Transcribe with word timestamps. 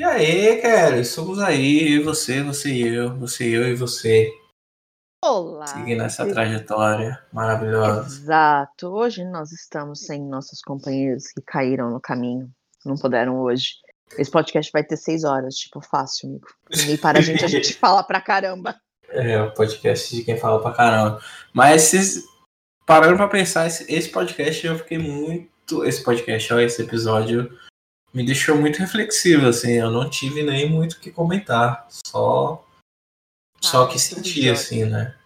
E 0.00 0.02
aí, 0.02 0.62
cara, 0.62 1.04
somos 1.04 1.38
aí, 1.40 1.98
você, 1.98 2.42
você 2.42 2.70
e 2.70 2.88
eu, 2.88 3.14
você, 3.18 3.44
eu 3.54 3.68
e 3.68 3.74
você. 3.74 4.32
Olá. 5.22 5.66
Seguindo 5.66 6.02
essa 6.02 6.26
trajetória 6.26 7.22
maravilhosa. 7.30 8.06
Exato. 8.06 8.86
Hoje 8.86 9.26
nós 9.26 9.52
estamos 9.52 10.06
sem 10.06 10.26
nossos 10.26 10.62
companheiros 10.62 11.26
que 11.26 11.42
caíram 11.42 11.90
no 11.90 12.00
caminho. 12.00 12.50
Não 12.82 12.96
puderam 12.96 13.42
hoje. 13.42 13.74
Esse 14.16 14.30
podcast 14.30 14.72
vai 14.72 14.82
ter 14.82 14.96
seis 14.96 15.22
horas, 15.22 15.56
tipo, 15.56 15.82
fácil, 15.82 16.30
amigo. 16.30 16.46
E 16.88 16.96
para 16.96 17.18
a 17.18 17.22
gente, 17.22 17.44
a 17.44 17.48
gente 17.48 17.74
fala 17.76 18.02
pra 18.02 18.22
caramba. 18.22 18.80
É, 19.10 19.38
o 19.42 19.52
podcast 19.52 20.16
de 20.16 20.24
quem 20.24 20.38
fala 20.38 20.62
pra 20.62 20.72
caramba. 20.72 21.20
Mas 21.52 21.92
esses, 21.92 22.24
parando 22.86 23.18
pra 23.18 23.28
pensar, 23.28 23.66
esse, 23.66 23.84
esse 23.92 24.08
podcast 24.08 24.66
eu 24.66 24.78
fiquei 24.78 24.96
muito. 24.96 25.84
Esse 25.84 26.02
podcast, 26.02 26.54
ó, 26.54 26.58
esse 26.58 26.80
episódio 26.80 27.54
me 28.12 28.24
deixou 28.24 28.56
muito 28.56 28.78
reflexivo, 28.78 29.46
assim. 29.46 29.72
Eu 29.72 29.90
não 29.90 30.08
tive 30.08 30.42
nem 30.42 30.68
muito 30.68 30.94
o 30.94 31.00
que 31.00 31.10
comentar. 31.10 31.86
Só. 32.06 32.64
só 33.60 33.84
o 33.84 33.88
que 33.88 33.98
senti, 33.98 34.40
episódio. 34.40 34.52
assim, 34.52 34.84
né? 34.84 35.16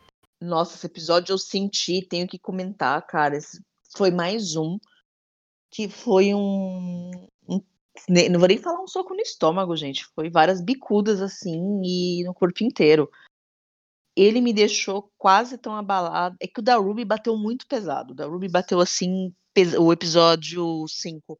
Nossa, 0.40 0.76
esse 0.76 0.86
episódio 0.86 1.32
eu 1.32 1.38
senti, 1.38 2.06
tenho 2.06 2.26
que 2.28 2.38
comentar, 2.38 3.00
cara. 3.06 3.36
Esse 3.36 3.60
foi 3.96 4.10
mais 4.10 4.56
um 4.56 4.78
que 5.70 5.88
foi 5.88 6.34
um, 6.34 7.10
um- 7.48 7.60
Não 8.30 8.38
vou 8.38 8.48
nem 8.48 8.58
falar 8.58 8.80
um 8.82 8.86
soco 8.86 9.14
no 9.14 9.20
estômago, 9.20 9.74
gente. 9.76 10.06
Foi 10.14 10.28
várias 10.30 10.60
bicudas 10.60 11.20
assim 11.22 11.80
e 11.84 12.22
no 12.24 12.34
corpo 12.34 12.62
inteiro. 12.62 13.10
Ele 14.16 14.40
me 14.40 14.52
deixou 14.52 15.10
quase 15.18 15.58
tão 15.58 15.74
abalado. 15.74 16.36
É 16.40 16.46
que 16.46 16.60
o 16.60 16.62
da 16.62 16.76
Ruby 16.76 17.04
bateu 17.04 17.36
muito 17.36 17.66
pesado. 17.66 18.12
O 18.12 18.14
da 18.14 18.26
Ruby 18.26 18.48
bateu 18.48 18.78
assim, 18.80 19.34
o 19.80 19.92
episódio 19.92 20.86
5. 20.86 21.36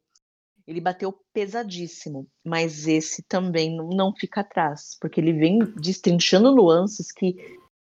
Ele 0.67 0.81
bateu 0.81 1.13
pesadíssimo, 1.31 2.27
mas 2.43 2.87
esse 2.87 3.23
também 3.23 3.77
não, 3.77 4.13
fica 4.15 4.41
atrás, 4.41 4.97
porque 4.99 5.21
ele 5.21 5.33
vem 5.33 5.59
destrinchando 5.75 6.55
nuances 6.55 7.11
que 7.11 7.35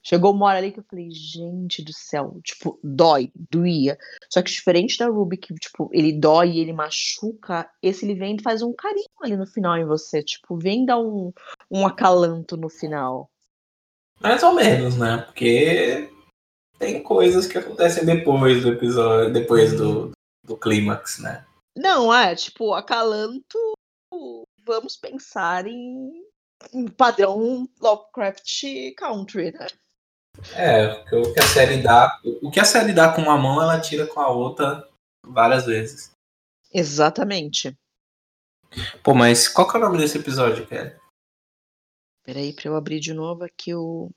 chegou 0.03 0.33
uma 0.33 0.47
hora 0.47 0.57
ali 0.57 0.71
que 0.71 0.79
eu 0.79 0.83
falei, 0.89 1.09
gente 1.09 1.81
do 1.81 1.93
céu, 1.93 2.37
tipo, 2.43 2.77
dói, 2.83 3.31
doía. 3.49 3.97
Só 4.29 4.41
que 4.41 4.51
diferente 4.51 4.97
da 4.97 5.07
Ruby, 5.07 5.37
que, 5.37 5.53
tipo, 5.55 5.89
ele 5.93 6.11
dói 6.11 6.59
ele 6.59 6.73
machuca, 6.73 7.69
esse 7.81 8.05
ele 8.05 8.15
vem 8.15 8.35
e 8.35 8.41
faz 8.41 8.61
um 8.61 8.73
carinho 8.73 9.07
ali 9.21 9.37
no 9.37 9.47
final 9.47 9.77
em 9.77 9.85
você, 9.85 10.21
tipo, 10.21 10.57
vem 10.57 10.85
dar 10.85 10.99
um, 10.99 11.31
um 11.71 11.87
acalanto 11.87 12.57
no 12.57 12.69
final. 12.69 13.29
Mais 14.19 14.43
ou 14.43 14.53
menos, 14.53 14.97
né? 14.97 15.17
Porque 15.25 16.09
tem 16.77 17.01
coisas 17.01 17.47
que 17.47 17.57
acontecem 17.57 18.05
depois 18.05 18.61
do 18.61 18.73
episódio, 18.73 19.31
depois 19.31 19.73
do, 19.73 20.11
do 20.43 20.57
clímax, 20.57 21.19
né? 21.19 21.45
Não, 21.75 22.13
é, 22.13 22.35
tipo, 22.35 22.73
acalanto, 22.73 23.57
vamos 24.63 24.95
pensar 24.95 25.65
em, 25.67 26.23
em 26.73 26.87
padrão 26.87 27.67
Lovecraft 27.81 28.63
Country, 28.95 29.51
né? 29.51 29.67
É, 30.55 30.95
porque 30.95 31.15
o 31.15 31.33
que 31.33 31.39
a 31.39 31.47
série 31.47 31.81
dá. 31.81 32.19
O 32.41 32.51
que 32.51 32.59
a 32.59 32.65
série 32.65 32.93
dá 32.93 33.13
com 33.13 33.21
uma 33.21 33.37
mão, 33.37 33.61
ela 33.61 33.79
tira 33.79 34.07
com 34.07 34.19
a 34.19 34.29
outra 34.29 34.87
várias 35.25 35.65
vezes. 35.65 36.11
Exatamente. 36.73 37.77
Pô, 39.03 39.13
mas 39.13 39.47
qual 39.47 39.69
que 39.69 39.77
é 39.77 39.79
o 39.79 39.83
nome 39.83 39.99
desse 39.99 40.17
episódio, 40.17 40.65
Kelly? 40.65 40.95
Peraí, 42.23 42.53
pra 42.53 42.69
eu 42.69 42.75
abrir 42.75 42.99
de 42.99 43.13
novo 43.13 43.43
aqui 43.43 43.73
o, 43.73 44.09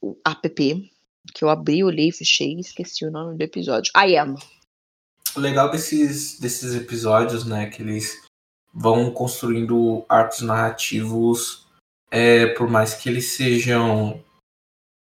o 0.00 0.18
app. 0.26 0.90
Que 1.34 1.44
eu 1.44 1.50
abri, 1.50 1.84
olhei, 1.84 2.10
fechei 2.10 2.54
e 2.54 2.60
esqueci 2.60 3.04
o 3.04 3.10
nome 3.10 3.36
do 3.36 3.42
episódio. 3.42 3.92
I 3.94 4.16
am. 4.16 4.36
O 5.36 5.40
legal 5.40 5.70
desses, 5.70 6.38
desses 6.40 6.74
episódios, 6.74 7.44
né, 7.44 7.66
que 7.70 7.82
eles 7.82 8.22
vão 8.72 9.10
construindo 9.12 10.04
arcos 10.08 10.40
narrativos, 10.40 11.66
é, 12.10 12.46
por 12.46 12.68
mais 12.68 12.94
que 12.94 13.08
eles 13.08 13.32
sejam 13.32 14.22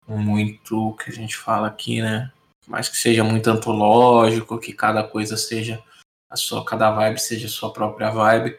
muito, 0.07 0.95
que 0.97 1.09
a 1.09 1.13
gente 1.13 1.35
fala 1.35 1.67
aqui, 1.67 2.01
né, 2.01 2.31
por 2.63 2.71
mais 2.71 2.87
que 2.89 2.97
seja 2.97 3.23
muito 3.23 3.49
antológico, 3.49 4.59
que 4.59 4.73
cada 4.73 5.03
coisa 5.03 5.35
seja 5.35 5.83
a 6.29 6.35
sua, 6.35 6.63
cada 6.63 6.91
vibe 6.91 7.19
seja 7.19 7.47
a 7.47 7.49
sua 7.49 7.73
própria 7.73 8.11
vibe, 8.11 8.57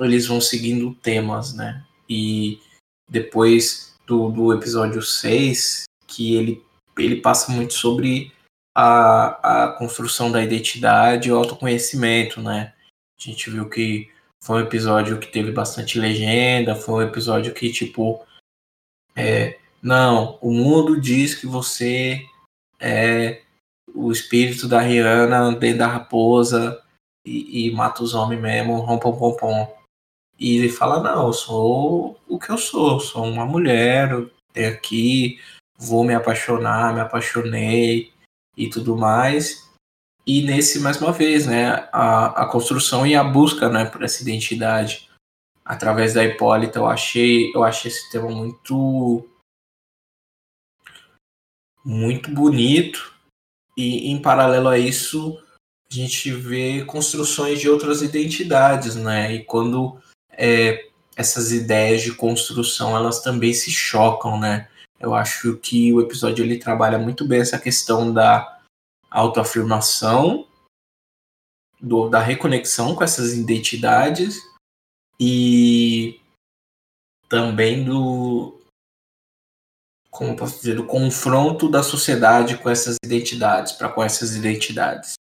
eles 0.00 0.26
vão 0.26 0.40
seguindo 0.40 0.94
temas, 0.96 1.54
né, 1.54 1.84
e 2.08 2.60
depois 3.08 3.94
do, 4.06 4.30
do 4.30 4.52
episódio 4.52 5.02
6, 5.02 5.84
que 6.06 6.34
ele, 6.34 6.64
ele 6.96 7.20
passa 7.20 7.52
muito 7.52 7.74
sobre 7.74 8.32
a, 8.80 9.64
a 9.64 9.72
construção 9.72 10.30
da 10.30 10.40
identidade 10.40 11.28
e 11.28 11.32
o 11.32 11.36
autoconhecimento, 11.36 12.40
né? 12.40 12.72
A 13.18 13.20
gente 13.20 13.50
viu 13.50 13.68
que 13.68 14.08
foi 14.40 14.62
um 14.62 14.64
episódio 14.64 15.18
que 15.18 15.26
teve 15.26 15.50
bastante 15.50 15.98
legenda, 15.98 16.76
foi 16.76 17.04
um 17.04 17.08
episódio 17.08 17.52
que, 17.52 17.72
tipo, 17.72 18.24
é, 19.16 19.58
não, 19.82 20.38
o 20.40 20.52
mundo 20.52 21.00
diz 21.00 21.34
que 21.34 21.44
você 21.44 22.24
é 22.78 23.42
o 23.92 24.12
espírito 24.12 24.68
da 24.68 24.80
Rihanna 24.80 25.56
dentro 25.56 25.78
da 25.78 25.88
raposa 25.88 26.80
e, 27.26 27.66
e 27.66 27.72
mata 27.72 28.04
os 28.04 28.14
homens 28.14 28.40
mesmo, 28.40 28.78
rompom 28.78 29.16
pom 29.18 29.36
pom. 29.36 29.76
E 30.38 30.56
ele 30.56 30.68
fala, 30.68 31.02
não, 31.02 31.26
eu 31.26 31.32
sou 31.32 32.20
o 32.28 32.38
que 32.38 32.50
eu 32.50 32.58
sou, 32.58 33.00
sou 33.00 33.24
uma 33.24 33.44
mulher, 33.44 34.12
eu 34.12 34.30
tenho 34.52 34.72
aqui, 34.72 35.40
vou 35.76 36.04
me 36.04 36.14
apaixonar, 36.14 36.94
me 36.94 37.00
apaixonei, 37.00 38.12
e 38.58 38.68
tudo 38.68 38.96
mais. 38.96 39.66
E 40.26 40.42
nesse, 40.42 40.80
mais 40.80 41.00
uma 41.00 41.12
vez, 41.12 41.46
né, 41.46 41.88
a, 41.90 42.42
a 42.42 42.46
construção 42.46 43.06
e 43.06 43.16
a 43.16 43.24
busca, 43.24 43.70
né, 43.70 43.86
por 43.86 44.02
essa 44.02 44.22
identidade 44.22 45.08
através 45.64 46.14
da 46.14 46.24
Hipólita, 46.24 46.78
eu 46.78 46.86
achei, 46.86 47.50
eu 47.54 47.62
achei 47.62 47.90
esse 47.90 48.10
tema 48.10 48.28
muito 48.30 49.26
muito 51.84 52.30
bonito 52.30 53.14
e 53.76 54.10
em 54.10 54.20
paralelo 54.20 54.68
a 54.68 54.78
isso 54.78 55.42
a 55.90 55.94
gente 55.94 56.30
vê 56.30 56.84
construções 56.84 57.60
de 57.60 57.68
outras 57.68 58.02
identidades, 58.02 58.94
né? 58.94 59.34
E 59.34 59.44
quando 59.44 59.98
é, 60.32 60.86
essas 61.16 61.50
ideias 61.50 62.02
de 62.02 62.12
construção 62.12 62.94
elas 62.94 63.22
também 63.22 63.54
se 63.54 63.70
chocam, 63.70 64.38
né? 64.38 64.68
Eu 64.98 65.14
acho 65.14 65.56
que 65.58 65.92
o 65.92 66.00
episódio 66.00 66.44
ele 66.44 66.58
trabalha 66.58 66.98
muito 66.98 67.26
bem 67.26 67.40
essa 67.40 67.58
questão 67.58 68.12
da 68.12 68.60
autoafirmação, 69.10 70.46
do, 71.80 72.08
da 72.08 72.20
reconexão 72.20 72.94
com 72.94 73.04
essas 73.04 73.32
identidades 73.32 74.36
e 75.20 76.20
também 77.28 77.84
do 77.84 78.58
como 80.10 80.34
posso 80.34 80.56
dizer, 80.56 80.74
do 80.74 80.84
confronto 80.84 81.70
da 81.70 81.82
sociedade 81.82 82.58
com 82.58 82.68
essas 82.68 82.96
identidades, 83.04 83.72
para 83.72 83.88
com 83.88 84.02
essas 84.02 84.34
identidades. 84.34 85.14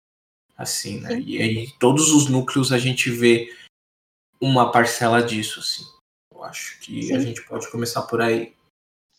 Assim, 0.57 1.01
né? 1.01 1.19
E 1.19 1.43
aí 1.43 1.73
todos 1.81 2.13
os 2.13 2.29
núcleos 2.29 2.71
a 2.71 2.79
gente 2.79 3.11
vê 3.11 3.53
uma 4.41 4.71
parcela 4.71 5.21
disso, 5.21 5.59
assim. 5.59 5.85
Eu 6.33 6.45
acho 6.45 6.79
que 6.79 7.13
a 7.13 7.19
Sim. 7.19 7.27
gente 7.27 7.43
pode 7.43 7.69
começar 7.73 8.03
por 8.03 8.21
aí. 8.21 8.55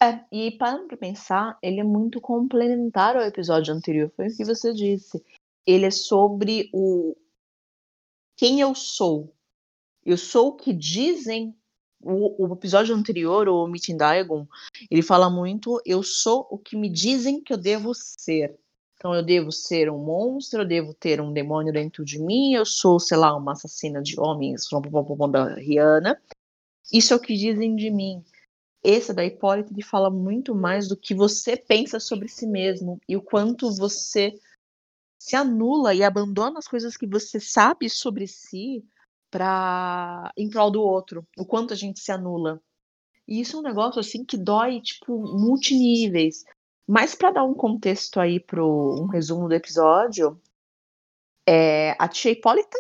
É, 0.02 0.20
e 0.32 0.52
parando 0.52 0.88
pra 0.88 0.98
pensar, 0.98 1.58
ele 1.62 1.80
é 1.80 1.84
muito 1.84 2.20
complementar 2.20 3.16
ao 3.16 3.24
episódio 3.24 3.74
anterior. 3.74 4.12
Foi 4.16 4.28
o 4.28 4.36
que 4.36 4.44
você 4.44 4.74
disse. 4.74 5.24
Ele 5.66 5.86
é 5.86 5.92
sobre 5.92 6.70
o 6.74 7.16
quem 8.36 8.60
eu 8.60 8.76
sou. 8.76 9.34
Eu 10.06 10.18
sou 10.18 10.50
o 10.50 10.56
que 10.56 10.74
dizem. 10.74 11.56
O, 12.02 12.46
o 12.46 12.54
episódio 12.54 12.94
anterior, 12.94 13.48
o 13.48 13.66
Meeting 13.66 13.98
Diagon, 13.98 14.46
ele 14.92 15.02
fala 15.02 15.30
muito: 15.30 15.82
eu 15.86 16.04
sou 16.04 16.46
o 16.52 16.58
que 16.58 16.76
me 16.76 16.90
dizem 16.90 17.42
que 17.42 17.52
eu 17.52 17.58
devo 17.58 17.94
ser. 17.96 18.60
Então, 18.96 19.14
eu 19.14 19.24
devo 19.24 19.52
ser 19.52 19.90
um 19.90 19.98
monstro, 19.98 20.62
eu 20.62 20.68
devo 20.68 20.94
ter 20.94 21.20
um 21.20 21.34
demônio 21.34 21.74
dentro 21.74 22.06
de 22.06 22.20
mim, 22.20 22.54
eu 22.54 22.66
sou, 22.66 23.00
sei 23.00 23.18
lá, 23.18 23.36
uma 23.36 23.52
assassina 23.52 24.02
de 24.02 24.20
homens, 24.20 24.68
da 25.32 25.56
Rihanna. 25.56 26.20
Isso 26.92 27.14
é 27.14 27.18
o 27.18 27.20
que 27.20 27.36
dizem 27.36 27.76
de 27.76 27.90
mim. 27.92 28.24
Esse 28.86 29.12
da 29.12 29.26
Hipólita 29.26 29.74
ele 29.74 29.82
fala 29.82 30.12
muito 30.12 30.54
mais 30.54 30.88
do 30.88 30.96
que 30.96 31.16
você 31.16 31.58
pensa 31.58 32.00
sobre 32.00 32.28
si 32.28 32.46
mesmo 32.46 33.00
e 33.10 33.18
o 33.18 33.22
quanto 33.22 33.76
você 33.76 34.32
se 35.18 35.36
anula 35.36 35.96
e 35.96 36.04
abandona 36.04 36.60
as 36.60 36.68
coisas 36.68 36.96
que 36.96 37.08
você 37.08 37.40
sabe 37.40 37.90
sobre 37.90 38.28
si 38.28 38.86
para 39.32 40.32
em 40.38 40.48
prol 40.48 40.70
do 40.70 40.84
outro. 40.84 41.28
O 41.36 41.44
quanto 41.44 41.74
a 41.74 41.76
gente 41.76 42.00
se 42.00 42.12
anula. 42.12 42.62
E 43.28 43.42
isso 43.42 43.58
é 43.58 43.60
um 43.60 43.64
negócio 43.64 44.00
assim 44.00 44.24
que 44.24 44.38
dói 44.38 44.80
tipo 44.82 45.18
multiníveis. 45.18 46.44
Mas 46.88 47.16
para 47.16 47.32
dar 47.32 47.44
um 47.44 47.56
contexto 47.56 48.20
aí 48.20 48.40
pro 48.40 49.02
um 49.02 49.08
resumo 49.08 49.48
do 49.48 49.56
episódio, 49.56 50.40
é, 51.48 51.96
a 51.98 52.08
tia 52.08 52.32
Hipólita 52.32 52.78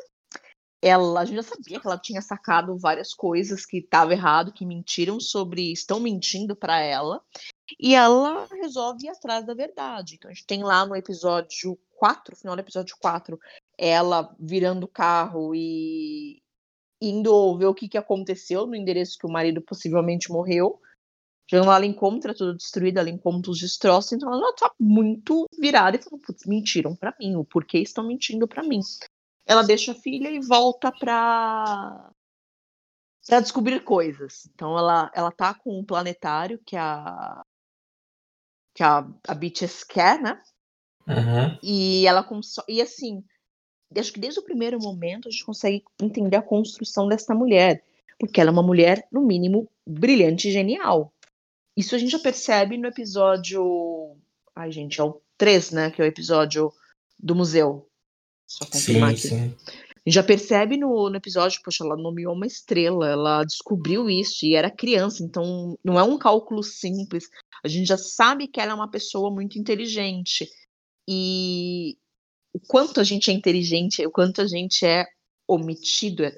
ela 0.86 1.22
a 1.22 1.26
gente 1.26 1.38
já 1.38 1.44
sabia 1.44 1.80
que 1.80 1.88
ela 1.88 1.98
tinha 1.98 2.22
sacado 2.22 2.78
várias 2.78 3.12
coisas 3.12 3.66
que 3.66 3.78
estavam 3.78 4.14
errado, 4.14 4.54
que 4.54 4.64
mentiram 4.64 5.20
sobre, 5.20 5.72
estão 5.72 6.00
mentindo 6.00 6.56
para 6.56 6.80
ela, 6.80 7.20
e 7.80 7.96
ela 7.96 8.46
resolve 8.52 9.08
ir 9.08 9.10
atrás 9.10 9.44
da 9.44 9.56
verdade. 9.56 10.14
Então 10.14 10.30
a 10.30 10.34
gente 10.34 10.46
tem 10.46 10.64
lá 10.64 10.86
no 10.86 10.96
episódio 10.96 11.76
4, 11.96 12.36
final 12.36 12.56
do 12.56 12.60
episódio 12.60 12.96
4, 13.02 13.40
ela 13.76 14.36
virando 14.40 14.84
o 14.84 14.88
carro 14.88 15.56
e 15.56 16.40
indo 17.02 17.58
ver 17.58 17.66
o 17.66 17.74
que, 17.74 17.90
que 17.90 17.98
aconteceu 17.98 18.68
no 18.68 18.76
endereço 18.76 19.18
que 19.18 19.26
o 19.26 19.32
marido 19.32 19.64
possivelmente 19.64 20.32
morreu. 20.32 20.80
Chegando 21.50 21.68
lá, 21.68 21.78
ela 21.78 21.86
encontra 21.88 22.34
tudo 22.34 22.56
destruído, 22.56 23.00
ela 23.00 23.10
encontra 23.10 23.50
os 23.50 23.60
destroços, 23.60 24.14
então 24.14 24.32
ela 24.32 24.54
tá 24.54 24.72
muito 24.80 25.48
virada 25.60 25.98
e 25.98 26.02
fala, 26.02 26.22
putz, 26.22 26.46
mentiram 26.46 26.96
para 26.96 27.16
mim, 27.20 27.36
o 27.36 27.44
porquê 27.44 27.80
estão 27.80 28.06
mentindo 28.06 28.48
para 28.48 28.64
mim. 28.64 28.82
Ela 29.46 29.64
deixa 29.64 29.92
a 29.92 29.96
filha 29.96 30.30
e 30.30 30.40
volta 30.40 30.92
pra, 30.92 32.12
pra 33.28 33.40
descobrir 33.40 33.84
coisas. 33.84 34.50
Então 34.54 34.78
ela, 34.78 35.12
ela 35.14 35.32
tá 35.32 35.54
com 35.54 35.80
um 35.80 35.86
planetário 35.86 36.60
que 36.66 36.76
a 36.76 37.44
que 38.74 38.84
a, 38.84 39.08
a 39.28 39.34
Beaches 39.34 39.86
quer, 39.86 40.22
né? 40.22 40.42
Uhum. 41.08 41.58
E 41.64 42.06
ela 42.06 42.28
e 42.68 42.82
assim, 42.82 43.24
acho 43.98 44.12
que 44.12 44.20
desde 44.20 44.40
o 44.40 44.44
primeiro 44.44 44.78
momento 44.80 45.28
a 45.28 45.32
gente 45.32 45.46
consegue 45.46 45.84
entender 46.02 46.36
a 46.36 46.42
construção 46.42 47.08
dessa 47.08 47.34
mulher, 47.34 47.84
porque 48.20 48.42
ela 48.42 48.50
é 48.50 48.52
uma 48.52 48.64
mulher 48.64 49.08
no 49.10 49.22
mínimo 49.22 49.70
brilhante 49.88 50.50
e 50.50 50.52
genial. 50.52 51.14
Isso 51.78 51.96
a 51.96 51.98
gente 51.98 52.12
já 52.12 52.20
percebe 52.20 52.78
no 52.78 52.88
episódio. 52.88 54.18
Ai, 54.56 54.72
gente, 54.72 55.00
é 55.00 55.04
o 55.04 55.22
3, 55.38 55.72
né? 55.72 55.92
Que 55.92 56.02
é 56.02 56.06
o 56.06 56.08
episódio 56.08 56.74
do 57.20 57.36
museu. 57.36 57.88
Só 58.48 58.66
confirmar 58.66 59.16
sim, 59.16 59.16
aqui. 59.16 59.28
Sim. 59.28 59.56
A 60.06 60.10
gente 60.10 60.16
já 60.16 60.24
percebe 60.24 60.78
no, 60.78 61.10
no 61.10 61.16
episódio, 61.16 61.62
poxa, 61.64 61.84
ela 61.84 61.98
nomeou 61.98 62.34
uma 62.34 62.46
estrela, 62.46 63.10
ela 63.10 63.44
descobriu 63.44 64.08
isso 64.10 64.46
e 64.46 64.56
era 64.56 64.70
criança, 64.70 65.24
então 65.24 65.78
não 65.84 66.00
é 66.00 66.04
um 66.04 66.18
cálculo 66.18 66.62
simples. 66.62 67.28
A 67.64 67.68
gente 67.68 67.88
já 67.88 67.98
sabe 67.98 68.48
que 68.48 68.62
ela 68.62 68.72
é 68.72 68.76
uma 68.76 68.90
pessoa 68.90 69.32
muito 69.32 69.58
inteligente. 69.58 70.48
E 71.08 71.98
o 72.54 72.60
quanto 72.60 73.02
a 73.02 73.04
gente 73.04 73.32
é 73.32 73.34
inteligente, 73.34 74.06
o 74.06 74.12
quanto 74.12 74.42
a 74.42 74.48
gente 74.48 74.86
é 74.86 75.06
omitido, 75.48 76.24
é, 76.24 76.36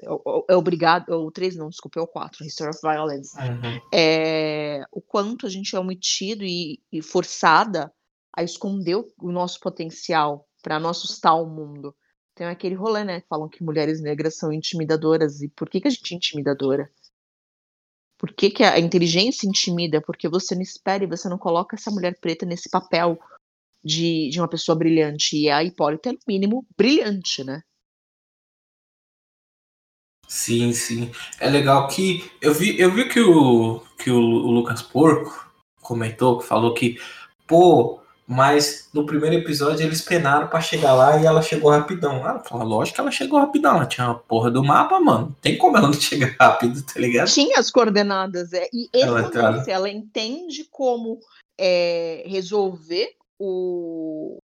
é 0.48 0.56
obrigado, 0.56 1.10
o 1.10 1.30
3 1.30 1.56
não, 1.56 1.68
desculpa, 1.68 2.00
é 2.00 2.02
o 2.02 2.06
4, 2.06 2.44
History 2.44 2.70
of 2.70 2.80
Violence, 2.82 3.34
uhum. 3.38 3.80
é, 3.92 4.82
o 4.92 5.00
quanto 5.00 5.46
a 5.46 5.48
gente 5.48 5.74
é 5.74 5.80
omitido 5.80 6.44
e, 6.44 6.78
e 6.92 7.00
forçada 7.00 7.90
a 8.36 8.42
esconder 8.42 8.96
o, 8.96 9.06
o 9.22 9.32
nosso 9.32 9.60
potencial 9.60 10.46
para 10.62 10.78
não 10.78 10.90
assustar 10.90 11.40
o 11.40 11.46
mundo. 11.46 11.94
Tem 12.38 12.46
aquele 12.46 12.76
rolê, 12.76 13.02
né, 13.02 13.20
falam 13.28 13.48
que 13.48 13.64
mulheres 13.64 14.00
negras 14.00 14.36
são 14.36 14.52
intimidadoras, 14.52 15.42
e 15.42 15.48
por 15.48 15.68
que, 15.68 15.80
que 15.80 15.88
a 15.88 15.90
gente 15.90 16.14
é 16.14 16.16
intimidadora? 16.16 16.88
Por 18.16 18.32
que, 18.32 18.48
que 18.48 18.62
a 18.62 18.78
inteligência 18.78 19.48
intimida? 19.48 20.00
Porque 20.00 20.28
você 20.28 20.54
não 20.54 20.62
espera 20.62 21.02
e 21.02 21.08
você 21.08 21.28
não 21.28 21.36
coloca 21.36 21.74
essa 21.74 21.90
mulher 21.90 22.16
preta 22.20 22.46
nesse 22.46 22.70
papel 22.70 23.18
de, 23.82 24.30
de 24.30 24.40
uma 24.40 24.46
pessoa 24.46 24.78
brilhante. 24.78 25.36
E 25.36 25.50
a 25.50 25.64
Hipólita 25.64 26.10
é, 26.10 26.12
no 26.12 26.18
mínimo, 26.28 26.64
brilhante, 26.76 27.42
né? 27.42 27.60
Sim, 30.28 30.72
sim. 30.72 31.10
É 31.40 31.50
legal 31.50 31.88
que 31.88 32.30
eu 32.40 32.54
vi, 32.54 32.78
eu 32.78 32.94
vi 32.94 33.08
que 33.08 33.18
o 33.18 33.80
que 33.98 34.12
o, 34.12 34.20
o 34.20 34.50
Lucas 34.52 34.80
Porco 34.80 35.50
comentou, 35.82 36.38
que 36.38 36.46
falou 36.46 36.72
que, 36.72 37.00
pô, 37.48 38.00
mas 38.28 38.90
no 38.92 39.06
primeiro 39.06 39.36
episódio 39.36 39.86
eles 39.86 40.02
penaram 40.02 40.48
para 40.48 40.60
chegar 40.60 40.92
lá 40.92 41.18
e 41.18 41.24
ela 41.24 41.40
chegou 41.40 41.70
rapidão. 41.70 42.22
Ah, 42.22 42.40
fala, 42.40 42.62
lógico 42.62 42.96
que 42.96 43.00
ela 43.00 43.10
chegou 43.10 43.40
rapidão. 43.40 43.76
Ela 43.76 43.86
tinha 43.86 44.06
uma 44.06 44.18
porra 44.18 44.50
do 44.50 44.62
mapa, 44.62 45.00
mano. 45.00 45.34
Tem 45.40 45.56
como 45.56 45.78
ela 45.78 45.86
não 45.86 45.94
chegar 45.94 46.36
rápido, 46.38 46.82
tá 46.82 47.00
ligado? 47.00 47.28
Tinha 47.28 47.58
as 47.58 47.70
coordenadas, 47.70 48.52
é. 48.52 48.68
E 48.70 48.90
ela, 48.94 49.30
tá... 49.30 49.64
ela 49.66 49.88
entende 49.88 50.68
como 50.70 51.18
é, 51.58 52.22
resolver 52.26 53.12
o 53.38 54.36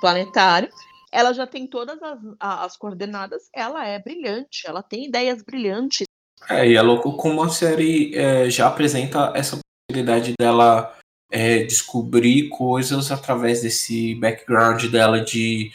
planetário 0.00 0.68
ela 1.14 1.32
já 1.32 1.46
tem 1.46 1.64
todas 1.64 2.02
as, 2.02 2.18
as 2.40 2.76
coordenadas, 2.76 3.48
ela 3.54 3.86
é 3.86 4.00
brilhante, 4.00 4.66
ela 4.66 4.82
tem 4.82 5.06
ideias 5.06 5.42
brilhantes. 5.42 6.08
É, 6.50 6.68
e 6.68 6.74
é 6.74 6.82
louco 6.82 7.16
como 7.16 7.40
a 7.40 7.48
série 7.48 8.12
é, 8.16 8.50
já 8.50 8.66
apresenta 8.66 9.32
essa 9.32 9.56
possibilidade 9.88 10.34
dela 10.36 10.92
é, 11.34 11.64
descobrir 11.64 12.48
coisas 12.48 13.10
através 13.10 13.60
desse 13.60 14.14
background 14.14 14.84
dela 14.84 15.20
de 15.20 15.72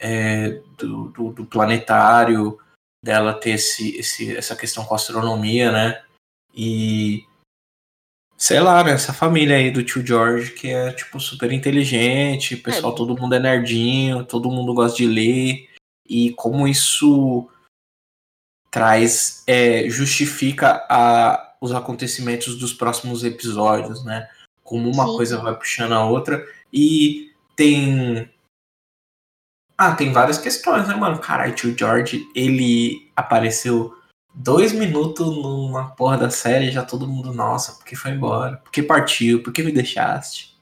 é, 0.00 0.62
do, 0.78 1.10
do, 1.10 1.32
do, 1.34 1.44
planetário, 1.44 2.58
dela 3.04 3.34
ter 3.34 3.50
esse, 3.50 3.94
esse, 3.98 4.34
essa 4.34 4.56
questão 4.56 4.86
com 4.86 4.94
a 4.94 4.96
astronomia, 4.96 5.70
né? 5.70 6.02
E 6.54 7.26
sei 8.38 8.58
lá, 8.58 8.82
né, 8.82 8.92
essa 8.92 9.12
família 9.12 9.56
aí 9.56 9.70
do 9.70 9.84
tio 9.84 10.04
George 10.04 10.52
que 10.52 10.68
é, 10.68 10.90
tipo, 10.92 11.20
super 11.20 11.52
inteligente, 11.52 12.56
pessoal, 12.56 12.94
é. 12.94 12.96
todo 12.96 13.16
mundo 13.16 13.34
é 13.34 13.38
nerdinho, 13.38 14.24
todo 14.24 14.50
mundo 14.50 14.72
gosta 14.72 14.96
de 14.96 15.06
ler, 15.06 15.68
e 16.08 16.32
como 16.32 16.66
isso 16.66 17.50
traz, 18.70 19.44
é, 19.46 19.88
justifica 19.90 20.86
a, 20.88 21.54
os 21.60 21.70
acontecimentos 21.70 22.58
dos 22.58 22.72
próximos 22.72 23.22
episódios, 23.22 24.02
né? 24.06 24.26
Como 24.72 24.90
uma 24.90 25.06
Sim. 25.06 25.16
coisa 25.16 25.38
vai 25.38 25.54
puxando 25.54 25.92
a 25.92 26.02
outra, 26.02 26.42
e 26.72 27.30
tem. 27.54 28.26
Ah, 29.76 29.94
tem 29.94 30.10
várias 30.14 30.38
questões, 30.38 30.88
né, 30.88 30.94
mano? 30.94 31.18
Caralho, 31.18 31.54
tio 31.54 31.76
George, 31.76 32.26
ele 32.34 33.12
apareceu 33.14 33.94
dois 34.34 34.72
minutos 34.72 35.26
numa 35.26 35.90
porra 35.90 36.16
da 36.16 36.30
série 36.30 36.70
já 36.70 36.82
todo 36.82 37.06
mundo, 37.06 37.34
nossa, 37.34 37.74
porque 37.74 37.94
foi 37.94 38.12
embora? 38.12 38.56
Porque 38.64 38.82
partiu? 38.82 39.42
Por 39.42 39.52
que 39.52 39.62
me 39.62 39.72
deixaste? 39.72 40.56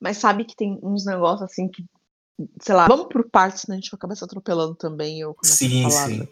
Mas 0.00 0.16
sabe 0.16 0.46
que 0.46 0.56
tem 0.56 0.80
uns 0.82 1.04
negócios 1.04 1.42
assim 1.42 1.68
que, 1.68 1.84
sei 2.62 2.74
lá, 2.74 2.86
vamos 2.88 3.08
por 3.08 3.28
partes, 3.28 3.66
né? 3.66 3.74
A 3.74 3.78
gente 3.80 3.94
acaba 3.94 4.16
se 4.16 4.24
atropelando 4.24 4.74
também. 4.76 5.20
Eu 5.20 5.36
sim, 5.42 5.90
sim. 5.90 6.26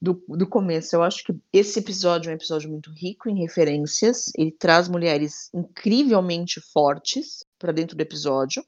Do, 0.00 0.22
do 0.28 0.46
começo. 0.46 0.94
Eu 0.94 1.02
acho 1.02 1.24
que 1.24 1.34
esse 1.52 1.78
episódio 1.78 2.28
é 2.28 2.32
um 2.32 2.36
episódio 2.36 2.70
muito 2.70 2.90
rico 2.92 3.30
em 3.30 3.40
referências. 3.40 4.30
Ele 4.36 4.52
traz 4.52 4.88
mulheres 4.88 5.50
incrivelmente 5.54 6.60
fortes 6.60 7.44
para 7.58 7.72
dentro 7.72 7.96
do 7.96 8.00
episódio 8.02 8.62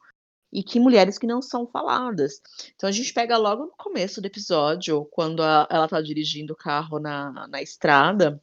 e 0.52 0.62
que 0.62 0.80
mulheres 0.80 1.18
que 1.18 1.26
não 1.26 1.42
são 1.42 1.66
faladas. 1.66 2.40
Então 2.74 2.88
a 2.88 2.92
gente 2.92 3.12
pega 3.12 3.36
logo 3.36 3.66
no 3.66 3.72
começo 3.76 4.20
do 4.20 4.26
episódio, 4.26 5.04
quando 5.10 5.42
a, 5.42 5.66
ela 5.70 5.84
está 5.84 6.00
dirigindo 6.00 6.54
o 6.54 6.56
carro 6.56 6.98
na, 6.98 7.46
na 7.48 7.62
estrada 7.62 8.42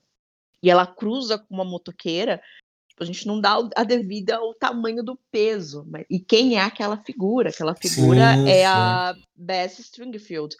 e 0.61 0.69
ela 0.69 0.85
cruza 0.85 1.37
com 1.37 1.53
uma 1.53 1.65
motoqueira, 1.65 2.41
tipo, 2.87 3.03
a 3.03 3.05
gente 3.05 3.27
não 3.27 3.41
dá 3.41 3.57
a 3.75 3.83
devida 3.83 4.41
o 4.41 4.53
tamanho 4.53 5.03
do 5.03 5.17
peso. 5.31 5.85
Mas, 5.87 6.05
e 6.09 6.19
quem 6.19 6.57
é 6.57 6.61
aquela 6.61 6.97
figura? 6.97 7.49
Aquela 7.49 7.75
figura 7.75 8.35
sim, 8.35 8.49
é 8.49 8.59
sim. 8.59 8.65
a 8.65 9.15
Bess 9.35 9.79
Stringfield, 9.79 10.55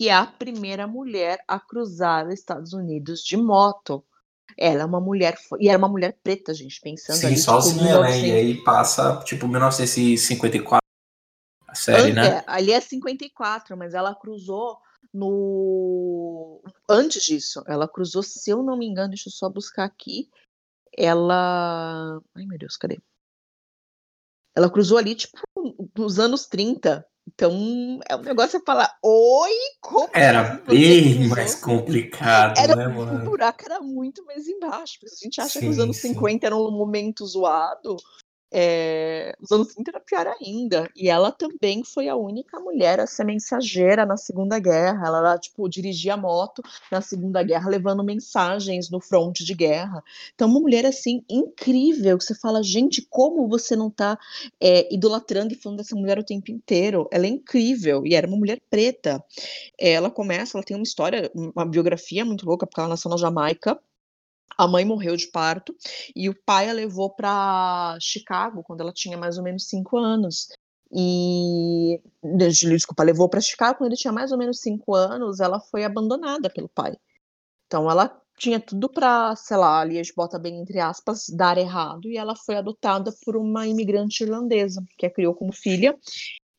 que 0.00 0.08
é 0.08 0.14
a 0.14 0.24
primeira 0.24 0.86
mulher 0.86 1.44
a 1.46 1.60
cruzar 1.60 2.26
os 2.26 2.32
Estados 2.32 2.72
Unidos 2.72 3.20
de 3.20 3.36
moto. 3.36 4.02
Ela 4.56 4.80
é 4.80 4.84
uma 4.86 4.98
mulher. 4.98 5.36
E 5.60 5.68
era 5.68 5.76
uma 5.76 5.90
mulher 5.90 6.18
preta, 6.22 6.54
gente, 6.54 6.80
pensando 6.80 7.16
Sim, 7.16 7.26
ali. 7.26 7.36
Sim, 7.36 7.42
sozinha, 7.42 7.86
tipo, 7.86 8.00
né? 8.00 8.18
E 8.18 8.32
aí 8.32 8.64
passa, 8.64 9.22
tipo, 9.24 9.46
1954 9.46 10.80
a 11.68 11.74
série, 11.74 12.14
né? 12.14 12.38
É, 12.38 12.44
ali 12.46 12.72
é 12.72 12.80
54, 12.80 13.76
mas 13.76 13.92
ela 13.92 14.14
cruzou 14.14 14.78
no. 15.12 16.62
Antes 16.88 17.22
disso, 17.22 17.62
ela 17.66 17.86
cruzou, 17.86 18.22
se 18.22 18.48
eu 18.48 18.62
não 18.62 18.78
me 18.78 18.86
engano, 18.86 19.10
deixa 19.10 19.28
eu 19.28 19.32
só 19.34 19.50
buscar 19.50 19.84
aqui. 19.84 20.30
Ela. 20.96 22.22
Ai, 22.34 22.46
meu 22.46 22.56
Deus, 22.56 22.78
cadê? 22.78 22.98
Ela 24.56 24.70
cruzou 24.70 24.96
ali, 24.96 25.14
tipo, 25.14 25.42
nos 25.94 26.18
anos 26.18 26.46
30. 26.46 27.06
Então, 27.26 28.00
é 28.08 28.16
um 28.16 28.22
negócio 28.22 28.58
a 28.58 28.62
falar, 28.64 28.98
oi, 29.02 29.52
como 29.80 30.10
Era 30.12 30.60
bem 30.66 31.28
mais 31.28 31.54
complicado, 31.54 32.58
era, 32.58 32.76
né, 32.76 32.88
mano? 32.88 33.22
O 33.22 33.30
buraco 33.30 33.64
era 33.64 33.80
muito 33.80 34.24
mais 34.24 34.46
embaixo. 34.46 34.98
Porque 35.00 35.14
a 35.14 35.24
gente 35.24 35.40
acha 35.40 35.58
sim, 35.58 35.60
que 35.60 35.68
os 35.68 35.78
anos 35.78 35.96
sim. 35.96 36.08
50 36.14 36.46
eram 36.46 36.66
um 36.66 36.70
momento 36.70 37.26
zoado. 37.26 37.96
É, 38.52 39.34
os 39.40 39.50
anos 39.52 39.68
30 39.68 39.90
era 39.92 40.00
pior 40.00 40.26
ainda. 40.40 40.90
E 40.96 41.08
ela 41.08 41.30
também 41.30 41.84
foi 41.84 42.08
a 42.08 42.16
única 42.16 42.58
mulher 42.58 43.00
a 43.00 43.06
ser 43.06 43.24
mensageira 43.24 44.04
na 44.04 44.16
Segunda 44.16 44.58
Guerra. 44.58 45.06
Ela, 45.06 45.38
tipo, 45.38 45.68
dirigia 45.68 46.16
moto 46.16 46.62
na 46.90 47.00
Segunda 47.00 47.42
Guerra, 47.42 47.70
levando 47.70 48.02
mensagens 48.02 48.90
no 48.90 49.00
fronte 49.00 49.44
de 49.44 49.54
guerra. 49.54 50.02
Então, 50.34 50.48
uma 50.48 50.60
mulher, 50.60 50.84
assim, 50.86 51.22
incrível, 51.28 52.20
você 52.20 52.34
fala, 52.34 52.62
gente, 52.62 53.06
como 53.08 53.48
você 53.48 53.76
não 53.76 53.90
tá 53.90 54.18
é, 54.60 54.92
idolatrando 54.92 55.52
e 55.52 55.56
falando 55.56 55.78
dessa 55.78 55.94
mulher 55.94 56.18
o 56.18 56.24
tempo 56.24 56.50
inteiro? 56.50 57.08
Ela 57.12 57.26
é 57.26 57.28
incrível. 57.28 58.06
E 58.06 58.14
era 58.14 58.26
uma 58.26 58.36
mulher 58.36 58.60
preta. 58.68 59.22
Ela 59.78 60.10
começa, 60.10 60.56
ela 60.56 60.64
tem 60.64 60.76
uma 60.76 60.82
história, 60.82 61.30
uma 61.34 61.64
biografia 61.64 62.24
muito 62.24 62.46
louca, 62.46 62.66
porque 62.66 62.80
ela 62.80 62.88
nasceu 62.88 63.10
na 63.10 63.16
Jamaica 63.16 63.78
a 64.60 64.68
mãe 64.68 64.84
morreu 64.84 65.16
de 65.16 65.26
parto 65.26 65.74
e 66.14 66.28
o 66.28 66.34
pai 66.44 66.68
a 66.68 66.72
levou 66.74 67.08
para 67.08 67.96
Chicago 67.98 68.62
quando 68.62 68.82
ela 68.82 68.92
tinha 68.92 69.16
mais 69.16 69.38
ou 69.38 69.42
menos 69.42 69.66
cinco 69.66 69.96
anos. 69.96 70.48
E, 70.92 71.98
desculpa, 72.22 73.02
levou 73.02 73.26
para 73.26 73.40
Chicago 73.40 73.78
quando 73.78 73.88
ele 73.88 73.96
tinha 73.96 74.12
mais 74.12 74.32
ou 74.32 74.38
menos 74.38 74.60
cinco 74.60 74.94
anos. 74.94 75.40
Ela 75.40 75.60
foi 75.60 75.82
abandonada 75.82 76.50
pelo 76.50 76.68
pai. 76.68 76.94
Então 77.66 77.90
ela 77.90 78.20
tinha 78.36 78.60
tudo 78.60 78.88
para, 78.90 79.34
sei 79.34 79.56
lá, 79.56 79.80
ali 79.80 79.98
a 79.98 80.02
gente 80.02 80.14
bota 80.14 80.38
bem 80.38 80.60
entre 80.60 80.78
aspas, 80.78 81.26
dar 81.30 81.56
errado. 81.56 82.10
E 82.10 82.18
ela 82.18 82.36
foi 82.36 82.56
adotada 82.56 83.14
por 83.24 83.36
uma 83.36 83.66
imigrante 83.66 84.24
irlandesa 84.24 84.84
que 84.98 85.06
a 85.06 85.10
criou 85.10 85.34
como 85.34 85.54
filha. 85.54 85.98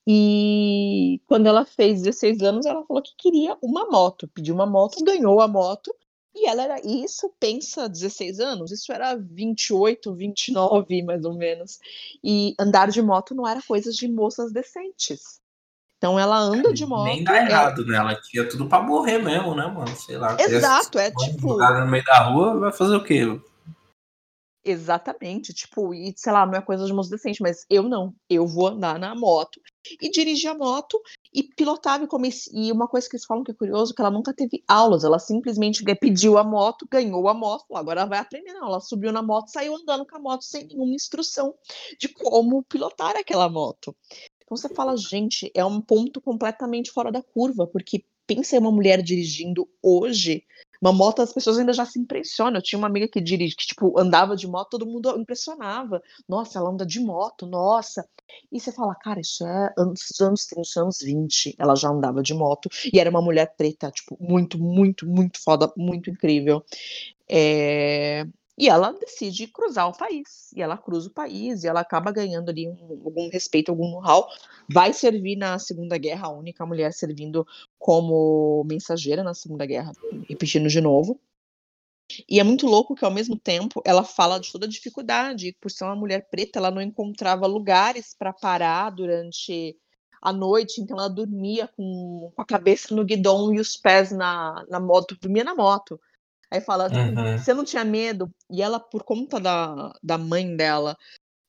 E 0.08 1.22
quando 1.27 1.46
ela 1.46 1.65
fez 1.65 2.01
16 2.01 2.41
anos, 2.41 2.65
ela 2.65 2.84
falou 2.86 3.03
que 3.03 3.13
queria 3.15 3.55
uma 3.62 3.86
moto, 3.86 4.27
pediu 4.34 4.55
uma 4.55 4.65
moto, 4.65 5.03
ganhou 5.03 5.39
a 5.39 5.48
moto. 5.48 5.93
E 6.33 6.47
ela 6.47 6.63
era 6.63 6.79
isso, 6.85 7.31
pensa 7.39 7.89
16 7.89 8.39
anos, 8.39 8.71
isso 8.71 8.91
era 8.91 9.15
28, 9.15 10.13
29 10.13 11.03
mais 11.03 11.25
ou 11.25 11.33
menos. 11.33 11.79
E 12.23 12.55
andar 12.59 12.89
de 12.89 13.01
moto 13.01 13.35
não 13.35 13.47
era 13.47 13.61
coisa 13.61 13.91
de 13.91 14.07
moças 14.07 14.51
decentes. 14.51 15.41
Então 15.97 16.17
ela 16.17 16.39
anda 16.39 16.73
de 16.73 16.85
moto. 16.85 17.03
Nem 17.03 17.23
dá 17.23 17.38
errado, 17.38 17.81
ela... 17.81 17.91
né? 17.91 17.97
Ela 17.97 18.15
tinha 18.21 18.47
tudo 18.50 18.67
pra 18.67 18.81
morrer 18.81 19.19
mesmo, 19.19 19.53
né, 19.53 19.67
mano? 19.67 19.95
Sei 19.95 20.17
lá. 20.17 20.35
Exato, 20.39 20.97
é 20.97 21.11
tipo. 21.11 21.57
no 21.57 21.88
meio 21.88 22.03
da 22.03 22.23
rua, 22.23 22.59
vai 22.59 22.71
fazer 22.71 22.95
o 22.95 23.03
quê? 23.03 23.39
Exatamente, 24.63 25.53
tipo, 25.55 25.91
e 25.91 26.13
sei 26.15 26.31
lá, 26.31 26.45
não 26.45 26.53
é 26.53 26.61
coisa 26.61 26.85
de 26.85 26.93
moço 26.93 27.09
decente, 27.09 27.41
mas 27.41 27.65
eu 27.67 27.81
não. 27.81 28.13
Eu 28.29 28.45
vou 28.45 28.67
andar 28.67 28.99
na 28.99 29.15
moto 29.15 29.59
e 29.99 30.07
dirigir 30.11 30.51
a 30.51 30.53
moto 30.53 31.01
e 31.33 31.41
pilotava. 31.41 32.05
E, 32.05 32.67
e 32.67 32.71
uma 32.71 32.87
coisa 32.87 33.09
que 33.09 33.15
eles 33.15 33.25
falam 33.25 33.43
que 33.43 33.49
é 33.49 33.55
curioso, 33.55 33.95
que 33.95 33.99
ela 33.99 34.11
nunca 34.11 34.31
teve 34.31 34.63
aulas, 34.67 35.03
ela 35.03 35.17
simplesmente 35.17 35.83
pediu 35.95 36.37
a 36.37 36.43
moto, 36.43 36.87
ganhou 36.91 37.27
a 37.27 37.33
moto, 37.33 37.75
agora 37.75 38.05
vai 38.05 38.19
aprender. 38.19 38.53
Não, 38.53 38.67
ela 38.67 38.79
subiu 38.79 39.11
na 39.11 39.23
moto, 39.23 39.49
saiu 39.49 39.75
andando 39.75 40.05
com 40.05 40.17
a 40.17 40.19
moto 40.19 40.43
sem 40.43 40.67
nenhuma 40.67 40.93
instrução 40.93 41.55
de 41.97 42.07
como 42.09 42.61
pilotar 42.63 43.15
aquela 43.17 43.49
moto. 43.49 43.95
Então 44.43 44.55
você 44.55 44.69
fala, 44.69 44.95
gente, 44.95 45.49
é 45.55 45.65
um 45.65 45.81
ponto 45.81 46.21
completamente 46.21 46.91
fora 46.91 47.11
da 47.11 47.23
curva, 47.23 47.65
porque 47.65 48.05
pensa 48.27 48.55
em 48.55 48.59
uma 48.59 48.71
mulher 48.71 49.01
dirigindo 49.01 49.67
hoje 49.81 50.43
uma 50.81 50.91
moto, 50.91 51.21
as 51.21 51.31
pessoas 51.31 51.57
ainda 51.59 51.73
já 51.73 51.85
se 51.85 52.00
impressionam. 52.00 52.57
Eu 52.57 52.61
tinha 52.63 52.79
uma 52.79 52.88
amiga 52.88 53.07
que 53.07 53.21
dirige, 53.21 53.55
que, 53.55 53.67
tipo, 53.67 54.00
andava 54.00 54.35
de 54.35 54.47
moto, 54.47 54.71
todo 54.71 54.85
mundo 54.85 55.15
impressionava. 55.19 56.01
Nossa, 56.27 56.57
ela 56.59 56.69
anda 56.69 56.85
de 56.85 57.00
moto, 57.00 57.45
nossa. 57.45 58.07
E 58.51 58.59
você 58.59 58.71
fala, 58.71 58.95
cara, 58.95 59.19
isso 59.19 59.45
é 59.45 59.73
anos, 59.77 60.01
anos 60.19 60.45
30, 60.47 60.81
anos 60.81 61.00
20. 61.01 61.55
Ela 61.59 61.75
já 61.75 61.89
andava 61.89 62.23
de 62.23 62.33
moto. 62.33 62.69
E 62.91 63.00
era 63.00 63.09
uma 63.09 63.21
mulher 63.21 63.53
preta, 63.55 63.91
tipo, 63.91 64.17
muito, 64.19 64.57
muito, 64.57 65.07
muito 65.07 65.39
foda, 65.43 65.71
muito 65.77 66.09
incrível. 66.09 66.63
É... 67.29 68.25
E 68.58 68.70
ela 68.70 68.91
decide 68.91 69.48
cruzar 69.48 69.88
o 69.88 69.98
país. 69.98 70.51
E 70.55 70.62
ela 70.62 70.77
cruza 70.77 71.10
o 71.10 71.13
país 71.13 71.63
e 71.63 71.67
ela 71.67 71.79
acaba 71.79 72.12
ganhando 72.12 72.50
ali 72.50 72.67
um, 72.67 73.01
algum 73.05 73.29
respeito, 73.29 73.70
algum 73.70 73.89
know-how. 73.89 74.27
Vai 74.72 74.93
servir 74.93 75.36
na 75.36 75.58
Segunda 75.58 75.98
Guerra, 75.98 76.27
a 76.27 76.31
única 76.31 76.65
mulher 76.65 76.93
servindo 76.93 77.46
como 77.79 78.63
mensageira 78.65 79.24
na 79.24 79.34
Segunda 79.34 79.65
Guerra, 79.65 79.91
repetindo 80.27 80.67
de 80.67 80.81
novo. 80.81 81.20
E 82.27 82.39
é 82.39 82.43
muito 82.43 82.67
louco 82.67 82.93
que, 82.93 83.05
ao 83.05 83.12
mesmo 83.12 83.38
tempo, 83.38 83.81
ela 83.86 84.03
fala 84.03 84.39
de 84.39 84.51
toda 84.51 84.65
a 84.65 84.70
dificuldade. 84.70 85.55
Por 85.60 85.72
ser 85.72 85.86
uma 85.86 85.96
mulher 85.96 86.27
preta, 86.29 86.60
ela 86.60 86.72
não 86.72 86.81
encontrava 86.81 87.48
lugares 87.48 88.13
para 88.13 88.34
parar 88.34 88.89
durante 88.89 89.77
a 90.22 90.31
noite, 90.31 90.79
então 90.79 90.98
ela 90.98 91.10
dormia 91.10 91.67
com, 91.67 92.31
com, 92.36 92.41
a 92.41 92.46
cabeça 92.46 92.93
no 92.93 93.03
guidão 93.03 93.51
e 93.53 93.60
os 93.60 93.75
pés 93.75 94.12
na, 94.12 94.63
na 94.70 94.79
moto, 94.79 95.17
dormia 95.20 95.43
na 95.43 95.55
moto. 95.55 96.00
Aí 96.51 96.60
fala, 96.60 96.89
uhum. 96.91 97.38
você 97.38 97.53
não 97.53 97.63
tinha 97.63 97.86
medo? 97.86 98.29
E 98.50 98.62
ela, 98.62 98.79
por 98.79 99.03
conta 99.03 99.39
da, 99.39 99.93
da 100.03 100.17
mãe 100.17 100.55
dela, 100.55 100.98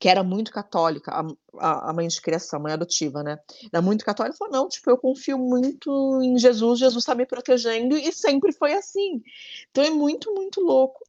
que 0.02 0.08
era 0.08 0.24
muito 0.24 0.50
católica, 0.50 1.12
a, 1.58 1.90
a 1.90 1.92
mãe 1.92 2.08
de 2.08 2.20
criação, 2.20 2.58
a 2.58 2.62
mãe 2.62 2.72
adotiva, 2.72 3.22
né? 3.22 3.38
Era 3.72 3.80
muito 3.80 4.04
católica, 4.04 4.36
falou, 4.36 4.52
não, 4.52 4.68
tipo, 4.68 4.90
eu 4.90 4.98
confio 4.98 5.38
muito 5.38 6.20
em 6.20 6.36
Jesus, 6.36 6.80
Jesus 6.80 7.04
tá 7.04 7.14
me 7.14 7.24
protegendo, 7.24 7.96
e 7.96 8.12
sempre 8.12 8.52
foi 8.52 8.72
assim. 8.72 9.22
Então 9.70 9.84
é 9.84 9.90
muito, 9.90 10.34
muito 10.34 10.60
louco. 10.60 11.00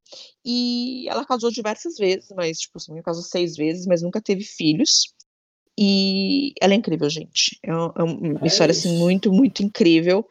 E 0.46 1.08
ela 1.10 1.26
casou 1.26 1.50
diversas 1.50 1.96
vezes, 1.98 2.30
mas, 2.36 2.60
tipo, 2.60 2.78
assim, 2.78 3.02
casou 3.02 3.24
seis 3.24 3.56
vezes, 3.56 3.88
mas 3.88 4.04
nunca 4.04 4.22
teve 4.22 4.44
filhos. 4.44 5.12
E 5.76 6.54
ela 6.62 6.74
é 6.74 6.76
incrível, 6.76 7.10
gente. 7.10 7.58
É 7.64 7.74
uma, 7.74 7.94
é 7.98 8.04
uma 8.04 8.44
é 8.44 8.48
história, 8.48 8.74
assim, 8.74 8.98
muito, 8.98 9.34
muito 9.34 9.64
incrível. 9.64 10.24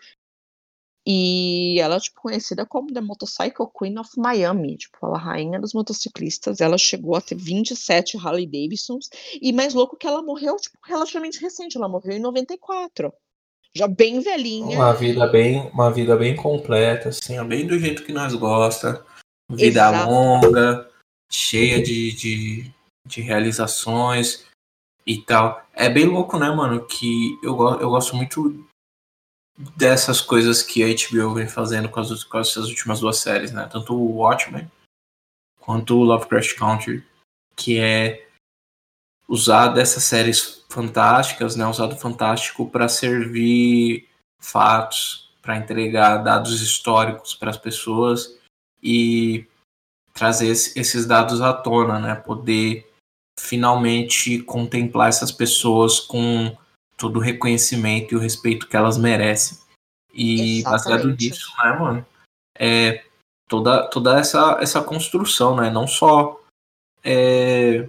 E 1.05 1.81
ela 1.81 1.97
é, 1.97 2.01
tipo, 2.01 2.21
conhecida 2.21 2.65
como 2.65 2.93
The 2.93 3.01
Motorcycle 3.01 3.67
Queen 3.77 3.99
of 3.99 4.11
Miami, 4.17 4.77
tipo, 4.77 4.99
ela 5.03 5.19
rainha 5.19 5.61
dos 5.61 5.75
motociclistas. 5.75 6.61
Ela 6.61 6.79
chegou 6.79 7.17
a 7.17 7.21
ter 7.21 7.35
27 7.35 8.17
Harley 8.19 8.47
Davidsons. 8.47 9.09
E 9.41 9.53
mais 9.53 9.75
louco 9.75 9.97
que 9.97 10.07
ela 10.07 10.23
morreu, 10.23 10.57
tipo, 10.57 10.79
relativamente 10.85 11.41
recente. 11.41 11.77
Ela 11.77 11.89
morreu 11.89 12.13
em 12.13 12.21
94. 12.21 13.13
Já 13.75 13.89
bem 13.89 14.21
velhinha. 14.21 14.77
Uma 14.77 14.93
vida 14.93 15.27
bem, 15.27 15.69
uma 15.71 15.91
vida 15.91 16.17
bem 16.17 16.37
completa, 16.37 17.09
assim, 17.09 17.43
bem 17.45 17.67
do 17.67 17.79
jeito 17.79 18.05
que 18.05 18.13
nós 18.13 18.35
gosta. 18.35 19.05
Vida 19.51 19.89
Exato. 19.89 20.11
longa, 20.11 20.91
cheia 21.31 21.83
de, 21.83 22.13
de, 22.13 22.71
de 23.07 23.23
realizações 23.23 24.45
e 25.07 25.21
tal. 25.23 25.63
É 25.73 25.89
bem 25.89 26.05
louco, 26.05 26.39
né, 26.39 26.51
mano? 26.51 26.87
Que 26.87 27.39
eu, 27.43 27.59
eu 27.81 27.91
gosto 27.91 28.15
muito 28.15 28.65
dessas 29.77 30.21
coisas 30.21 30.63
que 30.63 30.83
a 30.83 30.89
HBO 30.89 31.35
vem 31.35 31.49
fazendo 31.49 31.89
com 31.89 32.01
as, 32.01 32.25
com 32.25 32.39
essas 32.39 32.69
últimas 32.69 33.01
duas 33.01 33.19
séries, 33.19 33.53
né? 33.53 33.69
Tanto 33.71 33.95
o 33.95 34.17
Watchmen 34.17 34.71
quanto 35.61 35.97
o 35.97 36.05
Lovecraft 36.05 36.57
Country, 36.57 37.05
que 37.57 37.79
é 37.79 38.27
usar 39.29 39.69
dessas 39.69 40.03
séries 40.03 40.65
fantásticas, 40.69 41.57
né? 41.57 41.67
Usado 41.67 41.97
fantástico 41.97 42.69
para 42.69 42.89
servir 42.89 44.09
fatos, 44.41 45.31
para 45.41 45.57
entregar 45.57 46.19
dados 46.19 46.61
históricos 46.61 47.35
para 47.35 47.51
as 47.51 47.57
pessoas 47.57 48.39
e 48.83 49.47
trazer 50.13 50.49
esses 50.49 51.07
dados 51.07 51.41
à 51.41 51.53
tona, 51.53 51.99
né? 51.99 52.15
Poder 52.15 52.91
finalmente 53.39 54.41
contemplar 54.43 55.09
essas 55.09 55.33
pessoas 55.33 55.99
com 55.99 56.57
todo 57.03 57.17
o 57.17 57.23
reconhecimento 57.23 58.15
e 58.15 58.17
o 58.17 58.21
respeito 58.21 58.69
que 58.69 58.77
elas 58.77 58.97
merecem. 58.97 59.59
E 60.15 60.61
Exatamente. 60.61 60.85
baseado 60.85 61.17
nisso, 61.17 61.53
né, 61.59 61.73
mano? 61.73 62.07
É 62.57 63.05
toda, 63.49 63.89
toda 63.89 64.21
essa, 64.21 64.59
essa 64.61 64.81
construção, 64.81 65.57
né? 65.57 65.69
Não 65.69 65.85
só 65.85 66.41
é, 67.03 67.89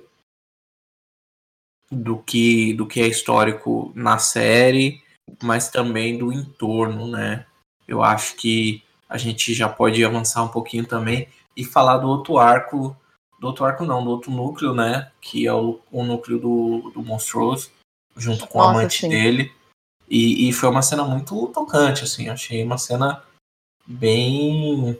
do, 1.91 2.17
que, 2.17 2.74
do 2.74 2.88
que 2.88 3.01
é 3.01 3.08
histórico 3.08 3.91
na 3.93 4.17
série, 4.17 5.03
mas 5.43 5.70
também 5.70 6.17
do 6.17 6.34
entorno, 6.34 7.08
né? 7.08 7.46
Eu 7.88 8.01
acho 8.01 8.36
que 8.36 8.82
a 9.08 9.20
gente 9.20 9.53
já 9.53 9.70
pode 9.70 10.03
avançar 10.03 10.41
um 10.41 10.48
pouquinho 10.48 10.88
também 10.88 11.27
e 11.55 11.63
falar 11.63 11.98
do 11.98 12.08
outro 12.08 12.39
arco, 12.39 12.98
do 13.39 13.46
outro 13.46 13.63
arco 13.63 13.86
não, 13.86 14.03
do 14.03 14.10
outro 14.10 14.32
núcleo, 14.32 14.74
né? 14.74 15.12
Que 15.22 15.46
é 15.46 15.53
o, 15.53 15.79
o 15.91 16.03
núcleo 16.03 16.39
do, 16.39 16.91
do 16.96 17.03
Monstrous, 17.03 17.70
junto 18.15 18.48
com 18.48 18.60
Nossa, 18.60 18.70
o 18.70 18.77
amante 18.77 19.00
sim. 19.01 19.10
dele. 19.10 19.51
E, 20.10 20.50
e 20.50 20.53
foi 20.53 20.70
uma 20.70 20.82
cena 20.82 21.03
muito 21.03 21.48
tocante, 21.48 22.03
assim. 22.03 22.29
Achei 22.29 22.63
uma 22.63 22.77
cena 22.77 23.24
bem. 23.86 25.00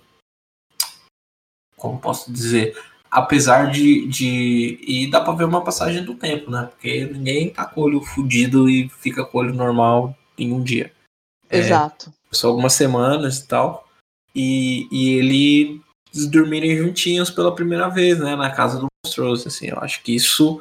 Como 1.77 2.00
posso 2.00 2.32
dizer? 2.32 2.77
Apesar 3.12 3.70
de, 3.70 4.08
de. 4.08 4.79
E 4.82 5.10
dá 5.10 5.22
pra 5.22 5.34
ver 5.34 5.43
uma 5.43 5.63
passagem 5.63 6.03
do 6.03 6.15
tempo, 6.15 6.50
né? 6.50 6.67
Porque 6.72 7.05
ninguém 7.05 7.50
tá 7.50 7.65
com 7.65 7.82
o 7.82 7.84
olho 7.84 8.01
fudido 8.01 8.70
e 8.70 8.89
fica 8.89 9.24
com 9.24 9.38
o 9.38 9.41
olho 9.41 9.53
normal 9.53 10.17
em 10.38 10.51
um 10.51 10.63
dia. 10.63 10.91
É, 11.50 11.60
Exato. 11.60 12.12
É, 12.32 12.36
só 12.36 12.48
algumas 12.48 12.74
semanas 12.74 13.38
e 13.38 13.48
tal. 13.48 13.88
E, 14.34 14.88
e 14.91 15.13
ele 15.13 15.82
dormirem 16.32 16.75
juntinhos 16.75 17.29
pela 17.29 17.53
primeira 17.53 17.88
vez, 17.88 18.20
né? 18.20 18.36
Na 18.36 18.50
casa 18.50 18.79
do 18.79 18.88
monstruoso, 19.05 19.48
assim. 19.48 19.67
Eu 19.67 19.77
acho 19.79 20.01
que 20.01 20.15
isso 20.15 20.60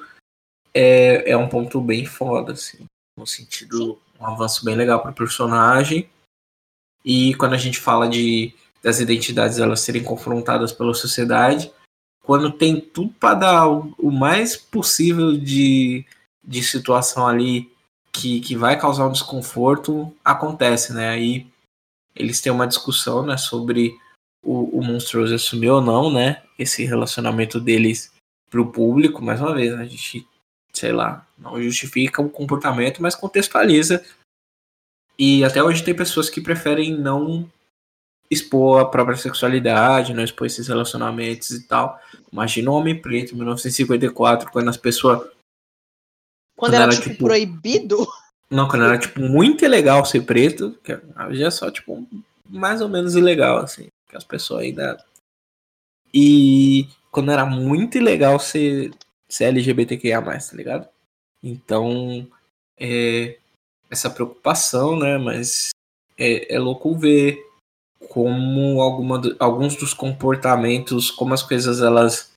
é, 0.75 1.31
é 1.31 1.37
um 1.37 1.49
ponto 1.49 1.81
bem 1.81 2.05
foda, 2.05 2.53
assim. 2.53 2.85
No 3.19 3.27
sentido, 3.27 3.99
um 4.19 4.27
avanço 4.27 4.65
bem 4.65 4.75
legal 4.75 5.01
para 5.01 5.11
o 5.11 5.15
personagem. 5.15 6.09
E 7.05 7.35
quando 7.35 7.55
a 7.55 7.59
gente 7.59 7.79
fala 7.79 8.09
de 8.09 8.55
das 8.83 8.99
identidades 8.99 9.59
elas 9.59 9.81
serem 9.81 10.03
confrontadas 10.03 10.73
pela 10.73 10.93
sociedade, 10.93 11.73
quando 12.25 12.51
tem 12.51 12.81
tudo 12.81 13.13
para 13.15 13.35
dar 13.35 13.69
o, 13.69 13.95
o, 13.97 14.11
mais 14.11 14.57
possível 14.57 15.37
de, 15.37 16.05
de 16.43 16.63
situação 16.63 17.27
ali 17.27 17.71
que, 18.13 18.41
que 18.41 18.57
vai 18.57 18.79
causar 18.79 19.07
um 19.07 19.13
desconforto, 19.13 20.13
acontece, 20.25 20.93
né? 20.93 21.11
Aí 21.11 21.47
eles 22.15 22.41
têm 22.41 22.53
uma 22.53 22.67
discussão, 22.67 23.25
né, 23.25 23.37
sobre 23.37 23.97
o, 24.43 24.79
o 24.79 24.85
Monstruoso 24.85 25.35
assumir 25.35 25.71
ou 25.71 25.81
não, 25.81 26.13
né, 26.13 26.43
esse 26.59 26.85
relacionamento 26.85 27.59
deles 27.59 28.13
pro 28.51 28.71
público, 28.71 29.25
mais 29.25 29.41
uma 29.41 29.55
vez, 29.55 29.75
né, 29.75 29.83
a 29.83 29.87
gente 29.87 30.27
sei 30.75 30.93
lá, 30.93 31.27
não 31.39 31.61
justifica 31.63 32.23
o 32.23 32.31
comportamento, 32.31 33.03
mas 33.03 33.15
contextualiza. 33.15 34.05
E 35.19 35.45
até 35.45 35.63
hoje 35.63 35.85
tem 35.85 35.95
pessoas 35.95 36.31
que 36.31 36.41
preferem 36.41 36.97
não 36.97 37.51
expor 38.31 38.81
a 38.81 38.87
própria 38.87 39.17
sexualidade, 39.17 40.15
não 40.15 40.25
expor 40.25 40.47
esses 40.47 40.67
relacionamentos 40.67 41.51
e 41.51 41.67
tal. 41.67 42.01
Imagina 42.33 42.71
o 42.71 42.75
Homem 42.75 42.99
Preto, 42.99 43.35
em 43.35 43.37
1954, 43.37 44.51
quando 44.51 44.71
as 44.71 44.77
pessoas. 44.77 45.19
Quando, 45.19 45.33
quando 46.57 46.75
era, 46.75 46.85
era 46.85 46.93
tipo, 46.93 47.11
tipo, 47.11 47.25
proibido? 47.25 48.07
Não, 48.51 48.67
quando 48.69 48.85
era 48.85 48.99
tipo 48.99 49.21
muito 49.21 49.65
ilegal 49.65 50.05
ser 50.05 50.23
preto, 50.23 50.79
que 50.83 50.99
hoje 51.29 51.43
é 51.43 51.51
só 51.51 51.71
tipo 51.71 52.07
mais 52.49 52.81
ou 52.81 52.89
menos 52.89 53.15
ilegal, 53.15 53.59
assim, 53.59 53.89
que 54.09 54.17
as 54.17 54.25
pessoas 54.25 54.63
ainda. 54.63 55.03
E 56.13 56.89
quando 57.11 57.31
era 57.31 57.47
muito 57.47 57.97
ilegal 57.97 58.39
ser 58.39 58.93
ser 59.33 59.45
LGBTQIA, 59.45 60.21
tá 60.21 60.39
ligado? 60.53 60.87
Então, 61.43 62.29
é, 62.79 63.39
essa 63.91 64.11
preocupação, 64.11 64.99
né? 64.99 65.17
Mas 65.17 65.71
é, 66.19 66.55
é 66.55 66.59
louco 66.59 66.95
ver 66.99 67.43
como 68.11 68.83
alguma, 68.83 69.21
alguns 69.39 69.75
dos 69.75 69.95
comportamentos, 69.95 71.11
como 71.11 71.33
as 71.33 71.43
coisas 71.43 71.81
elas, 71.81 72.33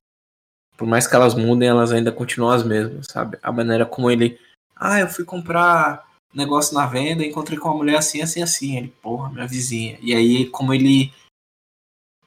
por 0.78 0.88
mais 0.88 1.06
que 1.06 1.16
elas 1.16 1.36
mudem, 1.36 1.68
elas 1.68 1.92
ainda 1.92 2.14
continuam 2.14 2.52
as 2.52 2.64
mesmas, 2.64 3.08
sabe? 3.08 3.38
A 3.44 3.52
maneira 3.52 3.86
como 3.86 4.10
ele, 4.10 4.40
ah, 4.74 5.02
eu 5.02 5.10
fui 5.10 5.26
comprar 5.26 6.10
negócio 6.34 6.74
na 6.74 6.86
venda, 6.86 7.26
encontrei 7.26 7.60
com 7.60 7.68
uma 7.68 7.78
mulher 7.78 7.98
assim, 7.98 8.22
assim, 8.22 8.42
assim, 8.42 8.78
ele, 8.78 8.94
porra, 9.02 9.30
minha 9.30 9.48
vizinha. 9.48 9.98
E 10.02 10.16
aí 10.16 10.46
como 10.48 10.74
ele 10.74 11.14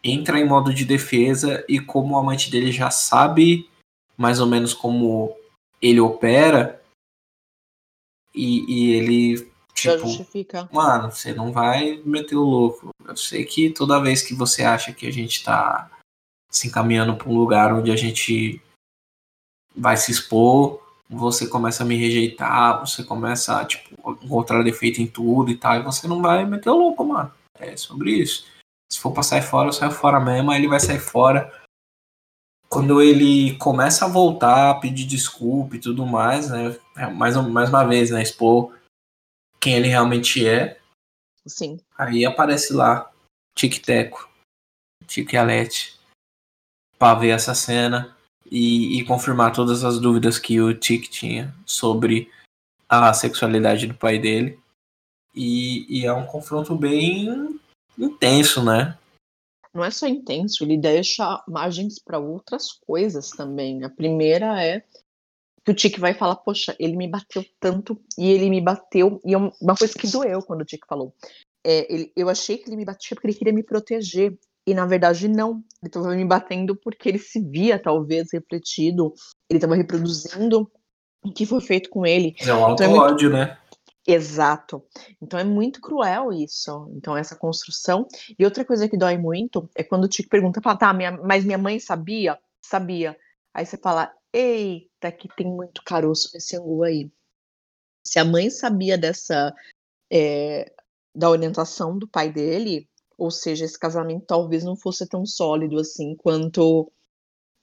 entra 0.04 0.38
em 0.38 0.46
modo 0.46 0.74
de 0.74 0.84
defesa 0.84 1.64
e 1.66 1.80
como 1.80 2.14
o 2.14 2.18
amante 2.18 2.50
dele 2.50 2.70
já 2.70 2.90
sabe 2.90 3.68
mais 4.18 4.40
ou 4.40 4.46
menos 4.46 4.74
como 4.74 5.34
ele 5.80 6.00
opera 6.00 6.82
e, 8.34 8.64
e 8.68 8.94
ele 8.94 9.50
tipo, 9.72 9.98
justifica. 9.98 10.68
mano, 10.72 11.10
você 11.10 11.32
não 11.32 11.52
vai 11.52 12.02
meter 12.04 12.36
o 12.36 12.42
louco. 12.42 12.90
Eu 13.06 13.16
sei 13.16 13.44
que 13.44 13.70
toda 13.70 14.02
vez 14.02 14.22
que 14.22 14.34
você 14.34 14.64
acha 14.64 14.92
que 14.92 15.06
a 15.06 15.12
gente 15.12 15.44
tá 15.44 15.90
se 16.50 16.66
encaminhando 16.66 17.16
para 17.16 17.28
um 17.28 17.38
lugar 17.38 17.72
onde 17.72 17.90
a 17.90 17.96
gente 17.96 18.60
vai 19.76 19.96
se 19.96 20.10
expor, 20.10 20.82
você 21.08 21.46
começa 21.46 21.82
a 21.82 21.86
me 21.86 21.96
rejeitar, 21.96 22.80
você 22.80 23.04
começa 23.04 23.60
a 23.60 23.64
tipo, 23.64 24.18
encontrar 24.22 24.62
defeito 24.62 25.00
em 25.00 25.06
tudo 25.06 25.50
e 25.50 25.56
tal, 25.56 25.76
e 25.76 25.82
você 25.82 26.08
não 26.08 26.20
vai 26.20 26.44
meter 26.44 26.70
o 26.70 26.76
louco, 26.76 27.04
mano. 27.04 27.32
É 27.58 27.76
sobre 27.76 28.12
isso. 28.12 28.46
Se 28.90 28.98
for 28.98 29.12
pra 29.12 29.22
sair 29.22 29.42
fora, 29.42 29.68
eu 29.68 29.72
saio 29.72 29.92
fora 29.92 30.18
mesmo, 30.18 30.50
aí 30.50 30.58
ele 30.58 30.68
vai 30.68 30.80
sair 30.80 30.98
fora. 31.00 31.52
Quando 32.68 33.00
ele 33.00 33.56
começa 33.56 34.04
a 34.04 34.08
voltar, 34.08 34.70
a 34.70 34.74
pedir 34.74 35.06
desculpa 35.06 35.76
e 35.76 35.80
tudo 35.80 36.04
mais, 36.04 36.50
né? 36.50 36.78
É, 36.96 37.06
mais, 37.06 37.36
mais 37.36 37.68
uma 37.70 37.84
vez, 37.84 38.10
né? 38.10 38.22
Expor 38.22 38.76
quem 39.58 39.74
ele 39.74 39.88
realmente 39.88 40.46
é. 40.46 40.78
Sim. 41.46 41.80
Aí 41.96 42.26
aparece 42.26 42.72
lá, 42.74 43.10
Tic 43.56 43.78
Teco, 43.78 44.28
Tic 45.06 45.34
Alete, 45.34 45.98
pra 46.98 47.14
ver 47.14 47.30
essa 47.30 47.54
cena 47.54 48.16
e, 48.50 48.98
e, 48.98 49.04
confirmar 49.04 49.52
todas 49.52 49.84
as 49.84 49.98
dúvidas 49.98 50.38
que 50.38 50.60
o 50.60 50.74
Tic 50.74 51.08
tinha 51.08 51.54
sobre 51.64 52.30
a 52.88 53.12
sexualidade 53.12 53.86
do 53.86 53.94
pai 53.94 54.18
dele. 54.18 54.58
E, 55.34 55.86
e 55.88 56.06
é 56.06 56.12
um 56.12 56.26
confronto 56.26 56.74
bem 56.74 57.58
intenso, 57.98 58.64
né? 58.64 58.96
Não 59.74 59.84
é 59.84 59.90
só 59.90 60.06
intenso, 60.06 60.64
ele 60.64 60.76
deixa 60.76 61.42
margens 61.46 61.98
para 61.98 62.18
outras 62.18 62.72
coisas 62.72 63.30
também. 63.30 63.84
A 63.84 63.90
primeira 63.90 64.62
é 64.62 64.82
que 65.64 65.70
o 65.70 65.74
Tic 65.74 65.98
vai 65.98 66.14
falar, 66.14 66.36
poxa, 66.36 66.74
ele 66.78 66.96
me 66.96 67.06
bateu 67.06 67.44
tanto 67.60 68.00
e 68.16 68.30
ele 68.30 68.48
me 68.48 68.60
bateu. 68.60 69.20
E 69.24 69.34
é 69.34 69.36
uma 69.36 69.76
coisa 69.78 69.92
que 69.92 70.06
doeu 70.06 70.40
quando 70.42 70.62
o 70.62 70.64
Tic 70.64 70.84
falou. 70.88 71.14
É, 71.64 71.92
ele, 71.92 72.12
eu 72.16 72.28
achei 72.28 72.56
que 72.56 72.68
ele 72.68 72.76
me 72.76 72.84
batia 72.84 73.14
porque 73.14 73.26
ele 73.28 73.36
queria 73.36 73.52
me 73.52 73.62
proteger. 73.62 74.38
E 74.66 74.74
na 74.74 74.86
verdade, 74.86 75.28
não. 75.28 75.62
Ele 75.82 75.88
estava 75.88 76.14
me 76.14 76.24
batendo 76.24 76.74
porque 76.74 77.08
ele 77.08 77.18
se 77.18 77.40
via, 77.40 77.78
talvez, 77.78 78.28
refletido. 78.32 79.12
Ele 79.48 79.58
estava 79.58 79.74
reproduzindo 79.74 80.70
o 81.22 81.32
que 81.32 81.44
foi 81.44 81.60
feito 81.60 81.90
com 81.90 82.06
ele. 82.06 82.34
É 82.40 82.54
um 82.54 82.72
então, 82.72 82.90
auto-ódio, 82.90 83.28
é 83.28 83.30
muito... 83.30 83.50
né? 83.50 83.58
Exato. 84.10 84.82
Então 85.20 85.38
é 85.38 85.44
muito 85.44 85.82
cruel 85.82 86.32
isso. 86.32 86.90
Então, 86.96 87.14
essa 87.14 87.36
construção. 87.36 88.08
E 88.38 88.44
outra 88.44 88.64
coisa 88.64 88.88
que 88.88 88.96
dói 88.96 89.18
muito 89.18 89.68
é 89.74 89.84
quando 89.84 90.08
Tico 90.08 90.30
pergunta, 90.30 90.62
fala, 90.62 90.78
tá, 90.78 90.94
minha, 90.94 91.12
mas 91.12 91.44
minha 91.44 91.58
mãe 91.58 91.78
sabia? 91.78 92.38
Sabia. 92.64 93.14
Aí 93.52 93.66
você 93.66 93.76
fala, 93.76 94.10
eita, 94.32 95.12
que 95.12 95.28
tem 95.36 95.46
muito 95.46 95.82
caroço 95.84 96.30
nesse 96.32 96.56
angu 96.56 96.82
aí. 96.84 97.10
Se 98.02 98.18
a 98.18 98.24
mãe 98.24 98.48
sabia 98.48 98.96
dessa. 98.96 99.54
É, 100.10 100.72
da 101.14 101.28
orientação 101.28 101.98
do 101.98 102.06
pai 102.08 102.32
dele, 102.32 102.88
ou 103.18 103.30
seja, 103.30 103.64
esse 103.64 103.78
casamento 103.78 104.24
talvez 104.24 104.62
não 104.62 104.76
fosse 104.76 105.06
tão 105.06 105.26
sólido 105.26 105.78
assim 105.78 106.14
quanto 106.14 106.90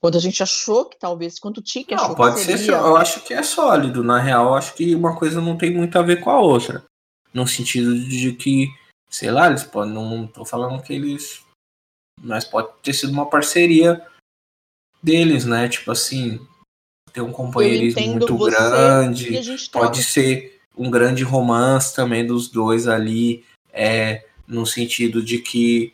quando 0.00 0.16
a 0.16 0.20
gente 0.20 0.42
achou 0.42 0.84
que 0.84 0.98
talvez, 0.98 1.38
quanto 1.38 1.58
o 1.58 1.62
Tique 1.62 1.94
achou 1.94 2.14
pode 2.14 2.36
que 2.36 2.42
seria... 2.42 2.58
ser, 2.58 2.72
eu 2.72 2.96
acho 2.96 3.20
que 3.22 3.32
é 3.32 3.42
sólido. 3.42 4.04
Na 4.04 4.18
real, 4.18 4.46
eu 4.46 4.54
acho 4.54 4.74
que 4.74 4.94
uma 4.94 5.16
coisa 5.16 5.40
não 5.40 5.56
tem 5.56 5.72
muito 5.72 5.98
a 5.98 6.02
ver 6.02 6.20
com 6.20 6.30
a 6.30 6.38
outra. 6.38 6.84
No 7.32 7.46
sentido 7.46 7.98
de 7.98 8.32
que, 8.32 8.68
sei 9.10 9.30
lá, 9.30 9.48
eles 9.48 9.64
podem. 9.64 9.94
Não 9.94 10.26
tô 10.26 10.44
falando 10.44 10.82
que 10.82 10.92
eles. 10.92 11.42
Mas 12.22 12.44
pode 12.44 12.68
ter 12.82 12.92
sido 12.92 13.12
uma 13.12 13.28
parceria 13.28 14.04
deles, 15.02 15.44
né? 15.44 15.68
Tipo 15.68 15.92
assim, 15.92 16.40
ter 17.12 17.20
um 17.20 17.32
companheirismo 17.32 18.00
muito 18.06 18.36
grande. 18.38 19.68
Pode 19.70 20.02
ser 20.02 20.60
um 20.76 20.90
grande 20.90 21.22
romance 21.24 21.94
também 21.94 22.26
dos 22.26 22.48
dois 22.48 22.86
ali. 22.86 23.44
É, 23.72 24.26
no 24.46 24.64
sentido 24.64 25.22
de 25.22 25.38
que 25.38 25.92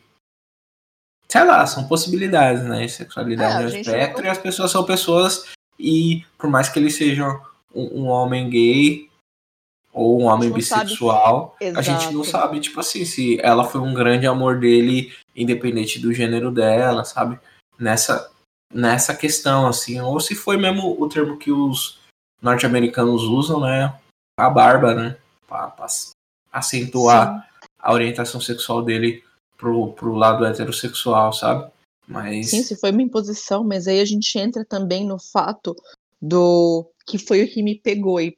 sei 1.33 1.43
lá, 1.45 1.65
são 1.65 1.87
possibilidades, 1.87 2.63
né? 2.63 2.87
Sexualidade 2.87 3.63
é, 3.63 3.65
um 3.65 3.81
espectro 3.81 4.21
não... 4.21 4.27
e 4.27 4.31
as 4.31 4.37
pessoas 4.37 4.69
são 4.69 4.85
pessoas 4.85 5.51
e 5.79 6.23
por 6.37 6.47
mais 6.47 6.69
que 6.69 6.77
ele 6.77 6.91
seja 6.91 7.27
um, 7.73 8.01
um 8.01 8.07
homem 8.07 8.47
gay 8.51 9.09
ou 9.91 10.21
um 10.21 10.25
homem 10.25 10.51
bissexual, 10.51 11.57
a 11.75 11.81
gente 11.81 12.13
não 12.13 12.23
sabe, 12.23 12.59
tipo 12.59 12.79
assim, 12.79 13.03
se 13.03 13.39
ela 13.41 13.63
foi 13.63 13.81
um 13.81 13.95
grande 13.95 14.27
amor 14.27 14.59
dele, 14.59 15.11
independente 15.35 15.97
do 15.97 16.13
gênero 16.13 16.51
dela, 16.51 17.03
sabe? 17.03 17.39
Nessa, 17.79 18.31
nessa 18.71 19.15
questão, 19.15 19.65
assim, 19.65 19.99
ou 20.01 20.19
se 20.19 20.35
foi 20.35 20.57
mesmo 20.57 20.95
o 20.99 21.09
termo 21.09 21.37
que 21.37 21.51
os 21.51 21.99
norte-americanos 22.41 23.23
usam, 23.23 23.59
né? 23.59 23.91
A 24.39 24.49
barba, 24.49 24.93
né? 24.93 25.17
Pra, 25.47 25.67
pra 25.67 25.87
acentuar 26.51 27.41
Sim. 27.41 27.67
a 27.79 27.93
orientação 27.93 28.39
sexual 28.39 28.83
dele 28.83 29.23
pro, 29.63 29.93
pro 29.93 30.13
lado 30.13 30.45
heterossexual, 30.45 31.31
sabe? 31.31 31.71
Mas... 32.05 32.49
Sim, 32.49 32.61
se 32.61 32.75
foi 32.75 32.91
uma 32.91 33.01
imposição, 33.01 33.63
mas 33.63 33.87
aí 33.87 34.01
a 34.01 34.05
gente 34.05 34.37
entra 34.37 34.65
também 34.65 35.05
no 35.05 35.17
fato 35.17 35.73
do 36.21 36.85
que 37.07 37.17
foi 37.17 37.43
o 37.43 37.47
que 37.49 37.63
me 37.63 37.79
pegou 37.79 38.19
e 38.19 38.37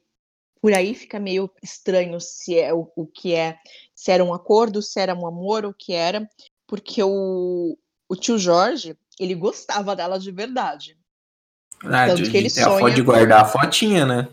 por 0.62 0.72
aí 0.72 0.94
fica 0.94 1.18
meio 1.18 1.50
estranho 1.62 2.20
se 2.20 2.58
é 2.58 2.72
o, 2.72 2.90
o 2.94 3.06
que 3.06 3.34
é, 3.34 3.58
se 3.94 4.12
era 4.12 4.24
um 4.24 4.32
acordo, 4.32 4.80
se 4.80 5.00
era 5.00 5.14
um 5.14 5.26
amor, 5.26 5.64
o 5.64 5.74
que 5.74 5.92
era, 5.92 6.28
porque 6.66 7.02
o, 7.02 7.76
o 8.08 8.16
tio 8.16 8.38
Jorge, 8.38 8.96
ele 9.18 9.34
gostava 9.34 9.96
dela 9.96 10.18
de 10.18 10.30
verdade. 10.30 10.96
Ah, 11.84 12.06
Tanto 12.06 12.22
de, 12.22 12.30
que 12.30 12.36
ele 12.36 12.50
sonha... 12.50 12.94
de 12.94 13.02
guardar 13.02 13.42
a 13.42 13.44
fotinha, 13.44 14.06
né? 14.06 14.28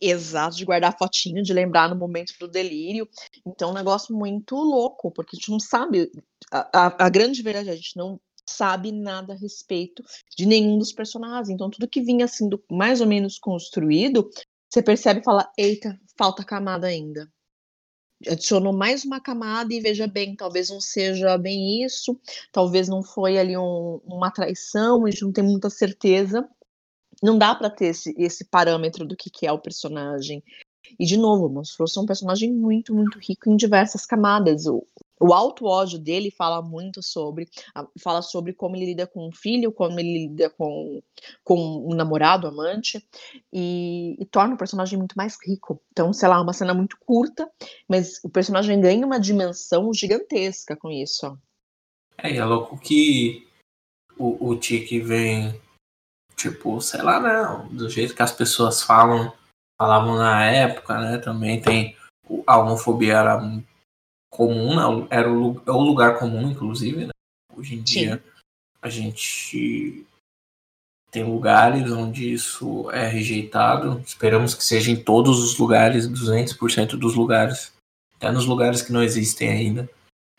Exato, 0.00 0.56
de 0.56 0.64
guardar 0.64 0.96
fotinho, 0.96 1.42
de 1.42 1.52
lembrar 1.52 1.88
no 1.90 1.96
momento 1.96 2.32
do 2.40 2.48
delírio. 2.48 3.06
Então, 3.46 3.68
é 3.68 3.72
um 3.72 3.74
negócio 3.74 4.16
muito 4.16 4.56
louco, 4.56 5.10
porque 5.10 5.36
a 5.36 5.38
gente 5.38 5.50
não 5.50 5.60
sabe. 5.60 6.10
A, 6.50 6.86
a, 6.86 7.06
a 7.06 7.08
grande 7.10 7.42
verdade 7.42 7.68
é 7.68 7.72
a 7.72 7.76
gente 7.76 7.96
não 7.96 8.18
sabe 8.46 8.92
nada 8.92 9.34
a 9.34 9.36
respeito 9.36 10.02
de 10.36 10.46
nenhum 10.46 10.78
dos 10.78 10.92
personagens. 10.92 11.50
Então, 11.50 11.68
tudo 11.68 11.88
que 11.88 12.00
vinha 12.00 12.26
sendo 12.26 12.62
mais 12.70 13.02
ou 13.02 13.06
menos 13.06 13.38
construído, 13.38 14.30
você 14.70 14.82
percebe 14.82 15.20
e 15.20 15.24
fala: 15.24 15.50
eita, 15.58 16.00
falta 16.16 16.42
camada 16.42 16.86
ainda. 16.86 17.30
Adicionou 18.26 18.72
mais 18.72 19.04
uma 19.04 19.20
camada 19.20 19.72
e 19.72 19.80
veja 19.80 20.06
bem, 20.06 20.36
talvez 20.36 20.68
não 20.68 20.80
seja 20.80 21.38
bem 21.38 21.82
isso, 21.82 22.18
talvez 22.52 22.86
não 22.86 23.02
foi 23.02 23.38
ali 23.38 23.56
um, 23.56 24.00
uma 24.04 24.30
traição, 24.30 25.06
a 25.06 25.10
gente 25.10 25.22
não 25.22 25.32
tem 25.32 25.44
muita 25.44 25.70
certeza 25.70 26.46
não 27.22 27.36
dá 27.36 27.54
para 27.54 27.70
ter 27.70 27.86
esse, 27.86 28.14
esse 28.18 28.44
parâmetro 28.44 29.06
do 29.06 29.16
que, 29.16 29.30
que 29.30 29.46
é 29.46 29.52
o 29.52 29.58
personagem. 29.58 30.42
E, 30.98 31.04
de 31.04 31.16
novo, 31.16 31.46
o 31.46 31.48
Monstros 31.48 31.96
é 31.96 32.00
um 32.00 32.06
personagem 32.06 32.52
muito, 32.52 32.94
muito 32.94 33.18
rico 33.18 33.50
em 33.50 33.56
diversas 33.56 34.04
camadas. 34.04 34.66
O, 34.66 34.84
o 35.20 35.32
alto 35.32 35.66
ódio 35.66 35.98
dele 35.98 36.30
fala 36.30 36.62
muito 36.62 37.02
sobre, 37.02 37.46
fala 38.02 38.22
sobre 38.22 38.52
como 38.52 38.74
ele 38.74 38.86
lida 38.86 39.06
com 39.06 39.28
o 39.28 39.32
filho, 39.32 39.70
como 39.70 40.00
ele 40.00 40.28
lida 40.28 40.50
com, 40.50 41.02
com 41.44 41.56
o 41.86 41.94
namorado, 41.94 42.46
amante, 42.46 43.06
e, 43.52 44.16
e, 44.18 44.24
torna 44.26 44.54
o 44.54 44.58
personagem 44.58 44.98
muito 44.98 45.14
mais 45.14 45.36
rico. 45.46 45.80
Então, 45.92 46.12
sei 46.12 46.28
lá, 46.28 46.40
uma 46.40 46.52
cena 46.52 46.74
muito 46.74 46.96
curta, 46.98 47.48
mas 47.88 48.18
o 48.24 48.28
personagem 48.28 48.80
ganha 48.80 49.06
uma 49.06 49.20
dimensão 49.20 49.92
gigantesca 49.92 50.74
com 50.74 50.90
isso. 50.90 51.38
É, 52.18 52.36
é 52.36 52.44
louco 52.44 52.78
que 52.78 53.46
o, 54.18 54.48
o 54.48 54.56
Tiki 54.56 55.00
vem 55.00 55.60
Tipo, 56.40 56.80
sei 56.80 57.02
lá, 57.02 57.20
né? 57.20 57.68
Do 57.70 57.90
jeito 57.90 58.14
que 58.14 58.22
as 58.22 58.32
pessoas 58.32 58.82
falam, 58.82 59.30
falavam 59.78 60.16
na 60.16 60.42
época, 60.46 60.98
né? 60.98 61.18
Também 61.18 61.60
tem. 61.60 61.94
A 62.46 62.56
homofobia 62.56 63.18
era 63.18 63.38
comum, 64.32 64.74
né? 64.74 65.06
era 65.10 65.30
o, 65.30 65.60
é 65.66 65.70
o 65.70 65.80
lugar 65.80 66.18
comum, 66.18 66.50
inclusive, 66.50 67.04
né? 67.04 67.12
Hoje 67.54 67.74
em 67.74 67.82
dia 67.82 68.16
Sim. 68.16 68.22
a 68.80 68.88
gente 68.88 70.06
tem 71.10 71.24
lugares 71.24 71.92
onde 71.92 72.32
isso 72.32 72.90
é 72.90 73.06
rejeitado. 73.06 74.00
Esperamos 74.00 74.54
que 74.54 74.64
seja 74.64 74.90
em 74.90 74.96
todos 74.96 75.40
os 75.40 75.58
lugares, 75.58 76.08
200% 76.08 76.96
dos 76.96 77.14
lugares. 77.14 77.70
Até 78.16 78.32
nos 78.32 78.46
lugares 78.46 78.80
que 78.80 78.92
não 78.92 79.02
existem 79.02 79.50
ainda. 79.50 79.90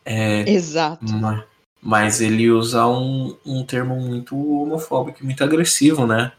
É, 0.03 0.49
Exato. 0.49 1.05
Mas, 1.13 1.45
mas 1.81 2.21
ele 2.21 2.49
usa 2.51 2.85
um, 2.87 3.37
um 3.45 3.65
termo 3.65 3.95
muito 3.99 4.35
homofóbico, 4.35 5.23
muito 5.23 5.43
agressivo, 5.43 6.05
né? 6.05 6.31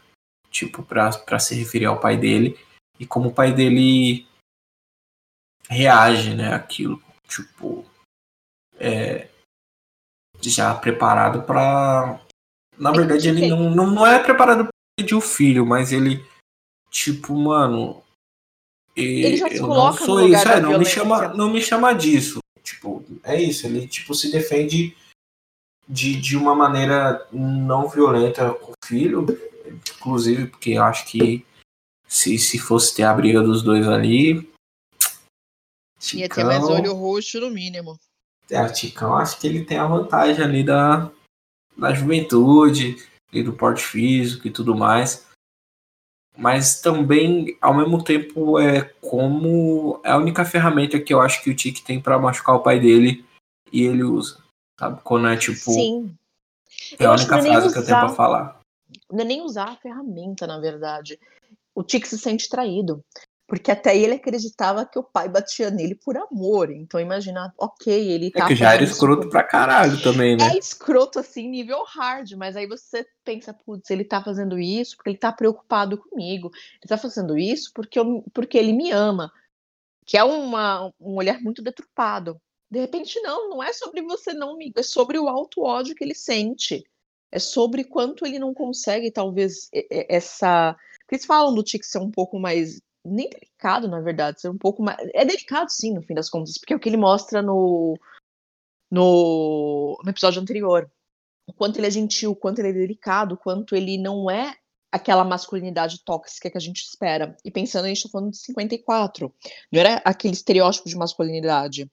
Tipo, 0.49 0.83
pra, 0.83 1.09
pra 1.09 1.39
se 1.39 1.53
referir 1.55 1.85
ao 1.85 1.99
pai 1.99 2.15
dele. 2.17 2.57
E 2.99 3.05
como 3.05 3.29
o 3.29 3.33
pai 3.33 3.51
dele 3.51 4.25
reage, 5.69 6.33
né, 6.35 6.53
aquilo, 6.53 7.01
tipo, 7.27 7.85
é, 8.77 9.27
já 10.41 10.73
preparado 10.75 11.43
para 11.43 12.19
na 12.77 12.91
verdade 12.91 13.29
ele 13.29 13.47
não, 13.47 13.69
não, 13.69 13.87
não 13.87 14.07
é 14.07 14.19
preparado 14.19 14.65
para 14.65 14.71
pedir 14.99 15.15
o 15.15 15.21
filho, 15.21 15.65
mas 15.65 15.91
ele 15.91 16.23
tipo, 16.89 17.33
mano, 17.35 18.03
e- 18.95 19.23
Ele 19.25 19.37
já 19.37 19.49
se 19.49 19.57
eu 19.57 19.67
não 19.67 19.93
sou 19.93 20.27
isso, 20.27 20.47
é, 20.47 20.59
não 20.61 20.77
me 20.77 20.85
chama, 20.85 21.27
não 21.29 21.49
me 21.49 21.61
chama 21.61 21.93
disso. 21.93 22.39
Tipo, 22.61 23.03
é 23.23 23.41
isso, 23.41 23.65
ele 23.65 23.87
tipo 23.87 24.13
se 24.13 24.31
defende 24.31 24.95
de, 25.87 26.19
de 26.19 26.37
uma 26.37 26.55
maneira 26.55 27.27
não 27.31 27.87
violenta 27.87 28.53
com 28.53 28.71
o 28.71 28.75
filho, 28.85 29.25
inclusive 29.97 30.47
porque 30.47 30.71
eu 30.71 30.83
acho 30.83 31.05
que 31.07 31.45
se, 32.07 32.37
se 32.37 32.57
fosse 32.59 32.95
ter 32.95 33.03
a 33.03 33.13
briga 33.13 33.41
dos 33.41 33.61
dois 33.63 33.87
ali, 33.87 34.49
Ia 36.13 36.27
ter 36.27 36.43
mais 36.43 36.61
Ticão- 36.61 36.75
olho 36.75 36.93
roxo 36.93 37.39
no 37.39 37.49
mínimo. 37.49 37.97
é, 38.49 38.61
o 38.61 38.73
Ticão 38.73 39.15
acho 39.15 39.39
que 39.39 39.47
ele 39.47 39.63
tem 39.63 39.77
a 39.77 39.87
vantagem 39.87 40.43
ali 40.43 40.63
da, 40.63 41.09
da 41.77 41.93
juventude 41.93 42.97
e 43.31 43.41
do 43.41 43.53
porte 43.53 43.81
físico 43.83 44.45
e 44.47 44.51
tudo 44.51 44.75
mais. 44.75 45.25
Mas 46.37 46.81
também, 46.81 47.57
ao 47.61 47.73
mesmo 47.73 48.03
tempo, 48.03 48.59
é 48.59 48.81
como 48.99 50.01
é 50.03 50.11
a 50.11 50.17
única 50.17 50.43
ferramenta 50.43 50.99
que 50.99 51.13
eu 51.13 51.21
acho 51.21 51.41
que 51.43 51.49
o 51.49 51.55
Tic 51.55 51.79
tem 51.83 52.01
pra 52.01 52.19
machucar 52.19 52.55
o 52.55 52.63
pai 52.63 52.79
dele 52.79 53.23
e 53.71 53.83
ele 53.83 54.03
usa. 54.03 54.42
Sabe? 54.79 55.01
Quando 55.03 55.27
é 55.27 55.37
tipo. 55.37 55.71
Sim. 55.71 56.15
É 56.99 57.05
a 57.05 57.15
que 57.15 57.21
única 57.21 57.37
não 57.37 57.45
é 57.45 57.51
frase 57.51 57.73
que 57.73 57.79
eu 57.79 57.85
tenho 57.85 57.97
pra 57.97 58.05
usar. 58.07 58.15
falar. 58.15 58.59
Não 59.11 59.21
é 59.21 59.23
nem 59.23 59.41
usar 59.41 59.69
a 59.69 59.75
ferramenta, 59.75 60.47
na 60.47 60.59
verdade. 60.59 61.19
O 61.75 61.83
Tic 61.83 62.05
se 62.05 62.17
sente 62.17 62.49
traído. 62.49 63.03
Porque 63.45 63.71
até 63.71 63.95
ele 63.95 64.13
acreditava 64.15 64.85
que 64.85 64.97
o 64.97 65.03
pai 65.03 65.27
batia 65.27 65.69
nele 65.69 65.95
por 65.95 66.17
amor. 66.17 66.71
Então 66.71 66.99
imagina, 66.99 67.53
ok, 67.57 67.93
ele 67.93 68.27
É 68.33 68.39
tá 68.39 68.47
que 68.47 68.55
já 68.55 68.73
era 68.73 68.83
escroto 68.83 69.29
pra 69.29 69.43
caralho 69.43 70.01
também, 70.01 70.35
né? 70.35 70.49
É 70.53 70.57
escroto 70.57 71.19
assim, 71.19 71.47
nível 71.49 71.83
hard, 71.85 72.31
mas 72.33 72.55
aí 72.55 72.65
você 72.65 73.05
pensa, 73.23 73.53
putz, 73.53 73.89
ele 73.91 74.05
tá 74.05 74.23
fazendo 74.23 74.57
isso 74.57 74.95
porque 74.95 75.09
ele 75.11 75.17
tá 75.17 75.31
preocupado 75.31 75.97
comigo. 75.97 76.49
Ele 76.81 76.87
tá 76.87 76.97
fazendo 76.97 77.37
isso 77.37 77.69
porque, 77.75 77.99
eu- 77.99 78.23
porque 78.33 78.57
ele 78.57 78.73
me 78.73 78.91
ama. 78.91 79.31
Que 80.05 80.17
é 80.17 80.23
uma, 80.23 80.91
um 80.99 81.15
olhar 81.15 81.39
muito 81.41 81.61
deturpado. 81.61 82.39
De 82.73 82.79
repente, 82.79 83.21
não, 83.21 83.51
não 83.51 83.61
é 83.61 83.71
sobre 83.71 84.01
você 84.01 84.33
não, 84.33 84.55
amigo, 84.55 84.79
é 84.79 84.81
sobre 84.81 85.19
o 85.19 85.29
alto 85.29 85.61
ódio 85.61 85.93
que 85.93 86.03
ele 86.03 86.15
sente. 86.15 86.83
É 87.31 87.37
sobre 87.37 87.83
quanto 87.83 88.25
ele 88.25 88.39
não 88.39 88.51
consegue, 88.51 89.11
talvez, 89.11 89.69
essa. 90.09 90.75
Porque 91.01 91.13
eles 91.13 91.25
falam 91.25 91.53
do 91.53 91.61
Tic 91.61 91.83
ser 91.83 91.99
um 91.99 92.09
pouco 92.09 92.39
mais. 92.39 92.81
Nem 93.05 93.29
delicado, 93.29 93.87
na 93.87 94.01
verdade, 94.01 94.41
ser 94.41 94.49
um 94.49 94.57
pouco 94.57 94.81
mais. 94.81 94.97
É 95.13 95.23
delicado, 95.23 95.69
sim, 95.69 95.93
no 95.93 96.01
fim 96.01 96.15
das 96.15 96.31
contas, 96.31 96.57
porque 96.57 96.73
é 96.73 96.75
o 96.75 96.79
que 96.79 96.89
ele 96.89 96.97
mostra 96.97 97.43
no, 97.43 97.95
no, 98.89 100.01
no 100.03 100.09
episódio 100.09 100.41
anterior. 100.41 100.91
O 101.45 101.53
quanto 101.53 101.77
ele 101.77 101.85
é 101.85 101.91
gentil, 101.91 102.31
o 102.31 102.35
quanto 102.35 102.57
ele 102.57 102.69
é 102.69 102.73
delicado, 102.73 103.35
o 103.35 103.37
quanto 103.37 103.75
ele 103.75 103.99
não 103.99 104.31
é 104.31 104.57
aquela 104.91 105.23
masculinidade 105.23 106.03
tóxica 106.03 106.49
que 106.49 106.57
a 106.57 106.61
gente 106.61 106.81
espera. 106.81 107.37
E 107.45 107.51
pensando, 107.51 107.85
a 107.85 107.89
gente 107.89 108.01
tá 108.01 108.09
falando 108.09 108.31
de 108.31 108.37
54. 108.37 109.31
Não 109.71 109.79
era 109.79 110.01
aquele 110.03 110.33
estereótipo 110.33 110.89
de 110.89 110.95
masculinidade. 110.95 111.87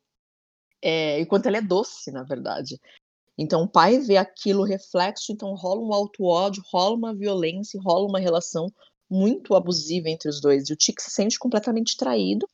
É, 0.83 1.21
e 1.21 1.27
quanto 1.27 1.47
ele 1.47 1.59
é 1.59 1.62
doce, 1.62 2.11
na 2.11 2.23
verdade. 2.23 2.81
Então 3.37 3.62
o 3.62 3.69
pai 3.69 3.99
vê 3.99 4.16
aquilo 4.16 4.64
reflexo, 4.64 5.33
então 5.33 5.55
rola 5.55 5.81
um 5.81 5.93
alto 5.93 6.25
ódio, 6.25 6.62
rola 6.71 6.97
uma 6.97 7.14
violência, 7.14 7.81
rola 7.83 8.07
uma 8.07 8.19
relação 8.19 8.71
muito 9.09 9.55
abusiva 9.55 10.09
entre 10.09 10.29
os 10.29 10.40
dois. 10.40 10.69
E 10.69 10.73
o 10.73 10.77
Tic 10.77 11.01
se 11.01 11.11
sente 11.11 11.38
completamente 11.38 11.97
traído, 11.97 12.47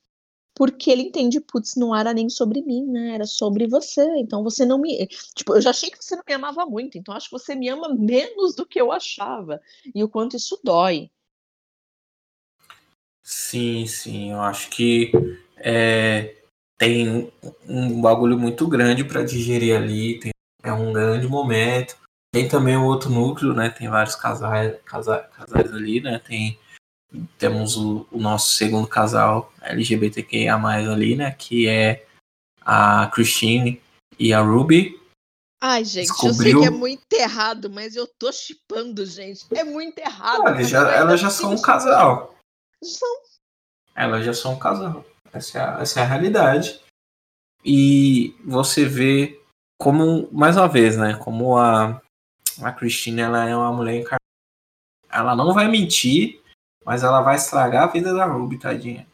porque 0.55 0.91
ele 0.91 1.03
entende, 1.03 1.41
putz, 1.41 1.75
não 1.77 1.95
era 1.95 2.15
nem 2.15 2.31
sobre 2.31 2.63
mim, 2.63 2.87
né? 2.87 3.15
Era 3.15 3.27
sobre 3.27 3.67
você. 3.67 4.03
Então 4.17 4.43
você 4.43 4.65
não 4.65 4.79
me. 4.79 5.07
Tipo, 5.35 5.57
eu 5.57 5.61
já 5.61 5.71
achei 5.71 5.91
que 5.91 6.03
você 6.03 6.17
não 6.17 6.23
me 6.27 6.35
amava 6.35 6.65
muito, 6.65 6.97
então 6.97 7.15
acho 7.15 7.29
que 7.29 7.39
você 7.39 7.55
me 7.55 7.69
ama 7.69 7.95
menos 7.95 8.55
do 8.55 8.65
que 8.65 8.81
eu 8.81 8.91
achava. 8.91 9.61
E 9.95 10.03
o 10.03 10.09
quanto 10.09 10.37
isso 10.37 10.59
dói. 10.65 11.11
Sim, 13.23 13.87
sim, 13.87 14.31
eu 14.31 14.41
acho 14.41 14.71
que 14.71 15.11
é, 15.57 16.36
tem 16.79 17.33
um 17.67 18.01
bagulho 18.01 18.39
muito 18.39 18.67
grande 18.69 19.05
pra 19.05 19.23
digerir 19.25 19.77
ali, 19.77 20.21
tem, 20.21 20.33
é 20.63 20.73
um 20.73 20.93
grande 20.93 21.27
momento. 21.27 21.97
Tem 22.35 22.49
também 22.49 22.77
o 22.77 22.85
outro 22.85 23.09
núcleo, 23.09 23.55
né? 23.55 23.71
Tem 23.71 23.89
vários 23.89 24.15
casais, 24.15 24.77
casa- 24.85 25.21
casais 25.35 25.73
ali, 25.73 26.01
né? 26.03 26.19
Tem, 26.19 26.59
temos 27.39 27.77
o, 27.77 28.07
o 28.13 28.19
nosso 28.21 28.53
segundo 28.55 28.87
casal 28.87 29.51
LGBTQIA+, 29.63 30.55
ali, 30.57 31.17
né? 31.17 31.31
Que 31.33 31.67
é 31.67 32.07
a 32.61 33.07
Christine 33.15 33.81
e 34.19 34.35
a 34.35 34.41
Ruby. 34.41 35.01
Ai, 35.63 35.83
gente, 35.85 36.11
eu 36.11 36.15
sei 36.15 36.29
Descobriu- 36.29 36.61
que 36.61 36.67
é 36.67 36.71
muito 36.71 37.03
errado, 37.15 37.71
mas 37.71 37.97
eu 37.97 38.07
tô 38.19 38.31
chipando, 38.31 39.07
gente. 39.07 39.47
É 39.55 39.65
muito 39.65 39.99
errado. 39.99 40.43
Olha, 40.43 40.63
já- 40.63 40.81
ainda 40.81 40.93
elas 40.95 41.21
já 41.21 41.31
são 41.31 41.55
um 41.55 41.63
casal. 41.63 42.37
São. 42.85 43.17
Elas 43.95 44.27
já 44.27 44.35
são 44.35 44.53
um 44.53 44.59
casal. 44.59 45.03
Essa 45.33 45.59
é 45.59 45.61
a, 45.63 45.81
essa 45.81 46.01
é 46.01 46.03
a 46.03 46.07
realidade. 46.07 46.81
E 47.65 48.35
você 48.45 48.85
vê 48.85 49.41
como, 49.81 50.31
mais 50.33 50.57
uma 50.57 50.69
vez, 50.69 50.97
né? 50.97 51.15
Como 51.17 51.57
a, 51.59 52.01
a 52.63 52.73
Cristina 52.73 53.23
ela 53.23 53.49
é 53.49 53.57
uma 53.57 53.73
mulher 53.73 53.97
encarnada. 53.97 54.21
Ela 55.11 55.35
não 55.35 55.53
vai 55.53 55.69
mentir, 55.69 56.41
mas 56.85 57.03
ela 57.03 57.21
vai 57.23 57.37
estragar 57.37 57.85
a 57.85 57.93
vida 57.93 58.15
da 58.15 58.27
Ruby, 58.27 58.59
tadinha. 58.59 59.07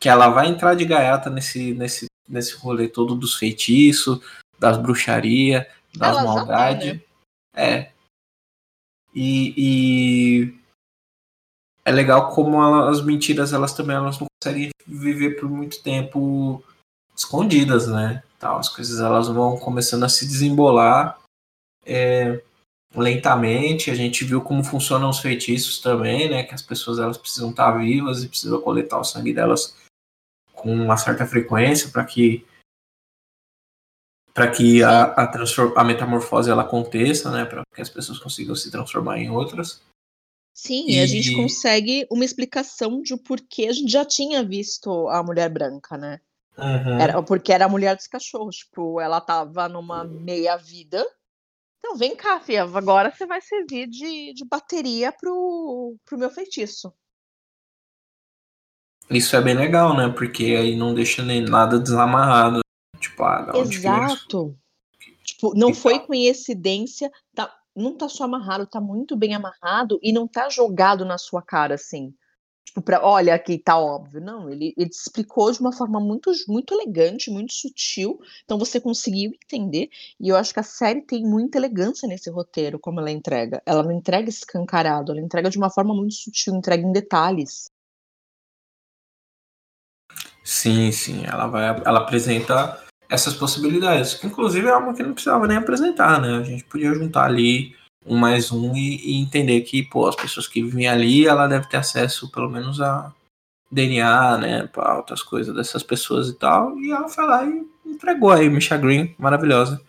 Que 0.00 0.08
ela 0.08 0.28
vai 0.28 0.48
entrar 0.48 0.74
de 0.74 0.84
gaiata 0.84 1.28
nesse, 1.28 1.74
nesse, 1.74 2.06
nesse 2.28 2.54
rolê 2.56 2.88
todo 2.88 3.14
dos 3.14 3.34
feitiços, 3.36 4.20
das 4.58 4.76
bruxarias, 4.76 5.66
das 5.96 6.16
Ela 6.16 6.24
maldades. 6.24 7.00
É. 7.54 7.92
E, 9.14 9.54
e 9.56 10.58
é 11.84 11.90
legal 11.90 12.30
como 12.32 12.62
ela- 12.62 12.90
as 12.90 13.02
mentiras 13.02 13.52
elas 13.52 13.72
também 13.74 13.96
elas 13.96 14.18
não 14.18 14.27
conseguem 14.40 14.70
viver 14.86 15.40
por 15.40 15.48
muito 15.48 15.82
tempo 15.82 16.62
escondidas, 17.16 17.88
né? 17.88 18.22
Tal, 18.38 18.58
as 18.58 18.68
coisas 18.68 19.00
elas 19.00 19.28
vão 19.28 19.58
começando 19.58 20.04
a 20.04 20.08
se 20.08 20.26
desembolar 20.26 21.18
é, 21.84 22.40
lentamente. 22.94 23.90
A 23.90 23.94
gente 23.94 24.24
viu 24.24 24.40
como 24.40 24.62
funcionam 24.62 25.10
os 25.10 25.18
feitiços 25.18 25.80
também, 25.80 26.30
né? 26.30 26.44
Que 26.44 26.54
as 26.54 26.62
pessoas 26.62 26.98
elas 26.98 27.18
precisam 27.18 27.50
estar 27.50 27.72
vivas 27.72 28.22
e 28.22 28.28
precisam 28.28 28.60
coletar 28.60 28.98
o 28.98 29.04
sangue 29.04 29.34
delas 29.34 29.76
com 30.52 30.72
uma 30.72 30.96
certa 30.96 31.26
frequência 31.26 31.90
para 31.90 32.04
que 32.04 32.46
para 34.32 34.52
que 34.52 34.84
a, 34.84 35.02
a, 35.14 35.44
a 35.76 35.84
metamorfose 35.84 36.48
ela 36.48 36.62
aconteça, 36.62 37.28
né? 37.32 37.44
Para 37.44 37.64
que 37.74 37.82
as 37.82 37.90
pessoas 37.90 38.20
consigam 38.20 38.54
se 38.54 38.70
transformar 38.70 39.18
em 39.18 39.30
outras. 39.30 39.82
Sim, 40.60 40.86
e 40.88 40.98
a 40.98 41.06
gente 41.06 41.36
consegue 41.36 42.04
uma 42.10 42.24
explicação 42.24 43.00
de 43.00 43.16
porquê 43.16 43.68
a 43.68 43.72
gente 43.72 43.92
já 43.92 44.04
tinha 44.04 44.42
visto 44.42 45.08
a 45.08 45.22
mulher 45.22 45.48
branca, 45.48 45.96
né? 45.96 46.20
Uhum. 46.58 46.98
Era, 47.00 47.22
porque 47.22 47.52
era 47.52 47.66
a 47.66 47.68
mulher 47.68 47.94
dos 47.94 48.08
cachorros. 48.08 48.56
Tipo, 48.56 49.00
ela 49.00 49.20
tava 49.20 49.68
numa 49.68 50.02
meia-vida. 50.02 51.06
Então, 51.78 51.96
vem 51.96 52.16
cá, 52.16 52.40
Fia, 52.40 52.64
agora 52.64 53.14
você 53.14 53.24
vai 53.24 53.40
servir 53.40 53.86
de, 53.86 54.34
de 54.34 54.44
bateria 54.44 55.12
pro, 55.12 55.94
pro 56.04 56.18
meu 56.18 56.28
feitiço. 56.28 56.92
Isso 59.08 59.36
é 59.36 59.40
bem 59.40 59.54
legal, 59.54 59.96
né? 59.96 60.08
Porque 60.08 60.56
aí 60.58 60.74
não 60.74 60.92
deixa 60.92 61.22
nem 61.22 61.40
nada 61.40 61.78
desamarrado. 61.78 62.62
Tipo, 62.98 63.22
ah, 63.22 63.52
isso? 63.54 63.74
Exato. 63.74 64.58
Tipo, 65.22 65.56
não 65.56 65.72
foi 65.72 66.00
coincidência, 66.00 67.12
tá, 67.32 67.56
não 67.78 67.96
tá 67.96 68.08
só 68.08 68.24
amarrado, 68.24 68.66
tá 68.66 68.80
muito 68.80 69.16
bem 69.16 69.34
amarrado 69.34 69.98
e 70.02 70.12
não 70.12 70.26
tá 70.26 70.48
jogado 70.48 71.04
na 71.04 71.18
sua 71.18 71.42
cara 71.42 71.74
assim. 71.74 72.14
Tipo, 72.68 72.82
pra, 72.82 73.02
olha 73.04 73.34
aqui, 73.34 73.58
tá 73.58 73.78
óbvio. 73.78 74.20
Não, 74.20 74.50
ele, 74.50 74.74
ele 74.76 74.90
explicou 74.90 75.50
de 75.50 75.60
uma 75.60 75.72
forma 75.72 75.98
muito, 75.98 76.30
muito 76.46 76.74
elegante, 76.74 77.30
muito 77.30 77.52
sutil. 77.54 78.20
Então 78.44 78.58
você 78.58 78.78
conseguiu 78.80 79.32
entender. 79.42 79.88
E 80.20 80.28
eu 80.28 80.36
acho 80.36 80.52
que 80.52 80.60
a 80.60 80.62
série 80.62 81.02
tem 81.02 81.24
muita 81.24 81.58
elegância 81.58 82.06
nesse 82.06 82.30
roteiro, 82.30 82.78
como 82.78 83.00
ela 83.00 83.10
entrega. 83.10 83.62
Ela 83.64 83.82
não 83.82 83.92
entrega 83.92 84.28
escancarado, 84.28 85.12
ela 85.12 85.20
entrega 85.20 85.48
de 85.48 85.56
uma 85.56 85.70
forma 85.70 85.94
muito 85.94 86.14
sutil, 86.14 86.54
entrega 86.54 86.86
em 86.86 86.92
detalhes. 86.92 87.70
Sim, 90.44 90.92
sim. 90.92 91.24
Ela 91.26 91.46
vai, 91.46 91.68
ela 91.84 92.00
apresenta 92.00 92.87
essas 93.08 93.34
possibilidades. 93.34 94.14
Que 94.14 94.26
inclusive 94.26 94.66
é 94.68 94.76
uma 94.76 94.94
que 94.94 95.02
não 95.02 95.12
precisava 95.12 95.46
nem 95.46 95.56
apresentar, 95.56 96.20
né? 96.20 96.38
A 96.38 96.42
gente 96.42 96.64
podia 96.64 96.94
juntar 96.94 97.24
ali 97.24 97.74
um 98.06 98.16
mais 98.16 98.52
um 98.52 98.74
e, 98.74 98.96
e 98.96 99.20
entender 99.20 99.60
que, 99.62 99.82
pô, 99.82 100.06
as 100.06 100.16
pessoas 100.16 100.46
que 100.46 100.62
vivem 100.62 100.88
ali, 100.88 101.26
ela 101.26 101.46
deve 101.46 101.68
ter 101.68 101.76
acesso 101.76 102.30
pelo 102.30 102.48
menos 102.48 102.80
a 102.80 103.12
DNA, 103.70 104.38
né? 104.38 104.66
Pra 104.66 104.96
outras 104.96 105.22
coisas 105.22 105.54
dessas 105.54 105.82
pessoas 105.82 106.28
e 106.28 106.34
tal. 106.34 106.78
E 106.78 106.90
ela 106.90 107.08
foi 107.08 107.24
lá 107.26 107.44
e 107.44 107.66
entregou 107.86 108.30
aí 108.30 108.48
Misha 108.48 108.76
Green, 108.76 109.14
maravilhosa. 109.18 109.80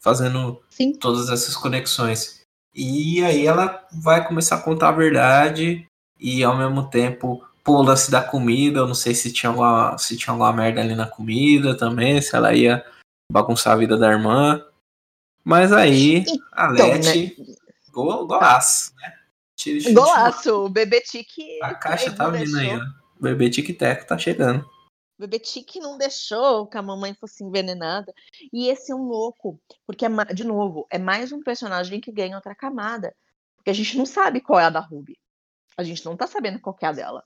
Fazendo 0.00 0.60
Sim. 0.70 0.92
todas 0.92 1.30
essas 1.30 1.56
conexões. 1.56 2.40
E 2.74 3.24
aí 3.24 3.46
ela 3.46 3.84
vai 3.92 4.26
começar 4.26 4.56
a 4.56 4.62
contar 4.62 4.90
a 4.90 4.92
verdade 4.92 5.86
e 6.20 6.44
ao 6.44 6.56
mesmo 6.56 6.88
tempo 6.88 7.42
pô, 7.66 7.78
o 7.78 7.82
lance 7.82 8.12
da 8.12 8.22
comida, 8.22 8.78
eu 8.78 8.86
não 8.86 8.94
sei 8.94 9.12
se 9.12 9.32
tinha 9.32 9.50
alguma, 9.50 9.98
se 9.98 10.16
tinha 10.16 10.32
alguma 10.32 10.52
merda 10.52 10.80
ali 10.80 10.94
na 10.94 11.08
comida 11.08 11.76
também, 11.76 12.22
se 12.22 12.36
ela 12.36 12.54
ia 12.54 12.86
bagunçar 13.30 13.72
a 13.72 13.76
vida 13.76 13.98
da 13.98 14.08
irmã. 14.12 14.64
Mas 15.44 15.72
aí, 15.72 16.24
a 16.52 16.72
Então, 16.72 16.88
Leti, 16.88 17.36
gol, 17.90 18.24
golaço, 18.24 18.94
né? 18.94 19.18
Tira- 19.56 19.80
tira- 19.80 19.94
Golaço, 19.94 20.64
o 20.64 20.68
bebê 20.68 21.00
Tique. 21.00 21.60
A 21.60 21.74
caixa 21.74 22.12
tá 22.14 22.28
vindo 22.28 22.56
aí, 22.56 22.76
ó. 22.76 22.80
O 23.18 23.22
bebê 23.22 23.50
tic-teco 23.50 24.06
tá 24.06 24.16
chegando. 24.16 24.60
O 25.18 25.22
bebê 25.22 25.38
Tique 25.40 25.80
não 25.80 25.98
deixou 25.98 26.66
que 26.66 26.76
a 26.76 26.82
mamãe 26.82 27.14
fosse 27.14 27.42
envenenada. 27.42 28.12
E 28.52 28.68
esse 28.68 28.92
é 28.92 28.94
um 28.94 29.04
louco, 29.08 29.58
porque, 29.86 30.04
é 30.04 30.08
de 30.32 30.44
novo, 30.44 30.86
é 30.90 30.98
mais 30.98 31.32
um 31.32 31.42
personagem 31.42 32.00
que 32.00 32.12
ganha 32.12 32.36
outra 32.36 32.54
camada. 32.54 33.12
Porque 33.56 33.70
a 33.70 33.74
gente 33.74 33.96
não 33.96 34.06
sabe 34.06 34.40
qual 34.40 34.60
é 34.60 34.64
a 34.64 34.70
da 34.70 34.78
Ruby. 34.80 35.18
A 35.76 35.82
gente 35.82 36.04
não 36.04 36.16
tá 36.16 36.26
sabendo 36.26 36.60
qual 36.60 36.76
é 36.80 36.86
a 36.86 36.92
dela. 36.92 37.24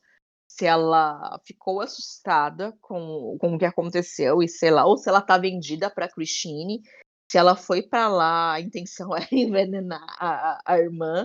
Se 0.51 0.67
ela 0.67 1.41
ficou 1.45 1.81
assustada 1.81 2.77
com, 2.83 3.37
com 3.41 3.55
o 3.55 3.59
que 3.59 3.65
aconteceu 3.65 4.43
e 4.43 4.49
sei 4.49 4.71
lá, 4.73 4.85
ou 4.85 4.99
se 4.99 5.09
ela 5.09 5.23
tá 5.23 5.39
vendida 5.39 5.89
pra 5.89 6.09
Christine, 6.09 6.83
se 7.31 7.39
ela 7.39 7.55
foi 7.55 7.83
pra 7.83 8.09
lá, 8.09 8.55
a 8.55 8.61
intenção 8.61 9.11
era 9.17 9.29
envenenar 9.31 10.05
a, 10.19 10.61
a- 10.67 10.79
irmã. 10.79 11.25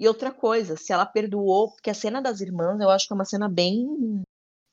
E 0.00 0.06
outra 0.08 0.32
coisa, 0.32 0.76
se 0.76 0.92
ela 0.92 1.06
perdoou, 1.06 1.70
porque 1.70 1.88
a 1.88 1.94
cena 1.94 2.20
das 2.20 2.40
irmãs 2.40 2.78
eu 2.80 2.90
acho 2.90 3.06
que 3.06 3.12
é 3.12 3.14
uma 3.14 3.24
cena 3.24 3.48
bem. 3.48 4.20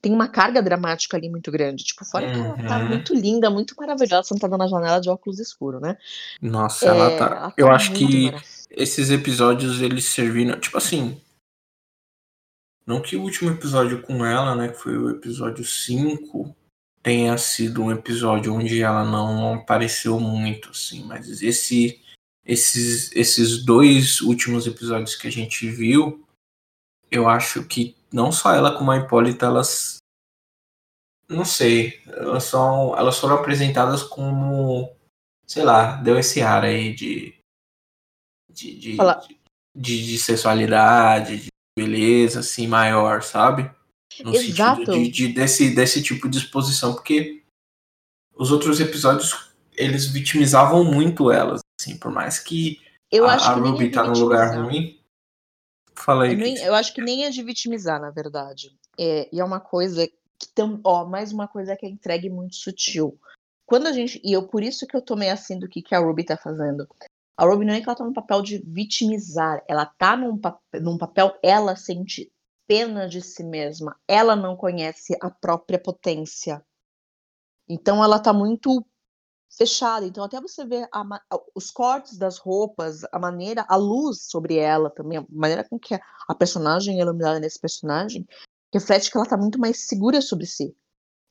Tem 0.01 0.11
uma 0.11 0.27
carga 0.27 0.61
dramática 0.61 1.15
ali 1.15 1.29
muito 1.29 1.49
grande. 1.51 1.83
Tipo, 1.85 2.03
fora 2.03 2.27
que 2.29 2.37
ela 2.37 2.57
tá 2.67 2.79
Uhum. 2.79 2.87
muito 2.89 3.13
linda, 3.13 3.49
muito 3.49 3.73
maravilhosa, 3.77 4.27
sentada 4.27 4.57
na 4.57 4.67
janela 4.67 4.99
de 4.99 5.09
óculos 5.09 5.39
escuro, 5.39 5.79
né? 5.79 5.97
Nossa, 6.41 6.89
ela 6.89 7.11
É, 7.11 7.15
tá. 7.15 7.25
ela 7.27 7.53
Eu 7.55 7.67
tá 7.67 7.73
acho 7.75 7.91
muito 7.91 8.09
que 8.11 8.25
mara- 8.25 8.41
esses 8.71 9.11
episódios 9.11 9.79
eles 9.81 10.05
serviram, 10.05 10.59
tipo 10.59 10.77
assim. 10.77 11.21
Não 12.85 13.01
que 13.01 13.15
o 13.15 13.21
último 13.21 13.51
episódio 13.51 14.01
com 14.01 14.25
ela, 14.25 14.55
né, 14.55 14.67
que 14.69 14.77
foi 14.77 14.97
o 14.97 15.09
episódio 15.09 15.63
5, 15.63 16.55
tenha 17.01 17.37
sido 17.37 17.83
um 17.83 17.91
episódio 17.91 18.53
onde 18.53 18.81
ela 18.81 19.03
não 19.03 19.55
apareceu 19.55 20.19
muito, 20.19 20.69
assim, 20.69 21.03
mas 21.03 21.41
esse, 21.41 22.01
esses, 22.45 23.11
esses 23.13 23.63
dois 23.63 24.21
últimos 24.21 24.67
episódios 24.67 25.15
que 25.15 25.27
a 25.27 25.31
gente 25.31 25.69
viu, 25.69 26.25
eu 27.09 27.29
acho 27.29 27.65
que 27.65 27.95
não 28.11 28.31
só 28.31 28.53
ela 28.53 28.77
como 28.77 28.91
a 28.91 28.97
Hipólita, 28.97 29.45
elas. 29.45 29.97
Não 31.29 31.45
sei, 31.45 32.01
elas, 32.05 32.43
são, 32.43 32.97
elas 32.97 33.17
foram 33.17 33.35
apresentadas 33.35 34.03
como. 34.03 34.93
Sei 35.47 35.63
lá, 35.63 35.97
deu 35.97 36.17
esse 36.17 36.41
ar 36.41 36.63
aí 36.63 36.93
de. 36.93 37.35
de, 38.49 38.77
de, 38.77 38.97
de, 39.75 40.05
de 40.05 40.17
sensualidade, 40.19 41.37
de 41.37 41.52
beleza, 41.77 42.39
assim, 42.39 42.67
maior, 42.67 43.21
sabe? 43.23 43.69
No 44.23 44.33
Exato. 44.33 44.81
sentido 44.85 44.91
de, 45.03 45.09
de- 45.09 45.33
desse, 45.33 45.73
desse 45.73 46.01
tipo 46.01 46.29
de 46.29 46.37
exposição, 46.37 46.93
porque 46.93 47.43
os 48.35 48.51
outros 48.51 48.79
episódios 48.79 49.51
eles 49.75 50.05
vitimizavam 50.07 50.83
muito 50.83 51.31
elas, 51.31 51.61
assim, 51.79 51.97
por 51.97 52.11
mais 52.11 52.37
que 52.39 52.79
Eu 53.11 53.25
a, 53.25 53.33
acho 53.33 53.49
a 53.49 53.53
que 53.55 53.59
Ruby 53.59 53.85
é 53.85 53.87
de 53.87 53.93
tá 53.93 54.03
num 54.03 54.13
lugar 54.13 54.55
ruim. 54.55 54.99
Fala 55.95 56.25
aí. 56.25 56.33
Eu, 56.33 56.37
nem- 56.37 56.57
eu 56.57 56.75
acho 56.75 56.93
que 56.93 57.01
nem 57.01 57.25
é 57.25 57.29
de 57.29 57.41
vitimizar, 57.41 57.99
na 57.99 58.11
verdade. 58.11 58.75
É, 58.99 59.27
e 59.33 59.39
é 59.39 59.43
uma 59.43 59.59
coisa 59.59 60.07
que 60.37 60.47
tem, 60.53 60.79
ó, 60.83 61.05
mais 61.05 61.31
uma 61.31 61.47
coisa 61.47 61.75
que 61.75 61.85
é 61.85 61.89
entregue 61.89 62.29
muito 62.29 62.55
sutil. 62.55 63.19
Quando 63.65 63.87
a 63.87 63.91
gente, 63.93 64.21
e 64.23 64.31
eu 64.33 64.47
por 64.47 64.61
isso 64.61 64.85
que 64.85 64.95
eu 64.95 65.01
tomei 65.01 65.29
assim 65.29 65.57
do 65.57 65.67
que, 65.67 65.81
que 65.81 65.95
a 65.95 65.99
Ruby 65.99 66.23
tá 66.25 66.37
fazendo. 66.37 66.87
A 67.37 67.45
Ruby 67.45 67.65
não 67.65 67.73
é 67.73 67.81
que 67.81 67.87
ela 67.89 67.95
tá 67.95 68.05
no 68.05 68.13
papel 68.13 68.41
de 68.41 68.59
vitimizar, 68.65 69.63
ela 69.67 69.85
tá 69.85 70.15
num, 70.15 70.37
pa- 70.37 70.59
num 70.81 70.97
papel, 70.97 71.37
ela 71.41 71.75
sente 71.75 72.31
pena 72.67 73.07
de 73.07 73.21
si 73.21 73.43
mesma, 73.43 73.99
ela 74.07 74.35
não 74.35 74.55
conhece 74.55 75.17
a 75.21 75.29
própria 75.29 75.79
potência. 75.79 76.63
Então 77.67 78.03
ela 78.03 78.19
tá 78.19 78.31
muito 78.33 78.85
fechada. 79.57 80.05
Então 80.05 80.23
até 80.23 80.39
você 80.39 80.65
ver 80.65 80.87
a 80.91 81.03
os 81.55 81.71
cortes 81.71 82.17
das 82.17 82.37
roupas, 82.37 83.01
a 83.11 83.19
maneira, 83.19 83.65
a 83.67 83.75
luz 83.75 84.23
sobre 84.23 84.57
ela 84.57 84.89
também, 84.89 85.17
a 85.19 85.25
maneira 85.29 85.67
com 85.67 85.79
que 85.79 85.95
a, 85.95 86.01
a 86.27 86.35
personagem 86.35 86.99
é 86.99 87.01
iluminada 87.01 87.39
nesse 87.39 87.59
personagem, 87.59 88.27
reflete 88.73 89.11
que 89.11 89.17
ela 89.17 89.27
tá 89.27 89.37
muito 89.37 89.59
mais 89.59 89.87
segura 89.87 90.21
sobre 90.21 90.45
si. 90.45 90.75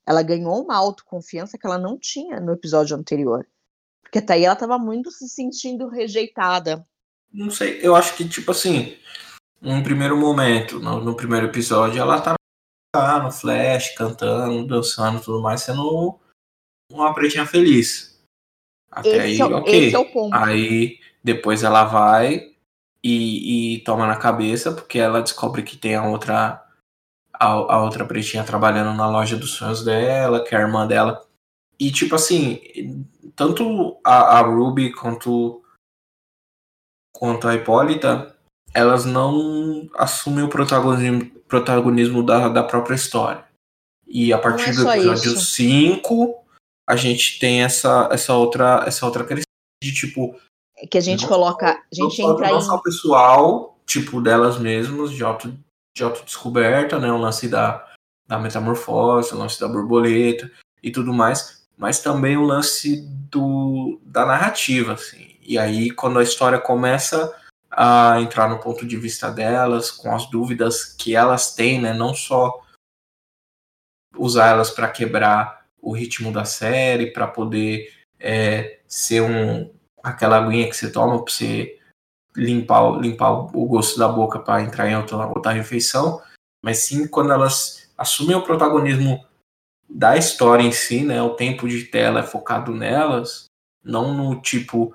Ela 0.06 0.22
ganhou 0.22 0.62
uma 0.64 0.76
autoconfiança 0.76 1.58
que 1.58 1.66
ela 1.66 1.78
não 1.78 1.98
tinha 1.98 2.40
no 2.40 2.52
episódio 2.52 2.96
anterior. 2.96 3.46
Porque 4.12 4.18
até 4.18 4.34
aí 4.34 4.44
ela 4.44 4.54
tava 4.54 4.78
muito 4.78 5.10
se 5.10 5.26
sentindo 5.26 5.88
rejeitada. 5.88 6.86
Não 7.32 7.48
sei, 7.48 7.80
eu 7.82 7.96
acho 7.96 8.14
que, 8.14 8.28
tipo 8.28 8.50
assim, 8.50 8.98
num 9.58 9.82
primeiro 9.82 10.18
momento, 10.18 10.78
no, 10.78 11.00
no 11.02 11.16
primeiro 11.16 11.46
episódio, 11.46 11.98
ela 11.98 12.20
tava 12.20 12.36
lá 12.94 13.22
no 13.22 13.32
Flash, 13.32 13.94
cantando, 13.94 14.66
dançando 14.66 15.18
e 15.18 15.22
tudo 15.22 15.40
mais, 15.40 15.62
sendo 15.62 16.20
uma 16.92 17.14
pretinha 17.14 17.46
feliz. 17.46 18.22
Até 18.90 19.18
aí, 19.18 19.32
Esse 19.32 19.40
é, 19.40 19.46
o- 19.46 19.56
ok. 19.56 19.94
é. 19.94 20.28
Aí 20.30 21.00
depois 21.24 21.62
ela 21.62 21.84
vai 21.84 22.54
e, 23.02 23.76
e 23.76 23.80
toma 23.82 24.06
na 24.06 24.16
cabeça, 24.16 24.72
porque 24.74 24.98
ela 24.98 25.22
descobre 25.22 25.62
que 25.62 25.78
tem 25.78 25.94
a 25.94 26.06
outra, 26.06 26.62
a, 27.32 27.46
a 27.46 27.82
outra 27.82 28.04
pretinha 28.04 28.44
trabalhando 28.44 28.94
na 28.94 29.08
loja 29.08 29.38
dos 29.38 29.52
sonhos 29.52 29.82
dela, 29.82 30.44
que 30.44 30.54
é 30.54 30.58
a 30.58 30.60
irmã 30.60 30.86
dela. 30.86 31.26
E 31.82 31.90
tipo 31.90 32.14
assim, 32.14 32.60
tanto 33.34 33.98
a, 34.04 34.38
a 34.38 34.40
Ruby 34.40 34.92
quanto, 34.92 35.64
quanto 37.12 37.48
a 37.48 37.56
Hipólita, 37.56 38.36
elas 38.72 39.04
não 39.04 39.90
assumem 39.96 40.44
o 40.44 40.48
protagonismo, 40.48 41.28
protagonismo 41.48 42.22
da, 42.22 42.48
da 42.48 42.62
própria 42.62 42.94
história. 42.94 43.44
E 44.06 44.32
a 44.32 44.38
partir 44.38 44.70
é 44.70 44.72
do 44.74 44.82
só 44.82 44.94
episódio 44.94 45.32
isso. 45.32 45.44
5, 45.44 46.44
a 46.88 46.94
gente 46.94 47.40
tem 47.40 47.64
essa, 47.64 48.08
essa 48.12 48.32
outra 48.32 48.84
essa 48.86 49.04
outra 49.04 49.24
crescente 49.24 49.48
de 49.82 49.92
tipo 49.92 50.38
É 50.76 50.86
que 50.86 50.98
a 50.98 51.00
gente 51.00 51.22
Não 51.22 51.28
coloca, 51.28 51.66
a 51.72 51.94
gente 51.94 52.22
entra 52.22 52.48
não 52.48 52.58
em 52.58 52.62
só 52.62 52.78
pessoal, 52.78 53.76
tipo 53.84 54.22
delas 54.22 54.56
mesmas, 54.56 55.10
de 55.10 55.24
auto 55.24 55.52
de 55.96 56.04
autodescoberta, 56.04 57.00
né, 57.00 57.10
o 57.10 57.18
lance 57.18 57.48
da, 57.48 57.92
da 58.28 58.38
metamorfose, 58.38 59.34
o 59.34 59.38
lance 59.38 59.58
da 59.58 59.66
borboleta 59.66 60.48
e 60.80 60.92
tudo 60.92 61.12
mais, 61.12 61.61
mas 61.76 62.00
também 62.00 62.36
o 62.36 62.44
lance 62.44 63.02
do 63.30 64.00
da 64.04 64.26
narrativa, 64.26 64.94
assim. 64.94 65.36
E 65.40 65.58
aí 65.58 65.90
quando 65.90 66.18
a 66.18 66.22
história 66.22 66.58
começa 66.58 67.34
a 67.70 68.20
entrar 68.20 68.48
no 68.48 68.60
ponto 68.60 68.86
de 68.86 68.96
vista 68.96 69.30
delas, 69.30 69.90
com 69.90 70.14
as 70.14 70.30
dúvidas 70.30 70.84
que 70.84 71.16
elas 71.16 71.54
têm, 71.54 71.80
né, 71.80 71.94
não 71.94 72.14
só 72.14 72.60
usar 74.16 74.48
elas 74.48 74.70
para 74.70 74.90
quebrar 74.90 75.66
o 75.80 75.92
ritmo 75.92 76.30
da 76.30 76.44
série, 76.44 77.12
para 77.12 77.26
poder 77.26 77.92
é, 78.20 78.80
ser 78.86 79.22
um 79.22 79.72
aquela 80.02 80.36
aguinha 80.38 80.68
que 80.68 80.76
você 80.76 80.90
toma 80.90 81.24
para 81.24 81.32
você 81.32 81.78
limpar, 82.36 82.98
limpar 83.00 83.32
o 83.32 83.66
gosto 83.66 83.98
da 83.98 84.08
boca 84.08 84.38
para 84.38 84.62
entrar 84.62 84.88
em 84.88 84.96
outra, 84.96 85.26
outra 85.28 85.52
refeição, 85.52 86.20
mas 86.62 86.78
sim 86.78 87.06
quando 87.06 87.32
elas 87.32 87.90
assumem 87.96 88.36
o 88.36 88.42
protagonismo 88.42 89.24
da 89.94 90.16
história 90.16 90.62
em 90.62 90.72
si, 90.72 91.04
né? 91.04 91.20
O 91.22 91.34
tempo 91.34 91.68
de 91.68 91.84
tela 91.84 92.20
é 92.20 92.22
focado 92.22 92.74
nelas, 92.74 93.44
não 93.84 94.14
no 94.14 94.40
tipo 94.40 94.94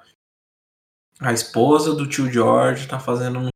a 1.20 1.34
esposa 1.34 1.94
do 1.96 2.08
tio 2.08 2.32
George 2.32 2.88
tá 2.88 3.00
fazendo 3.00 3.40
um- 3.40 3.50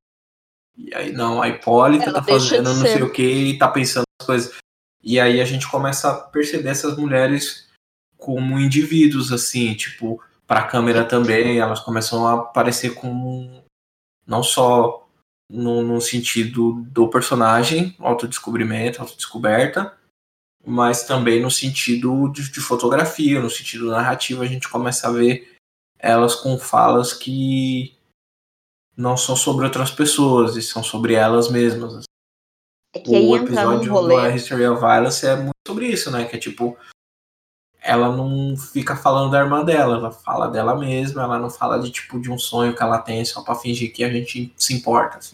e 0.77 0.93
aí 0.95 1.11
não, 1.11 1.41
a 1.41 1.47
Hipólita 1.47 2.05
Ela 2.05 2.13
tá 2.21 2.23
fazendo 2.23 2.73
não 2.73 2.81
sei 2.81 3.03
o 3.03 3.11
que 3.11 3.23
e 3.23 3.57
tá 3.57 3.67
pensando 3.67 4.03
as 4.19 4.25
coisas. 4.25 4.57
E 5.03 5.19
aí 5.19 5.39
a 5.41 5.45
gente 5.45 5.69
começa 5.69 6.11
a 6.11 6.15
perceber 6.21 6.69
essas 6.69 6.97
mulheres 6.97 7.67
como 8.17 8.59
indivíduos 8.59 9.31
assim, 9.31 9.73
tipo, 9.73 10.21
para 10.45 10.61
a 10.61 10.67
câmera 10.67 11.03
também, 11.05 11.59
elas 11.59 11.79
começam 11.79 12.27
a 12.27 12.33
aparecer 12.33 12.93
como 12.93 13.63
não 14.25 14.43
só 14.43 15.07
no, 15.49 15.81
no 15.81 15.99
sentido 15.99 16.73
do 16.83 17.07
personagem, 17.09 17.95
autodescobrimento, 17.99 19.01
autodescoberta, 19.01 19.97
mas 20.65 21.03
também 21.03 21.41
no 21.41 21.49
sentido 21.49 22.29
de, 22.29 22.51
de 22.51 22.59
fotografia, 22.61 23.41
no 23.41 23.49
sentido 23.49 23.89
narrativo, 23.89 24.43
a 24.43 24.47
gente 24.47 24.69
começa 24.69 25.07
a 25.07 25.11
ver 25.11 25.55
elas 25.97 26.35
com 26.35 26.57
falas 26.57 27.13
que 27.13 27.95
não 28.95 29.17
são 29.17 29.35
sobre 29.35 29.65
outras 29.65 29.91
pessoas, 29.91 30.55
e 30.55 30.61
são 30.61 30.83
sobre 30.83 31.13
elas 31.13 31.49
mesmas. 31.49 32.03
é 32.93 32.99
que 32.99 33.15
aí 33.15 33.25
o 33.25 33.35
entra 33.35 33.53
episódio 33.53 33.89
do 33.89 33.93
rolê. 33.93 34.15
A 34.17 34.35
History 34.35 34.67
of 34.67 34.79
Violence 34.79 35.25
é 35.25 35.35
muito 35.35 35.51
sobre 35.67 35.87
isso, 35.87 36.11
né? 36.11 36.25
Que 36.25 36.35
é 36.35 36.39
tipo, 36.39 36.77
ela 37.81 38.15
não 38.15 38.55
fica 38.55 38.95
falando 38.95 39.31
da 39.31 39.39
irmã 39.39 39.63
dela, 39.63 39.97
ela 39.97 40.11
fala 40.11 40.47
dela 40.47 40.75
mesma, 40.75 41.23
ela 41.23 41.39
não 41.39 41.49
fala 41.49 41.79
de 41.79 41.91
tipo 41.91 42.19
de 42.19 42.31
um 42.31 42.37
sonho 42.37 42.75
que 42.75 42.83
ela 42.83 42.99
tem 42.99 43.25
só 43.25 43.41
pra 43.41 43.55
fingir 43.55 43.91
que 43.91 44.03
a 44.03 44.11
gente 44.11 44.53
se 44.55 44.73
importa. 44.73 45.17
assim. 45.17 45.33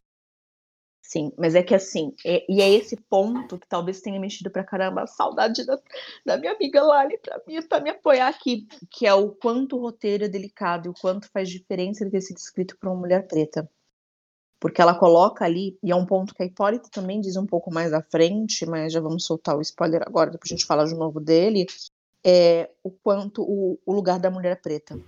Sim, 1.09 1.31
mas 1.37 1.55
é 1.55 1.63
que 1.63 1.73
assim, 1.73 2.13
é- 2.25 2.45
e 2.51 2.61
é 2.61 2.69
esse 2.69 2.97
ponto 2.97 3.57
que 3.57 3.65
talvez 3.67 4.01
tenha 4.01 4.19
mexido 4.19 4.51
pra 4.51 4.63
caramba 4.63 5.03
a 5.03 5.07
saudade 5.07 5.65
da, 5.65 5.79
da 6.25 6.37
minha 6.37 6.51
amiga 6.51 6.83
Lali 6.83 7.17
pra 7.19 7.41
mim, 7.47 7.61
pra 7.65 7.79
me 7.79 7.89
apoiar 7.91 8.27
aqui, 8.27 8.67
que 8.91 9.07
é 9.07 9.13
o 9.13 9.29
quanto 9.31 9.77
o 9.77 9.79
roteiro 9.81 10.25
é 10.25 10.27
delicado 10.27 10.87
e 10.87 10.89
o 10.89 10.93
quanto 10.93 11.29
faz 11.31 11.49
diferença 11.49 12.03
ele 12.03 12.11
ter 12.11 12.19
sido 12.21 12.37
escrito 12.37 12.77
por 12.77 12.89
uma 12.89 12.97
mulher 12.99 13.25
preta. 13.27 13.69
porque 14.59 14.81
ela 14.81 14.95
coloca 14.97 15.45
ali, 15.45 15.77
e 15.83 15.91
é 15.91 15.95
um 15.95 16.05
ponto 16.05 16.33
que 16.35 16.43
a 16.43 16.45
Hipólita 16.45 16.89
também 16.91 17.21
diz 17.21 17.35
um 17.37 17.45
pouco 17.45 17.71
mais 17.73 17.93
à 17.93 18.01
frente, 18.01 18.65
mas 18.65 18.93
já 18.93 18.99
vamos 18.99 19.25
soltar 19.25 19.57
o 19.57 19.61
spoiler 19.61 20.01
agora, 20.05 20.31
depois 20.31 20.51
a 20.51 20.55
gente 20.55 20.65
fala 20.65 20.85
de 20.85 20.95
novo 20.95 21.19
dele, 21.19 21.65
é 22.25 22.69
o 22.83 22.91
quanto 22.91 23.43
o, 23.43 23.79
o 23.85 23.93
lugar 23.93 24.19
da 24.19 24.31
mulher 24.31 24.61
preta. 24.61 24.99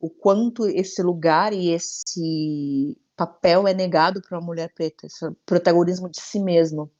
O 0.00 0.10
quanto 0.10 0.66
esse 0.68 1.02
lugar 1.02 1.52
e 1.52 1.70
esse 1.70 2.96
papel 3.18 3.66
é 3.66 3.74
negado 3.74 4.22
para 4.22 4.38
uma 4.38 4.46
mulher 4.46 4.72
preta, 4.72 5.06
esse 5.06 5.28
protagonismo 5.44 6.08
de 6.08 6.20
si 6.20 6.38
mesmo. 6.38 6.90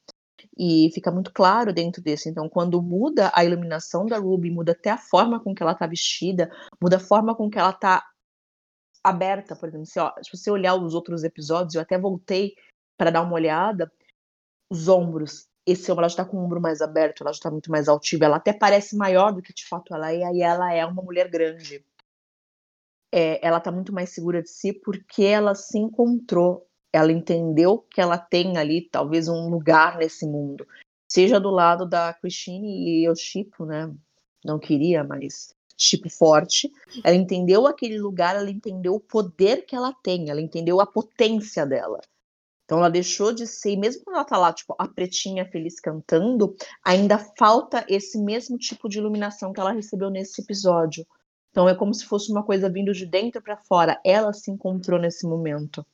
E 0.56 0.90
fica 0.92 1.12
muito 1.12 1.32
claro 1.32 1.72
dentro 1.72 2.02
desse. 2.02 2.28
Então, 2.28 2.48
quando 2.48 2.82
muda 2.82 3.30
a 3.32 3.44
iluminação 3.44 4.04
da 4.04 4.18
Ruby, 4.18 4.50
muda 4.50 4.72
até 4.72 4.90
a 4.90 4.98
forma 4.98 5.38
com 5.40 5.54
que 5.54 5.62
ela 5.62 5.72
está 5.72 5.86
vestida, 5.86 6.50
muda 6.82 6.96
a 6.96 7.00
forma 7.00 7.34
com 7.36 7.48
que 7.48 7.58
ela 7.58 7.70
está 7.70 8.04
aberta, 9.02 9.54
por 9.54 9.68
exemplo. 9.68 9.86
Se, 9.86 10.00
ó, 10.00 10.12
se 10.20 10.36
você 10.36 10.50
olhar 10.50 10.74
os 10.74 10.94
outros 10.94 11.22
episódios, 11.22 11.76
eu 11.76 11.80
até 11.80 11.96
voltei 11.96 12.54
para 12.96 13.10
dar 13.10 13.22
uma 13.22 13.34
olhada, 13.34 13.90
os 14.68 14.88
ombros. 14.88 15.46
Esse 15.64 15.92
ombro, 15.92 16.02
ela 16.02 16.08
está 16.08 16.24
com 16.24 16.36
o 16.36 16.44
ombro 16.44 16.60
mais 16.60 16.80
aberto, 16.80 17.22
ela 17.22 17.30
está 17.30 17.50
muito 17.50 17.70
mais 17.70 17.88
altiva, 17.88 18.24
ela 18.24 18.38
até 18.38 18.52
parece 18.52 18.96
maior 18.96 19.32
do 19.32 19.42
que 19.42 19.54
de 19.54 19.66
fato 19.66 19.94
ela 19.94 20.12
é, 20.12 20.32
e 20.32 20.42
ela 20.42 20.72
é 20.74 20.84
uma 20.84 21.02
mulher 21.02 21.28
grande. 21.28 21.84
É, 23.12 23.44
ela 23.46 23.58
está 23.58 23.72
muito 23.72 23.92
mais 23.92 24.10
segura 24.10 24.42
de 24.42 24.50
si 24.50 24.72
porque 24.72 25.24
ela 25.24 25.54
se 25.54 25.78
encontrou, 25.78 26.66
ela 26.92 27.10
entendeu 27.10 27.78
que 27.90 28.00
ela 28.00 28.18
tem 28.18 28.58
ali 28.58 28.88
talvez 28.90 29.28
um 29.28 29.48
lugar 29.48 29.96
nesse 29.96 30.26
mundo, 30.26 30.66
seja 31.10 31.40
do 31.40 31.50
lado 31.50 31.86
da 31.86 32.12
Christine 32.12 33.00
e 33.00 33.04
eu 33.04 33.16
chipo, 33.16 33.64
né? 33.64 33.90
Não 34.44 34.58
queria, 34.58 35.02
mas 35.02 35.54
tipo 35.76 36.10
forte. 36.10 36.70
Ela 37.04 37.14
entendeu 37.14 37.66
aquele 37.66 37.98
lugar, 37.98 38.36
ela 38.36 38.50
entendeu 38.50 38.94
o 38.94 39.00
poder 39.00 39.64
que 39.64 39.74
ela 39.74 39.94
tem, 40.02 40.28
ela 40.28 40.40
entendeu 40.40 40.80
a 40.80 40.86
potência 40.86 41.64
dela. 41.64 42.00
Então 42.64 42.78
ela 42.78 42.90
deixou 42.90 43.32
de 43.32 43.46
ser, 43.46 43.76
mesmo 43.76 44.04
quando 44.04 44.16
ela 44.16 44.24
tá 44.26 44.36
lá, 44.36 44.52
tipo, 44.52 44.74
a 44.78 44.86
pretinha 44.86 45.46
feliz 45.46 45.80
cantando, 45.80 46.54
ainda 46.84 47.18
falta 47.38 47.86
esse 47.88 48.18
mesmo 48.18 48.58
tipo 48.58 48.90
de 48.90 48.98
iluminação 48.98 49.54
que 49.54 49.60
ela 49.60 49.72
recebeu 49.72 50.10
nesse 50.10 50.42
episódio. 50.42 51.06
Então 51.50 51.68
é 51.68 51.74
como 51.74 51.92
se 51.94 52.04
fosse 52.04 52.30
uma 52.30 52.42
coisa 52.42 52.70
vindo 52.70 52.92
de 52.92 53.06
dentro 53.06 53.42
para 53.42 53.56
fora. 53.56 54.00
Ela 54.04 54.32
se 54.32 54.50
encontrou 54.50 54.98
nesse 54.98 55.26
momento. 55.26 55.84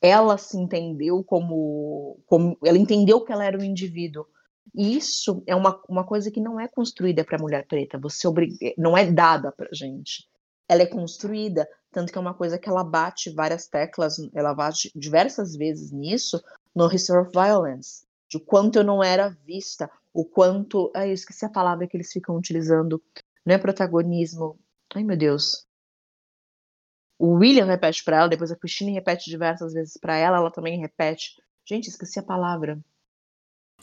Ela 0.00 0.36
se 0.36 0.56
entendeu 0.56 1.24
como, 1.24 2.20
como 2.26 2.58
ela 2.64 2.76
entendeu 2.76 3.24
que 3.24 3.32
ela 3.32 3.44
era 3.44 3.58
um 3.58 3.64
indivíduo. 3.64 4.26
E 4.74 4.96
isso 4.96 5.42
é 5.46 5.54
uma, 5.54 5.80
uma 5.88 6.04
coisa 6.04 6.30
que 6.30 6.40
não 6.40 6.58
é 6.58 6.68
construída 6.68 7.24
para 7.24 7.36
a 7.36 7.40
mulher 7.40 7.66
preta, 7.66 7.98
você 7.98 8.26
não 8.76 8.96
é 8.96 9.10
dada 9.10 9.52
para 9.52 9.68
gente. 9.72 10.28
Ela 10.68 10.82
é 10.82 10.86
construída, 10.86 11.68
tanto 11.92 12.10
que 12.10 12.18
é 12.18 12.20
uma 12.20 12.34
coisa 12.34 12.58
que 12.58 12.68
ela 12.68 12.82
bate 12.82 13.30
várias 13.30 13.66
teclas, 13.66 14.16
ela 14.34 14.54
bate 14.54 14.90
diversas 14.94 15.54
vezes 15.54 15.92
nisso 15.92 16.42
no 16.74 16.92
History 16.92 17.20
of 17.20 17.30
Violence, 17.32 18.04
de 18.28 18.40
quanto 18.40 18.76
eu 18.76 18.84
não 18.84 19.02
era 19.02 19.36
vista, 19.46 19.88
o 20.12 20.24
quanto. 20.24 20.90
Ai, 20.94 21.10
eu 21.10 21.14
esqueci 21.14 21.44
a 21.44 21.50
palavra 21.50 21.86
que 21.86 21.96
eles 21.96 22.12
ficam 22.12 22.36
utilizando. 22.36 23.02
Não 23.44 23.54
é 23.54 23.58
protagonismo. 23.58 24.58
Ai, 24.94 25.02
meu 25.02 25.16
Deus. 25.16 25.66
O 27.18 27.34
William 27.34 27.66
repete 27.66 28.02
para 28.04 28.18
ela, 28.18 28.28
depois 28.28 28.50
a 28.50 28.56
Christine 28.56 28.92
repete 28.92 29.30
diversas 29.30 29.72
vezes 29.72 29.96
para 29.96 30.16
ela, 30.16 30.38
ela 30.38 30.50
também 30.50 30.78
repete. 30.78 31.36
Gente, 31.64 31.88
esqueci 31.88 32.18
a 32.18 32.22
palavra. 32.22 32.78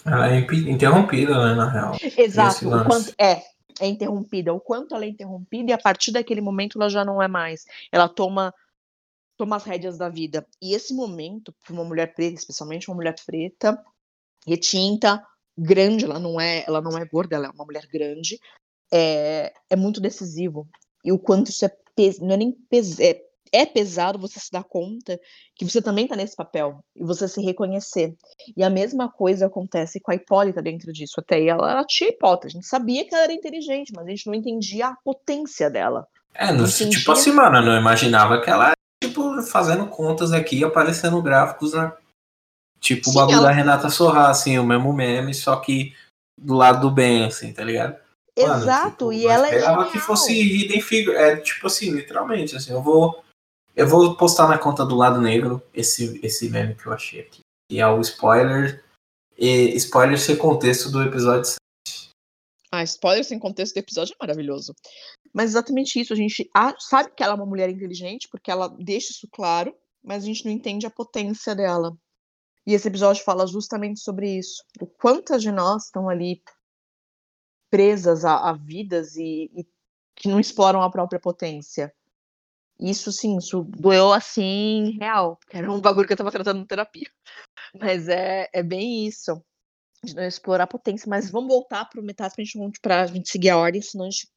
Ela 0.06 0.34
é 0.34 0.40
interrompida, 0.40 1.34
né, 1.34 1.56
na 1.56 1.70
real. 1.70 1.98
Exato, 2.18 2.68
o 2.68 2.86
quanto 2.86 3.14
é, 3.20 3.44
é 3.80 3.88
interrompida, 3.88 4.54
o 4.54 4.60
quanto 4.60 4.96
ela 4.96 5.06
é 5.06 5.10
interrompida 5.10 5.72
e 5.72 5.74
a 5.74 5.78
partir 5.78 6.12
daquele 6.12 6.42
momento 6.42 6.78
ela 6.78 6.90
já 6.90 7.04
não 7.04 7.22
é 7.22 7.28
mais. 7.28 7.66
Ela 7.92 8.08
toma 8.08 8.54
toma 9.38 9.56
as 9.56 9.64
rédeas 9.64 9.98
da 9.98 10.08
vida. 10.08 10.46
E 10.62 10.76
esse 10.76 10.94
momento, 10.94 11.52
para 11.64 11.74
uma 11.74 11.84
mulher 11.84 12.14
preta, 12.14 12.36
especialmente 12.36 12.90
uma 12.90 12.96
mulher 12.96 13.16
preta, 13.26 13.84
retinta, 14.46 15.26
grande, 15.58 16.06
ela 16.06 16.20
não 16.20 16.40
é, 16.40 16.64
ela 16.68 16.80
não 16.80 16.96
é 16.96 17.04
gorda, 17.06 17.36
ela 17.36 17.48
é 17.48 17.50
uma 17.50 17.66
mulher 17.66 17.88
grande, 17.88 18.40
é, 18.94 19.52
é 19.68 19.76
muito 19.76 20.00
decisivo. 20.00 20.70
E 21.04 21.12
o 21.12 21.20
quanto 21.20 21.50
isso 21.50 21.66
é, 21.66 21.72
pes, 21.96 22.20
não 22.20 22.32
é 22.32 22.38
nem 22.38 22.52
pes, 22.52 23.00
é 23.00 23.22
é 23.52 23.66
pesado 23.66 24.18
você 24.18 24.40
se 24.40 24.52
dar 24.52 24.64
conta 24.64 25.20
que 25.56 25.66
você 25.66 25.82
também 25.82 26.06
está 26.06 26.16
nesse 26.16 26.36
papel 26.36 26.84
e 26.96 27.04
você 27.04 27.28
se 27.28 27.42
reconhecer. 27.42 28.16
E 28.56 28.64
a 28.64 28.70
mesma 28.70 29.10
coisa 29.10 29.48
acontece 29.48 30.00
com 30.00 30.12
a 30.12 30.16
Hipólita 30.16 30.62
dentro 30.62 30.92
disso. 30.94 31.20
Até 31.20 31.36
aí 31.36 31.50
ela, 31.50 31.70
ela 31.70 31.86
tinha 31.86 32.10
hipótese, 32.10 32.56
a 32.56 32.58
gente 32.60 32.68
sabia 32.68 33.06
que 33.06 33.14
ela 33.14 33.26
era 33.26 33.34
inteligente, 33.34 33.92
mas 33.94 34.06
a 34.06 34.10
gente 34.10 34.28
não 34.28 34.34
entendia 34.34 34.88
a 34.88 34.96
potência 35.04 35.70
dela. 35.70 36.08
É, 36.34 36.52
no, 36.52 36.66
entendia... 36.66 37.00
tipo 37.00 37.12
assim, 37.12 37.32
mano, 37.32 37.62
não 37.62 37.78
imaginava 37.78 38.40
que 38.42 38.50
ela, 38.50 38.72
tipo, 39.04 39.42
fazendo 39.44 39.88
contas 39.88 40.32
aqui, 40.32 40.64
aparecendo 40.64 41.22
gráficos 41.22 41.74
na. 41.74 41.96
Tipo 42.80 43.06
Sim, 43.06 43.12
o 43.12 43.14
bagulho 43.14 43.38
ela... 43.38 43.48
da 43.48 43.52
Renata 43.52 43.90
Sorra, 43.90 44.30
assim, 44.30 44.58
o 44.58 44.64
mesmo 44.64 44.92
meme, 44.92 45.34
só 45.34 45.58
que 45.58 45.94
do 46.36 46.56
lado 46.56 46.82
do 46.82 46.90
bem, 46.90 47.26
assim, 47.26 47.54
tá 47.54 47.64
ligado? 47.64 48.01
Mano, 48.40 48.64
Exato, 48.64 48.92
tipo, 48.92 49.14
e 49.14 49.28
ela 49.28 49.48
é. 49.48 49.58
Esperava 49.58 49.92
que 49.92 50.00
fosse 50.00 50.34
hidden 50.34 50.82
figure. 50.82 51.16
É 51.16 51.38
tipo 51.38 51.68
assim, 51.68 51.92
literalmente, 51.92 52.56
assim, 52.56 52.72
eu 52.72 52.82
vou 52.82 53.24
eu 53.76 53.88
vou 53.88 54.16
postar 54.16 54.48
na 54.48 54.58
conta 54.58 54.86
do 54.86 54.96
lado 54.96 55.22
negro 55.22 55.62
esse, 55.74 56.20
esse 56.24 56.50
meme 56.50 56.76
que 56.76 56.86
eu 56.86 56.94
achei 56.94 57.22
aqui. 57.22 57.42
E 57.70 57.80
é 57.80 57.88
o 57.88 58.02
spoiler. 58.02 58.84
E 59.38 59.76
spoiler 59.78 60.20
sem 60.20 60.36
contexto 60.36 60.92
do 60.92 61.02
episódio 61.02 61.46
7. 61.46 62.12
Ah, 62.72 62.84
spoiler 62.84 63.24
sem 63.24 63.40
contexto 63.40 63.74
do 63.74 63.80
episódio 63.80 64.14
é 64.14 64.24
maravilhoso. 64.24 64.74
Mas 65.34 65.52
exatamente 65.52 66.00
isso, 66.00 66.14
a 66.14 66.16
gente 66.16 66.50
sabe 66.80 67.12
que 67.16 67.24
ela 67.24 67.34
é 67.34 67.36
uma 67.36 67.46
mulher 67.46 67.70
inteligente, 67.70 68.28
porque 68.30 68.52
ela 68.52 68.68
deixa 68.68 69.12
isso 69.12 69.28
claro, 69.32 69.74
mas 70.04 70.24
a 70.24 70.26
gente 70.26 70.46
não 70.46 70.52
entende 70.52 70.86
a 70.86 70.92
potência 70.92 71.56
dela. 71.56 71.96
E 72.68 72.74
esse 72.74 72.88
episódio 72.88 73.24
fala 73.24 73.48
justamente 73.48 74.02
sobre 74.02 74.38
isso. 74.38 74.64
O 74.80 74.86
quantas 74.86 75.42
de 75.42 75.52
nós 75.52 75.86
estão 75.86 76.08
ali 76.10 76.42
presas 77.72 78.26
a, 78.26 78.50
a 78.50 78.54
vidas 78.54 79.16
e, 79.16 79.50
e 79.56 79.66
que 80.16 80.28
não 80.28 80.40
exploram 80.40 80.84
a 80.84 80.92
própria 80.92 81.20
potência. 81.20 81.92
Isso 82.80 83.12
sim, 83.12 83.38
isso 83.38 83.64
doeu 83.64 84.12
assim, 84.12 84.98
real. 85.00 85.40
Era 85.52 85.72
um 85.72 85.80
bagulho 85.80 86.06
que 86.08 86.14
eu 86.14 86.18
tava 86.18 86.32
tratando 86.32 86.62
em 86.62 86.66
terapia. 86.66 87.10
Mas 87.80 88.10
é, 88.10 88.50
é 88.52 88.62
bem 88.62 89.08
isso. 89.08 89.42
De 90.04 90.16
não 90.16 90.24
explorar 90.24 90.64
a 90.64 90.68
potência. 90.68 91.08
Mas 91.08 91.30
vamos 91.30 91.50
voltar 91.50 91.86
pro 91.86 92.04
metade 92.04 92.34
pra 92.36 92.44
gente, 92.44 92.80
pra 92.82 93.06
gente 93.06 93.30
seguir 93.30 93.52
a 93.52 93.58
ordem, 93.58 93.82
senão 93.82 94.06
a 94.06 94.10
gente. 94.10 94.28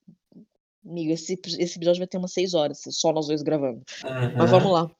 Amiga, 0.86 1.14
esse, 1.14 1.40
esse 1.58 1.78
episódio 1.78 2.00
vai 2.00 2.06
ter 2.06 2.18
umas 2.18 2.34
seis 2.34 2.52
horas, 2.52 2.82
só 2.90 3.10
nós 3.10 3.26
dois 3.26 3.42
gravando. 3.42 3.82
Uhum. 4.04 4.36
Mas 4.36 4.50
vamos 4.50 4.70
lá. 4.70 4.90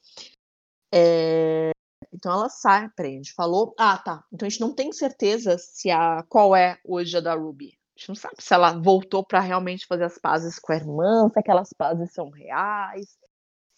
É... 0.93 1.71
Então 2.11 2.33
ela 2.33 2.49
sai, 2.49 2.89
peraí, 2.97 3.13
a 3.13 3.17
gente 3.17 3.35
falou. 3.35 3.75
Ah, 3.79 3.99
tá. 3.99 4.25
Então 4.33 4.47
a 4.47 4.49
gente 4.49 4.63
não 4.63 4.75
tem 4.75 4.91
certeza 4.93 5.59
se 5.59 5.91
a 5.91 6.23
qual 6.23 6.57
é 6.57 6.79
hoje 6.83 7.15
a 7.19 7.21
da 7.21 7.35
Ruby. 7.35 7.77
A 7.97 8.01
gente 8.01 8.09
não 8.09 8.15
sabe 8.17 8.37
se 8.41 8.53
ela 8.53 8.73
voltou 8.81 9.25
para 9.25 9.41
realmente 9.41 9.87
fazer 9.87 10.05
as 10.05 10.19
pazes 10.19 10.59
com 10.59 10.73
a 10.73 10.77
irmã, 10.77 11.29
se 11.33 11.39
aquelas 11.39 11.73
pazes 11.73 12.13
são 12.13 12.29
reais, 12.31 13.17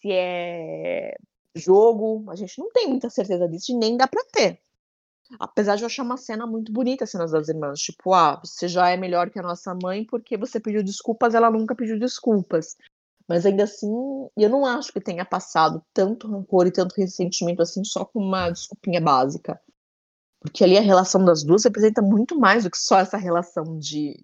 se 0.01 0.11
é 0.11 1.15
jogo, 1.55 2.29
a 2.29 2.35
gente 2.35 2.57
não 2.59 2.71
tem 2.71 2.87
muita 2.87 3.09
certeza 3.09 3.47
disso 3.47 3.71
e 3.71 3.75
nem 3.75 3.95
dá 3.97 4.07
pra 4.07 4.23
ter. 4.31 4.59
Apesar 5.39 5.75
de 5.75 5.83
eu 5.83 5.87
achar 5.87 6.03
uma 6.03 6.17
cena 6.17 6.47
muito 6.47 6.71
bonita, 6.71 7.03
as 7.03 7.11
cenas 7.11 7.31
das 7.31 7.49
irmãs. 7.49 7.79
Tipo, 7.79 8.13
ah, 8.13 8.39
você 8.43 8.67
já 8.67 8.89
é 8.89 8.97
melhor 8.97 9.29
que 9.29 9.39
a 9.39 9.43
nossa 9.43 9.75
mãe 9.75 10.05
porque 10.05 10.37
você 10.37 10.59
pediu 10.59 10.83
desculpas, 10.83 11.35
ela 11.35 11.51
nunca 11.51 11.75
pediu 11.75 11.99
desculpas. 11.99 12.77
Mas 13.27 13.45
ainda 13.45 13.65
assim, 13.65 13.91
eu 14.37 14.49
não 14.49 14.65
acho 14.65 14.93
que 14.93 15.01
tenha 15.01 15.25
passado 15.25 15.83
tanto 15.93 16.29
rancor 16.29 16.65
e 16.65 16.71
tanto 16.71 16.95
ressentimento 16.95 17.61
assim 17.61 17.83
só 17.83 18.05
com 18.05 18.19
uma 18.19 18.49
desculpinha 18.49 19.01
básica. 19.01 19.59
Porque 20.47 20.63
ali 20.63 20.77
a 20.77 20.81
relação 20.81 21.23
das 21.25 21.43
duas 21.43 21.65
representa 21.65 22.01
muito 22.01 22.39
mais 22.39 22.63
do 22.63 22.69
que 22.69 22.77
só 22.77 22.99
essa 22.99 23.17
relação 23.17 23.77
de, 23.77 24.15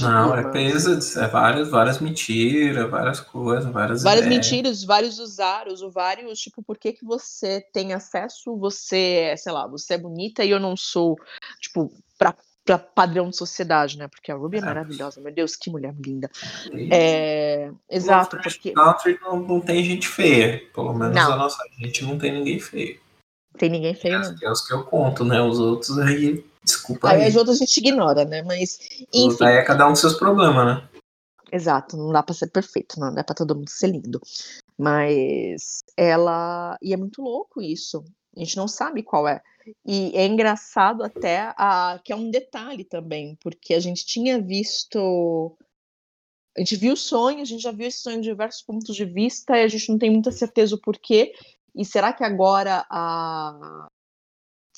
não, 0.00 0.34
é 0.34 0.50
peso, 0.50 0.98
é 1.20 1.28
várias, 1.28 1.68
várias 1.68 2.00
mentiras, 2.00 2.90
várias 2.90 3.20
coisas, 3.20 3.70
várias 3.70 4.02
Várias 4.02 4.26
ideias. 4.26 4.46
mentiras, 4.46 4.84
vários 4.84 5.18
usaros, 5.20 5.80
vários, 5.92 6.40
tipo, 6.40 6.60
por 6.60 6.76
que 6.76 6.92
que 6.92 7.04
você 7.04 7.64
tem 7.72 7.92
acesso, 7.92 8.56
você, 8.56 9.34
sei 9.36 9.52
lá, 9.52 9.68
você 9.68 9.94
é 9.94 9.98
bonita 9.98 10.44
e 10.44 10.50
eu 10.50 10.58
não 10.58 10.76
sou, 10.76 11.16
tipo, 11.60 11.92
pra, 12.18 12.34
pra 12.64 12.78
padrão 12.78 13.30
de 13.30 13.36
sociedade, 13.36 13.96
né? 13.96 14.08
Porque 14.08 14.32
a 14.32 14.34
Ruby 14.34 14.56
é, 14.56 14.60
é 14.60 14.64
maravilhosa, 14.64 15.20
meu 15.20 15.32
Deus, 15.32 15.54
que 15.54 15.70
mulher 15.70 15.94
linda. 16.04 16.28
É, 16.90 17.70
exato, 17.88 18.38
porque... 18.42 18.72
Country 18.72 19.18
não, 19.22 19.38
não 19.38 19.60
tem 19.60 19.84
gente 19.84 20.08
feia, 20.08 20.62
pelo 20.74 20.92
menos 20.94 21.14
não. 21.14 21.32
a 21.32 21.36
nossa 21.36 21.62
gente 21.78 22.04
não 22.04 22.18
tem 22.18 22.32
ninguém 22.32 22.58
feio. 22.58 22.98
Tem 23.58 23.70
ninguém 23.70 23.94
feio, 23.94 24.16
é, 24.16 24.34
É 24.42 24.50
os 24.50 24.66
que 24.66 24.72
eu 24.72 24.84
conto, 24.84 25.24
né? 25.24 25.40
Os 25.40 25.58
outros 25.58 25.98
aí 25.98 26.44
Desculpa 26.66 27.10
aí. 27.10 27.22
Aí 27.22 27.28
as 27.28 27.36
outras 27.36 27.56
a 27.56 27.58
gente 27.60 27.78
ignora, 27.78 28.24
né? 28.24 28.42
Mas. 28.42 28.78
Enfim. 29.14 29.44
Aí 29.44 29.56
é 29.56 29.62
cada 29.62 29.86
um 29.86 29.92
dos 29.92 30.00
seus 30.00 30.14
problemas, 30.14 30.66
né? 30.66 30.88
Exato, 31.52 31.96
não 31.96 32.10
dá 32.10 32.24
pra 32.24 32.34
ser 32.34 32.48
perfeito, 32.48 32.98
não 32.98 33.14
dá 33.14 33.22
pra 33.22 33.36
todo 33.36 33.54
mundo 33.54 33.70
ser 33.70 33.86
lindo. 33.86 34.20
Mas 34.76 35.84
ela. 35.96 36.76
E 36.82 36.92
é 36.92 36.96
muito 36.96 37.22
louco 37.22 37.62
isso. 37.62 38.04
A 38.36 38.40
gente 38.40 38.56
não 38.56 38.66
sabe 38.66 39.04
qual 39.04 39.28
é. 39.28 39.40
E 39.84 40.12
é 40.14 40.26
engraçado 40.26 41.02
até 41.02 41.52
a... 41.56 41.98
que 42.04 42.12
é 42.12 42.16
um 42.16 42.30
detalhe 42.30 42.84
também, 42.84 43.36
porque 43.40 43.72
a 43.72 43.80
gente 43.80 44.04
tinha 44.04 44.42
visto. 44.42 45.56
A 46.56 46.60
gente 46.60 46.76
viu 46.76 46.94
o 46.94 46.96
sonho, 46.96 47.42
a 47.42 47.44
gente 47.44 47.62
já 47.62 47.70
viu 47.70 47.86
esse 47.86 48.00
sonho 48.00 48.20
de 48.20 48.28
diversos 48.28 48.62
pontos 48.62 48.96
de 48.96 49.04
vista, 49.04 49.56
e 49.56 49.62
a 49.62 49.68
gente 49.68 49.88
não 49.90 49.98
tem 49.98 50.10
muita 50.10 50.32
certeza 50.32 50.74
o 50.74 50.80
porquê. 50.80 51.32
E 51.76 51.84
será 51.84 52.10
que 52.12 52.24
agora 52.24 52.86
a, 52.88 53.86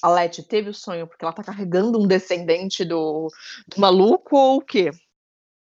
a 0.03 0.09
Letty 0.09 0.43
teve 0.43 0.71
o 0.71 0.75
sonho 0.75 1.07
porque 1.07 1.25
ela 1.25 1.33
tá 1.33 1.45
carregando 1.45 1.99
um 1.99 2.09
descendente 2.09 2.85
do, 2.85 3.29
do 3.69 3.81
maluco 3.81 4.37
ou 4.37 4.57
o 4.57 4.61
quê? 4.61 4.91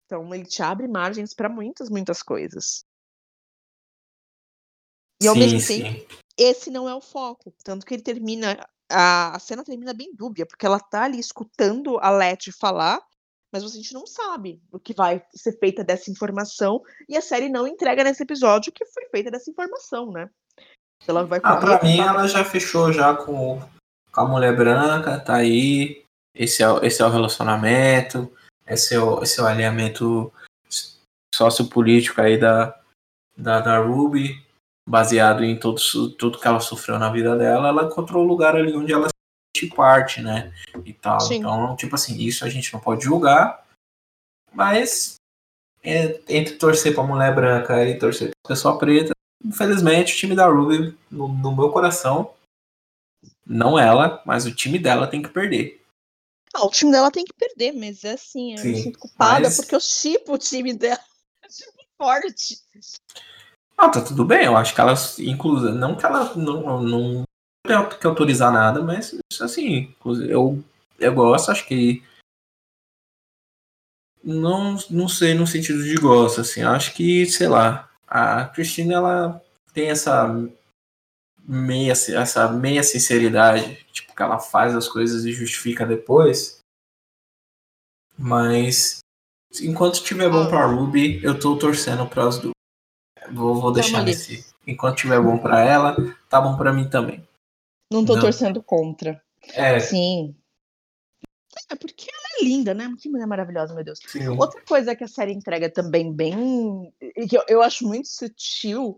Então 0.06 0.34
ele 0.34 0.46
te 0.46 0.62
abre 0.62 0.88
margens 0.88 1.34
para 1.34 1.50
muitas, 1.50 1.90
muitas 1.90 2.22
coisas. 2.22 2.86
E 5.20 5.28
ao 5.28 5.34
Sim, 5.34 5.40
mesmo 5.40 5.60
sim. 5.60 5.84
tempo, 5.84 6.16
esse 6.38 6.70
não 6.70 6.88
é 6.88 6.94
o 6.94 7.02
foco. 7.02 7.52
Tanto 7.64 7.86
que 7.86 7.96
ele 7.96 8.04
termina. 8.04 8.64
A, 8.88 9.36
a 9.36 9.40
cena 9.40 9.64
termina 9.64 9.96
bem 9.96 10.14
dúbia, 10.14 10.46
porque 10.46 10.64
ela 10.64 10.80
tá 10.80 11.06
ali 11.06 11.18
escutando 11.18 11.98
a 11.98 12.12
Letty 12.12 12.52
falar, 12.52 13.02
mas 13.52 13.64
a 13.64 13.68
gente 13.68 13.92
não 13.96 14.06
sabe 14.06 14.62
o 14.72 14.80
que 14.80 14.94
vai 14.94 15.26
ser 15.34 15.58
feita 15.58 15.84
dessa 15.84 16.12
informação. 16.12 16.84
E 17.10 17.18
a 17.18 17.22
série 17.22 17.50
não 17.50 17.66
entrega 17.66 18.04
nesse 18.04 18.22
episódio 18.22 18.70
o 18.70 18.74
que 18.74 18.86
foi 18.86 19.08
feita 19.10 19.32
dessa 19.32 19.50
informação, 19.50 20.12
né? 20.12 20.30
Ela 21.08 21.24
vai 21.26 21.40
Ah, 21.44 21.58
pra 21.58 21.84
mim 21.84 21.98
tá- 21.98 22.06
ela 22.08 22.28
já 22.28 22.44
fechou 22.44 22.92
já 22.92 23.14
com, 23.16 23.62
com 24.12 24.22
a 24.22 24.28
mulher 24.28 24.56
branca, 24.56 25.20
tá 25.20 25.36
aí. 25.36 26.04
Esse 26.34 26.64
é, 26.64 26.70
o- 26.70 26.84
esse 26.84 27.02
é 27.02 27.06
o 27.06 27.10
relacionamento, 27.10 28.32
esse 28.68 28.96
é 28.96 29.00
o, 29.00 29.22
esse 29.24 29.40
é 29.40 29.44
o 29.44 29.48
alinhamento 29.48 30.32
sociopolítico 31.34 32.22
aí 32.22 32.38
da, 32.40 32.78
da, 33.38 33.60
da 33.62 33.78
Ruby, 33.80 34.44
baseado 34.88 35.44
em 35.44 35.58
todo, 35.60 35.80
tudo 36.18 36.40
que 36.40 36.48
ela 36.48 36.60
sofreu 36.60 36.98
na 36.98 37.10
vida 37.12 37.38
dela. 37.38 37.68
Ela 37.70 37.84
encontrou 37.84 38.24
o 38.24 38.28
lugar 38.28 38.56
ali 38.56 38.76
onde 38.76 38.94
ela 38.94 39.08
se 39.56 39.68
parte, 39.68 40.22
né? 40.22 40.54
E 40.84 40.94
tal. 40.94 41.20
Sim. 41.22 41.36
Então, 41.38 41.76
tipo 41.76 41.96
assim, 41.96 42.18
isso 42.18 42.44
a 42.46 42.50
gente 42.50 42.74
não 42.74 42.80
pode 42.80 43.04
julgar, 43.04 43.64
mas 44.54 45.16
é, 45.84 46.20
entre 46.28 46.56
torcer 46.56 46.94
pra 46.94 47.04
mulher 47.04 47.34
branca 47.34 47.84
e 47.86 47.98
torcer 47.98 48.32
pra 48.44 48.50
pessoa 48.56 48.78
preta, 48.78 49.14
infelizmente 49.46 50.14
o 50.14 50.18
time 50.18 50.36
da 50.36 50.48
Ruby, 50.48 50.98
no, 51.10 51.28
no 51.28 51.56
meu 51.56 51.70
coração, 51.72 52.34
não 53.46 53.78
ela, 53.78 54.22
mas 54.26 54.46
o 54.46 54.54
time 54.56 54.80
dela 54.80 55.08
tem 55.08 55.22
que 55.22 55.30
perder. 55.30 55.82
Ah, 56.54 56.66
o 56.66 56.70
time 56.70 56.92
dela 56.92 57.12
tem 57.12 57.26
que 57.26 57.34
perder, 57.34 57.74
mas 57.74 58.04
é 58.04 58.14
assim, 58.14 58.56
eu 58.58 58.66
me 58.66 58.76
Sim, 58.76 58.84
sinto 58.84 59.00
culpada 59.00 59.42
mas- 59.42 59.58
porque 59.58 59.76
eu 59.76 59.80
chipo 59.80 60.34
o 60.34 60.38
time 60.38 60.74
dela. 60.74 61.00
Eu 61.46 61.52
chipo 61.52 61.84
forte. 61.96 62.60
Ah, 63.78 63.90
tá 63.90 64.02
tudo 64.02 64.26
bem, 64.26 64.46
eu 64.46 64.58
acho 64.58 64.74
que 64.74 64.82
ela, 64.82 64.94
inclusive, 65.20 65.74
não 65.78 65.96
que 65.96 66.04
ela 66.04 66.34
não, 66.36 66.82
não 66.82 67.24
tem 67.68 68.00
que 68.00 68.08
autorizar 68.08 68.52
nada, 68.52 68.82
mas 68.82 69.14
isso 69.32 69.44
assim, 69.44 69.76
inclusive, 70.00 70.32
eu, 70.32 70.64
eu 70.98 71.14
gosto, 71.14 71.52
acho 71.52 71.68
que 71.68 72.02
não, 74.24 74.76
não 74.90 75.08
sei 75.08 75.36
no 75.36 75.46
sentido 75.46 75.84
de 75.84 75.96
gosto, 75.96 76.42
assim, 76.42 76.64
acho 76.64 76.96
que, 76.96 77.26
sei 77.28 77.48
lá, 77.48 77.92
a 78.08 78.46
Cristina, 78.46 78.96
ela 78.96 79.42
tem 79.74 79.90
essa 79.90 80.28
meia, 81.44 81.92
essa 81.92 82.52
meia 82.52 82.84
sinceridade, 82.84 83.84
tipo, 83.92 84.16
que 84.16 84.22
ela 84.22 84.40
faz 84.40 84.76
as 84.76 84.88
coisas 84.88 85.26
e 85.26 85.32
justifica 85.32 85.86
depois, 85.86 86.60
mas 88.18 89.00
enquanto 89.62 89.96
estiver 89.96 90.30
bom 90.30 90.48
pra 90.48 90.66
Ruby, 90.66 91.24
eu 91.24 91.40
tô 91.40 91.58
torcendo 91.58 92.08
pras 92.08 92.40
duas. 92.40 92.54
Vou, 93.32 93.56
vou 93.56 93.72
deixar 93.72 94.04
nesse. 94.04 94.46
Enquanto 94.68 94.98
tiver 94.98 95.22
bom 95.22 95.38
pra 95.38 95.62
ela, 95.62 95.96
tá 96.30 96.40
bom 96.40 96.58
pra 96.58 96.74
mim 96.74 96.90
também. 96.90 97.28
Não 97.92 98.06
tô 98.06 98.16
Não. 98.16 98.22
torcendo 98.22 98.62
contra. 98.64 99.22
É, 99.54 99.80
Sim. 99.80 100.36
É 101.70 101.76
porque 101.76 102.10
ela 102.10 102.42
é 102.42 102.44
linda, 102.44 102.74
né? 102.74 102.94
Que 103.00 103.10
mulher 103.10 103.26
maravilhosa, 103.28 103.74
meu 103.74 103.84
Deus. 103.84 104.00
sim. 104.06 104.28
Outra 104.28 104.62
coisa 104.66 104.96
que 104.96 105.04
a 105.04 105.08
série 105.08 105.34
entrega 105.34 105.70
também 105.70 106.14
bem. 106.14 106.94
e 107.02 107.28
que 107.28 107.38
eu, 107.38 107.44
eu 107.48 107.62
acho 107.62 107.88
muito 107.88 108.08
sutil 108.08 108.96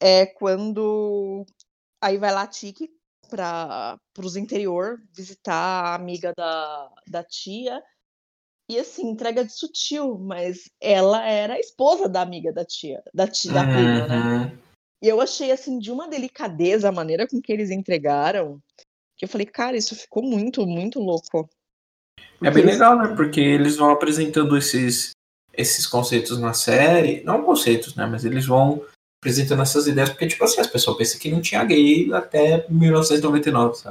é 0.00 0.26
quando 0.26 1.44
aí 2.00 2.16
vai 2.16 2.32
lá 2.32 2.42
a 2.42 2.46
Tiki 2.46 2.90
para 3.28 3.98
os 4.18 4.36
interior 4.36 5.00
visitar 5.14 5.54
a 5.54 5.94
amiga 5.94 6.32
da, 6.36 6.90
da 7.06 7.22
tia. 7.22 7.82
E 8.68 8.78
assim, 8.78 9.08
entrega 9.08 9.44
de 9.44 9.52
sutil, 9.52 10.16
mas 10.18 10.70
ela 10.80 11.26
era 11.26 11.54
a 11.54 11.60
esposa 11.60 12.08
da 12.08 12.22
amiga 12.22 12.52
da 12.52 12.64
tia, 12.64 13.02
da 13.12 13.26
tia, 13.26 13.52
da 13.52 13.64
prima, 13.64 14.06
né? 14.06 14.16
Uhum. 14.16 14.58
E 15.02 15.08
eu 15.08 15.20
achei 15.20 15.50
assim 15.50 15.78
de 15.78 15.90
uma 15.90 16.08
delicadeza 16.08 16.88
a 16.88 16.92
maneira 16.92 17.26
com 17.26 17.40
que 17.40 17.52
eles 17.52 17.70
entregaram, 17.70 18.62
que 19.16 19.24
eu 19.24 19.28
falei, 19.28 19.46
cara, 19.46 19.76
isso 19.76 19.96
ficou 19.96 20.22
muito, 20.22 20.66
muito 20.66 21.00
louco. 21.00 21.48
É 22.42 22.44
Porque 22.44 22.50
bem 22.50 22.62
eles- 22.62 22.74
legal, 22.74 22.96
né? 22.98 23.14
Porque 23.14 23.40
eles 23.40 23.76
vão 23.76 23.90
apresentando 23.90 24.56
esses, 24.56 25.10
esses 25.52 25.86
conceitos 25.86 26.38
na 26.38 26.52
série. 26.54 27.22
Não 27.24 27.42
conceitos, 27.42 27.94
né? 27.94 28.06
Mas 28.06 28.24
eles 28.24 28.46
vão 28.46 28.82
apresentando 29.22 29.62
essas 29.62 29.86
ideias, 29.86 30.08
porque, 30.08 30.26
tipo 30.26 30.42
assim, 30.42 30.60
as 30.60 30.66
pessoas 30.66 30.96
pensam 30.96 31.20
que 31.20 31.30
não 31.30 31.42
tinha 31.42 31.62
gay 31.64 32.10
até 32.12 32.66
1999, 32.70 33.74
sabe? 33.76 33.90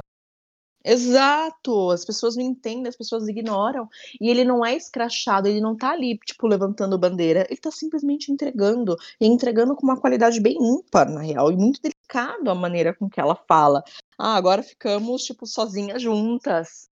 Exato, 0.82 1.90
as 1.90 2.04
pessoas 2.06 2.36
não 2.36 2.42
entendem, 2.42 2.88
as 2.88 2.96
pessoas 2.96 3.28
ignoram. 3.28 3.86
E 4.20 4.28
ele 4.30 4.44
não 4.44 4.64
é 4.64 4.74
escrachado, 4.74 5.46
ele 5.46 5.60
não 5.60 5.76
tá 5.76 5.90
ali, 5.90 6.18
tipo, 6.24 6.46
levantando 6.46 6.98
bandeira, 6.98 7.46
ele 7.50 7.60
tá 7.60 7.70
simplesmente 7.70 8.32
entregando. 8.32 8.96
E 9.20 9.26
entregando 9.26 9.76
com 9.76 9.82
uma 9.86 10.00
qualidade 10.00 10.40
bem 10.40 10.56
ímpar, 10.58 11.08
na 11.10 11.20
real, 11.20 11.52
e 11.52 11.56
muito 11.56 11.80
delicado 11.82 12.50
a 12.50 12.54
maneira 12.54 12.94
com 12.94 13.08
que 13.10 13.20
ela 13.20 13.36
fala. 13.46 13.84
Ah, 14.18 14.34
agora 14.36 14.62
ficamos, 14.62 15.22
tipo, 15.24 15.46
sozinhas 15.46 16.00
juntas. 16.02 16.89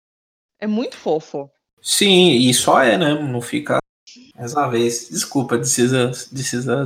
É 0.60 0.68
muito 0.68 0.97
fofo. 0.97 1.49
Sim, 1.82 2.38
e 2.38 2.53
só 2.53 2.82
é, 2.82 2.97
né? 2.97 3.14
Não 3.14 3.41
fica 3.41 3.78
essa 4.36 4.68
vez. 4.68 5.10
Desculpa, 5.10 5.58
precisa 5.58 6.12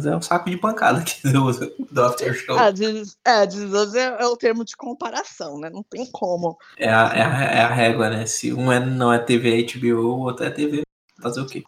é 0.05 0.15
um 0.15 0.21
saco 0.21 0.49
de 0.49 0.57
pancada 0.57 0.99
aqui 0.99 1.21
do, 1.23 1.51
do 1.51 2.03
After 2.03 2.33
Show. 2.33 2.57
Ah, 2.57 2.67
é, 2.67 3.45
diz 3.45 3.95
é, 3.95 4.21
é 4.21 4.27
o 4.27 4.37
termo 4.37 4.63
de 4.63 4.75
comparação, 4.75 5.59
né? 5.59 5.69
Não 5.69 5.83
tem 5.83 6.05
como. 6.11 6.57
É 6.77 6.89
a, 6.89 7.11
é, 7.13 7.21
a, 7.21 7.43
é 7.43 7.61
a 7.61 7.73
régua, 7.73 8.09
né? 8.09 8.25
Se 8.25 8.53
um 8.53 8.71
é, 8.71 8.79
não 8.79 9.11
é 9.11 9.19
TV 9.19 9.65
HBO, 9.73 10.15
o 10.15 10.19
outro 10.19 10.45
é 10.45 10.49
TV. 10.49 10.81
Fazer 11.21 11.41
o 11.41 11.47
quê? 11.47 11.63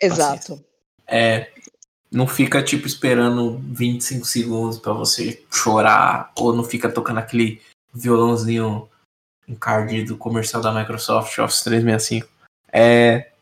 Exato. 0.00 0.64
É, 1.06 1.50
não 2.10 2.26
fica 2.26 2.62
tipo 2.62 2.86
esperando 2.86 3.58
25 3.64 4.24
segundos 4.26 4.78
pra 4.78 4.92
você 4.92 5.44
chorar, 5.50 6.32
ou 6.36 6.54
não 6.54 6.64
fica 6.64 6.90
tocando 6.90 7.18
aquele 7.18 7.60
violãozinho 7.92 8.88
encardido 9.48 10.16
comercial 10.16 10.62
da 10.62 10.72
Microsoft 10.72 11.36
Office 11.38 11.62
365. 11.62 12.28
É. 12.70 13.32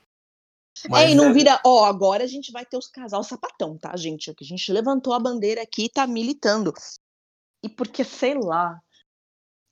é, 0.95 1.11
e 1.11 1.15
não 1.15 1.27
é- 1.27 1.33
vira, 1.33 1.61
ó, 1.65 1.85
agora 1.85 2.23
a 2.23 2.27
gente 2.29 2.53
vai 2.53 2.65
ter 2.65 2.77
os 2.77 2.87
casal 2.87 3.25
sapatão, 3.25 3.77
tá, 3.77 3.97
gente? 3.97 4.31
A 4.31 4.45
gente 4.45 4.73
levantou 4.73 5.13
a 5.13 5.19
bandeira 5.19 5.63
aqui 5.63 5.87
e 5.87 5.91
tá 5.91 6.07
militando. 6.07 6.73
E 7.65 7.69
porque, 7.69 8.05
sei 8.05 8.35
lá, 8.35 8.81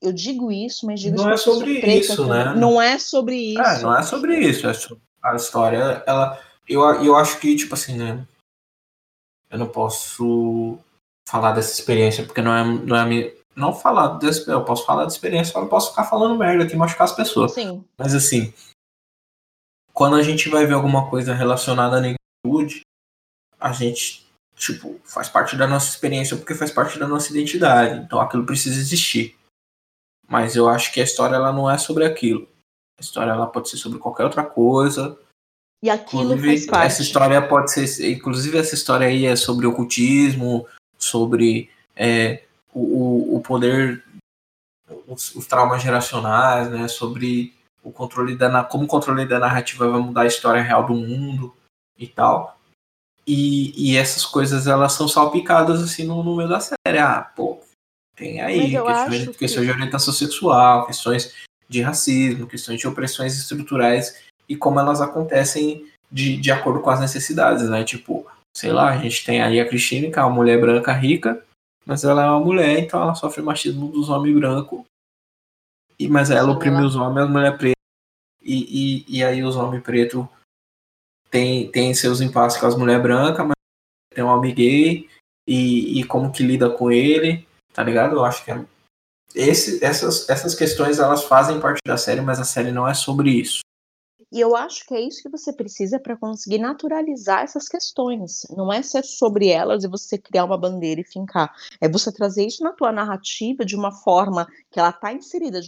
eu 0.02 0.12
digo 0.12 0.50
isso, 0.50 0.86
mas 0.86 1.00
digo 1.00 1.16
Não 1.16 1.32
isso 1.32 1.50
é 1.50 1.54
sobre 1.54 1.80
preta 1.80 2.12
isso, 2.12 2.26
né? 2.26 2.54
Não 2.54 2.82
é 2.82 2.98
sobre 2.98 3.36
isso. 3.36 3.60
É, 3.60 3.82
não 3.82 3.96
é 3.96 4.02
sobre 4.02 4.38
isso. 4.38 4.66
é 4.66 4.74
so- 4.74 5.00
a 5.22 5.36
história, 5.36 6.02
ela. 6.06 6.42
Eu, 6.68 6.82
eu 7.02 7.16
acho 7.16 7.38
que, 7.38 7.54
tipo 7.56 7.74
assim, 7.74 7.96
né? 7.96 8.26
Eu 9.50 9.58
não 9.58 9.68
posso 9.68 10.78
falar 11.28 11.52
dessa 11.52 11.72
experiência, 11.72 12.24
porque 12.26 12.42
não 12.42 12.54
é, 12.54 12.64
não 12.64 12.96
é 12.96 13.00
a 13.00 13.06
minha. 13.06 13.32
Não 13.56 13.72
falar 13.72 14.18
dessa. 14.18 14.50
Eu 14.50 14.64
posso 14.64 14.84
falar 14.84 15.02
da 15.02 15.08
experiência, 15.08 15.52
só 15.52 15.60
não 15.60 15.68
posso 15.68 15.90
ficar 15.90 16.04
falando 16.04 16.38
merda 16.38 16.64
aqui 16.64 16.74
e 16.74 16.76
machucar 16.76 17.04
as 17.04 17.12
pessoas. 17.14 17.52
Sim, 17.52 17.84
Mas 17.96 18.14
assim, 18.14 18.52
quando 19.92 20.16
a 20.16 20.22
gente 20.22 20.48
vai 20.48 20.66
ver 20.66 20.74
alguma 20.74 21.08
coisa 21.08 21.34
relacionada 21.34 21.98
à 21.98 22.00
negritude, 22.00 22.80
a 23.60 23.72
gente, 23.72 24.26
tipo, 24.56 25.00
faz 25.04 25.28
parte 25.28 25.56
da 25.56 25.66
nossa 25.66 25.88
experiência 25.88 26.36
porque 26.36 26.54
faz 26.54 26.70
parte 26.70 26.98
da 26.98 27.06
nossa 27.06 27.30
identidade. 27.30 28.00
Então 28.00 28.20
aquilo 28.20 28.44
precisa 28.44 28.78
existir. 28.78 29.36
Mas 30.28 30.56
eu 30.56 30.68
acho 30.68 30.92
que 30.92 31.00
a 31.00 31.04
história 31.04 31.36
ela 31.36 31.52
não 31.52 31.70
é 31.70 31.78
sobre 31.78 32.04
aquilo. 32.04 32.48
A 32.98 33.02
história 33.02 33.30
ela 33.30 33.46
pode 33.46 33.68
ser 33.68 33.76
sobre 33.76 33.98
qualquer 33.98 34.24
outra 34.24 34.42
coisa. 34.44 35.18
e 35.82 35.90
aquilo 35.90 36.30
faz 36.30 36.38
Inclusive, 36.40 36.66
parte. 36.70 36.86
essa 36.86 37.02
história 37.02 37.46
pode 37.48 37.70
ser. 37.72 38.10
Inclusive, 38.10 38.58
essa 38.58 38.74
história 38.74 39.06
aí 39.06 39.26
é 39.26 39.36
sobre 39.36 39.66
ocultismo, 39.66 40.66
sobre 40.98 41.70
é, 41.94 42.42
o, 42.72 42.80
o- 42.80 43.13
o 43.36 43.40
poder, 43.40 44.02
os, 45.06 45.34
os 45.34 45.46
traumas 45.46 45.82
geracionais, 45.82 46.70
né? 46.70 46.88
Sobre 46.88 47.52
o 47.82 47.90
controle 47.90 48.36
da 48.36 48.62
como 48.64 48.84
o 48.84 48.88
controle 48.88 49.26
da 49.26 49.38
narrativa 49.38 49.88
vai 49.88 50.00
mudar 50.00 50.22
a 50.22 50.26
história 50.26 50.62
real 50.62 50.86
do 50.86 50.94
mundo 50.94 51.54
e 51.98 52.06
tal. 52.06 52.58
E, 53.26 53.72
e 53.92 53.96
essas 53.96 54.24
coisas 54.24 54.66
elas 54.66 54.92
são 54.92 55.08
salpicadas 55.08 55.82
assim 55.82 56.04
no, 56.04 56.22
no 56.22 56.36
meio 56.36 56.48
da 56.48 56.60
série. 56.60 56.98
Ah, 56.98 57.22
pô, 57.34 57.58
tem 58.14 58.40
aí 58.40 58.70
questões, 58.86 59.26
que- 59.32 59.38
questões 59.38 59.66
de 59.66 59.72
orientação 59.72 60.12
sexual, 60.12 60.86
questões 60.86 61.34
de 61.68 61.80
racismo, 61.80 62.46
questões 62.46 62.78
de 62.78 62.86
opressões 62.86 63.36
estruturais 63.36 64.22
e 64.48 64.54
como 64.54 64.78
elas 64.78 65.00
acontecem 65.00 65.88
de, 66.12 66.36
de 66.36 66.52
acordo 66.52 66.80
com 66.80 66.90
as 66.90 67.00
necessidades, 67.00 67.68
né? 67.68 67.82
Tipo, 67.82 68.26
sei 68.56 68.70
lá, 68.72 68.90
a 68.90 68.98
gente 68.98 69.24
tem 69.24 69.42
aí 69.42 69.58
a 69.58 69.66
Cristina, 69.68 70.10
que 70.12 70.18
é 70.18 70.22
uma 70.22 70.30
mulher 70.34 70.60
branca 70.60 70.92
rica, 70.92 71.42
mas 71.84 72.04
ela 72.04 72.24
é 72.24 72.30
uma 72.30 72.40
mulher, 72.40 72.78
então 72.78 73.00
ela 73.00 73.14
sofre 73.14 73.42
machismo 73.42 73.90
dos 73.90 74.08
homens 74.08 74.34
brancos. 74.36 74.82
E, 75.98 76.08
mas 76.08 76.30
ela 76.30 76.52
oprime 76.52 76.78
ela- 76.78 76.86
os 76.86 76.96
homens, 76.96 77.24
as 77.24 77.30
mulheres 77.30 77.58
pretas. 77.58 77.74
E, 78.42 79.04
e, 79.08 79.18
e 79.18 79.24
aí 79.24 79.42
os 79.42 79.56
homens 79.56 79.82
pretos 79.82 80.26
têm 81.30 81.70
tem 81.70 81.94
seus 81.94 82.20
impasses 82.20 82.60
com 82.60 82.66
as 82.66 82.76
mulheres 82.76 83.02
brancas, 83.02 83.46
mas 83.46 83.54
tem 84.14 84.22
um 84.22 84.28
homem 84.28 84.54
gay, 84.54 85.08
e, 85.48 86.00
e 86.00 86.04
como 86.04 86.30
que 86.32 86.42
lida 86.42 86.70
com 86.70 86.90
ele. 86.90 87.46
Tá 87.72 87.82
ligado? 87.82 88.14
Eu 88.16 88.24
acho 88.24 88.44
que 88.44 88.50
é... 88.52 88.64
Esse, 89.34 89.84
essas, 89.84 90.28
essas 90.28 90.54
questões 90.54 91.00
elas 91.00 91.24
fazem 91.24 91.58
parte 91.58 91.80
da 91.84 91.96
série, 91.96 92.20
mas 92.20 92.38
a 92.38 92.44
série 92.44 92.70
não 92.70 92.86
é 92.86 92.94
sobre 92.94 93.30
isso. 93.30 93.63
E 94.34 94.40
eu 94.40 94.56
acho 94.56 94.84
que 94.84 94.92
é 94.92 95.00
isso 95.00 95.22
que 95.22 95.28
você 95.28 95.52
precisa 95.52 96.00
para 96.00 96.16
conseguir 96.16 96.58
naturalizar 96.58 97.44
essas 97.44 97.68
questões. 97.68 98.44
Não 98.50 98.72
é 98.72 98.82
ser 98.82 99.04
sobre 99.04 99.46
elas 99.46 99.84
e 99.84 99.88
você 99.88 100.18
criar 100.18 100.44
uma 100.44 100.58
bandeira 100.58 101.00
e 101.00 101.04
fincar. 101.04 101.54
É 101.80 101.88
você 101.88 102.10
trazer 102.10 102.44
isso 102.44 102.64
na 102.64 102.72
tua 102.72 102.90
narrativa 102.90 103.64
de 103.64 103.76
uma 103.76 103.92
forma 103.92 104.48
que 104.72 104.80
ela 104.80 104.90
tá 104.90 105.12
inserida 105.12 105.60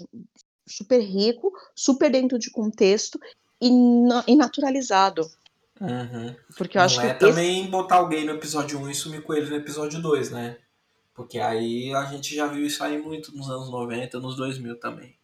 super 0.66 0.98
rico, 0.98 1.52
super 1.76 2.10
dentro 2.10 2.40
de 2.40 2.50
contexto 2.50 3.20
e, 3.62 3.70
e 4.26 4.34
naturalizado. 4.34 5.22
Uhum. 5.80 6.34
Porque 6.58 6.76
eu 6.76 6.80
não 6.80 6.86
acho 6.86 7.00
é 7.02 7.14
que 7.14 7.20
também 7.20 7.60
esse... 7.60 7.70
botar 7.70 7.98
alguém 7.98 8.24
no 8.24 8.32
episódio 8.32 8.80
1 8.80 8.90
e 8.90 8.94
sumir 8.96 9.22
com 9.22 9.32
ele 9.32 9.48
no 9.48 9.54
episódio 9.54 10.02
2, 10.02 10.32
né? 10.32 10.58
Porque 11.14 11.38
aí 11.38 11.94
a 11.94 12.04
gente 12.06 12.34
já 12.34 12.48
viu 12.48 12.66
isso 12.66 12.82
aí 12.82 13.00
muito 13.00 13.32
nos 13.32 13.48
anos 13.48 13.70
90, 13.70 14.18
nos 14.18 14.34
2000 14.34 14.80
também. 14.80 15.14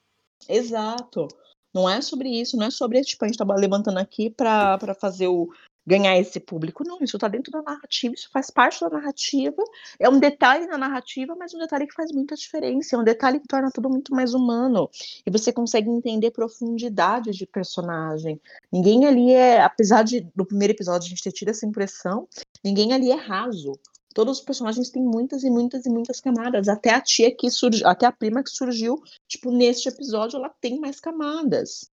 Exato. 0.48 1.26
Não 1.74 1.88
é 1.88 2.00
sobre 2.00 2.28
isso, 2.28 2.56
não 2.56 2.66
é 2.66 2.70
sobre 2.70 3.00
tipo, 3.02 3.24
a 3.24 3.28
gente 3.28 3.38
tá 3.38 3.44
levantando 3.54 3.98
aqui 3.98 4.30
para 4.30 4.94
fazer 5.00 5.28
o 5.28 5.48
ganhar 5.86 6.16
esse 6.18 6.38
público. 6.38 6.84
Não, 6.86 6.98
isso 7.00 7.18
tá 7.18 7.28
dentro 7.28 7.50
da 7.50 7.62
narrativa, 7.62 8.14
isso 8.14 8.28
faz 8.32 8.50
parte 8.50 8.80
da 8.80 8.90
narrativa. 8.90 9.62
É 9.98 10.08
um 10.08 10.18
detalhe 10.18 10.66
na 10.66 10.78
narrativa, 10.78 11.34
mas 11.36 11.52
um 11.54 11.58
detalhe 11.58 11.86
que 11.86 11.94
faz 11.94 12.12
muita 12.12 12.34
diferença. 12.34 12.96
É 12.96 12.98
um 12.98 13.04
detalhe 13.04 13.40
que 13.40 13.48
torna 13.48 13.70
tudo 13.70 13.90
muito 13.90 14.14
mais 14.14 14.34
humano. 14.34 14.88
E 15.26 15.30
você 15.30 15.52
consegue 15.52 15.90
entender 15.90 16.30
profundidade 16.30 17.32
de 17.32 17.46
personagem. 17.46 18.40
Ninguém 18.72 19.06
ali 19.06 19.32
é, 19.32 19.62
apesar 19.62 20.02
de 20.02 20.26
no 20.36 20.46
primeiro 20.46 20.72
episódio 20.72 21.06
a 21.06 21.08
gente 21.08 21.22
ter 21.22 21.32
tido 21.32 21.48
essa 21.48 21.66
impressão, 21.66 22.28
ninguém 22.64 22.92
ali 22.92 23.10
é 23.10 23.16
raso. 23.16 23.72
Todos 24.12 24.38
os 24.38 24.44
personagens 24.44 24.90
têm 24.90 25.02
muitas 25.02 25.42
e 25.44 25.50
muitas 25.50 25.86
e 25.86 25.90
muitas 25.90 26.20
camadas. 26.20 26.68
Até 26.68 26.90
a 26.90 27.00
tia 27.00 27.34
que 27.34 27.50
surgiu, 27.50 27.86
até 27.86 28.06
a 28.06 28.12
prima 28.12 28.42
que 28.42 28.50
surgiu, 28.50 29.02
tipo, 29.26 29.50
neste 29.50 29.88
episódio, 29.88 30.36
ela 30.38 30.48
tem 30.60 30.78
mais 30.78 31.00
camadas. 31.00 31.90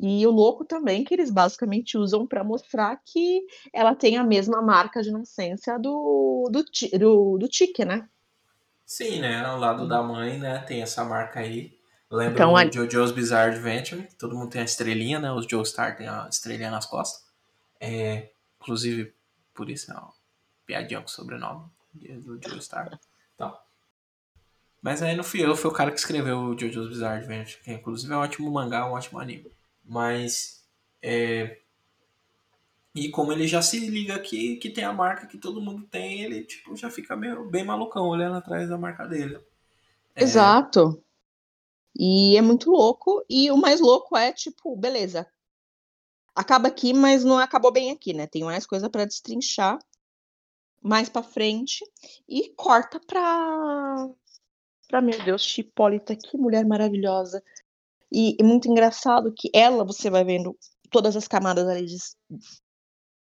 E 0.00 0.26
o 0.26 0.30
louco 0.30 0.64
também 0.64 1.04
que 1.04 1.14
eles 1.14 1.30
basicamente 1.30 1.96
usam 1.96 2.26
para 2.26 2.42
mostrar 2.42 3.00
que 3.04 3.44
ela 3.72 3.94
tem 3.94 4.16
a 4.16 4.24
mesma 4.24 4.60
marca 4.60 5.00
de 5.02 5.10
inocência 5.10 5.78
do, 5.78 6.48
do, 6.50 6.64
do, 6.98 7.38
do 7.38 7.48
Tique, 7.48 7.84
né? 7.84 8.08
Sim, 8.84 9.20
né? 9.20 9.44
Ao 9.44 9.58
lado 9.58 9.86
da 9.88 10.02
mãe, 10.02 10.38
né? 10.38 10.58
Tem 10.60 10.82
essa 10.82 11.04
marca 11.04 11.40
aí. 11.40 11.78
Lembra 12.10 12.34
Então, 12.34 12.52
o 12.52 12.56
a- 12.56 12.64
JoJo's 12.64 13.12
Bizarre 13.12 13.52
Adventure. 13.54 14.06
Todo 14.18 14.36
mundo 14.36 14.50
tem 14.50 14.60
a 14.60 14.64
estrelinha, 14.64 15.18
né? 15.18 15.32
Os 15.32 15.46
Joestar 15.46 15.96
tem 15.96 16.08
a 16.08 16.28
estrelinha 16.30 16.70
nas 16.70 16.84
costas. 16.84 17.24
É, 17.80 18.30
inclusive, 18.60 19.14
por 19.54 19.70
isso 19.70 19.90
é 19.90 19.94
uma 19.94 20.12
piadinha 20.66 21.00
com 21.00 21.06
o 21.06 21.10
sobrenome 21.10 21.70
do 21.94 22.38
Joestar. 22.42 22.98
Então. 23.34 23.56
Mas 24.80 25.00
aí 25.00 25.14
não 25.14 25.22
fui 25.22 25.44
eu, 25.44 25.54
foi 25.54 25.70
o 25.70 25.74
cara 25.74 25.92
que 25.92 25.98
escreveu 25.98 26.38
o 26.38 26.56
JoJo's 26.56 26.88
Bizarre 26.88 27.18
Adventure, 27.20 27.62
que 27.62 27.72
inclusive 27.72 28.12
é 28.12 28.16
um 28.16 28.20
ótimo 28.20 28.50
mangá, 28.50 28.88
um 28.88 28.94
ótimo 28.94 29.20
anime. 29.20 29.50
Mas. 29.84 30.64
É... 31.00 31.58
E 32.94 33.08
como 33.08 33.32
ele 33.32 33.46
já 33.46 33.62
se 33.62 33.78
liga 33.78 34.14
aqui, 34.16 34.56
que 34.56 34.68
tem 34.68 34.84
a 34.84 34.92
marca 34.92 35.26
que 35.26 35.38
todo 35.38 35.62
mundo 35.62 35.86
tem, 35.86 36.22
ele 36.22 36.44
tipo, 36.44 36.76
já 36.76 36.90
fica 36.90 37.16
meio, 37.16 37.48
bem 37.48 37.64
malucão 37.64 38.06
olhando 38.06 38.36
atrás 38.36 38.68
da 38.68 38.76
marca 38.76 39.06
dele. 39.06 39.38
É, 40.14 40.22
Exato. 40.22 41.02
E 41.96 42.36
é 42.36 42.42
muito 42.42 42.70
louco. 42.70 43.24
E 43.30 43.50
o 43.50 43.56
mais 43.56 43.80
louco 43.80 44.16
é, 44.16 44.32
tipo, 44.32 44.76
beleza. 44.76 45.26
Acaba 46.34 46.68
aqui, 46.68 46.92
mas 46.92 47.24
não 47.24 47.38
acabou 47.38 47.72
bem 47.72 47.90
aqui, 47.90 48.12
né? 48.12 48.26
Tem 48.26 48.42
mais 48.42 48.66
coisa 48.66 48.90
para 48.90 49.06
destrinchar 49.06 49.78
mais 50.82 51.08
para 51.08 51.22
frente. 51.22 51.84
E 52.28 52.52
corta 52.54 53.00
pra. 53.00 54.08
pra, 54.88 55.00
meu 55.00 55.22
Deus, 55.24 55.42
Chipólita, 55.42 56.16
que 56.16 56.36
mulher 56.36 56.66
maravilhosa. 56.66 57.42
E 58.10 58.36
é 58.38 58.42
muito 58.42 58.68
engraçado 58.68 59.32
que 59.32 59.50
ela, 59.54 59.84
você 59.84 60.10
vai 60.10 60.24
vendo 60.24 60.56
todas 60.90 61.16
as 61.16 61.26
camadas 61.26 61.66
ali 61.66 61.86
de, 61.86 61.96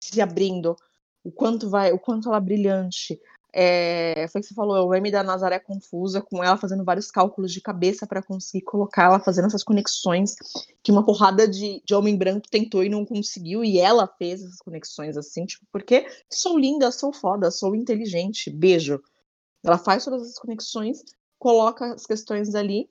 se 0.02 0.22
abrindo, 0.22 0.76
o 1.24 1.32
quanto 1.32 1.70
vai, 1.70 1.91
o 1.91 2.00
quanto 2.00 2.30
ela 2.30 2.38
é 2.38 2.41
brilhante. 2.41 3.20
É, 3.52 4.28
foi 4.28 4.39
o 4.39 4.43
que 4.43 4.47
você 4.47 4.54
falou, 4.54 4.88
o 4.88 4.93
M 4.93 5.10
da 5.10 5.24
Nazaré 5.24 5.58
confusa, 5.58 6.22
com 6.22 6.43
ela 6.43 6.56
fazendo 6.56 6.84
vários 6.84 7.10
cálculos 7.10 7.52
de 7.52 7.60
cabeça 7.60 8.06
para 8.06 8.22
conseguir 8.22 8.64
colocar 8.64 9.06
ela 9.06 9.20
fazendo 9.20 9.47
essas 9.47 9.64
conexões 9.64 10.36
que 10.84 10.91
uma 10.91 11.04
porrada 11.04 11.47
de, 11.47 11.82
de 11.84 11.95
homem 11.95 12.16
branco 12.16 12.47
tentou 12.50 12.84
e 12.84 12.89
não 12.89 13.04
conseguiu, 13.04 13.64
e 13.64 13.80
ela 13.80 14.08
fez 14.08 14.43
essas 14.43 14.60
conexões 14.60 15.18
assim, 15.18 15.45
tipo, 15.45 15.66
porque 15.72 16.06
sou 16.32 16.60
linda, 16.60 16.91
sou 16.91 17.12
foda, 17.12 17.50
sou 17.50 17.76
inteligente, 17.76 18.52
beijo. 18.52 19.02
Ela 19.64 19.78
faz 19.78 20.06
todas 20.06 20.22
as 20.30 20.36
conexões, 20.36 21.04
coloca 21.39 21.93
as 21.93 22.06
questões 22.06 22.54
ali. 22.54 22.88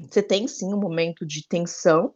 Você 0.00 0.22
tem 0.22 0.48
sim 0.48 0.72
um 0.72 0.80
momento 0.80 1.26
de 1.26 1.46
tensão, 1.46 2.14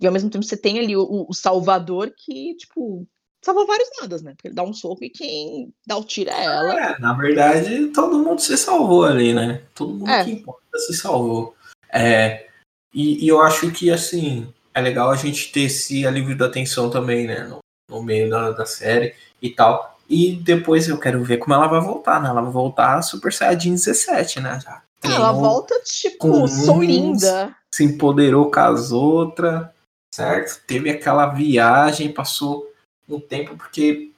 e 0.00 0.06
ao 0.06 0.12
mesmo 0.12 0.30
tempo 0.30 0.44
você 0.44 0.56
tem 0.56 0.78
ali 0.78 0.96
o, 0.96 1.26
o 1.28 1.34
Salvador 1.34 2.12
que, 2.16 2.56
tipo, 2.56 3.06
salva 3.44 3.64
vários 3.66 3.88
nadas, 4.00 4.22
né? 4.22 4.32
Porque 4.32 4.48
ele 4.48 4.54
dá 4.54 4.62
um 4.62 4.72
soco 4.72 5.04
e 5.04 5.10
quem 5.10 5.72
dá 5.86 5.96
o 5.96 6.04
tiro 6.04 6.30
é 6.30 6.44
ela. 6.44 6.74
É, 6.80 6.98
na 6.98 7.12
verdade, 7.14 7.86
todo 7.88 8.18
mundo 8.18 8.40
se 8.40 8.56
salvou 8.56 9.04
ali, 9.04 9.32
né? 9.34 9.62
Todo 9.74 9.94
mundo 9.94 10.10
É. 10.10 10.24
que 10.24 10.30
importa 10.32 10.78
se 10.78 10.94
salvou. 10.94 11.54
É, 11.92 12.46
e, 12.94 13.24
e 13.24 13.28
eu 13.28 13.40
acho 13.40 13.70
que, 13.70 13.90
assim, 13.90 14.52
é 14.74 14.80
legal 14.80 15.10
a 15.10 15.16
gente 15.16 15.50
ter 15.52 15.62
esse 15.62 16.06
alívio 16.06 16.36
da 16.36 16.48
tensão 16.48 16.90
também, 16.90 17.26
né? 17.26 17.44
No, 17.44 17.58
no 17.90 18.02
meio 18.02 18.28
da, 18.30 18.50
da 18.50 18.66
série 18.66 19.14
e 19.40 19.50
tal. 19.50 19.98
E 20.08 20.32
depois 20.36 20.88
eu 20.88 20.98
quero 20.98 21.22
ver 21.22 21.36
como 21.38 21.54
ela 21.54 21.68
vai 21.68 21.80
voltar, 21.80 22.20
né? 22.20 22.28
Ela 22.28 22.42
vai 22.42 22.52
voltar 22.52 23.00
Super 23.02 23.32
Saiyajin 23.32 23.72
17, 23.72 24.40
né? 24.40 24.58
Já 24.60 24.82
Ela 25.04 25.32
volta, 25.32 25.74
tipo, 25.84 26.46
sou 26.48 26.82
linda. 26.82 27.54
se 27.74 27.84
empoderou 27.84 28.50
com 28.50 28.60
as 28.60 28.90
outras, 28.92 29.66
certo? 30.12 30.60
Teve 30.66 30.90
aquela 30.90 31.26
viagem, 31.26 32.12
passou 32.12 32.69
um 33.16 33.20
tempo, 33.20 33.56
porque, 33.56 34.12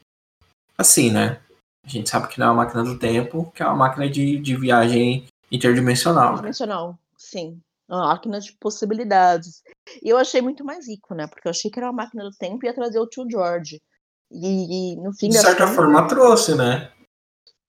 assim, 0.76 1.10
né? 1.10 1.40
A 1.84 1.88
gente 1.88 2.08
sabe 2.08 2.28
que 2.28 2.38
não 2.38 2.46
é 2.46 2.50
uma 2.50 2.64
máquina 2.64 2.84
do 2.84 2.98
tempo, 2.98 3.50
que 3.52 3.62
é 3.62 3.66
uma 3.66 3.76
máquina 3.76 4.08
de, 4.08 4.38
de 4.38 4.56
viagem 4.56 5.26
interdimensional. 5.50 6.32
Né? 6.32 6.36
Dimensional, 6.36 6.98
sim. 7.16 7.60
Uma 7.88 8.06
máquina 8.08 8.40
de 8.40 8.52
possibilidades. 8.52 9.62
E 10.02 10.08
eu 10.08 10.16
achei 10.16 10.40
muito 10.40 10.64
mais 10.64 10.86
rico, 10.86 11.14
né? 11.14 11.26
Porque 11.26 11.46
eu 11.46 11.50
achei 11.50 11.70
que 11.70 11.78
era 11.78 11.88
uma 11.88 12.04
máquina 12.04 12.24
do 12.24 12.36
tempo 12.36 12.64
e 12.64 12.68
ia 12.68 12.74
trazer 12.74 12.98
o 12.98 13.06
tio 13.06 13.28
George. 13.28 13.82
E, 14.30 14.92
e 14.94 14.96
no 14.96 15.12
fim 15.12 15.28
De 15.28 15.38
certa 15.38 15.66
forma, 15.66 16.06
trouxe, 16.06 16.54
né? 16.54 16.90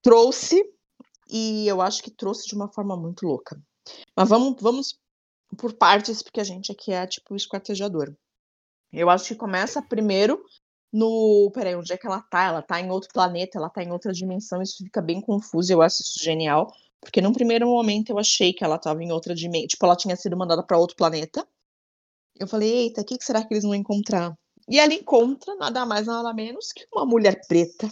trouxe. 0.03 0.61
E 1.27 1.67
eu 1.67 1.81
acho 1.81 2.03
que 2.03 2.11
trouxe 2.11 2.45
de 2.47 2.53
uma 2.53 2.67
forma 2.71 2.95
muito 2.95 3.25
louca. 3.25 3.59
Mas 4.15 4.29
vamos, 4.29 4.61
vamos 4.61 4.99
por 5.57 5.73
partes, 5.73 6.21
porque 6.21 6.41
a 6.41 6.43
gente 6.43 6.71
aqui 6.71 6.91
é 6.91 7.07
tipo 7.07 7.33
o 7.33 7.37
esquartejador. 7.37 8.13
Eu 8.91 9.09
acho 9.09 9.29
que 9.29 9.35
começa 9.35 9.81
primeiro 9.81 10.43
no. 10.93 11.51
Peraí, 11.53 11.75
onde 11.75 11.91
é 11.91 11.97
que 11.97 12.07
ela 12.07 12.21
tá? 12.21 12.43
Ela 12.43 12.61
tá 12.61 12.79
em 12.79 12.91
outro 12.91 13.09
planeta, 13.13 13.57
ela 13.57 13.69
tá 13.69 13.83
em 13.83 13.91
outra 13.91 14.13
dimensão, 14.13 14.61
isso 14.61 14.77
fica 14.77 15.01
bem 15.01 15.19
confuso, 15.19 15.73
eu 15.73 15.81
acho 15.81 16.03
isso 16.03 16.23
genial. 16.23 16.71
Porque 17.01 17.19
num 17.21 17.33
primeiro 17.33 17.67
momento 17.67 18.11
eu 18.11 18.19
achei 18.19 18.53
que 18.53 18.63
ela 18.63 18.77
tava 18.77 19.03
em 19.03 19.11
outra 19.11 19.35
dimensão. 19.35 19.67
Tipo, 19.67 19.85
ela 19.85 19.95
tinha 19.95 20.15
sido 20.15 20.37
mandada 20.37 20.63
pra 20.63 20.77
outro 20.77 20.95
planeta. 20.95 21.45
Eu 22.39 22.47
falei, 22.47 22.71
eita, 22.71 23.01
o 23.01 23.05
que, 23.05 23.17
que 23.17 23.25
será 23.25 23.43
que 23.43 23.53
eles 23.53 23.63
vão 23.63 23.75
encontrar? 23.75 24.33
E 24.69 24.79
ela 24.79 24.93
encontra 24.93 25.55
nada 25.55 25.85
mais, 25.85 26.07
nada 26.07 26.33
menos 26.33 26.71
que 26.71 26.85
uma 26.93 27.05
mulher 27.05 27.41
preta. 27.47 27.89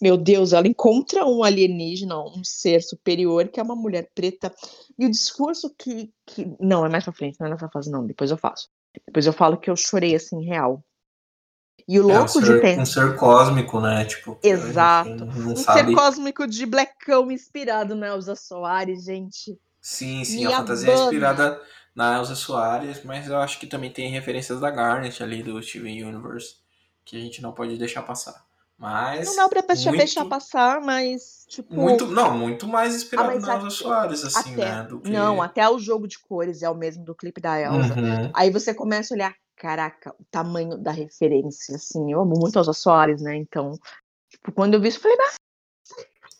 Meu 0.00 0.16
Deus, 0.16 0.52
ela 0.52 0.68
encontra 0.68 1.26
um 1.26 1.42
alienígena, 1.42 2.22
um 2.22 2.44
ser 2.44 2.82
superior, 2.82 3.48
que 3.48 3.58
é 3.58 3.62
uma 3.62 3.74
mulher 3.74 4.10
preta. 4.14 4.54
E 4.96 5.06
o 5.06 5.10
discurso 5.10 5.74
que. 5.76 6.12
que... 6.26 6.46
Não, 6.60 6.86
é 6.86 6.88
mais 6.88 7.04
pra 7.04 7.12
frente, 7.12 7.38
não 7.40 7.48
é 7.48 7.50
nessa 7.50 7.68
fase, 7.68 7.90
não. 7.90 8.06
Depois 8.06 8.30
eu 8.30 8.36
faço. 8.36 8.68
Depois 9.06 9.26
eu 9.26 9.32
falo 9.32 9.58
que 9.58 9.68
eu 9.68 9.76
chorei 9.76 10.14
assim, 10.14 10.44
real. 10.44 10.84
E 11.88 11.98
o 11.98 12.10
É 12.10 12.14
um 12.14 12.18
louco 12.18 12.40
de 12.40 12.46
ser, 12.46 12.60
pensar. 12.60 12.82
um 12.82 12.86
ser 12.86 13.16
cósmico, 13.16 13.80
né? 13.80 14.04
Tipo, 14.04 14.38
Exato. 14.42 15.08
não, 15.08 15.26
não 15.26 15.52
Um 15.52 15.56
sabe. 15.56 15.88
ser 15.90 15.94
cósmico 15.96 16.46
de 16.46 16.66
Blackão 16.66 17.30
inspirado 17.32 17.94
na 17.94 18.08
Elza 18.08 18.36
Soares, 18.36 19.04
gente. 19.04 19.58
Sim, 19.80 20.22
sim, 20.24 20.44
Me 20.46 20.52
a 20.52 20.58
fantasia 20.58 20.90
é 20.90 20.92
abana. 20.92 21.04
inspirada 21.06 21.60
na 21.94 22.18
Elsa 22.18 22.34
Soares, 22.34 23.02
mas 23.04 23.26
eu 23.28 23.38
acho 23.38 23.58
que 23.58 23.66
também 23.66 23.90
tem 23.90 24.10
referências 24.10 24.60
da 24.60 24.70
Garnet 24.70 25.22
ali 25.22 25.42
do 25.42 25.60
Steven 25.62 26.04
Universe, 26.04 26.56
que 27.06 27.16
a 27.16 27.20
gente 27.20 27.40
não 27.40 27.52
pode 27.52 27.78
deixar 27.78 28.02
passar. 28.02 28.46
Mas. 28.76 29.26
Não 29.26 29.36
dá 29.36 29.48
pra 29.48 29.60
deixar, 29.62 29.90
muito- 29.90 29.98
deixar 30.04 30.24
passar, 30.26 30.80
mas, 30.82 31.44
tipo. 31.48 31.74
Muito, 31.74 32.06
não, 32.06 32.36
muito 32.36 32.68
mais 32.68 32.94
inspirado 32.94 33.30
Ah, 33.30 33.38
na 33.40 33.54
Elsa 33.56 33.70
Soares, 33.70 34.24
assim, 34.24 34.52
até, 34.52 34.64
né? 34.82 34.88
Que... 35.02 35.10
Não, 35.10 35.42
até 35.42 35.68
o 35.68 35.78
jogo 35.80 36.06
de 36.06 36.18
cores 36.18 36.62
é 36.62 36.68
o 36.70 36.74
mesmo 36.76 37.04
do 37.04 37.14
clipe 37.14 37.40
da 37.40 37.58
Elsa. 37.58 37.94
Uhum. 37.94 38.30
Aí 38.34 38.50
você 38.52 38.72
começa 38.72 39.12
a 39.12 39.16
olhar, 39.16 39.34
caraca, 39.58 40.14
o 40.18 40.24
tamanho 40.30 40.78
da 40.78 40.90
referência, 40.90 41.76
assim, 41.76 42.12
eu 42.12 42.20
amo 42.20 42.34
muito 42.38 42.58
Elsa 42.58 42.72
Soares, 42.72 43.20
né? 43.20 43.36
Então, 43.36 43.78
tipo, 44.30 44.52
quando 44.52 44.74
eu 44.74 44.80
vi 44.80 44.88
isso, 44.88 44.98
eu 44.98 45.02
falei, 45.02 45.18
ah, 45.20 45.34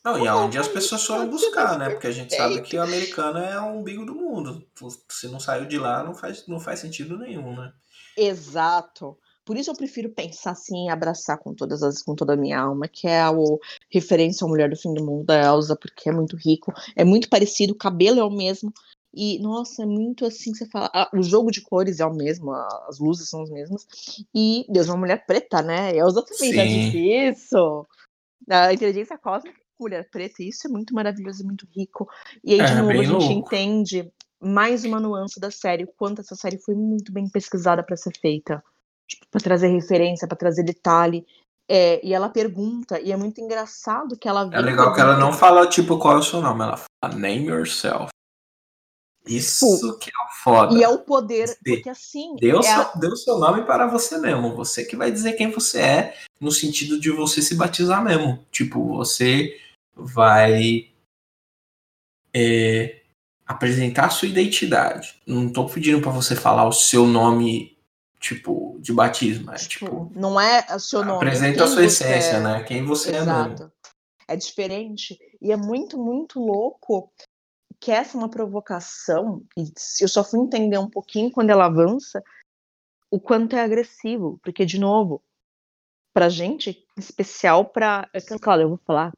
Não, 0.04 0.24
e 0.24 0.28
aonde 0.28 0.58
as 0.58 0.68
pessoas 0.68 1.04
foram 1.04 1.22
meu 1.22 1.30
buscar, 1.32 1.78
né? 1.78 1.90
Porque 1.90 2.06
a 2.06 2.12
gente 2.12 2.34
sabe 2.34 2.62
que 2.62 2.76
o 2.76 2.82
americano 2.82 3.38
é 3.38 3.60
o 3.60 3.78
umbigo 3.78 4.06
do 4.06 4.14
mundo. 4.14 4.66
Se 5.10 5.28
não 5.28 5.40
saiu 5.40 5.66
de 5.66 5.78
lá, 5.78 6.02
não 6.04 6.14
faz, 6.14 6.46
não 6.46 6.60
faz 6.60 6.80
sentido 6.80 7.18
nenhum, 7.18 7.56
né? 7.56 7.72
exato. 8.18 9.16
Por 9.44 9.56
isso 9.56 9.70
eu 9.70 9.76
prefiro 9.76 10.10
pensar 10.10 10.50
assim 10.50 10.86
e 10.86 10.90
abraçar 10.90 11.38
com 11.38 11.54
todas 11.54 11.82
as 11.82 12.02
com 12.02 12.14
toda 12.14 12.34
a 12.34 12.36
minha 12.36 12.60
alma, 12.60 12.86
que 12.86 13.06
é 13.06 13.22
a 13.22 13.30
o, 13.30 13.58
referência 13.90 14.44
à 14.44 14.48
Mulher 14.48 14.68
do 14.68 14.76
Fim 14.76 14.92
do 14.92 15.04
Mundo 15.04 15.24
da 15.24 15.40
Elsa, 15.40 15.74
porque 15.74 16.08
é 16.08 16.12
muito 16.12 16.36
rico, 16.36 16.72
é 16.94 17.04
muito 17.04 17.30
parecido, 17.30 17.72
o 17.72 17.78
cabelo 17.78 18.20
é 18.20 18.24
o 18.24 18.30
mesmo. 18.30 18.72
E, 19.14 19.38
nossa, 19.40 19.82
é 19.82 19.86
muito 19.86 20.24
assim, 20.26 20.54
você 20.54 20.66
fala. 20.66 20.90
Ah, 20.94 21.08
o 21.14 21.22
jogo 21.22 21.50
de 21.50 21.60
cores 21.62 21.98
é 22.00 22.06
o 22.06 22.14
mesmo, 22.14 22.52
as 22.52 22.98
luzes 22.98 23.28
são 23.28 23.42
as 23.42 23.50
mesmas. 23.50 23.86
E 24.34 24.66
Deus 24.68 24.88
é 24.88 24.90
uma 24.90 24.98
mulher 24.98 25.24
preta, 25.26 25.62
né? 25.62 25.96
Elsa 25.96 26.22
também 26.22 26.52
já 26.52 26.64
disse 26.64 26.98
isso. 26.98 27.86
A 28.48 28.72
inteligência 28.72 29.16
cósmica, 29.18 29.58
mulher 29.80 30.08
preta, 30.10 30.42
isso 30.42 30.66
é 30.66 30.70
muito 30.70 30.94
maravilhoso 30.94 31.42
e 31.42 31.46
muito 31.46 31.66
rico. 31.74 32.08
E 32.44 32.52
aí, 32.52 32.58
de 32.64 32.72
É, 32.72 32.74
novo, 32.76 32.90
a 32.90 33.02
gente 33.02 33.10
louco. 33.12 33.32
entende 33.32 34.10
mais 34.40 34.84
uma 34.84 35.00
nuance 35.00 35.40
da 35.40 35.50
série, 35.50 35.84
o 35.84 35.92
quanto 35.96 36.20
essa 36.20 36.36
série 36.36 36.58
foi 36.58 36.74
muito 36.74 37.10
bem 37.10 37.28
pesquisada 37.28 37.82
para 37.82 37.96
ser 37.96 38.12
feita. 38.20 38.62
Tipo, 39.06 39.26
para 39.30 39.40
trazer 39.40 39.68
referência, 39.68 40.28
para 40.28 40.36
trazer 40.36 40.62
detalhe. 40.62 41.26
É, 41.70 42.04
e 42.06 42.14
ela 42.14 42.28
pergunta, 42.28 43.00
e 43.00 43.10
é 43.12 43.16
muito 43.16 43.40
engraçado 43.40 44.16
que 44.16 44.28
ela 44.28 44.48
É 44.52 44.60
legal 44.60 44.94
que 44.94 45.00
ela 45.00 45.18
não 45.18 45.32
fala, 45.32 45.66
tipo, 45.68 45.98
qual 45.98 46.16
é 46.16 46.18
o 46.18 46.22
seu 46.22 46.40
nome. 46.40 46.62
Ela 46.62 46.76
fala, 46.76 47.14
name 47.14 47.46
yourself. 47.46 48.08
Isso 49.28 49.98
que 49.98 50.10
é 50.10 50.24
o 50.24 50.42
foda. 50.42 50.74
E 50.74 50.82
é 50.82 50.88
o 50.88 50.98
poder, 50.98 51.46
Dê- 51.62 51.76
porque 51.76 51.90
assim. 51.90 52.34
O, 52.34 52.38
é 52.42 52.50
a- 52.50 52.92
o 52.94 53.16
seu 53.16 53.38
nome 53.38 53.64
para 53.64 53.86
você 53.86 54.18
mesmo. 54.18 54.54
Você 54.56 54.84
que 54.84 54.96
vai 54.96 55.10
dizer 55.10 55.34
quem 55.34 55.50
você 55.50 55.80
é, 55.80 56.14
no 56.40 56.50
sentido 56.50 56.98
de 56.98 57.10
você 57.10 57.42
se 57.42 57.54
batizar 57.54 58.02
mesmo. 58.02 58.44
Tipo, 58.50 58.96
você 58.96 59.58
vai 59.94 60.90
é, 62.32 63.02
apresentar 63.46 64.06
a 64.06 64.10
sua 64.10 64.28
identidade. 64.28 65.20
Não 65.26 65.52
tô 65.52 65.66
pedindo 65.66 66.00
para 66.00 66.10
você 66.10 66.36
falar 66.36 66.66
o 66.66 66.72
seu 66.72 67.06
nome, 67.06 67.76
tipo, 68.20 68.76
de 68.80 68.92
batismo. 68.92 69.52
É 69.52 69.56
tipo, 69.56 69.86
tipo, 69.86 70.12
não 70.14 70.40
é 70.40 70.66
o 70.74 70.78
seu 70.78 71.04
nome. 71.04 71.16
apresenta 71.16 71.64
a 71.64 71.66
sua 71.66 71.84
essência, 71.84 72.36
é. 72.36 72.40
né? 72.40 72.62
Quem 72.64 72.84
você 72.84 73.10
é 73.10 73.12
mesmo. 73.12 73.30
Exato. 73.30 73.72
É 74.28 74.36
diferente. 74.36 75.18
E 75.40 75.50
é 75.50 75.56
muito, 75.56 75.96
muito 75.98 76.38
louco 76.38 77.10
que 77.80 77.92
essa 77.92 78.16
é 78.16 78.18
uma 78.18 78.30
provocação, 78.30 79.44
e 79.56 79.70
eu 80.00 80.08
só 80.08 80.24
fui 80.24 80.40
entender 80.40 80.78
um 80.78 80.90
pouquinho 80.90 81.30
quando 81.30 81.50
ela 81.50 81.66
avança, 81.66 82.22
o 83.10 83.20
quanto 83.20 83.56
é 83.56 83.60
agressivo. 83.60 84.38
Porque, 84.42 84.64
de 84.64 84.78
novo, 84.78 85.22
pra 86.12 86.28
gente, 86.28 86.86
em 86.96 87.00
especial 87.00 87.64
pra. 87.64 88.08
é 88.12 88.20
Claro, 88.20 88.62
eu 88.62 88.68
vou 88.70 88.78
falar 88.78 89.12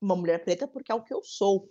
uma 0.00 0.16
mulher 0.16 0.42
preta 0.44 0.66
porque 0.66 0.90
é 0.90 0.94
o 0.94 1.02
que 1.02 1.14
eu 1.14 1.22
sou. 1.22 1.70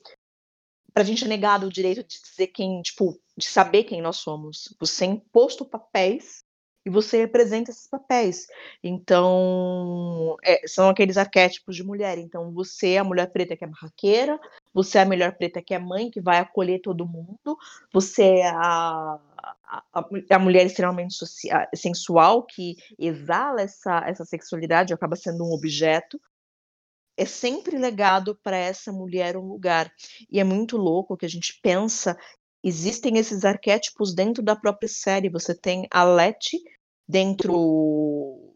Pra 0.94 1.04
gente 1.04 1.26
é 1.26 1.28
negado 1.28 1.68
o 1.68 1.72
direito 1.72 2.04
de 2.04 2.22
dizer 2.22 2.48
quem, 2.48 2.82
tipo, 2.82 3.20
de 3.38 3.46
saber 3.46 3.84
quem 3.84 4.02
nós 4.02 4.18
somos. 4.18 4.76
Você 4.80 5.06
é 5.06 5.08
imposto 5.08 5.66
papéis 5.66 6.44
e 6.86 6.90
você 6.90 7.18
representa 7.18 7.72
esses 7.72 7.88
papéis. 7.88 8.48
Então, 8.84 10.36
é, 10.44 10.68
são 10.68 10.90
aqueles 10.90 11.18
arquétipos 11.18 11.76
de 11.76 11.84
mulher. 11.84 12.18
Então, 12.18 12.52
você 12.52 12.92
é 12.94 12.98
a 13.00 13.04
mulher 13.04 13.32
preta 13.32 13.56
que 13.56 13.64
é 13.64 13.68
barraqueira, 13.68 14.40
você 14.74 14.98
é 14.98 15.02
a 15.02 15.06
mulher 15.06 15.38
preta 15.38 15.62
que 15.62 15.74
é 15.74 15.80
mãe, 15.80 16.10
que 16.10 16.22
vai 16.22 16.40
acolher 16.40 16.80
todo 16.82 17.06
mundo, 17.08 17.58
você 17.94 18.38
é 18.40 18.50
a, 18.50 19.20
a, 19.94 20.06
a- 20.32 20.40
mulher 20.40 20.66
extremamente 20.66 21.14
socia- 21.14 21.68
sensual, 21.76 22.44
que 22.46 22.76
exala 22.98 23.62
essa, 23.62 24.00
essa 24.08 24.26
sexualidade, 24.26 24.94
acaba 24.94 25.16
sendo 25.16 25.44
um 25.46 25.52
objeto. 25.54 26.20
É 27.18 27.26
sempre 27.26 27.78
legado 27.78 28.36
para 28.42 28.58
essa 28.58 28.92
mulher 28.92 29.38
um 29.38 29.48
lugar. 29.48 29.92
E 30.30 30.40
é 30.40 30.44
muito 30.44 30.78
louco 30.78 31.18
que 31.18 31.26
a 31.26 31.30
gente 31.30 31.60
pensa 31.62 32.18
existem 32.64 33.18
esses 33.18 33.44
arquétipos 33.46 34.14
dentro 34.14 34.44
da 34.44 34.56
própria 34.56 34.90
série. 34.90 35.30
Você 35.30 35.56
tem 35.56 35.88
a 35.92 36.04
Letty 36.04 36.58
dentro. 37.08 38.56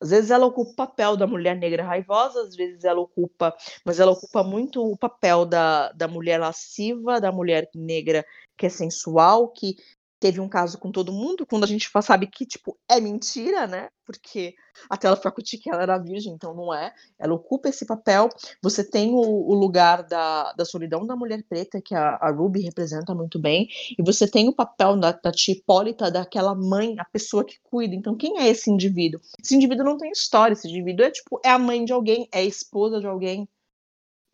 Às 0.00 0.10
vezes 0.10 0.30
ela 0.30 0.44
ocupa 0.44 0.70
o 0.70 0.74
papel 0.74 1.16
da 1.16 1.26
mulher 1.26 1.56
negra 1.56 1.82
raivosa, 1.82 2.42
às 2.42 2.54
vezes 2.54 2.84
ela 2.84 3.00
ocupa, 3.00 3.56
mas 3.86 3.98
ela 3.98 4.12
ocupa 4.12 4.42
muito 4.42 4.84
o 4.84 4.98
papel 4.98 5.46
da, 5.46 5.92
da 5.92 6.06
mulher 6.06 6.38
lasciva, 6.38 7.20
da 7.20 7.32
mulher 7.32 7.70
negra 7.74 8.24
que 8.56 8.66
é 8.66 8.68
sensual, 8.68 9.48
que 9.48 9.76
teve 10.24 10.40
um 10.40 10.48
caso 10.48 10.78
com 10.78 10.90
todo 10.90 11.12
mundo, 11.12 11.44
quando 11.44 11.64
a 11.64 11.66
gente 11.66 11.90
sabe 12.02 12.26
que, 12.26 12.46
tipo, 12.46 12.78
é 12.90 12.98
mentira, 12.98 13.66
né? 13.66 13.90
Porque 14.06 14.54
até 14.88 15.06
ela 15.06 15.20
o 15.22 15.42
tique, 15.42 15.68
ela 15.68 15.82
era 15.82 15.98
virgem, 15.98 16.32
então 16.32 16.54
não 16.54 16.72
é. 16.72 16.94
Ela 17.18 17.34
ocupa 17.34 17.68
esse 17.68 17.84
papel. 17.84 18.30
Você 18.62 18.82
tem 18.82 19.12
o, 19.12 19.18
o 19.18 19.52
lugar 19.52 20.02
da, 20.02 20.54
da 20.54 20.64
solidão 20.64 21.06
da 21.06 21.14
mulher 21.14 21.44
preta, 21.46 21.78
que 21.78 21.94
a, 21.94 22.16
a 22.16 22.30
Ruby 22.30 22.62
representa 22.62 23.14
muito 23.14 23.38
bem, 23.38 23.68
e 23.98 24.02
você 24.02 24.26
tem 24.26 24.48
o 24.48 24.54
papel 24.54 24.96
da, 24.96 25.12
da 25.12 25.30
tia 25.30 25.52
Hipólita, 25.54 26.10
daquela 26.10 26.54
mãe, 26.54 26.94
a 26.98 27.04
pessoa 27.04 27.44
que 27.44 27.58
cuida. 27.62 27.94
Então, 27.94 28.16
quem 28.16 28.40
é 28.40 28.48
esse 28.48 28.70
indivíduo? 28.70 29.20
Esse 29.38 29.54
indivíduo 29.54 29.84
não 29.84 29.98
tem 29.98 30.10
história, 30.10 30.54
esse 30.54 30.66
indivíduo 30.66 31.04
é 31.04 31.10
tipo, 31.10 31.38
é 31.44 31.50
a 31.50 31.58
mãe 31.58 31.84
de 31.84 31.92
alguém, 31.92 32.26
é 32.32 32.38
a 32.38 32.44
esposa 32.44 32.98
de 32.98 33.06
alguém. 33.06 33.46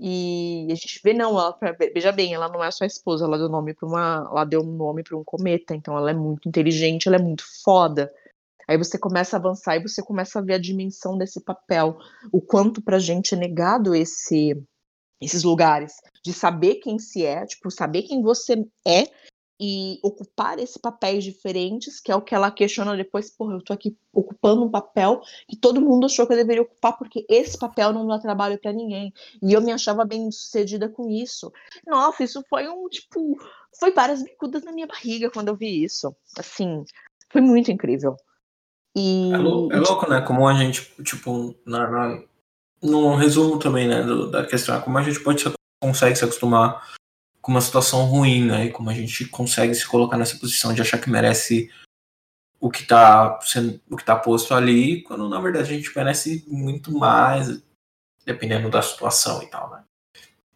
E 0.03 0.67
a 0.71 0.75
gente 0.75 0.99
vê, 1.05 1.13
não, 1.13 1.39
ela, 1.39 1.59
veja 1.95 2.11
bem, 2.11 2.33
ela 2.33 2.49
não 2.49 2.65
é 2.65 2.71
só 2.71 2.87
esposa, 2.87 3.27
ela 3.27 3.37
deu 3.37 3.51
nome 3.51 3.75
para 3.75 3.87
uma. 3.87 4.27
Ela 4.31 4.45
deu 4.47 4.63
um 4.63 4.77
nome 4.77 5.03
para 5.03 5.17
um 5.17 5.23
cometa, 5.23 5.75
então 5.75 5.95
ela 5.97 6.11
é 6.11 6.15
muito 6.15 6.49
inteligente, 6.49 7.07
ela 7.07 7.17
é 7.17 7.23
muito 7.23 7.45
foda. 7.63 8.11
Aí 8.67 8.79
você 8.79 8.99
começa 8.99 9.37
a 9.37 9.39
avançar 9.39 9.77
e 9.77 9.83
você 9.83 10.03
começa 10.03 10.39
a 10.39 10.43
ver 10.43 10.55
a 10.55 10.59
dimensão 10.59 11.19
desse 11.19 11.45
papel, 11.45 11.99
o 12.33 12.41
quanto 12.41 12.81
pra 12.81 12.99
gente 12.99 13.35
é 13.35 13.37
negado 13.37 13.95
esse, 13.95 14.57
esses 15.21 15.43
lugares, 15.43 15.93
de 16.25 16.33
saber 16.33 16.77
quem 16.77 16.99
se 16.99 17.27
é, 17.27 17.45
tipo, 17.45 17.71
saber 17.71 18.03
quem 18.03 18.23
você 18.23 18.65
é 18.87 19.05
e 19.63 20.01
ocupar 20.03 20.59
esses 20.59 20.79
papéis 20.79 21.23
diferentes, 21.23 22.01
que 22.01 22.11
é 22.11 22.17
o 22.17 22.23
que 22.23 22.35
ela 22.35 22.51
questiona 22.51 22.97
depois, 22.97 23.31
porra, 23.31 23.55
eu 23.57 23.63
tô 23.63 23.75
aqui 23.75 23.95
ocupando 24.11 24.65
um 24.65 24.71
papel 24.71 25.21
que 25.47 25.55
todo 25.55 25.83
mundo 25.83 26.07
achou 26.07 26.27
que 26.27 26.33
eu 26.33 26.37
deveria 26.39 26.63
ocupar, 26.63 26.97
porque 26.97 27.27
esse 27.29 27.59
papel 27.59 27.93
não 27.93 28.07
dá 28.07 28.19
trabalho 28.19 28.59
para 28.59 28.73
ninguém. 28.73 29.13
E 29.43 29.53
eu 29.53 29.61
me 29.61 29.71
achava 29.71 30.03
bem 30.07 30.31
sucedida 30.31 30.89
com 30.89 31.11
isso. 31.11 31.53
Nossa, 31.87 32.25
isso 32.25 32.43
foi 32.49 32.67
um, 32.69 32.89
tipo, 32.89 33.39
foi 33.79 33.93
várias 33.93 34.23
bicudas 34.23 34.65
na 34.65 34.73
minha 34.73 34.87
barriga 34.87 35.31
quando 35.31 35.49
eu 35.49 35.57
vi 35.57 35.85
isso. 35.85 36.17
Assim, 36.39 36.83
foi 37.31 37.43
muito 37.43 37.71
incrível. 37.71 38.17
E, 38.97 39.31
É, 39.33 39.37
lou- 39.37 39.71
é 39.71 39.79
louco, 39.79 40.09
né? 40.09 40.23
Como 40.23 40.49
a 40.49 40.55
gente, 40.55 40.91
tipo, 41.05 41.55
na, 41.67 41.89
na, 41.91 42.23
no 42.83 43.15
resumo 43.15 43.59
também, 43.59 43.87
né, 43.87 44.03
do- 44.03 44.31
da 44.31 44.47
questão, 44.47 44.81
como 44.81 44.97
a 44.97 45.03
gente 45.03 45.21
pode 45.23 45.43
se, 45.43 45.53
consegue 45.83 46.17
se 46.17 46.25
acostumar 46.25 46.99
com 47.41 47.53
uma 47.53 47.61
situação 47.61 48.05
ruim, 48.05 48.47
né? 48.47 48.67
E 48.67 48.71
como 48.71 48.91
a 48.91 48.95
gente 48.95 49.27
consegue 49.27 49.75
se 49.75 49.87
colocar 49.87 50.17
nessa 50.17 50.39
posição 50.39 50.73
de 50.75 50.83
achar 50.83 50.99
que 50.99 51.11
merece 51.11 51.71
o 52.61 52.71
que 52.71 52.87
tá 52.87 53.39
sendo, 53.43 53.81
o 53.91 53.97
que 53.97 54.05
tá 54.05 54.15
posto 54.17 54.55
ali, 54.55 55.03
quando 55.03 55.29
na 55.29 55.41
verdade 55.41 55.73
a 55.73 55.77
gente 55.77 55.97
merece 55.97 56.45
muito 56.47 56.93
mais, 56.93 57.63
dependendo 58.25 58.69
da 58.69 58.83
situação 58.83 59.43
e 59.43 59.47
tal, 59.47 59.71
né? 59.71 59.83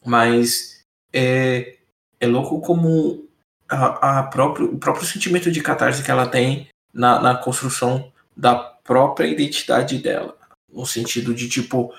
Mas 0.04 0.82
é, 1.12 1.78
é 2.20 2.26
louco 2.26 2.60
como 2.60 3.26
a, 3.68 4.18
a 4.18 4.22
próprio, 4.24 4.74
o 4.74 4.78
próprio 4.78 5.06
sentimento 5.06 5.50
de 5.50 5.62
catarse 5.62 6.02
que 6.02 6.10
ela 6.10 6.26
tem 6.26 6.68
na, 6.92 7.18
na 7.20 7.36
construção 7.36 8.12
da 8.36 8.54
própria 8.56 9.26
identidade 9.26 9.98
dela. 9.98 10.36
No 10.70 10.84
sentido 10.84 11.34
de, 11.34 11.48
tipo, 11.48 11.94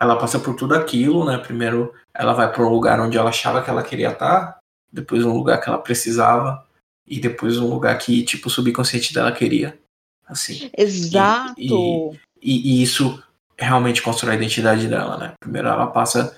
ela 0.00 0.16
passa 0.18 0.38
por 0.40 0.54
tudo 0.56 0.74
aquilo, 0.74 1.24
né? 1.24 1.38
Primeiro 1.38 1.94
ela 2.14 2.32
vai 2.32 2.50
para 2.52 2.64
um 2.64 2.68
lugar 2.70 2.98
onde 3.00 3.18
ela 3.18 3.28
achava 3.30 3.62
que 3.62 3.68
ela 3.70 3.82
queria 3.82 4.10
estar, 4.12 4.58
depois 4.90 5.24
um 5.24 5.32
lugar 5.32 5.60
que 5.60 5.68
ela 5.68 5.78
precisava, 5.78 6.66
e 7.06 7.20
depois 7.20 7.58
um 7.58 7.68
lugar 7.68 7.96
que, 7.98 8.22
tipo, 8.24 8.48
o 8.48 8.50
subconsciente 8.50 9.12
dela 9.12 9.32
queria. 9.32 9.78
Assim. 10.26 10.70
exato. 10.76 11.54
e- 11.58 12.20
E, 12.42 12.78
e 12.78 12.82
isso 12.82 13.22
realmente 13.58 14.00
constrói 14.00 14.32
a 14.32 14.36
identidade 14.36 14.86
dela, 14.88 15.18
né? 15.18 15.34
Primeiro 15.40 15.68
ela 15.68 15.88
passa 15.88 16.34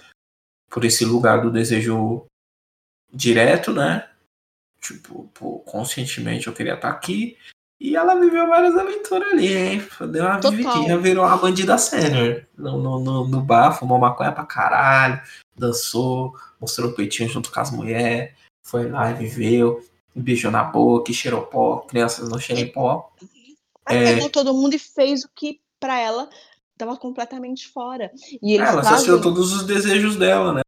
por 0.69 0.85
esse 0.85 1.05
lugar 1.05 1.41
do 1.43 1.51
desejo 1.51 2.25
direto, 3.13 3.73
né? 3.73 4.09
Tipo, 4.81 5.29
pô, 5.35 5.61
conscientemente 5.61 6.47
eu 6.49 6.53
queria 6.53 6.75
estar 6.75 6.89
aqui. 6.89 7.37
E 7.83 7.97
ela 7.97 8.15
viveu 8.15 8.47
várias 8.47 8.77
aventuras 8.77 9.33
ali, 9.33 9.53
hein? 9.53 9.83
Deu 10.13 10.25
uma 10.25 10.37
Total. 10.37 10.53
vividinha, 10.53 10.97
virou 10.99 11.25
uma 11.27 11.37
bandida 11.37 11.77
sênior. 11.77 12.47
No, 12.57 12.79
no, 12.81 13.01
no, 13.01 13.27
no 13.27 13.41
bar, 13.41 13.73
fumou 13.73 13.99
maconha 13.99 14.31
pra 14.31 14.47
caralho, 14.47 15.21
dançou, 15.57 16.33
mostrou 16.61 16.91
o 16.91 16.95
peitinho 16.95 17.29
junto 17.29 17.51
com 17.51 17.59
as 17.59 17.73
mulheres, 17.73 18.31
foi 18.63 18.89
lá 18.89 19.11
e 19.11 19.15
viveu, 19.15 19.85
beijou 20.15 20.53
na 20.53 20.63
boca, 20.63 21.13
cheirou 21.13 21.43
pó, 21.43 21.79
crianças 21.79 22.29
não 22.29 22.39
cheiram 22.39 22.71
pó. 22.73 23.11
É. 23.89 24.15
pegou 24.15 24.31
todo 24.31 24.55
mundo 24.55 24.75
e 24.75 24.79
fez 24.79 25.25
o 25.25 25.29
que 25.35 25.61
pra 25.81 25.99
ela 25.99 26.29
tava 26.79 26.97
completamente 26.97 27.67
fora. 27.67 28.13
E 28.41 28.59
Ela 28.59 28.81
trazem... 28.81 28.99
saciou 28.99 29.21
todos 29.21 29.53
os 29.53 29.65
desejos 29.67 30.15
dela, 30.15 30.53
né? 30.53 30.61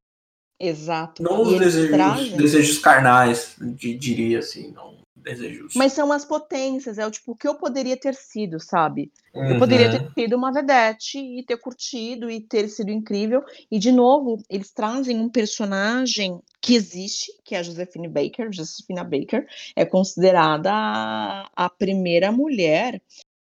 Exato. 0.61 1.23
Não 1.23 1.43
os 1.43 1.53
e 1.53 1.55
eles 1.55 1.75
desejos, 1.75 1.91
trazem... 1.97 2.37
desejos 2.37 2.79
carnais, 2.81 3.55
di- 3.61 3.95
diria 3.97 4.41
assim, 4.41 4.73
não 4.73 5.04
desejos. 5.25 5.73
Mas 5.75 5.93
são 5.93 6.13
as 6.13 6.25
potências, 6.25 6.99
é 6.99 7.07
o 7.07 7.11
tipo, 7.11 7.33
o 7.33 7.37
que 7.37 7.49
eu 7.49 7.57
poderia 7.57 7.97
ter 7.97 8.15
sido, 8.15 8.61
sabe? 8.61 9.11
Eu 9.35 9.55
Uhum. 9.55 9.59
poderia 9.59 9.91
ter 9.91 10.09
sido 10.17 10.37
uma 10.37 10.53
vedete 10.53 11.19
e 11.19 11.43
ter 11.45 11.57
curtido 11.57 12.31
e 12.31 12.41
ter 12.41 12.69
sido 12.69 12.91
incrível. 12.91 13.43
E, 13.71 13.79
de 13.79 13.91
novo, 13.91 14.41
eles 14.49 14.71
trazem 14.71 15.19
um 15.19 15.29
personagem 15.29 16.41
que 16.61 16.75
existe, 16.75 17.33
que 17.45 17.55
é 17.55 17.59
a 17.59 17.63
Josephine 17.63 18.09
Baker. 18.09 18.53
Josephina 18.53 19.03
Baker 19.03 19.47
é 19.75 19.85
considerada 19.85 20.71
a, 20.73 21.51
a 21.57 21.69
primeira 21.69 22.31
mulher 22.31 23.03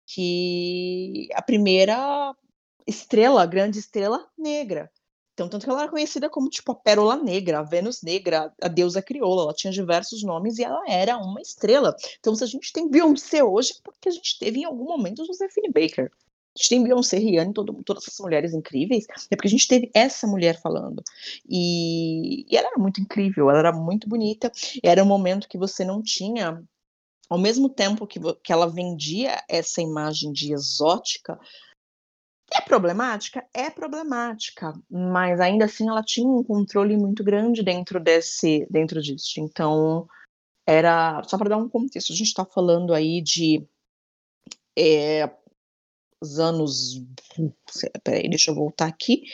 que 0.07 1.29
a 1.35 1.41
primeira 1.41 2.35
estrela, 2.87 3.47
grande 3.47 3.79
estrela 3.79 4.27
negra. 4.37 4.91
Então, 5.39 5.49
tanto 5.49 5.65
que 5.65 5.71
ela 5.71 5.83
era 5.83 5.91
conhecida 5.91 6.29
como 6.29 6.51
tipo 6.51 6.73
a 6.73 6.75
Pérola 6.75 7.15
Negra, 7.15 7.61
a 7.61 7.63
Vênus 7.63 8.03
Negra, 8.03 8.53
a 8.61 8.67
deusa 8.67 9.01
crioula. 9.01 9.43
Ela 9.43 9.55
tinha 9.55 9.73
diversos 9.73 10.25
nomes 10.25 10.59
e 10.59 10.65
ela 10.65 10.83
era 10.89 11.17
uma 11.17 11.41
estrela. 11.41 11.95
Então, 12.19 12.35
se 12.35 12.43
a 12.43 12.47
gente 12.49 12.73
tem 12.73 12.91
Beyoncé 12.91 13.45
hoje, 13.45 13.75
é 13.79 13.83
porque 13.85 14.09
a 14.09 14.13
gente 14.13 14.37
teve 14.37 14.59
em 14.59 14.65
algum 14.65 14.85
momento 14.85 15.25
Josephine 15.25 15.69
Baker. 15.69 16.07
A 16.07 16.59
gente 16.59 16.69
tem 16.71 16.83
Beyoncé, 16.83 17.19
Rihanna, 17.19 17.53
todo, 17.53 17.73
todas 17.85 18.03
essas 18.03 18.19
mulheres 18.19 18.53
incríveis, 18.53 19.07
é 19.31 19.37
porque 19.37 19.47
a 19.47 19.51
gente 19.51 19.69
teve 19.69 19.89
essa 19.95 20.27
mulher 20.27 20.61
falando. 20.61 21.05
E, 21.49 22.45
e 22.53 22.57
ela 22.57 22.71
era 22.71 22.79
muito 22.79 23.01
incrível, 23.01 23.49
ela 23.49 23.61
era 23.61 23.73
muito 23.73 24.09
bonita. 24.09 24.51
Era 24.83 25.05
um 25.05 25.07
momento 25.07 25.49
que 25.49 25.57
você 25.57 25.85
não 25.85 26.03
tinha 26.03 26.61
ao 27.29 27.39
mesmo 27.39 27.69
tempo 27.69 28.09
que, 28.09 28.19
que, 28.43 28.53
ela 28.53 28.67
vendia 28.67 29.41
essa 29.49 29.81
imagem 29.81 30.33
de 30.33 30.53
exótica, 30.53 31.39
é 32.53 32.61
problemática? 32.61 33.47
É 33.53 33.71
problemática, 33.71 34.75
mas 34.91 35.41
ainda 35.41 35.67
assim 35.67 35.89
ela 35.89 36.03
tinha 36.03 36.29
um 36.29 36.43
controle 36.43 36.97
muito 36.97 37.23
grande 37.23 37.63
dentro 37.63 38.01
desse, 38.01 38.67
dentro 38.71 39.03
disso. 39.03 39.41
Então, 39.41 40.09
era 40.67 41.23
só 41.25 41.37
para 41.37 41.51
dar 41.51 41.57
um 41.57 41.69
contexto, 41.69 42.13
a 42.13 42.17
gente 42.17 42.29
está 42.29 42.45
falando 42.45 42.95
aí 42.95 43.21
de 43.21 43.67
é, 44.79 45.31
os 46.21 46.39
anos. 46.39 47.03
Peraí, 48.03 48.29
deixa 48.29 48.51
eu 48.51 48.55
voltar 48.55 48.87
aqui. 48.87 49.25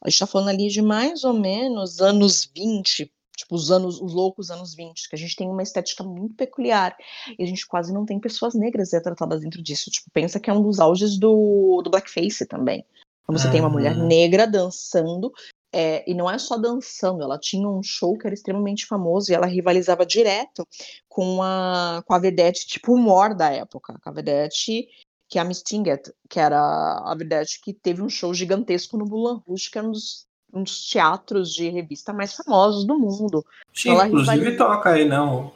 A 0.00 0.08
gente 0.08 0.14
está 0.14 0.26
falando 0.26 0.48
ali 0.48 0.68
de 0.68 0.82
mais 0.82 1.24
ou 1.24 1.32
menos 1.32 2.00
anos 2.00 2.50
20, 2.54 3.12
tipo 3.36 3.54
os 3.54 3.70
anos, 3.70 4.00
os 4.00 4.12
loucos 4.12 4.50
anos 4.50 4.74
20, 4.74 5.08
que 5.08 5.14
a 5.14 5.18
gente 5.18 5.36
tem 5.36 5.48
uma 5.48 5.62
estética 5.62 6.02
muito 6.02 6.34
peculiar 6.34 6.96
e 7.38 7.42
a 7.44 7.46
gente 7.46 7.66
quase 7.66 7.92
não 7.92 8.04
tem 8.04 8.18
pessoas 8.18 8.54
negras 8.54 8.92
retratadas 8.92 9.42
dentro 9.42 9.62
disso. 9.62 9.90
Tipo, 9.90 10.10
pensa 10.12 10.40
que 10.40 10.50
é 10.50 10.52
um 10.52 10.62
dos 10.62 10.80
auges 10.80 11.18
do, 11.18 11.80
do 11.84 11.90
blackface 11.90 12.46
também. 12.46 12.84
Você 13.28 13.46
uhum. 13.46 13.52
tem 13.52 13.60
uma 13.60 13.70
mulher 13.70 13.96
negra 13.96 14.46
dançando, 14.46 15.32
é, 15.72 16.08
e 16.08 16.14
não 16.14 16.30
é 16.30 16.38
só 16.38 16.56
dançando, 16.56 17.22
ela 17.22 17.38
tinha 17.38 17.68
um 17.68 17.82
show 17.82 18.16
que 18.16 18.26
era 18.26 18.34
extremamente 18.34 18.86
famoso 18.86 19.30
e 19.30 19.34
ela 19.34 19.46
rivalizava 19.46 20.06
direto 20.06 20.66
com 21.08 21.42
a, 21.42 22.02
com 22.06 22.14
a 22.14 22.18
vedette 22.18 22.66
tipo 22.66 22.94
humor 22.94 23.34
da 23.34 23.50
época. 23.50 23.98
Com 24.02 24.08
a 24.08 24.12
vedette 24.12 24.88
que 25.28 25.38
é 25.38 25.42
a 25.42 25.44
Miss 25.44 25.62
Tingett, 25.62 26.12
que 26.28 26.38
era 26.38 26.58
a 26.58 27.14
vedette 27.16 27.60
que 27.60 27.74
teve 27.74 28.00
um 28.00 28.08
show 28.08 28.32
gigantesco 28.32 28.96
no 28.96 29.04
Moulin 29.04 29.42
Rouge, 29.46 29.70
que 29.70 29.78
era 29.78 29.86
um 29.86 29.92
dos 29.92 30.26
um 30.56 30.62
dos 30.62 30.88
teatros 30.88 31.52
de 31.52 31.68
revista 31.68 32.12
mais 32.12 32.34
famosos 32.34 32.86
do 32.86 32.98
mundo. 32.98 33.44
Sim, 33.74 33.90
então, 33.90 34.06
inclusive 34.06 34.56
toca 34.56 34.90
aí, 34.90 35.04
não. 35.04 35.52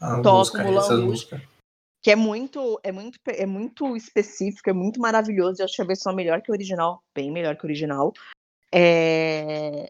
A 0.00 0.20
toca 0.20 0.62
música, 0.62 0.64
Mulan 0.64 1.06
música. 1.06 1.42
Que 2.02 2.10
é 2.10 2.16
muito, 2.16 2.78
é 2.82 2.92
muito, 2.92 3.18
é 3.26 3.46
muito 3.46 3.96
específico, 3.96 4.68
é 4.68 4.72
muito 4.72 5.00
maravilhoso. 5.00 5.60
Eu 5.60 5.64
acho 5.64 5.80
a 5.80 5.86
versão 5.86 6.14
melhor 6.14 6.42
que 6.42 6.50
o 6.50 6.54
original, 6.54 7.02
bem 7.14 7.32
melhor 7.32 7.56
que 7.56 7.64
o 7.64 7.66
original. 7.66 8.12
É... 8.72 9.88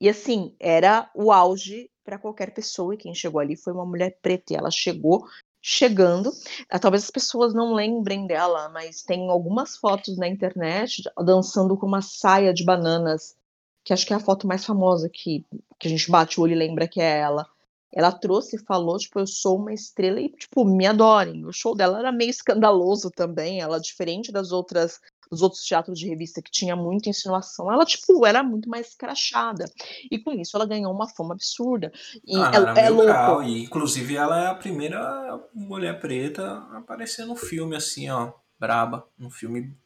E 0.00 0.08
assim, 0.08 0.54
era 0.60 1.10
o 1.14 1.32
auge 1.32 1.90
para 2.04 2.18
qualquer 2.18 2.52
pessoa, 2.52 2.94
e 2.94 2.98
quem 2.98 3.14
chegou 3.14 3.40
ali 3.40 3.56
foi 3.56 3.72
uma 3.72 3.86
mulher 3.86 4.18
preta. 4.20 4.52
E 4.52 4.56
ela 4.56 4.70
chegou 4.70 5.26
chegando. 5.66 6.30
Ah, 6.68 6.78
talvez 6.78 7.04
as 7.04 7.10
pessoas 7.10 7.54
não 7.54 7.72
lembrem 7.72 8.26
dela, 8.26 8.68
mas 8.68 9.02
tem 9.02 9.30
algumas 9.30 9.78
fotos 9.78 10.18
na 10.18 10.28
internet 10.28 11.02
dançando 11.24 11.74
com 11.74 11.86
uma 11.86 12.02
saia 12.02 12.52
de 12.52 12.62
bananas, 12.62 13.34
que 13.82 13.90
acho 13.90 14.06
que 14.06 14.12
é 14.12 14.16
a 14.16 14.20
foto 14.20 14.46
mais 14.46 14.62
famosa 14.62 15.08
que, 15.08 15.42
que 15.78 15.88
a 15.88 15.90
gente 15.90 16.10
bate 16.10 16.38
o 16.38 16.42
olho 16.42 16.52
e 16.52 16.54
lembra 16.54 16.86
que 16.86 17.00
é 17.00 17.18
ela. 17.18 17.48
Ela 17.90 18.12
trouxe 18.12 18.56
e 18.56 18.64
falou, 18.64 18.98
tipo, 18.98 19.18
eu 19.18 19.26
sou 19.26 19.56
uma 19.56 19.72
estrela 19.72 20.20
e, 20.20 20.28
tipo, 20.28 20.66
me 20.66 20.86
adorem. 20.86 21.46
O 21.46 21.52
show 21.52 21.74
dela 21.74 21.98
era 21.98 22.12
meio 22.12 22.28
escandaloso 22.28 23.10
também, 23.10 23.62
ela 23.62 23.80
diferente 23.80 24.30
das 24.30 24.52
outras 24.52 25.00
dos 25.30 25.42
outros 25.42 25.64
teatros 25.64 25.98
de 25.98 26.08
revista 26.08 26.42
que 26.42 26.50
tinha 26.50 26.76
muita 26.76 27.08
insinuação, 27.08 27.72
ela, 27.72 27.84
tipo, 27.84 28.24
era 28.26 28.42
muito 28.42 28.68
mais 28.68 28.94
crachada. 28.94 29.64
E 30.10 30.18
com 30.18 30.32
isso 30.32 30.56
ela 30.56 30.66
ganhou 30.66 30.92
uma 30.92 31.08
fama 31.08 31.34
absurda. 31.34 31.92
E 32.24 32.36
ah, 32.36 32.74
é, 32.76 32.86
é 32.86 32.90
louco. 32.90 33.42
E, 33.42 33.64
inclusive, 33.64 34.16
ela 34.16 34.44
é 34.44 34.46
a 34.46 34.54
primeira 34.54 35.40
mulher 35.52 36.00
preta 36.00 36.66
a 36.70 36.78
aparecer 36.78 37.26
no 37.26 37.36
filme, 37.36 37.76
assim, 37.76 38.10
ó, 38.10 38.32
braba, 38.58 39.06
um 39.18 39.30
filme, 39.30 39.76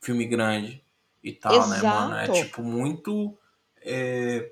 filme 0.00 0.26
grande 0.26 0.82
e 1.22 1.32
tal, 1.32 1.54
Exato. 1.54 1.70
né, 1.70 1.82
mano? 1.82 2.16
É, 2.16 2.28
tipo, 2.28 2.62
muito... 2.62 3.36
É, 3.86 4.50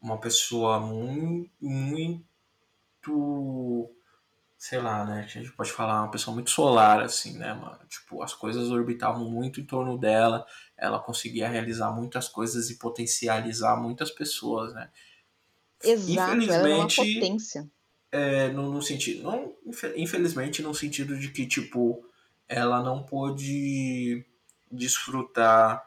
uma 0.00 0.18
pessoa 0.18 0.80
muito, 0.80 1.50
muito 1.60 3.90
sei 4.58 4.80
lá, 4.80 5.04
né? 5.04 5.22
A 5.24 5.26
gente 5.28 5.52
pode 5.52 5.70
falar 5.70 6.02
uma 6.02 6.10
pessoa 6.10 6.34
muito 6.34 6.50
solar, 6.50 7.00
assim, 7.00 7.38
né, 7.38 7.54
mano? 7.54 7.78
Tipo, 7.88 8.20
as 8.24 8.34
coisas 8.34 8.70
orbitavam 8.72 9.30
muito 9.30 9.60
em 9.60 9.64
torno 9.64 9.96
dela, 9.96 10.44
ela 10.76 10.98
conseguia 10.98 11.48
realizar 11.48 11.92
muitas 11.92 12.28
coisas 12.28 12.68
e 12.68 12.76
potencializar 12.76 13.76
muitas 13.76 14.10
pessoas, 14.10 14.74
né? 14.74 14.90
Exato, 15.82 16.34
infelizmente, 16.34 16.50
ela 16.50 16.68
uma 16.74 16.88
potência. 16.88 17.70
É, 18.10 18.48
no, 18.48 18.72
no 18.72 18.82
sentido, 18.82 19.22
não, 19.22 19.54
infelizmente, 19.96 20.60
no 20.60 20.74
sentido 20.74 21.16
de 21.16 21.28
que, 21.28 21.46
tipo, 21.46 22.04
ela 22.48 22.82
não 22.82 23.04
pôde 23.04 24.26
desfrutar 24.72 25.86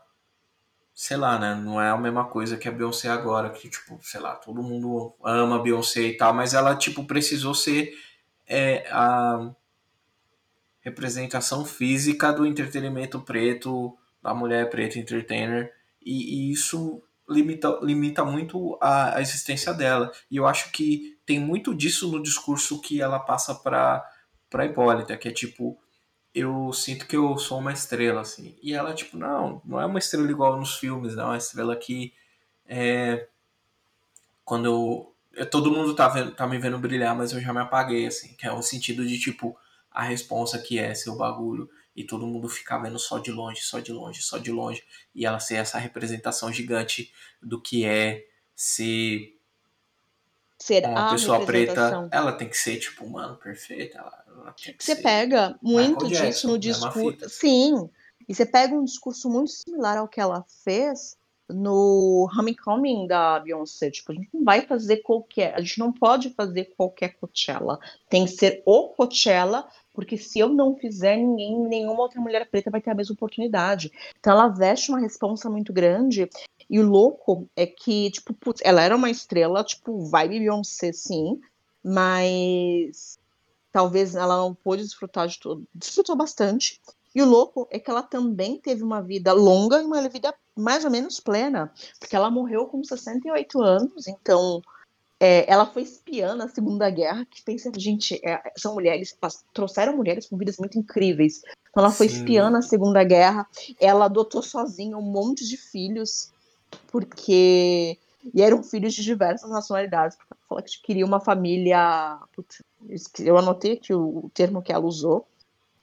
sei 0.94 1.18
lá, 1.18 1.40
né? 1.40 1.56
Não 1.56 1.82
é 1.82 1.90
a 1.90 1.98
mesma 1.98 2.26
coisa 2.26 2.58
que 2.58 2.68
a 2.68 2.72
Beyoncé 2.72 3.10
agora, 3.10 3.50
que, 3.50 3.68
tipo, 3.68 3.98
sei 4.04 4.20
lá, 4.20 4.36
todo 4.36 4.62
mundo 4.62 5.16
ama 5.24 5.56
a 5.56 5.60
Beyoncé 5.60 6.02
e 6.04 6.18
tal, 6.18 6.32
mas 6.34 6.54
ela, 6.54 6.76
tipo, 6.76 7.06
precisou 7.06 7.56
ser 7.56 7.92
é 8.54 8.86
a 8.92 9.50
representação 10.82 11.64
física 11.64 12.34
do 12.34 12.46
entretenimento 12.46 13.22
preto, 13.22 13.98
da 14.22 14.34
mulher 14.34 14.70
preta 14.70 15.00
entertainer, 15.00 15.74
e, 16.02 16.50
e 16.50 16.52
isso 16.52 17.02
limita, 17.30 17.80
limita 17.82 18.26
muito 18.26 18.78
a, 18.82 19.16
a, 19.16 19.22
existência 19.22 19.74
dela. 19.74 20.12
E 20.30 20.36
eu 20.36 20.46
acho 20.46 20.70
que 20.72 21.18
tem 21.26 21.40
muito 21.40 21.74
disso 21.74 22.12
no 22.12 22.22
discurso 22.22 22.82
que 22.82 23.02
ela 23.02 23.20
passa 23.20 23.56
para 23.56 24.06
para 24.50 24.66
Hipólita, 24.66 25.16
que 25.16 25.30
é 25.30 25.32
tipo, 25.32 25.80
eu 26.36 26.74
sinto 26.74 27.08
que 27.08 27.16
eu 27.16 27.38
sou 27.38 27.60
uma 27.60 27.72
estrela, 27.72 28.20
assim. 28.20 28.58
E 28.62 28.74
ela, 28.74 28.94
tipo, 28.94 29.16
não, 29.18 29.62
não 29.64 29.80
é 29.80 29.86
uma 29.86 29.98
estrela 29.98 30.30
igual 30.30 30.58
nos 30.58 30.76
filmes, 30.76 31.16
não. 31.16 31.28
É 31.28 31.28
uma 31.28 31.38
estrela 31.38 31.74
que 31.74 32.14
é, 32.68 33.28
quando 34.44 35.11
todo 35.50 35.72
mundo 35.72 35.96
tá, 35.96 36.08
vendo, 36.08 36.32
tá 36.32 36.48
me 36.48 36.58
vendo 36.58 36.78
brilhar, 36.78 37.16
mas 37.16 37.32
eu 37.32 37.40
já 37.40 37.54
me 37.54 37.60
apaguei, 37.60 38.08
assim, 38.08 38.34
que 38.34 38.46
é 38.46 38.52
o 38.52 38.62
sentido 38.62 39.06
de, 39.06 39.20
tipo, 39.20 39.58
a 39.90 40.04
responsa 40.04 40.60
que 40.60 40.78
é 40.78 40.94
seu 40.94 41.16
bagulho 41.16 41.70
e 41.96 42.04
todo 42.04 42.28
mundo 42.28 42.48
ficar 42.48 42.78
vendo 42.78 42.98
só 42.98 43.20
de 43.20 43.32
longe, 43.32 43.62
só 43.62 43.80
de 43.80 43.92
longe, 43.92 44.22
só 44.22 44.38
de 44.38 44.52
longe, 44.52 44.84
e 45.14 45.26
ela 45.26 45.40
ser 45.40 45.56
essa 45.56 45.78
representação 45.78 46.52
gigante 46.52 47.12
do 47.42 47.62
que 47.62 47.86
é 47.86 48.26
ser 48.56 49.38
ser 50.58 50.86
uma 50.86 51.12
pessoa 51.12 51.44
preta, 51.46 52.08
ela 52.12 52.32
tem 52.34 52.48
que 52.48 52.58
ser, 52.58 52.78
tipo, 52.78 53.10
mano, 53.10 53.36
perfeita. 53.36 53.98
Ela, 53.98 54.24
ela 54.28 54.56
você 54.78 54.96
pega 54.96 55.58
muito 55.62 56.08
disso 56.08 56.22
Jackson, 56.22 56.48
no 56.50 56.60
discurso. 56.60 57.30
Sim. 57.30 57.90
E 58.30 58.36
você 58.36 58.46
pega 58.46 58.74
um 58.76 58.86
discurso 58.86 59.30
muito 59.30 59.52
similar 59.52 59.98
ao 59.98 60.08
que 60.08 60.22
ela 60.22 60.46
fez 60.64 61.18
no 61.54 62.30
Homecoming 62.38 63.08
da 63.08 63.40
Beyoncé. 63.40 63.92
Tipo, 63.92 64.12
a 64.12 64.16
gente 64.16 64.30
não 64.34 64.44
vai 64.44 64.62
fazer 64.62 64.98
qualquer. 64.98 65.54
A 65.56 65.62
gente 65.62 65.80
não 65.80 65.92
pode 65.92 66.30
fazer 66.32 66.74
qualquer 66.78 67.16
Coachella. 67.16 67.80
Tem 68.10 68.26
que 68.26 68.32
ser 68.32 68.62
o 68.66 68.90
Coachella, 68.90 69.68
porque 69.94 70.18
se 70.18 70.40
eu 70.40 70.50
não 70.50 70.76
fizer, 70.76 71.18
ninguém, 71.18 71.60
nenhuma 71.68 72.02
outra 72.02 72.22
mulher 72.22 72.50
preta 72.50 72.72
vai 72.72 72.82
ter 72.82 72.92
a 72.92 72.96
mesma 72.96 73.14
oportunidade. 73.14 73.92
Então 74.20 74.34
ela 74.34 74.48
veste 74.48 74.90
uma 74.90 75.00
responsa 75.00 75.50
muito 75.50 75.74
grande. 75.74 76.30
E 76.70 76.80
o 76.80 76.88
louco 76.88 77.50
é 77.56 77.66
que, 77.66 78.10
tipo, 78.12 78.34
putz, 78.34 78.62
ela 78.64 78.82
era 78.82 78.96
uma 78.96 79.10
estrela, 79.10 79.64
tipo, 79.64 80.06
vibe 80.06 80.40
Beyoncé, 80.40 80.94
sim, 80.94 81.40
mas 81.84 83.20
talvez 83.72 84.16
ela 84.16 84.38
não 84.38 84.54
pôde 84.54 84.84
desfrutar 84.84 85.28
de 85.28 85.40
tudo. 85.40 85.68
Desfrutou 85.74 86.16
bastante. 86.16 86.80
E 87.14 87.22
o 87.22 87.26
louco 87.26 87.68
é 87.70 87.78
que 87.78 87.90
ela 87.90 88.02
também 88.02 88.58
teve 88.58 88.84
uma 88.84 89.02
vida 89.02 89.34
longa 89.34 89.82
e 89.82 89.86
uma 89.86 90.08
vida 90.08 90.34
mais 90.56 90.84
ou 90.86 90.92
menos 90.92 91.20
plena, 91.20 91.72
porque 92.00 92.16
ela 92.16 92.30
morreu 92.30 92.66
com 92.66 92.84
68 92.84 93.62
anos, 93.62 94.08
então 94.08 94.62
é, 95.20 95.52
ela 95.52 95.66
foi 95.66 95.84
espiã 95.84 96.36
na 96.36 96.48
Segunda 96.48 96.90
Guerra, 96.90 97.26
que 97.26 97.42
pensa, 97.44 97.72
gente, 97.76 98.20
é, 98.24 98.42
são 98.58 98.74
mulheres, 98.74 99.18
trouxeram 99.54 99.96
mulheres 99.96 100.28
com 100.28 100.38
vidas 100.38 100.58
muito 100.58 100.78
incríveis. 100.78 101.42
Então 101.70 101.84
ela 101.84 101.92
foi 101.92 102.10
Sim. 102.10 102.18
espiã 102.18 102.50
na 102.50 102.62
Segunda 102.62 103.04
Guerra, 103.04 103.48
ela 103.80 104.06
adotou 104.06 104.42
sozinha 104.42 104.98
um 104.98 105.02
monte 105.02 105.48
de 105.48 105.58
filhos, 105.58 106.32
porque. 106.88 107.98
E 108.36 108.40
eram 108.40 108.62
filhos 108.62 108.94
de 108.94 109.02
diversas 109.02 109.50
nacionalidades, 109.50 110.16
porque 110.16 110.32
ela 110.32 110.48
falou 110.48 110.64
que 110.64 110.82
queria 110.84 111.06
uma 111.06 111.20
família. 111.20 112.20
Putz, 112.36 112.62
eu 113.20 113.36
anotei 113.36 113.74
aqui 113.74 113.94
o, 113.96 114.26
o 114.26 114.32
termo 114.32 114.62
que 114.62 114.72
ela 114.72 114.86
usou 114.86 115.26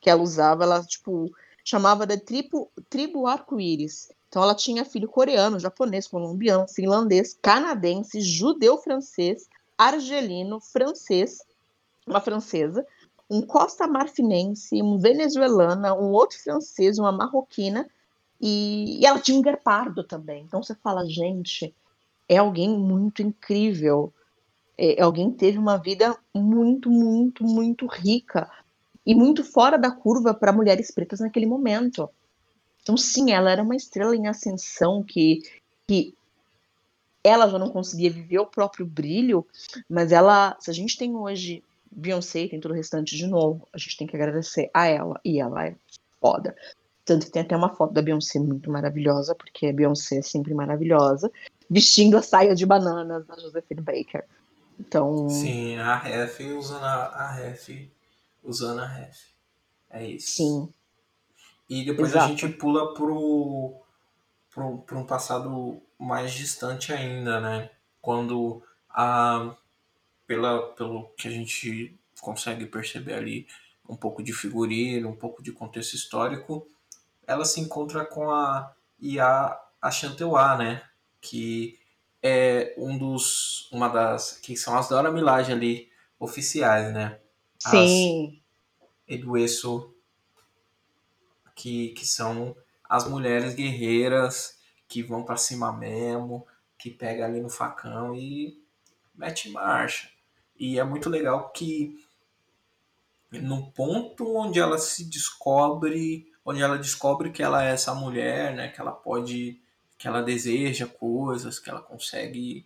que 0.00 0.10
ela 0.10 0.22
usava, 0.22 0.64
ela, 0.64 0.82
tipo, 0.84 1.32
chamava 1.64 2.06
de 2.06 2.16
tribo, 2.18 2.70
tribo 2.88 3.26
arco-íris. 3.26 4.10
Então 4.28 4.42
ela 4.42 4.54
tinha 4.54 4.84
filho 4.84 5.08
coreano, 5.08 5.58
japonês, 5.58 6.06
colombiano, 6.06 6.68
finlandês, 6.68 7.38
canadense, 7.40 8.20
judeu 8.20 8.76
francês, 8.78 9.48
argelino, 9.76 10.60
francês, 10.60 11.38
uma 12.06 12.20
francesa, 12.20 12.86
um 13.30 13.42
costa 13.42 13.86
marfinense, 13.86 14.82
um 14.82 14.98
venezuelana, 14.98 15.94
um 15.94 16.12
outro 16.12 16.38
francês, 16.38 16.98
uma 16.98 17.12
marroquina, 17.12 17.88
e, 18.40 19.00
e 19.00 19.06
ela 19.06 19.18
tinha 19.18 19.38
um 19.38 19.42
guepardo 19.42 20.04
também. 20.04 20.44
Então 20.44 20.62
você 20.62 20.74
fala, 20.74 21.06
gente, 21.06 21.74
é 22.28 22.36
alguém 22.36 22.68
muito 22.68 23.22
incrível. 23.22 24.12
É, 24.76 25.02
alguém 25.02 25.30
que 25.30 25.38
teve 25.38 25.58
uma 25.58 25.76
vida 25.76 26.16
muito, 26.34 26.88
muito, 26.88 27.44
muito 27.44 27.86
rica 27.86 28.48
e 29.04 29.14
muito 29.14 29.42
fora 29.42 29.76
da 29.76 29.90
curva 29.90 30.32
para 30.32 30.52
mulheres 30.52 30.90
pretas 30.90 31.20
naquele 31.20 31.46
momento. 31.46 32.08
Então, 32.89 32.97
sim, 32.97 33.32
ela 33.32 33.51
era 33.51 33.62
uma 33.62 33.76
estrela 33.76 34.16
em 34.16 34.28
ascensão 34.28 35.03
que, 35.03 35.43
que 35.86 36.14
ela 37.22 37.47
já 37.47 37.59
não 37.59 37.68
conseguia 37.68 38.11
viver 38.11 38.39
o 38.39 38.47
próprio 38.47 38.86
brilho, 38.86 39.47
mas 39.86 40.11
ela, 40.11 40.57
se 40.59 40.70
a 40.70 40.72
gente 40.72 40.97
tem 40.97 41.14
hoje 41.14 41.62
Beyoncé 41.93 42.45
e 42.45 42.49
tem 42.49 42.59
todo 42.59 42.72
o 42.72 42.74
restante 42.74 43.14
de 43.14 43.26
novo, 43.26 43.68
a 43.74 43.76
gente 43.76 43.99
tem 43.99 44.07
que 44.07 44.16
agradecer 44.16 44.70
a 44.72 44.86
ela, 44.86 45.20
e 45.22 45.39
ela 45.39 45.66
é 45.66 45.76
foda. 46.18 46.57
Tanto 47.05 47.26
que 47.26 47.32
tem 47.32 47.43
até 47.43 47.55
uma 47.55 47.74
foto 47.74 47.93
da 47.93 48.01
Beyoncé 48.01 48.39
muito 48.39 48.70
maravilhosa, 48.70 49.34
porque 49.34 49.66
a 49.66 49.72
Beyoncé 49.74 50.20
é 50.20 50.22
sempre 50.22 50.55
maravilhosa, 50.55 51.30
vestindo 51.68 52.16
a 52.16 52.22
saia 52.22 52.55
de 52.55 52.64
bananas 52.64 53.26
da 53.26 53.36
Josephine 53.36 53.82
Baker. 53.82 54.24
Então. 54.80 55.28
Sim, 55.28 55.76
a 55.76 55.95
ref 55.95 56.41
usando 56.41 56.84
a, 56.84 57.05
a 57.05 57.32
ref. 57.32 57.91
Usando 58.43 58.80
a 58.80 58.86
ref. 58.86 59.26
É 59.91 60.07
isso. 60.07 60.36
Sim. 60.36 60.72
E 61.68 61.84
depois 61.84 62.10
Exato. 62.10 62.24
a 62.24 62.28
gente 62.28 62.48
pula 62.48 62.94
pro, 62.94 63.74
pro, 64.50 64.78
pro 64.78 64.98
um 64.98 65.04
passado 65.04 65.82
mais 65.98 66.32
distante 66.32 66.92
ainda, 66.92 67.40
né? 67.40 67.70
Quando 68.00 68.62
a. 68.88 69.54
Pela, 70.26 70.72
pelo 70.74 71.08
que 71.16 71.26
a 71.26 71.30
gente 71.30 71.98
consegue 72.20 72.66
perceber 72.66 73.14
ali, 73.14 73.46
um 73.88 73.96
pouco 73.96 74.22
de 74.22 74.32
figurino, 74.32 75.08
um 75.08 75.16
pouco 75.16 75.42
de 75.42 75.52
contexto 75.52 75.94
histórico, 75.94 76.68
ela 77.26 77.44
se 77.44 77.60
encontra 77.60 78.04
com 78.04 78.30
a 78.30 78.74
Ia 79.00 79.58
Ashantewa, 79.80 80.56
né? 80.56 80.82
Que 81.20 81.78
é 82.22 82.74
um 82.76 82.96
dos. 82.96 83.70
uma 83.72 83.88
das. 83.88 84.38
que 84.38 84.56
são 84.56 84.76
as 84.76 84.88
Dora 84.88 85.10
Milaje 85.10 85.52
ali 85.52 85.90
oficiais, 86.18 86.92
né? 86.92 87.18
Sim. 87.58 88.40
Edueso, 89.06 89.94
que, 91.59 91.88
que 91.88 92.06
são 92.06 92.56
as 92.88 93.06
mulheres 93.06 93.52
guerreiras 93.52 94.59
que 94.86 95.02
vão 95.02 95.24
pra 95.24 95.36
cima 95.36 95.72
mesmo, 95.72 96.46
que 96.78 96.88
pega 96.88 97.26
ali 97.26 97.40
no 97.40 97.50
facão 97.50 98.14
e 98.14 98.62
mete 99.12 99.50
marcha. 99.50 100.09
E 100.56 100.78
é 100.78 100.84
muito 100.84 101.11
legal 101.11 101.50
que 101.50 101.98
no 103.32 103.70
ponto 103.72 104.36
onde 104.36 104.61
ela 104.61 104.78
se 104.78 105.04
descobre, 105.04 106.32
onde 106.44 106.62
ela 106.62 106.78
descobre 106.78 107.30
que 107.30 107.42
ela 107.42 107.64
é 107.64 107.72
essa 107.72 107.92
mulher, 107.92 108.54
né, 108.54 108.68
que 108.68 108.80
ela 108.80 108.92
pode, 108.92 109.61
que 109.98 110.06
ela 110.06 110.22
deseja 110.22 110.86
coisas, 110.86 111.59
que 111.59 111.68
ela 111.68 111.82
consegue 111.82 112.64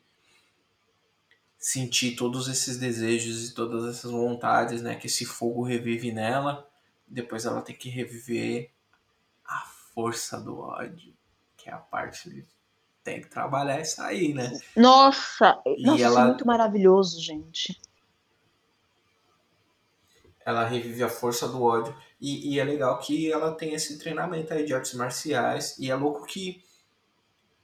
sentir 1.58 2.14
todos 2.14 2.46
esses 2.46 2.76
desejos 2.76 3.48
e 3.48 3.54
todas 3.54 3.84
essas 3.86 4.10
vontades, 4.10 4.82
né, 4.82 4.96
que 4.96 5.06
esse 5.06 5.24
fogo 5.24 5.62
revive 5.62 6.12
nela. 6.12 6.68
Depois 7.08 7.46
ela 7.46 7.62
tem 7.62 7.74
que 7.74 7.88
reviver 7.88 8.70
força 9.94 10.40
do 10.40 10.58
ódio, 10.60 11.12
que 11.56 11.68
é 11.70 11.72
a 11.72 11.78
parte 11.78 12.30
que 12.30 12.44
tem 13.04 13.20
que 13.20 13.28
trabalhar 13.28 13.80
isso 13.80 14.00
aí, 14.02 14.32
né? 14.32 14.50
Nossa, 14.76 15.60
E 15.66 15.82
nossa, 15.82 15.96
isso 15.96 16.04
ela- 16.06 16.22
é 16.22 16.26
muito 16.26 16.46
maravilhoso, 16.46 17.20
gente. 17.20 17.80
ela 20.44 20.66
revive 20.66 21.02
a 21.02 21.08
força 21.08 21.48
do 21.48 21.62
ódio. 21.62 21.94
E, 22.20 22.54
e 22.54 22.58
é 22.60 22.64
legal 22.64 22.98
que 22.98 23.30
ela 23.30 23.54
tem 23.54 23.74
esse 23.74 23.98
treinamento 23.98 24.52
aí 24.52 24.64
de 24.64 24.74
artes 24.74 24.94
marciais. 24.94 25.76
E 25.78 25.90
é 25.90 25.94
louco 25.94 26.24
que 26.26 26.62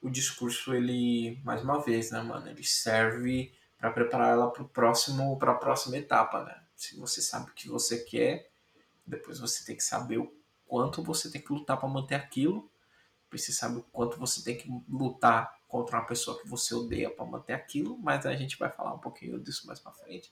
o 0.00 0.08
discurso, 0.08 0.74
ele, 0.74 1.40
mais 1.44 1.62
uma 1.62 1.82
vez, 1.82 2.10
né, 2.10 2.20
mano, 2.22 2.48
ele 2.48 2.64
serve 2.64 3.52
para 3.78 3.90
preparar 3.90 4.30
ela 4.32 4.50
pro 4.50 4.68
próximo, 4.68 5.36
para 5.38 5.52
a 5.52 5.56
próxima 5.56 5.96
etapa, 5.96 6.44
né? 6.44 6.60
Se 6.76 6.96
você 6.96 7.20
sabe 7.20 7.50
o 7.50 7.54
que 7.54 7.68
você 7.68 7.98
quer, 8.04 8.48
depois 9.06 9.40
você 9.40 9.64
tem 9.64 9.76
que 9.76 9.82
saber 9.82 10.18
o 10.18 10.32
quanto 10.68 11.02
você 11.02 11.30
tem 11.30 11.40
que 11.40 11.52
lutar 11.52 11.78
para 11.78 11.88
manter 11.88 12.14
aquilo. 12.14 12.70
Você 13.32 13.52
sabe 13.52 13.78
o 13.78 13.84
quanto 13.92 14.18
você 14.18 14.42
tem 14.42 14.56
que 14.56 14.70
lutar 14.88 15.58
contra 15.68 15.98
uma 15.98 16.06
pessoa 16.06 16.40
que 16.40 16.48
você 16.48 16.74
odeia 16.74 17.10
para 17.10 17.26
manter 17.26 17.52
aquilo, 17.52 17.98
mas 17.98 18.24
a 18.24 18.34
gente 18.34 18.58
vai 18.58 18.70
falar 18.70 18.94
um 18.94 18.98
pouquinho 18.98 19.38
disso 19.38 19.66
mais 19.66 19.80
para 19.80 19.92
frente. 19.92 20.30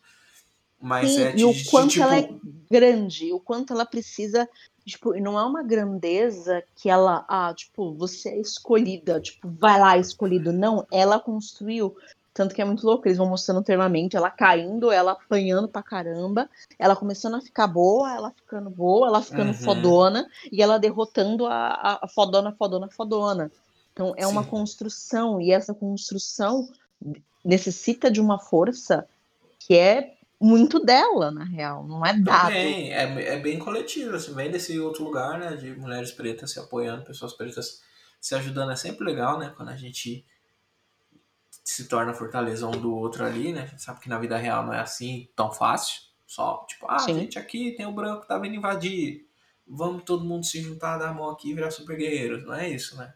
Mas 0.80 1.11
Sim, 1.11 1.22
é 1.22 1.37
e 1.37 1.45
o 1.45 1.53
de- 1.53 1.62
de, 1.62 1.70
quanto 1.70 1.91
tipo, 1.91 2.03
ela 2.05 2.18
é 2.18 2.28
grande, 2.70 3.32
o 3.32 3.41
quanto 3.41 3.72
ela 3.72 3.84
precisa, 3.87 4.49
tipo, 4.84 5.14
não 5.18 5.39
é 5.39 5.45
uma 5.45 5.62
grandeza 5.62 6.62
que 6.76 6.89
ela, 6.89 7.24
ah, 7.28 7.53
tipo, 7.55 7.95
você 7.95 8.30
é 8.30 8.41
escolhida, 8.41 9.20
tipo, 9.20 9.49
vai 9.49 9.78
lá, 9.80 9.97
escolhido. 9.99 10.53
Não, 10.53 10.87
ela 10.91 11.18
construiu. 11.18 11.97
Tanto 12.37 12.55
que 12.55 12.61
é 12.61 12.64
muito 12.66 12.84
louco, 12.87 13.09
eles 13.09 13.16
vão 13.16 13.26
mostrando 13.30 13.62
termamente 13.62 14.14
ela 14.14 14.30
caindo, 14.30 14.93
ela 14.93 15.12
apanhando 15.12 15.66
pra 15.66 15.82
caramba, 15.82 16.51
ela 16.78 16.95
começando 16.95 17.34
a 17.37 17.41
ficar 17.41 17.66
boa, 17.66 18.14
ela 18.14 18.30
ficando 18.30 18.68
boa, 18.68 19.07
ela 19.09 19.22
ficando 19.22 19.53
Uhum. 19.53 19.55
fodona, 19.55 20.28
e 20.53 20.61
ela 20.62 20.78
derrotando 20.78 21.47
a, 21.47 21.99
a- 22.03 22.09
fodona, 22.09 22.53
fodona, 22.53 22.91
fodona. 22.91 23.51
Então 23.91 24.12
é 24.18 24.26
uma 24.26 24.43
Sim. 24.43 24.51
construção, 24.51 25.41
e 25.41 25.51
essa 25.51 25.72
construção 25.72 26.68
necessita 27.43 28.11
de 28.11 28.20
uma 28.20 28.39
força 28.39 29.09
que 29.59 29.74
é 29.74 30.12
muito 30.39 30.78
dela, 30.78 31.30
na 31.30 31.45
real, 31.45 31.87
não 31.87 32.05
é 32.05 32.12
dado. 32.12 32.53
Também, 32.53 32.93
é, 32.93 33.34
é 33.34 33.39
bem 33.41 33.59
coletivo, 33.59 34.14
assim, 34.14 34.34
vem 34.34 34.51
desse 34.51 34.78
outro 34.78 35.05
lugar, 35.05 35.39
né, 35.39 35.57
de 35.57 35.74
mulheres 35.74 36.12
pretas 36.12 36.51
se 36.51 36.61
apoiando, 36.61 37.03
pessoas 37.07 37.32
pretas 37.32 37.80
se 38.20 38.34
ajudando, 38.34 38.72
é 38.72 38.76
sempre 38.76 39.07
legal, 39.07 39.39
né, 39.39 39.55
quando 39.57 39.70
a 39.70 39.76
gente 39.76 40.22
se 41.70 41.88
torna 41.88 42.14
fortaleza 42.14 42.66
um 42.66 42.70
do 42.70 42.94
outro 42.94 43.24
ali, 43.24 43.52
né, 43.52 43.62
a 43.62 43.66
gente 43.66 43.82
sabe 43.82 44.00
que 44.00 44.08
na 44.08 44.18
vida 44.18 44.36
real 44.36 44.64
não 44.64 44.72
é 44.72 44.80
assim 44.80 45.28
tão 45.34 45.52
fácil, 45.52 46.02
só, 46.26 46.64
tipo, 46.68 46.86
ah, 46.88 46.98
Sim. 46.98 47.14
gente, 47.14 47.38
aqui 47.38 47.72
tem 47.76 47.86
o 47.86 47.92
branco 47.92 48.22
que 48.22 48.28
tá 48.28 48.38
vindo 48.38 48.54
invadir, 48.54 49.26
vamos 49.66 50.04
todo 50.04 50.24
mundo 50.24 50.44
se 50.44 50.60
juntar, 50.60 50.98
dar 50.98 51.08
a 51.08 51.14
mão 51.14 51.30
aqui 51.30 51.50
e 51.50 51.54
virar 51.54 51.70
super 51.70 51.96
guerreiros, 51.96 52.44
não 52.44 52.54
é 52.54 52.68
isso, 52.68 52.96
né, 52.96 53.14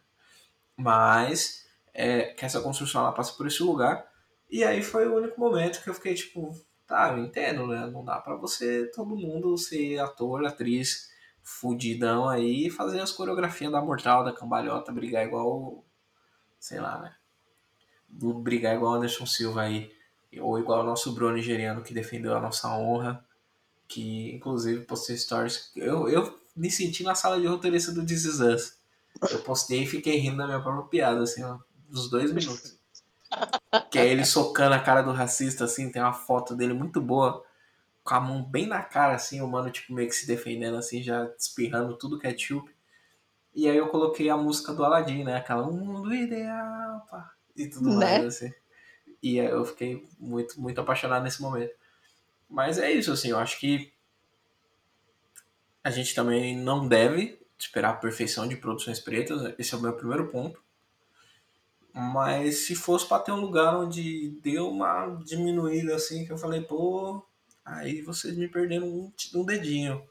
mas 0.77 1.67
é, 1.95 2.35
que 2.35 2.45
essa 2.45 2.61
construção 2.61 3.03
ela 3.03 3.13
passa 3.13 3.33
por 3.35 3.47
esse 3.47 3.63
lugar, 3.63 4.09
e 4.51 4.65
aí 4.65 4.83
foi 4.83 5.07
o 5.07 5.17
único 5.17 5.39
momento 5.39 5.83
que 5.83 5.89
eu 5.89 5.95
fiquei, 5.95 6.15
tipo, 6.15 6.53
Tá, 6.91 7.13
eu 7.13 7.19
entendo, 7.19 7.69
né? 7.69 7.87
Não 7.87 8.05
dá 8.05 8.19
pra 8.19 8.35
você, 8.35 8.91
todo 8.93 9.15
mundo, 9.17 9.57
ser 9.57 10.01
ator, 10.01 10.45
atriz, 10.45 11.09
fudidão 11.41 12.29
aí, 12.29 12.69
fazer 12.69 12.99
as 13.01 13.13
coreografias 13.13 13.71
da 13.71 13.81
mortal, 13.81 14.25
da 14.25 14.33
cambalhota, 14.33 14.91
brigar 14.91 15.25
igual, 15.25 15.85
sei 16.59 16.81
lá, 16.81 16.99
né? 17.01 17.15
Brigar 18.11 18.75
igual 18.75 18.93
o 18.93 18.95
Anderson 18.97 19.27
Silva 19.27 19.63
aí, 19.63 19.91
ou 20.39 20.59
igual 20.59 20.81
o 20.81 20.87
nosso 20.87 21.13
Bruno 21.13 21.35
nigeriano 21.35 21.83
que 21.83 21.95
defendeu 21.95 22.37
a 22.37 22.41
nossa 22.41 22.69
honra, 22.77 23.25
que 23.89 24.35
inclusive 24.35 24.85
postei 24.85 25.17
stories. 25.17 25.73
Eu, 25.75 26.09
eu 26.09 26.41
me 26.55 26.71
senti 26.71 27.03
na 27.03 27.15
sala 27.15 27.41
de 27.41 27.47
roteirista 27.47 27.93
do 27.93 28.05
This 28.05 28.25
Is 28.25 28.41
Us. 28.41 28.79
Eu 29.31 29.41
postei 29.41 29.83
e 29.83 29.87
fiquei 29.87 30.19
rindo 30.19 30.37
da 30.37 30.47
minha 30.47 30.61
própria 30.61 30.85
piada, 30.85 31.23
assim, 31.23 31.43
uns 31.91 32.09
dois 32.09 32.33
minutos. 32.33 32.79
Que 33.91 33.99
é 33.99 34.07
ele 34.07 34.25
socando 34.25 34.75
a 34.75 34.81
cara 34.81 35.03
do 35.03 35.13
racista, 35.13 35.65
assim, 35.65 35.91
tem 35.91 36.03
uma 36.03 36.13
foto 36.13 36.55
dele 36.55 36.73
muito 36.73 37.01
boa, 37.01 37.45
com 38.03 38.15
a 38.15 38.21
mão 38.21 38.43
bem 38.43 38.67
na 38.67 38.83
cara, 38.83 39.15
assim, 39.15 39.41
o 39.41 39.49
mano, 39.49 39.71
tipo, 39.71 39.93
meio 39.93 40.09
que 40.09 40.15
se 40.15 40.27
defendendo, 40.27 40.77
assim, 40.77 41.03
já 41.03 41.31
espirrando 41.39 41.97
tudo 41.97 42.19
ketchup. 42.19 42.73
E 43.55 43.69
aí 43.69 43.77
eu 43.77 43.89
coloquei 43.89 44.31
a 44.31 44.37
música 44.37 44.73
do 44.73 44.85
Aladdin, 44.85 45.25
né? 45.25 45.37
Aquela 45.37 45.67
Um 45.67 45.85
Mundo 45.85 46.15
Ideal, 46.15 47.07
pá, 47.11 47.33
e 47.57 47.69
tudo 47.69 47.91
Né? 47.91 48.19
mais, 48.19 48.25
assim. 48.25 48.53
E 49.23 49.41
aí 49.41 49.47
eu 49.47 49.65
fiquei 49.65 50.07
muito, 50.19 50.61
muito 50.61 50.81
apaixonado 50.81 51.23
nesse 51.23 51.43
momento. 51.43 51.75
Mas 52.49 52.79
é 52.79 52.91
isso, 52.91 53.13
assim, 53.13 53.29
eu 53.31 53.39
acho 53.39 53.59
que 53.61 53.93
a 55.85 55.91
gente 55.91 56.15
também 56.15 56.57
não 56.57 56.87
deve 56.87 57.39
esperar 57.59 57.91
a 57.91 57.97
perfeição 57.97 58.49
de 58.49 58.57
produções 58.57 58.99
pretas, 59.01 59.55
esse 59.59 59.75
é 59.75 59.77
o 59.79 59.81
meu 59.81 59.93
primeiro 59.93 60.29
ponto. 60.29 60.63
Mas 61.93 62.67
se 62.67 62.75
fosse 62.75 63.07
para 63.07 63.23
ter 63.23 63.33
um 63.33 63.41
lugar 63.41 63.77
onde 63.77 64.31
deu 64.43 64.69
uma 64.71 65.07
diminuída 65.25 65.95
assim, 65.97 66.25
que 66.25 66.33
eu 66.33 66.39
falei, 66.39 66.61
pô, 66.63 67.23
aí 67.65 68.01
vocês 68.03 68.37
me 68.37 68.49
perderam 68.49 68.87
um, 68.87 69.13
um 69.35 69.45
dedinho. 69.45 70.03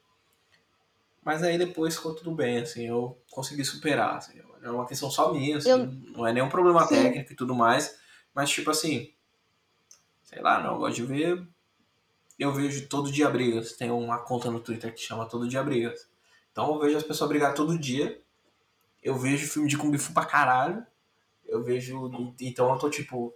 Mas 1.24 1.44
aí 1.44 1.58
depois 1.58 1.96
ficou 1.96 2.14
tudo 2.14 2.32
bem, 2.32 2.60
assim, 2.60 2.88
eu 2.88 3.18
consegui 3.32 3.64
superar. 3.64 4.18
Assim, 4.18 4.40
é 4.62 4.70
uma 4.70 4.86
questão 4.86 5.10
só 5.10 5.32
minha, 5.34 5.58
assim, 5.58 5.70
Eu- 5.70 5.86
não 5.88 6.28
é 6.28 6.34
nenhum 6.34 6.50
problema 6.50 6.86
Sim. 6.86 6.96
técnico 6.96 7.34
e 7.34 7.36
tudo 7.36 7.54
mais. 7.56 7.98
Mas 8.34 8.50
tipo 8.50 8.70
assim, 8.70 9.14
sei 10.24 10.42
lá, 10.42 10.62
não, 10.62 10.74
eu 10.74 10.80
gosto 10.80 10.96
de 10.96 11.04
ver. 11.06 11.48
Eu 12.38 12.54
vejo 12.54 12.88
todo 12.88 13.12
dia 13.12 13.30
brigas. 13.30 13.74
Tem 13.74 13.92
uma 13.92 14.20
conta 14.20 14.50
no 14.50 14.60
Twitter 14.60 14.94
que 14.94 15.02
chama 15.02 15.26
Todo 15.28 15.48
Dia 15.48 15.62
Brigas. 15.62 16.08
Então 16.52 16.74
eu 16.74 16.80
vejo 16.80 16.96
as 16.98 17.04
pessoas 17.04 17.30
brigar 17.30 17.54
todo 17.54 17.78
dia. 17.78 18.22
Eu 19.04 19.16
vejo 19.18 19.46
filme 19.48 19.68
de 19.68 19.78
Kung 19.78 19.98
Fu 19.98 20.14
pra 20.14 20.26
caralho. 20.26 20.86
Eu 21.46 21.62
vejo. 21.64 22.10
Então 22.40 22.72
eu 22.72 22.78
tô 22.80 22.90
tipo. 22.90 23.34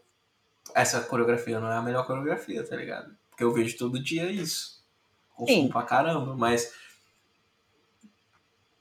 Essa 0.73 1.01
coreografia 1.01 1.59
não 1.59 1.69
é 1.69 1.75
a 1.75 1.81
melhor 1.81 2.07
coreografia, 2.07 2.65
tá 2.65 2.77
ligado? 2.77 3.13
Porque 3.29 3.43
eu 3.43 3.51
vejo 3.51 3.77
todo 3.77 4.01
dia 4.01 4.31
isso. 4.31 4.81
consumo 5.35 5.63
Sim. 5.63 5.67
pra 5.69 5.81
caramba, 5.83 6.35
mas 6.37 6.73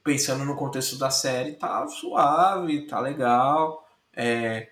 pensando 0.03 0.45
no 0.45 0.55
contexto 0.55 0.97
da 0.97 1.09
série, 1.09 1.53
tá 1.53 1.87
suave, 1.87 2.87
tá 2.87 2.99
legal. 2.99 3.87
É, 4.15 4.69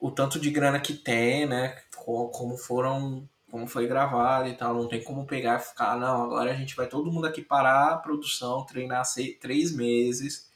o 0.00 0.10
tanto 0.10 0.38
de 0.40 0.50
grana 0.50 0.80
que 0.80 0.94
tem, 0.94 1.46
né? 1.46 1.76
co- 1.96 2.28
Como 2.30 2.56
foram, 2.56 3.28
como 3.50 3.66
foi 3.66 3.86
gravado 3.86 4.48
e 4.48 4.56
tal, 4.56 4.74
não 4.74 4.88
tem 4.88 5.02
como 5.02 5.26
pegar 5.26 5.56
e 5.58 5.64
ficar, 5.64 5.96
não, 5.98 6.24
agora 6.24 6.52
a 6.52 6.54
gente 6.56 6.76
vai 6.76 6.86
todo 6.88 7.10
mundo 7.12 7.26
aqui 7.26 7.42
parar 7.42 7.92
a 7.94 7.98
produção, 7.98 8.64
treinar 8.66 9.04
sei, 9.06 9.34
três 9.34 9.74
meses, 9.74 10.50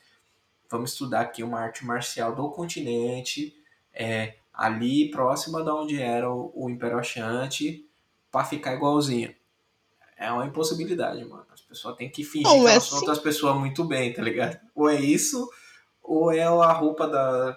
vamos 0.70 0.92
estudar 0.92 1.20
aqui 1.22 1.42
uma 1.42 1.60
arte 1.60 1.84
marcial 1.84 2.34
do 2.34 2.50
continente, 2.50 3.54
é, 3.94 4.36
ali 4.52 5.10
próxima 5.10 5.62
da 5.64 5.74
onde 5.74 6.00
era 6.00 6.30
o, 6.32 6.52
o 6.54 6.70
Império 6.70 6.98
Achante, 6.98 7.86
pra 8.30 8.44
ficar 8.44 8.74
igualzinho. 8.74 9.34
É 10.16 10.30
uma 10.32 10.46
impossibilidade, 10.46 11.24
mano. 11.26 11.46
As 11.72 11.78
pessoas 11.78 11.96
têm 11.96 12.10
que 12.10 12.22
fingir 12.22 12.46
Não, 12.46 12.64
que 12.64 12.70
é 12.70 12.80
são 12.80 12.98
outras 12.98 13.18
pessoas 13.18 13.56
muito 13.56 13.82
bem, 13.82 14.12
tá 14.12 14.20
ligado? 14.20 14.60
Ou 14.74 14.90
é 14.90 15.00
isso, 15.00 15.48
ou 16.02 16.30
é 16.30 16.42
a 16.42 16.72
roupa 16.72 17.08
da. 17.08 17.56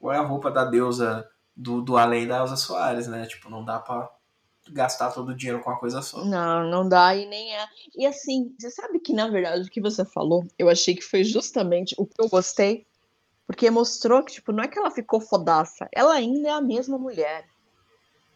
Ou 0.00 0.12
é 0.12 0.16
a 0.16 0.22
roupa 0.22 0.50
da 0.50 0.64
deusa 0.64 1.28
do, 1.56 1.80
do 1.80 1.96
além 1.96 2.26
da 2.26 2.38
Elza 2.38 2.56
Soares, 2.56 3.06
né? 3.06 3.26
Tipo, 3.26 3.48
não 3.48 3.64
dá 3.64 3.78
pra 3.78 4.10
gastar 4.70 5.12
todo 5.12 5.30
o 5.30 5.36
dinheiro 5.36 5.62
com 5.62 5.70
uma 5.70 5.78
coisa 5.78 6.02
só. 6.02 6.24
Não, 6.24 6.68
não 6.68 6.88
dá 6.88 7.14
e 7.14 7.26
nem 7.26 7.56
é. 7.56 7.66
E 7.96 8.06
assim, 8.06 8.54
você 8.58 8.70
sabe 8.70 8.98
que 8.98 9.12
na 9.12 9.28
verdade 9.28 9.68
o 9.68 9.70
que 9.70 9.80
você 9.80 10.04
falou, 10.04 10.44
eu 10.58 10.68
achei 10.68 10.94
que 10.94 11.02
foi 11.02 11.22
justamente 11.22 11.94
o 11.96 12.06
que 12.06 12.20
eu 12.20 12.28
gostei, 12.28 12.86
porque 13.46 13.70
mostrou 13.70 14.22
que, 14.24 14.32
tipo, 14.32 14.52
não 14.52 14.64
é 14.64 14.68
que 14.68 14.78
ela 14.78 14.90
ficou 14.90 15.20
fodaça, 15.20 15.88
ela 15.92 16.12
ainda 16.14 16.48
é 16.48 16.52
a 16.52 16.60
mesma 16.60 16.98
mulher. 16.98 17.46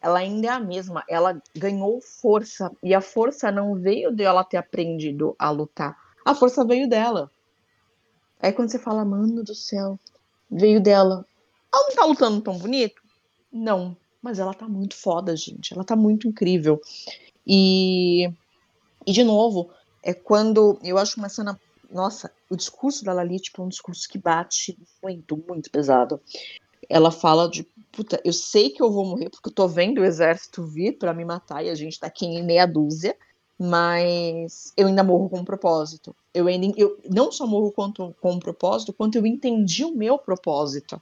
Ela 0.03 0.19
ainda 0.19 0.47
é 0.47 0.49
a 0.49 0.59
mesma, 0.59 1.01
ela 1.07 1.41
ganhou 1.55 2.01
força, 2.01 2.69
e 2.83 2.93
a 2.93 2.99
força 2.99 3.49
não 3.49 3.73
veio 3.73 4.11
dela 4.11 4.43
ter 4.43 4.57
aprendido 4.57 5.33
a 5.39 5.49
lutar, 5.49 5.97
a 6.25 6.35
força 6.35 6.65
veio 6.65 6.89
dela. 6.89 7.31
Aí 8.41 8.51
quando 8.51 8.69
você 8.69 8.77
fala, 8.77 9.05
mano 9.05 9.41
do 9.41 9.55
céu, 9.55 9.97
veio 10.51 10.81
dela. 10.81 11.25
Ela 11.73 11.87
não 11.87 11.95
tá 11.95 12.05
lutando 12.05 12.41
tão 12.41 12.57
bonito? 12.57 13.01
Não, 13.49 13.95
mas 14.21 14.39
ela 14.39 14.53
tá 14.53 14.67
muito 14.67 14.93
foda, 14.93 15.37
gente, 15.37 15.73
ela 15.73 15.85
tá 15.85 15.95
muito 15.95 16.27
incrível. 16.27 16.81
E, 17.47 18.27
e 19.07 19.11
de 19.13 19.23
novo, 19.23 19.71
é 20.03 20.13
quando 20.13 20.77
eu 20.83 20.97
acho 20.97 21.17
uma 21.17 21.29
cena. 21.29 21.57
Nossa, 21.89 22.29
o 22.49 22.57
discurso 22.57 23.05
da 23.05 23.13
Lali 23.13 23.39
tipo, 23.39 23.61
é 23.61 23.65
um 23.65 23.69
discurso 23.69 24.09
que 24.09 24.17
bate 24.17 24.77
muito, 25.01 25.37
muito 25.47 25.71
pesado. 25.71 26.19
Ela 26.89 27.11
fala 27.11 27.49
de. 27.49 27.63
Puta, 27.91 28.19
eu 28.25 28.33
sei 28.33 28.71
que 28.71 28.81
eu 28.81 28.91
vou 28.91 29.05
morrer 29.05 29.29
porque 29.29 29.49
eu 29.49 29.53
tô 29.53 29.67
vendo 29.67 30.01
o 30.01 30.05
exército 30.05 30.65
vir 30.65 30.97
pra 30.97 31.13
me 31.13 31.23
matar 31.23 31.63
e 31.63 31.69
a 31.69 31.75
gente 31.75 31.99
tá 31.99 32.07
aqui 32.07 32.25
em 32.25 32.43
meia 32.43 32.65
dúzia, 32.65 33.15
mas 33.59 34.73
eu 34.75 34.87
ainda 34.87 35.03
morro 35.03 35.29
com 35.29 35.39
um 35.39 35.45
propósito. 35.45 36.15
Eu, 36.33 36.47
ainda, 36.47 36.73
eu 36.75 36.97
não 37.09 37.31
só 37.31 37.45
morro 37.45 37.71
com, 37.71 37.91
com 37.93 38.31
um 38.31 38.39
propósito, 38.39 38.93
quanto 38.93 39.15
eu 39.17 39.25
entendi 39.25 39.85
o 39.85 39.95
meu 39.95 40.17
propósito. 40.17 40.99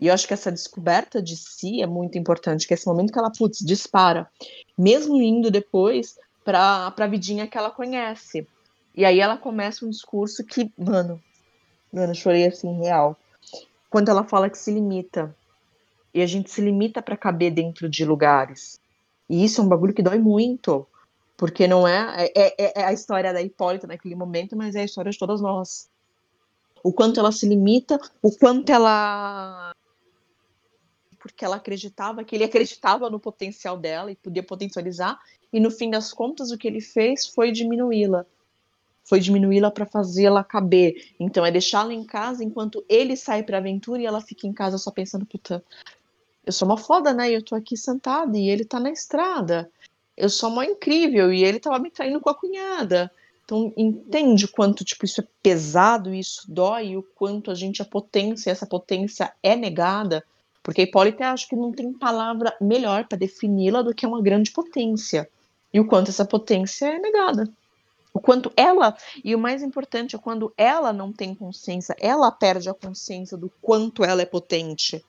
E 0.00 0.08
eu 0.08 0.14
acho 0.14 0.26
que 0.26 0.34
essa 0.34 0.52
descoberta 0.52 1.22
de 1.22 1.36
si 1.36 1.80
é 1.80 1.86
muito 1.86 2.18
importante, 2.18 2.66
que 2.66 2.74
é 2.74 2.76
esse 2.76 2.86
momento 2.86 3.12
que 3.12 3.18
ela, 3.18 3.32
putz, 3.32 3.60
dispara, 3.64 4.28
mesmo 4.76 5.20
indo 5.22 5.50
depois 5.50 6.16
pra, 6.44 6.90
pra 6.90 7.06
vidinha 7.06 7.46
que 7.46 7.56
ela 7.56 7.70
conhece. 7.70 8.46
E 8.94 9.04
aí 9.04 9.20
ela 9.20 9.36
começa 9.36 9.86
um 9.86 9.90
discurso 9.90 10.44
que, 10.44 10.70
mano, 10.76 11.20
mano, 11.92 12.14
chorei 12.14 12.46
assim, 12.46 12.78
real. 12.78 13.16
Quando 13.96 14.10
ela 14.10 14.24
fala 14.24 14.50
que 14.50 14.58
se 14.58 14.70
limita. 14.70 15.34
E 16.12 16.20
a 16.20 16.26
gente 16.26 16.50
se 16.50 16.60
limita 16.60 17.00
pra 17.00 17.16
caber 17.16 17.50
dentro 17.50 17.88
de 17.88 18.04
lugares. 18.04 18.78
E 19.26 19.42
isso 19.42 19.58
é 19.58 19.64
um 19.64 19.68
bagulho 19.68 19.94
que 19.94 20.02
dói 20.02 20.18
muito. 20.18 20.86
Porque 21.34 21.66
não 21.66 21.88
é, 21.88 22.26
é, 22.36 22.62
é, 22.62 22.82
é 22.82 22.84
a 22.84 22.92
história 22.92 23.32
da 23.32 23.40
Hipólita 23.40 23.86
naquele 23.86 24.14
momento, 24.14 24.54
mas 24.54 24.74
é 24.74 24.82
a 24.82 24.84
história 24.84 25.10
de 25.10 25.18
todas 25.18 25.40
nós. 25.40 25.88
O 26.82 26.92
quanto 26.92 27.18
ela 27.18 27.32
se 27.32 27.48
limita, 27.48 27.98
o 28.20 28.30
quanto 28.36 28.68
ela 28.70 29.72
porque 31.18 31.42
ela 31.42 31.56
acreditava 31.56 32.22
que 32.22 32.36
ele 32.36 32.44
acreditava 32.44 33.08
no 33.08 33.18
potencial 33.18 33.78
dela 33.78 34.12
e 34.12 34.16
podia 34.16 34.42
potencializar, 34.42 35.18
e 35.50 35.58
no 35.58 35.70
fim 35.70 35.88
das 35.88 36.12
contas 36.12 36.50
o 36.50 36.58
que 36.58 36.68
ele 36.68 36.82
fez 36.82 37.28
foi 37.28 37.50
diminuí-la. 37.50 38.26
Foi 39.06 39.20
diminuí-la 39.20 39.70
para 39.70 39.86
fazê-la 39.86 40.42
caber. 40.42 40.94
Então 41.18 41.46
é 41.46 41.50
deixá-la 41.50 41.94
em 41.94 42.04
casa 42.04 42.42
enquanto 42.42 42.84
ele 42.88 43.16
sai 43.16 43.42
para 43.44 43.58
aventura 43.58 44.02
e 44.02 44.06
ela 44.06 44.20
fica 44.20 44.46
em 44.46 44.52
casa 44.52 44.76
só 44.78 44.90
pensando, 44.90 45.24
puta, 45.24 45.64
eu 46.44 46.52
sou 46.52 46.66
uma 46.66 46.76
foda, 46.76 47.12
né? 47.12 47.30
Eu 47.30 47.42
tô 47.42 47.54
aqui 47.54 47.76
sentada 47.76 48.36
e 48.36 48.48
ele 48.48 48.64
tá 48.64 48.80
na 48.80 48.90
estrada. 48.90 49.70
Eu 50.16 50.28
sou 50.28 50.50
uma 50.50 50.66
incrível 50.66 51.32
e 51.32 51.44
ele 51.44 51.60
tava 51.60 51.78
me 51.78 51.90
traindo 51.90 52.20
com 52.20 52.28
a 52.28 52.34
cunhada. 52.34 53.10
Então 53.44 53.72
entende 53.76 54.44
o 54.44 54.50
quanto 54.50 54.84
tipo 54.84 55.04
isso 55.04 55.20
é 55.20 55.24
pesado, 55.40 56.12
isso 56.12 56.42
dói, 56.50 56.96
o 56.96 57.02
quanto 57.02 57.48
a 57.52 57.54
gente 57.54 57.80
a 57.80 57.84
potência, 57.84 58.50
essa 58.50 58.66
potência 58.66 59.32
é 59.40 59.54
negada. 59.54 60.24
Porque 60.64 60.80
a 60.80 60.84
Hipólita 60.84 61.28
acho 61.28 61.48
que 61.48 61.54
não 61.54 61.70
tem 61.70 61.92
palavra 61.92 62.52
melhor 62.60 63.06
para 63.06 63.16
defini-la 63.16 63.82
do 63.82 63.94
que 63.94 64.04
uma 64.04 64.20
grande 64.20 64.50
potência. 64.50 65.30
E 65.72 65.78
o 65.78 65.86
quanto 65.86 66.08
essa 66.08 66.24
potência 66.24 66.86
é 66.86 66.98
negada. 66.98 67.48
O 68.16 68.18
quanto 68.18 68.50
ela, 68.56 68.96
e 69.22 69.34
o 69.34 69.38
mais 69.38 69.62
importante 69.62 70.16
é 70.16 70.18
quando 70.18 70.50
ela 70.56 70.90
não 70.90 71.12
tem 71.12 71.34
consciência, 71.34 71.94
ela 72.00 72.32
perde 72.32 72.66
a 72.66 72.72
consciência 72.72 73.36
do 73.36 73.52
quanto 73.60 74.02
ela 74.02 74.22
é 74.22 74.24
potente. 74.24 75.04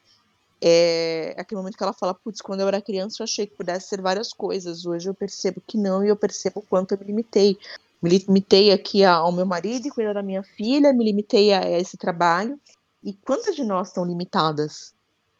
É 0.62 1.34
aquele 1.38 1.60
momento 1.60 1.78
que 1.78 1.84
ela 1.84 1.94
fala, 1.94 2.14
putz, 2.14 2.42
quando 2.42 2.60
eu 2.60 2.68
era 2.68 2.82
criança 2.82 3.22
eu 3.22 3.24
achei 3.24 3.48
que 3.48 3.56
pudesse 3.56 3.88
ser 3.88 4.02
várias 4.02 4.34
coisas, 4.34 4.86
hoje 4.86 5.08
eu 5.08 5.14
percebo 5.14 5.64
que 5.66 5.78
não 5.78 6.04
e 6.04 6.10
eu 6.10 6.18
percebo 6.18 6.60
o 6.60 6.64
quanto 6.64 6.92
eu 6.92 6.98
me 6.98 7.06
limitei. 7.06 7.58
Me 8.02 8.10
limitei 8.10 8.74
aqui 8.74 9.06
ao 9.06 9.32
meu 9.32 9.46
marido 9.46 9.88
e 9.88 9.90
cuidar 9.90 10.12
da 10.12 10.22
minha 10.22 10.44
filha, 10.44 10.92
me 10.92 11.06
limitei 11.06 11.54
a 11.54 11.80
esse 11.80 11.96
trabalho. 11.96 12.60
E 13.02 13.14
quantas 13.14 13.56
de 13.56 13.64
nós 13.64 13.88
estão 13.88 14.04
limitadas? 14.04 14.94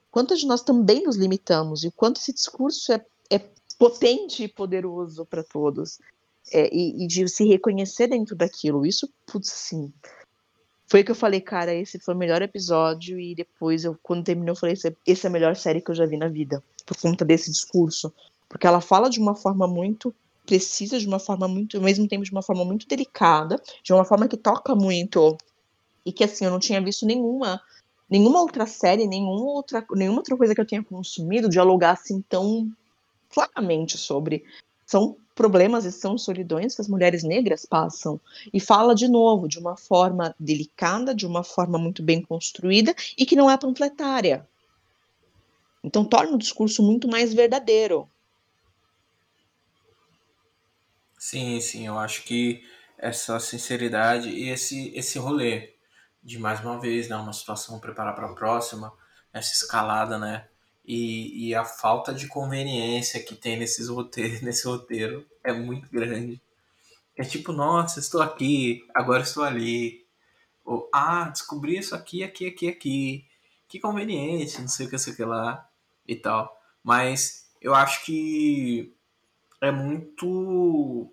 Quantas 0.10 0.40
de 0.40 0.48
nós 0.48 0.62
também 0.62 1.04
nos 1.04 1.18
limitamos? 1.18 1.84
E 1.84 1.92
quanto 1.92 2.22
esse 2.22 2.32
discurso 2.32 2.94
é, 2.94 3.06
é 3.30 3.40
potente 3.78 4.46
e 4.46 4.48
poderoso 4.48 5.26
para 5.26 5.44
todos? 5.44 6.00
É, 6.52 6.70
e, 6.74 7.04
e, 7.04 7.08
de 7.08 7.28
se 7.28 7.46
reconhecer 7.46 8.08
dentro 8.08 8.36
daquilo. 8.36 8.86
Isso, 8.86 9.10
putz, 9.26 9.52
assim. 9.52 9.92
Foi 10.90 11.04
que 11.04 11.12
eu 11.12 11.16
falei, 11.16 11.42
cara, 11.42 11.74
esse 11.74 12.00
foi 12.00 12.14
o 12.14 12.18
melhor 12.18 12.42
episódio. 12.42 13.20
E 13.20 13.36
depois, 13.36 13.84
eu, 13.84 13.98
quando 14.02 14.24
terminou, 14.24 14.54
eu 14.54 14.60
falei: 14.60 14.76
esse 15.06 15.26
é 15.26 15.30
a 15.30 15.32
melhor 15.32 15.56
série 15.56 15.82
que 15.82 15.92
eu 15.92 15.96
já 15.96 16.06
vi 16.06 16.18
na 16.18 16.30
vida. 16.30 16.64
Por 16.86 16.98
conta 16.98 17.26
desse 17.26 17.52
discurso. 17.52 18.14
Porque 18.48 18.66
ela 18.66 18.80
fala 18.80 19.10
de 19.10 19.20
uma 19.20 19.36
forma 19.36 19.68
muito 19.68 20.14
precisa, 20.46 20.98
de 20.98 21.06
uma 21.06 21.20
forma 21.20 21.46
muito, 21.46 21.76
ao 21.76 21.84
mesmo 21.84 22.08
tempo, 22.08 22.24
de 22.24 22.32
uma 22.32 22.42
forma 22.42 22.64
muito 22.64 22.88
delicada, 22.88 23.62
de 23.84 23.92
uma 23.92 24.06
forma 24.06 24.30
que 24.30 24.38
toca 24.38 24.74
muito. 24.74 25.38
E 26.06 26.12
que, 26.14 26.24
assim, 26.24 26.46
eu 26.46 26.52
não 26.52 26.60
tinha 26.60 26.82
visto 26.82 27.06
nenhuma 27.06 27.62
nenhuma 28.10 28.40
outra 28.40 28.66
série, 28.66 29.06
nenhuma 29.06 29.52
outra, 29.52 29.86
nenhuma 29.92 30.20
outra 30.20 30.38
coisa 30.38 30.56
que 30.56 30.62
eu 30.62 30.66
tenha 30.66 30.84
consumido 30.84 31.50
dialogar 31.50 31.92
assim 31.92 32.22
tão 32.22 32.72
claramente 33.30 33.98
sobre. 33.98 34.46
São 34.86 35.18
problemas 35.38 35.86
e 35.86 35.92
são 35.92 36.18
solidões 36.18 36.76
que 36.76 36.82
as 36.82 36.88
mulheres 36.90 37.24
negras 37.24 37.66
passam. 37.66 38.20
E 38.52 38.60
fala 38.60 38.94
de 38.94 39.08
novo, 39.08 39.48
de 39.48 39.60
uma 39.60 39.78
forma 39.78 40.36
delicada, 40.38 41.16
de 41.16 41.26
uma 41.26 41.44
forma 41.44 41.78
muito 41.78 42.04
bem 42.04 42.22
construída 42.22 42.94
e 43.18 43.26
que 43.26 43.36
não 43.36 43.50
é 43.50 43.56
panfletária. 43.56 44.46
Então 45.84 46.04
torna 46.04 46.34
o 46.34 46.40
discurso 46.40 46.84
muito 46.84 47.08
mais 47.08 47.34
verdadeiro. 47.34 48.10
Sim, 51.18 51.62
sim, 51.62 51.88
eu 51.88 51.98
acho 51.98 52.24
que 52.24 52.64
essa 52.98 53.40
sinceridade 53.40 54.30
e 54.30 54.50
esse, 54.50 54.92
esse 54.96 55.20
rolê 55.20 55.76
de 56.24 56.40
mais 56.40 56.60
uma 56.60 56.80
vez, 56.80 57.08
né, 57.08 57.16
uma 57.16 57.32
situação 57.32 57.80
preparar 57.80 58.16
para 58.16 58.28
a 58.28 58.34
próxima, 58.34 58.92
essa 59.32 59.54
escalada, 59.54 60.18
né, 60.18 60.48
e, 60.88 61.50
e, 61.50 61.56
a 61.56 61.66
falta 61.66 62.14
de 62.14 62.28
conveniência 62.28 63.22
que 63.22 63.36
tem 63.36 63.58
nesses 63.58 63.90
roteiros, 63.90 64.40
nesse 64.42 64.66
roteiro 64.66 65.26
é 65.44 65.52
muito 65.52 65.90
grande. 65.90 66.42
É 67.16 67.24
tipo, 67.24 67.52
nossa, 67.52 68.00
estou 68.00 68.22
aqui, 68.22 68.86
agora 68.96 69.24
estou 69.24 69.44
ali. 69.44 70.06
Ou, 70.64 70.90
ah, 70.94 71.30
descobri 71.30 71.78
isso 71.78 71.94
aqui, 71.94 72.24
aqui, 72.24 72.48
aqui, 72.48 72.70
aqui. 72.70 73.26
Que 73.68 73.80
conveniente, 73.80 74.62
não 74.62 74.68
sei 74.70 74.86
o 74.88 74.90
que, 74.90 74.98
sei 74.98 75.14
o 75.14 75.16
que 75.16 75.26
lá 75.26 75.68
e 76.08 76.16
tal. 76.16 76.58
Mas 76.84 77.50
eu 77.62 77.76
acho 77.76 78.06
que 78.06 78.96
é 79.62 79.72
muito 79.72 81.12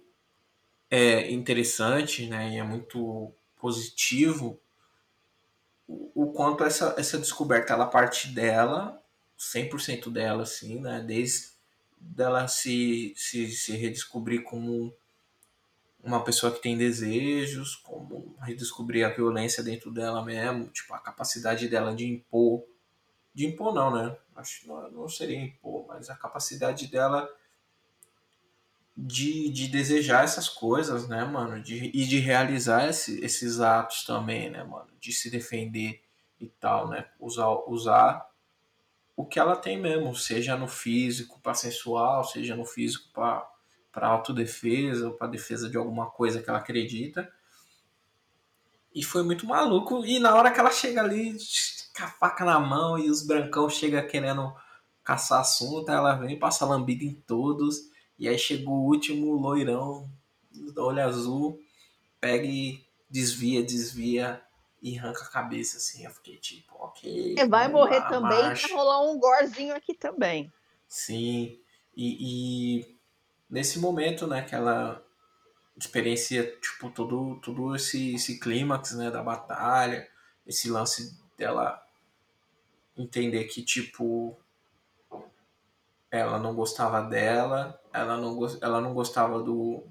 é, 0.91 1.33
interessante, 1.33 2.27
né, 2.27 2.51
e 2.55 2.59
é 2.59 2.63
muito 2.63 3.33
positivo 3.57 4.61
o 5.89 6.33
quanto 6.33 6.65
essa, 6.65 6.95
essa 6.99 7.19
descoberta 7.19 7.73
ela 7.73 7.87
parte 7.87 8.29
dela, 8.29 9.03
100% 9.39 10.11
dela, 10.11 10.43
assim, 10.43 10.81
né? 10.81 11.03
Desde 11.07 11.55
dela 11.99 12.47
se, 12.47 13.15
se, 13.17 13.51
se 13.51 13.73
redescobrir 13.77 14.43
como 14.43 14.95
uma 16.03 16.23
pessoa 16.23 16.53
que 16.53 16.61
tem 16.61 16.77
desejos, 16.77 17.77
como 17.77 18.37
redescobrir 18.41 19.07
a 19.07 19.11
violência 19.11 19.63
dentro 19.63 19.91
dela 19.91 20.23
mesmo, 20.23 20.69
tipo, 20.69 20.93
a 20.93 20.99
capacidade 20.99 21.67
dela 21.67 21.95
de 21.95 22.07
impor. 22.07 22.63
De 23.33 23.47
impor 23.47 23.75
não, 23.75 23.91
né? 23.91 24.17
Acho 24.37 24.61
que 24.61 24.69
não, 24.69 24.91
não 24.91 25.09
seria 25.09 25.41
impor, 25.41 25.87
mas 25.89 26.11
a 26.11 26.15
capacidade 26.15 26.87
dela 26.89 27.29
de, 28.97 29.49
de 29.51 29.67
desejar 29.69 30.25
essas 30.25 30.49
coisas, 30.49 31.09
né, 31.09 31.25
mano? 31.25 31.61
De, 31.63 31.91
e 31.95 32.05
de 32.07 32.19
realizar 32.19 32.89
esse, 32.89 33.25
esses 33.25 33.61
atos 33.61 34.05
também, 34.05 34.51
né, 34.51 34.63
mano? 34.63 34.91
De 35.01 35.13
se 35.13 35.31
defender 35.31 36.03
e 36.39 36.49
tal, 36.49 36.89
né? 36.89 37.09
Usar, 37.19 37.49
usar 37.67 38.29
o 39.17 39.25
que 39.25 39.39
ela 39.39 39.57
tem 39.57 39.79
mesmo, 39.81 40.15
seja 40.15 40.57
no 40.57 40.67
físico 40.67 41.41
para 41.41 41.55
sensual, 41.55 42.25
seja 42.25 42.57
no 42.57 42.65
físico 42.65 43.09
para 43.13 44.07
autodefesa 44.09 45.09
ou 45.09 45.15
para 45.15 45.29
defesa 45.29 45.69
de 45.69 45.77
alguma 45.77 46.11
coisa 46.11 46.43
que 46.43 46.49
ela 46.49 46.59
acredita. 46.59 47.31
E 48.95 49.03
foi 49.03 49.23
muito 49.23 49.47
maluco. 49.47 50.05
E 50.05 50.19
na 50.19 50.35
hora 50.35 50.51
que 50.51 50.59
ela 50.59 50.71
chega 50.71 51.01
ali 51.01 51.37
com 51.97 52.05
a 52.05 52.09
faca 52.09 52.45
na 52.45 52.59
mão 52.59 52.99
e 52.99 53.09
os 53.09 53.25
brancão 53.27 53.69
chega 53.69 54.03
querendo 54.03 54.55
caçar 55.03 55.41
assunto, 55.41 55.91
ela 55.91 56.15
vem 56.15 56.39
passa 56.39 56.65
lambida 56.65 57.05
em 57.05 57.15
todos. 57.15 57.91
E 58.19 58.29
aí 58.29 58.39
chegou 58.39 58.75
o 58.75 58.87
último 58.87 59.33
loirão 59.35 60.09
olho 60.77 61.03
azul, 61.03 61.61
pega 62.21 62.47
e 62.47 62.85
desvia, 63.11 63.63
desvia 63.63 64.43
e 64.85 64.99
arranca 64.99 65.23
a 65.25 65.29
cabeça, 65.29 65.79
assim. 65.79 66.05
Eu 66.05 66.11
fiquei 66.11 66.37
tipo, 66.37 66.75
ok. 66.79 67.37
E 67.39 67.47
vai 67.47 67.69
morrer 67.69 68.01
lá, 68.01 68.09
também, 68.11 68.43
marcha. 68.43 68.69
vai 68.69 68.77
rolar 68.77 69.01
um 69.11 69.19
gorzinho 69.19 69.75
aqui 69.75 69.95
também. 69.95 70.53
Sim. 70.87 71.59
E, 71.97 72.81
e 72.83 72.97
nesse 73.49 73.79
momento, 73.79 74.27
né, 74.27 74.43
que 74.43 74.55
ela 74.55 75.03
experiencia, 75.75 76.55
tipo, 76.61 76.91
todo, 76.91 77.41
todo 77.41 77.75
esse, 77.75 78.15
esse 78.15 78.39
clímax, 78.39 78.93
né, 78.93 79.11
da 79.11 79.23
batalha, 79.23 80.07
esse 80.47 80.69
lance 80.71 81.19
dela 81.39 81.83
entender 82.95 83.45
que, 83.45 83.63
tipo, 83.63 84.39
ela 86.11 86.39
não 86.39 86.55
gostava 86.55 87.01
dela, 87.01 87.81
ela 87.91 88.19
não, 88.19 88.39
ela 88.61 88.81
não 88.83 88.93
gostava 88.93 89.43
do, 89.43 89.89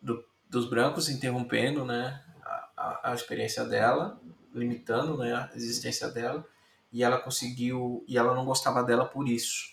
do- 0.00 0.24
dos 0.48 0.70
brancos 0.70 1.08
interrompendo, 1.08 1.84
né, 1.84 2.24
a, 2.82 3.10
a, 3.10 3.14
experiência 3.14 3.64
dela, 3.64 4.20
limitando, 4.52 5.16
né, 5.18 5.32
a 5.32 5.50
existência 5.54 6.08
dela, 6.08 6.44
e 6.92 7.02
ela 7.02 7.18
conseguiu, 7.18 8.04
e 8.08 8.18
ela 8.18 8.34
não 8.34 8.44
gostava 8.44 8.82
dela 8.82 9.04
por 9.04 9.28
isso. 9.28 9.72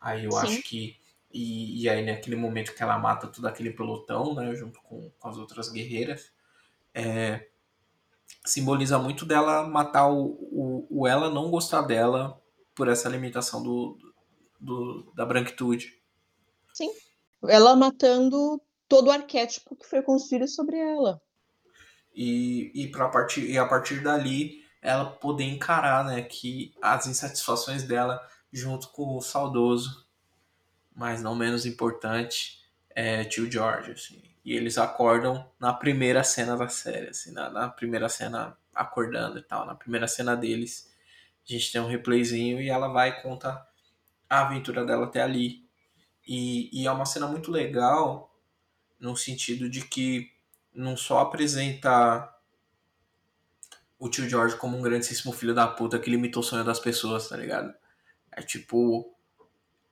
Aí 0.00 0.24
eu 0.24 0.32
Sim. 0.32 0.38
acho 0.38 0.62
que, 0.62 0.96
e, 1.32 1.82
e 1.82 1.88
aí 1.88 2.04
naquele 2.04 2.36
momento 2.36 2.74
que 2.74 2.82
ela 2.82 2.98
mata 2.98 3.26
todo 3.26 3.46
aquele 3.46 3.70
pelotão, 3.70 4.34
né, 4.34 4.54
junto 4.54 4.80
com, 4.82 5.10
com 5.18 5.28
as 5.28 5.36
outras 5.36 5.68
guerreiras, 5.68 6.30
é, 6.94 7.48
simboliza 8.44 8.98
muito 8.98 9.26
dela 9.26 9.66
matar 9.68 10.08
o, 10.08 10.38
o, 10.50 10.86
o 10.88 11.06
ela 11.06 11.28
não 11.28 11.50
gostar 11.50 11.82
dela 11.82 12.40
por 12.74 12.88
essa 12.88 13.08
limitação 13.08 13.62
do, 13.62 13.98
do, 14.60 15.12
da 15.14 15.26
branquitude. 15.26 16.00
Ela 17.48 17.74
matando 17.74 18.60
todo 18.88 19.08
o 19.08 19.10
arquétipo 19.10 19.76
que 19.76 19.86
foi 19.86 20.02
construído 20.02 20.48
sobre 20.48 20.78
ela. 20.78 21.20
E, 22.16 22.72
e, 22.74 22.88
partir, 22.88 23.42
e 23.42 23.58
a 23.58 23.66
partir 23.66 24.02
dali 24.02 24.64
ela 24.80 25.04
poder 25.04 25.44
encarar 25.44 26.04
né, 26.04 26.22
que 26.22 26.74
as 26.80 27.06
insatisfações 27.06 27.82
dela 27.82 28.26
junto 28.50 28.88
com 28.88 29.16
o 29.16 29.20
saudoso, 29.20 30.06
mas 30.94 31.22
não 31.22 31.34
menos 31.34 31.66
importante, 31.66 32.64
é 32.90 33.22
tio 33.24 33.50
George. 33.50 33.90
Assim. 33.90 34.22
E 34.42 34.54
eles 34.54 34.78
acordam 34.78 35.46
na 35.60 35.74
primeira 35.74 36.24
cena 36.24 36.56
da 36.56 36.68
série, 36.68 37.08
assim, 37.08 37.32
na, 37.32 37.50
na 37.50 37.68
primeira 37.68 38.08
cena 38.08 38.56
acordando 38.74 39.38
e 39.38 39.42
tal. 39.42 39.66
Na 39.66 39.74
primeira 39.74 40.08
cena 40.08 40.34
deles, 40.34 40.90
a 41.46 41.52
gente 41.52 41.70
tem 41.70 41.80
um 41.80 41.88
replayzinho 41.88 42.60
e 42.60 42.70
ela 42.70 42.88
vai 42.88 43.10
e 43.10 43.22
conta 43.22 43.66
a 44.30 44.40
aventura 44.40 44.84
dela 44.86 45.06
até 45.06 45.20
ali. 45.20 45.68
E, 46.26 46.70
e 46.72 46.86
é 46.86 46.92
uma 46.92 47.04
cena 47.04 47.26
muito 47.26 47.50
legal 47.50 48.34
no 48.98 49.16
sentido 49.16 49.68
de 49.68 49.82
que 49.82 50.35
não 50.76 50.96
só 50.96 51.20
apresenta 51.20 52.32
o 53.98 54.08
tio 54.08 54.28
George 54.28 54.56
como 54.56 54.76
um 54.76 54.82
grandíssimo 54.82 55.32
filho 55.32 55.54
da 55.54 55.66
puta 55.66 55.98
que 55.98 56.10
limitou 56.10 56.42
o 56.42 56.44
sonho 56.44 56.64
das 56.64 56.78
pessoas, 56.78 57.28
tá 57.28 57.36
ligado? 57.36 57.72
É 58.30 58.42
tipo, 58.42 59.10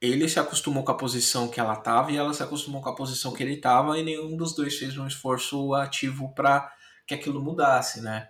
ele 0.00 0.28
se 0.28 0.38
acostumou 0.38 0.84
com 0.84 0.92
a 0.92 0.96
posição 0.96 1.48
que 1.48 1.58
ela 1.58 1.76
tava 1.76 2.12
e 2.12 2.16
ela 2.16 2.34
se 2.34 2.42
acostumou 2.42 2.82
com 2.82 2.90
a 2.90 2.94
posição 2.94 3.32
que 3.32 3.42
ele 3.42 3.56
tava 3.56 3.98
e 3.98 4.04
nenhum 4.04 4.36
dos 4.36 4.54
dois 4.54 4.76
fez 4.76 4.96
um 4.98 5.06
esforço 5.06 5.72
ativo 5.74 6.34
para 6.34 6.70
que 7.06 7.14
aquilo 7.14 7.42
mudasse, 7.42 8.00
né? 8.02 8.28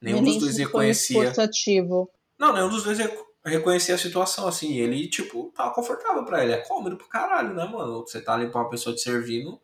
Nenhum 0.00 0.22
dos 0.22 0.38
dois 0.38 0.54
foi 0.56 0.62
um 0.64 0.66
reconhecia. 0.66 1.18
esforço 1.18 1.40
ativo. 1.40 2.10
Não, 2.38 2.52
nenhum 2.52 2.68
dos 2.68 2.82
dois 2.82 2.98
reco- 2.98 3.24
reconhecia 3.44 3.94
a 3.94 3.98
situação, 3.98 4.46
assim. 4.48 4.76
Ele, 4.76 5.08
tipo, 5.08 5.52
tava 5.56 5.72
confortável 5.72 6.24
pra 6.24 6.42
ele. 6.42 6.52
É 6.52 6.58
cômodo 6.58 6.96
pro 6.96 7.08
caralho, 7.08 7.54
né, 7.54 7.64
mano? 7.64 8.00
Você 8.00 8.20
tá 8.20 8.34
ali 8.34 8.50
pra 8.50 8.60
uma 8.62 8.68
pessoa 8.68 8.94
te 8.94 9.00
servindo. 9.00 9.60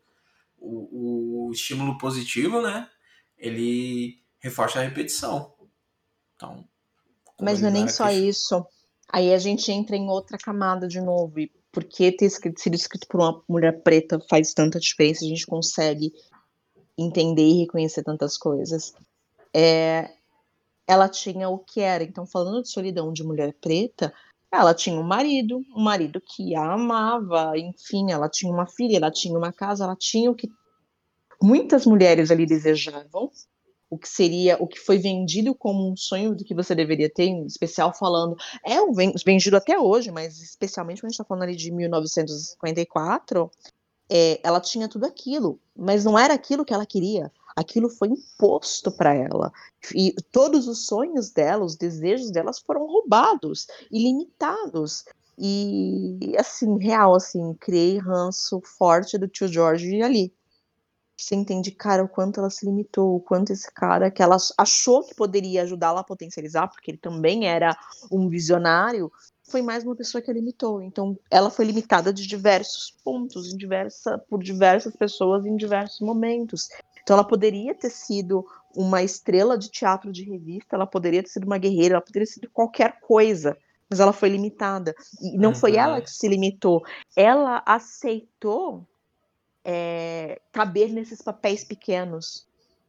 O, 0.60 1.46
o 1.48 1.52
estímulo 1.52 1.96
positivo, 1.98 2.60
né? 2.60 2.88
Ele 3.36 4.22
reforça 4.38 4.78
a 4.78 4.82
repetição. 4.82 5.54
Então. 6.36 6.64
Mas 7.40 7.60
não 7.60 7.68
é 7.68 7.72
nem 7.72 7.88
só 7.88 8.06
que- 8.08 8.14
isso. 8.14 8.64
Aí 9.12 9.32
a 9.34 9.38
gente 9.38 9.72
entra 9.72 9.96
em 9.96 10.08
outra 10.08 10.36
camada 10.38 10.86
de 10.86 11.00
novo. 11.00 11.40
E 11.40 11.50
por 11.72 11.84
que 11.84 12.12
ter 12.12 12.26
escrito- 12.26 12.60
sido 12.60 12.74
escrito 12.74 13.06
por 13.08 13.20
uma 13.20 13.42
mulher 13.48 13.82
preta 13.82 14.20
faz 14.28 14.52
tanta 14.52 14.78
diferença? 14.78 15.24
A 15.24 15.28
gente 15.28 15.46
consegue 15.46 16.12
entender 16.96 17.42
e 17.46 17.60
reconhecer 17.60 18.02
tantas 18.04 18.36
coisas. 18.36 18.94
É, 19.54 20.10
ela 20.86 21.08
tinha 21.08 21.48
o 21.48 21.58
que 21.58 21.80
era. 21.80 22.04
Então, 22.04 22.26
falando 22.26 22.62
de 22.62 22.68
solidão 22.70 23.12
de 23.12 23.24
mulher 23.24 23.54
preta, 23.54 24.12
ela 24.52 24.74
tinha 24.74 24.98
um 24.98 25.02
marido, 25.02 25.64
um 25.74 25.82
marido 25.82 26.20
que 26.20 26.56
a 26.56 26.72
amava, 26.72 27.52
enfim, 27.56 28.10
ela 28.10 28.28
tinha 28.28 28.52
uma 28.52 28.66
filha, 28.66 28.96
ela 28.96 29.10
tinha 29.10 29.36
uma 29.36 29.52
casa, 29.52 29.84
ela 29.84 29.96
tinha 29.96 30.30
o 30.30 30.34
que 30.34 30.48
muitas 31.40 31.86
mulheres 31.86 32.30
ali 32.30 32.44
desejavam, 32.44 33.30
o 33.88 33.98
que 33.98 34.08
seria, 34.08 34.56
o 34.60 34.66
que 34.66 34.78
foi 34.78 34.98
vendido 34.98 35.54
como 35.54 35.90
um 35.90 35.96
sonho 35.96 36.34
do 36.34 36.44
que 36.44 36.54
você 36.54 36.74
deveria 36.74 37.08
ter, 37.12 37.24
em 37.24 37.46
especial 37.46 37.92
falando, 37.92 38.36
é 38.64 38.76
vendido 39.24 39.56
até 39.56 39.78
hoje, 39.78 40.10
mas 40.10 40.40
especialmente 40.40 41.00
quando 41.00 41.06
a 41.06 41.10
gente 41.10 41.14
está 41.14 41.24
falando 41.24 41.42
ali 41.44 41.56
de 41.56 41.70
1954, 41.72 43.50
é, 44.10 44.40
ela 44.42 44.60
tinha 44.60 44.88
tudo 44.88 45.06
aquilo, 45.06 45.60
mas 45.76 46.04
não 46.04 46.18
era 46.18 46.34
aquilo 46.34 46.64
que 46.64 46.74
ela 46.74 46.86
queria. 46.86 47.32
Aquilo 47.60 47.90
foi 47.90 48.08
imposto 48.08 48.90
para 48.90 49.14
ela. 49.14 49.52
E 49.94 50.14
todos 50.32 50.66
os 50.66 50.86
sonhos 50.86 51.30
dela, 51.30 51.62
os 51.62 51.76
desejos 51.76 52.30
delas 52.30 52.58
foram 52.58 52.86
roubados 52.86 53.66
e 53.90 54.02
limitados. 54.02 55.04
E 55.38 56.34
assim, 56.38 56.78
real, 56.78 57.14
assim, 57.14 57.54
criei 57.60 57.98
ranço 57.98 58.62
forte 58.64 59.18
do 59.18 59.28
tio 59.28 59.46
George 59.46 60.02
ali. 60.02 60.32
Você 61.18 61.34
entende, 61.34 61.70
cara, 61.70 62.02
o 62.02 62.08
quanto 62.08 62.40
ela 62.40 62.48
se 62.48 62.64
limitou, 62.64 63.16
o 63.16 63.20
quanto 63.20 63.52
esse 63.52 63.70
cara 63.70 64.10
que 64.10 64.22
ela 64.22 64.38
achou 64.56 65.04
que 65.04 65.14
poderia 65.14 65.62
ajudá-la 65.62 66.00
a 66.00 66.04
potencializar, 66.04 66.66
porque 66.68 66.90
ele 66.90 66.98
também 66.98 67.46
era 67.46 67.76
um 68.10 68.26
visionário, 68.26 69.12
foi 69.50 69.60
mais 69.60 69.84
uma 69.84 69.94
pessoa 69.96 70.22
que 70.22 70.30
a 70.30 70.34
limitou. 70.34 70.80
Então, 70.80 71.18
ela 71.30 71.50
foi 71.50 71.66
limitada 71.66 72.12
de 72.12 72.26
diversos 72.26 72.94
pontos, 73.04 73.52
em 73.52 73.56
diversa, 73.56 74.16
por 74.30 74.42
diversas 74.42 74.96
pessoas 74.96 75.44
em 75.44 75.56
diversos 75.56 76.00
momentos. 76.00 76.68
Então, 77.10 77.18
ela 77.18 77.26
poderia 77.26 77.74
ter 77.74 77.90
sido 77.90 78.46
uma 78.72 79.02
estrela 79.02 79.58
de 79.58 79.68
teatro 79.68 80.12
de 80.12 80.22
revista, 80.22 80.76
ela 80.76 80.86
poderia 80.86 81.20
ter 81.20 81.28
sido 81.28 81.44
uma 81.44 81.58
guerreira, 81.58 81.94
ela 81.94 82.00
poderia 82.00 82.24
ter 82.24 82.34
sido 82.34 82.48
qualquer 82.48 83.00
coisa, 83.00 83.58
mas 83.90 83.98
ela 83.98 84.12
foi 84.12 84.28
limitada. 84.28 84.94
E 85.20 85.36
não 85.36 85.52
foi 85.52 85.72
Uhum. 85.72 85.78
ela 85.78 86.00
que 86.00 86.08
se 86.08 86.28
limitou, 86.28 86.84
ela 87.16 87.64
aceitou 87.66 88.86
é, 89.64 90.40
caber 90.52 90.92
nesses 90.92 91.20
papéis 91.20 91.64
pequenos. 91.64 92.46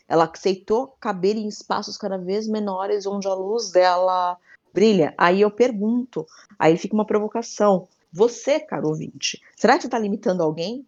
Ela 0.07 0.29
aceitou 0.31 0.95
caber 0.99 1.35
em 1.35 1.47
espaços 1.47 1.97
cada 1.97 2.19
vez 2.19 2.47
menores 2.47 3.07
onde 3.07 3.27
a 3.27 3.33
luz 3.33 3.71
dela 3.71 4.37
brilha. 4.71 5.15
Aí 5.17 5.41
eu 5.41 5.49
pergunto, 5.49 6.27
aí 6.59 6.77
fica 6.77 6.93
uma 6.93 7.07
provocação. 7.07 7.87
Você, 8.13 8.59
caro 8.59 8.89
ouvinte, 8.89 9.41
será 9.55 9.77
que 9.77 9.81
você 9.81 9.87
está 9.87 9.97
limitando 9.97 10.43
alguém? 10.43 10.85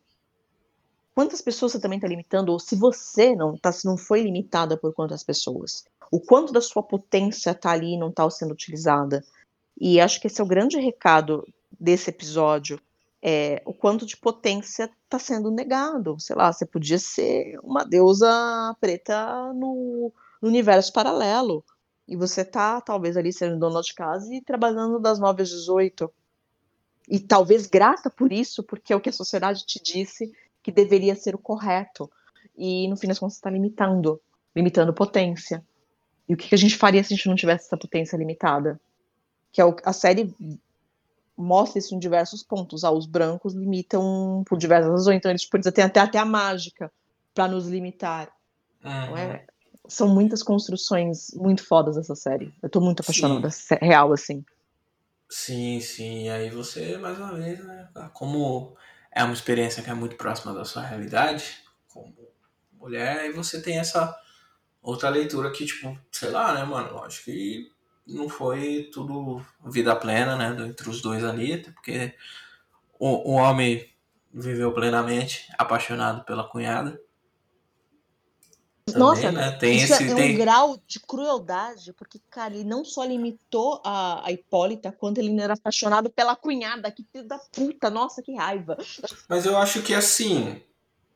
Quantas 1.16 1.42
pessoas 1.42 1.74
você 1.74 1.80
também 1.80 1.98
está 1.98 2.08
limitando? 2.08 2.52
Ou 2.52 2.60
se 2.60 2.76
você 2.76 3.36
não, 3.36 3.56
tá, 3.58 3.72
se 3.72 3.86
não 3.86 3.98
foi 3.98 4.24
limitada 4.24 4.76
por 4.76 4.94
quantas 4.94 5.24
pessoas? 5.24 5.86
O 6.12 6.20
quanto 6.20 6.52
da 6.52 6.62
sua 6.62 6.82
potência 6.82 7.52
está 7.52 7.72
ali 7.72 7.94
e 7.94 7.98
não 7.98 8.10
está 8.10 8.28
sendo 8.30 8.52
utilizada? 8.52 9.24
E 9.80 10.00
acho 10.00 10.20
que 10.20 10.28
esse 10.28 10.42
é 10.42 10.44
o 10.44 10.48
grande 10.48 10.80
recado 10.80 11.48
desse 11.80 12.10
episódio. 12.10 12.80
É, 13.22 13.62
o 13.66 13.74
quanto 13.74 14.06
de 14.06 14.18
potência 14.18 14.90
está 15.04 15.20
sendo 15.20 15.52
negado. 15.52 16.20
Sei 16.20 16.36
lá, 16.36 16.52
você 16.52 16.66
podia 16.66 17.00
ser 17.00 17.60
uma 17.64 17.84
deusa 17.84 18.76
preta 18.82 19.54
no, 19.54 20.12
no 20.42 20.50
universo 20.50 20.92
paralelo. 20.92 21.64
E 22.08 22.16
você 22.16 22.44
tá, 22.44 22.82
talvez, 22.82 23.16
ali 23.16 23.32
sendo 23.32 23.58
dona 23.58 23.82
de 23.82 23.94
casa 23.94 24.34
e 24.34 24.42
trabalhando 24.42 25.00
das 25.00 25.20
9 25.20 25.44
às 25.44 25.50
18. 25.50 26.12
E 27.08 27.20
talvez 27.20 27.68
grata 27.68 28.10
por 28.10 28.32
isso, 28.32 28.64
porque 28.64 28.92
é 28.92 28.96
o 28.96 29.02
que 29.02 29.10
a 29.10 29.14
sociedade 29.14 29.66
te 29.66 29.82
disse 29.82 30.32
que 30.64 30.72
deveria 30.72 31.16
ser 31.16 31.36
o 31.36 31.40
correto. 31.40 32.10
E 32.58 32.88
no 32.88 32.96
fim 32.96 33.08
das 33.08 33.20
contas, 33.20 33.36
você 33.36 33.40
está 33.40 33.50
limitando 33.50 34.20
limitando 34.56 34.94
potência. 34.94 35.64
E 36.30 36.34
o 36.34 36.38
que, 36.38 36.48
que 36.48 36.56
a 36.56 36.58
gente 36.58 36.78
faria 36.78 37.04
se 37.04 37.14
a 37.14 37.18
gente 37.18 37.28
não 37.28 37.36
tivesse 37.36 37.66
essa 37.66 37.78
potência 37.78 38.16
limitada? 38.16 38.80
Que 39.52 39.60
é 39.60 39.66
o, 39.66 39.76
a 39.84 39.92
série 39.92 40.34
mostra 41.36 41.80
isso 41.80 41.96
em 41.96 42.00
diversos 42.00 42.44
pontos. 42.44 42.84
Ah, 42.84 42.92
os 42.92 43.06
brancos 43.06 43.54
limitam 43.54 44.44
por 44.48 44.58
diversas 44.58 44.92
razões, 44.92 45.18
então 45.18 45.32
eles, 45.32 45.42
tipo, 45.42 45.58
eles 45.58 45.72
têm 45.72 45.84
até, 45.84 46.00
até 46.00 46.18
a 46.20 46.26
mágica 46.26 46.92
para 47.34 47.48
nos 47.48 47.68
limitar. 47.68 48.32
Então, 48.80 49.18
é, 49.18 49.46
são 49.88 50.08
muitas 50.08 50.44
construções 50.44 51.32
muito 51.34 51.66
fodas 51.66 51.96
dessa 51.96 52.16
série. 52.16 52.54
Eu 52.62 52.70
tô 52.70 52.80
muito 52.80 53.02
apaixonada, 53.02 53.50
sé- 53.50 53.80
real, 53.82 54.14
assim. 54.14 54.46
Sim, 55.30 55.80
sim. 55.82 56.26
E 56.26 56.30
aí 56.30 56.50
você, 56.52 56.98
mais 56.98 57.18
uma 57.18 57.34
vez, 57.34 57.64
né? 57.66 57.90
Como 58.14 58.76
é 59.16 59.24
uma 59.24 59.34
experiência 59.34 59.84
que 59.84 59.90
é 59.90 59.94
muito 59.94 60.16
próxima 60.16 60.54
da 60.54 60.66
sua 60.66 60.82
realidade, 60.82 61.58
como 61.88 62.14
mulher, 62.74 63.20
aí 63.20 63.32
você 63.32 63.62
tem 63.62 63.80
essa 63.80 64.18
outra 64.82 65.10
leitura 65.10 65.52
que, 65.52 65.66
tipo, 65.66 65.98
sei 66.12 66.30
lá, 66.30 66.54
né, 66.54 66.64
mano? 66.66 67.04
Acho 67.04 67.24
que 67.24 67.72
não 68.06 68.28
foi 68.28 68.90
tudo 68.94 69.46
vida 69.66 69.96
plena, 69.96 70.36
né? 70.36 70.68
Entre 70.68 70.90
os 70.90 71.02
dois 71.02 71.24
ali, 71.24 71.58
porque 71.60 72.14
o, 73.00 73.32
o 73.32 73.36
homem 73.36 73.90
viveu 74.34 74.74
plenamente 74.74 75.48
apaixonado 75.58 76.26
pela 76.26 76.44
cunhada. 76.44 77.00
Também, 78.86 79.00
Nossa, 79.00 79.32
né? 79.32 79.52
Tem 79.52 79.78
isso 79.78 79.94
esse. 79.94 80.10
é 80.10 80.14
um 80.14 80.16
tem... 80.16 80.38
grau 80.38 80.78
de 80.86 81.00
crueldade, 81.00 81.94
porque, 81.94 82.20
cara, 82.30 82.54
ele 82.54 82.66
não 82.66 82.84
só 82.84 83.04
limitou 83.06 83.82
a, 83.84 84.28
a 84.28 84.32
Hipólita, 84.32 84.92
quanto 84.92 85.20
ele 85.20 85.40
era 85.40 85.54
apaixonado 85.54 86.10
pela 86.10 86.36
cunhada. 86.36 86.92
Que 86.92 87.06
filho 87.12 87.28
da 87.28 87.40
puta, 87.40 87.90
nossa, 87.90 88.22
que 88.22 88.36
raiva. 88.36 88.78
Mas 89.30 89.46
eu 89.46 89.58
acho 89.58 89.82
que 89.82 89.94
assim, 89.94 90.62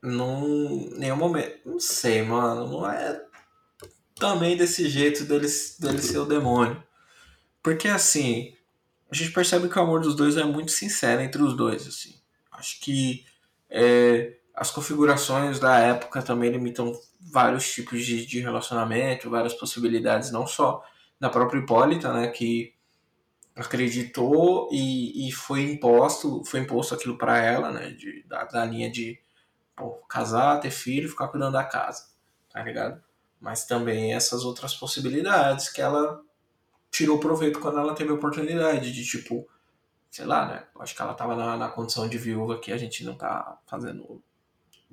num 0.02 0.90
nenhum 0.96 1.16
momento. 1.16 1.60
Não 1.66 1.78
sei, 1.78 2.22
mano. 2.22 2.66
Não 2.66 2.90
é 2.90 3.22
também 4.18 4.56
desse 4.56 4.88
jeito 4.88 5.24
dele, 5.24 5.46
dele 5.78 6.02
ser 6.02 6.18
o 6.18 6.24
demônio. 6.24 6.82
Porque 7.62 7.88
assim, 7.88 8.54
a 9.10 9.14
gente 9.14 9.32
percebe 9.32 9.68
que 9.68 9.78
o 9.78 9.82
amor 9.82 10.00
dos 10.00 10.14
dois 10.14 10.36
é 10.36 10.44
muito 10.44 10.72
sincero 10.72 11.20
entre 11.20 11.42
os 11.42 11.56
dois, 11.56 11.86
assim. 11.86 12.14
Acho 12.50 12.80
que 12.80 13.24
é, 13.70 14.38
as 14.54 14.70
configurações 14.70 15.60
da 15.60 15.78
época 15.78 16.22
também 16.22 16.50
limitam 16.50 16.92
vários 17.32 17.72
tipos 17.72 18.04
de, 18.04 18.26
de 18.26 18.40
relacionamento, 18.40 19.30
várias 19.30 19.54
possibilidades, 19.54 20.30
não 20.30 20.46
só 20.46 20.82
da 21.20 21.28
própria 21.28 21.60
Hipólita, 21.60 22.12
né, 22.12 22.28
que 22.28 22.74
acreditou 23.56 24.68
e, 24.70 25.28
e 25.28 25.32
foi 25.32 25.62
imposto, 25.62 26.44
foi 26.44 26.60
imposto 26.60 26.94
aquilo 26.94 27.18
para 27.18 27.38
ela, 27.38 27.72
né, 27.72 27.90
de, 27.90 28.24
da, 28.24 28.44
da 28.44 28.64
linha 28.64 28.90
de 28.90 29.20
pô, 29.74 29.96
casar, 30.08 30.60
ter 30.60 30.70
filho, 30.70 31.08
ficar 31.08 31.28
cuidando 31.28 31.52
da 31.52 31.64
casa, 31.64 32.04
tá 32.52 32.62
ligado? 32.62 33.02
Mas 33.40 33.66
também 33.66 34.14
essas 34.14 34.44
outras 34.44 34.74
possibilidades 34.74 35.68
que 35.68 35.80
ela 35.80 36.20
tirou 36.90 37.18
proveito 37.20 37.60
quando 37.60 37.78
ela 37.78 37.94
teve 37.94 38.10
a 38.10 38.14
oportunidade 38.14 38.92
de, 38.92 39.04
tipo, 39.04 39.48
sei 40.10 40.24
lá, 40.24 40.46
né? 40.46 40.66
Acho 40.80 40.94
que 40.94 41.02
ela 41.02 41.14
tava 41.14 41.36
na, 41.36 41.56
na 41.56 41.68
condição 41.68 42.08
de 42.08 42.18
viúva 42.18 42.58
que 42.58 42.72
a 42.72 42.76
gente 42.76 43.04
não 43.04 43.14
tá 43.14 43.58
fazendo 43.66 44.22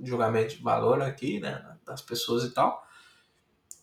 julgamento 0.02 0.56
de 0.56 0.62
valor 0.64 1.02
aqui, 1.02 1.40
né? 1.40 1.78
Das 1.86 2.02
pessoas 2.02 2.44
e 2.44 2.52
tal. 2.52 2.86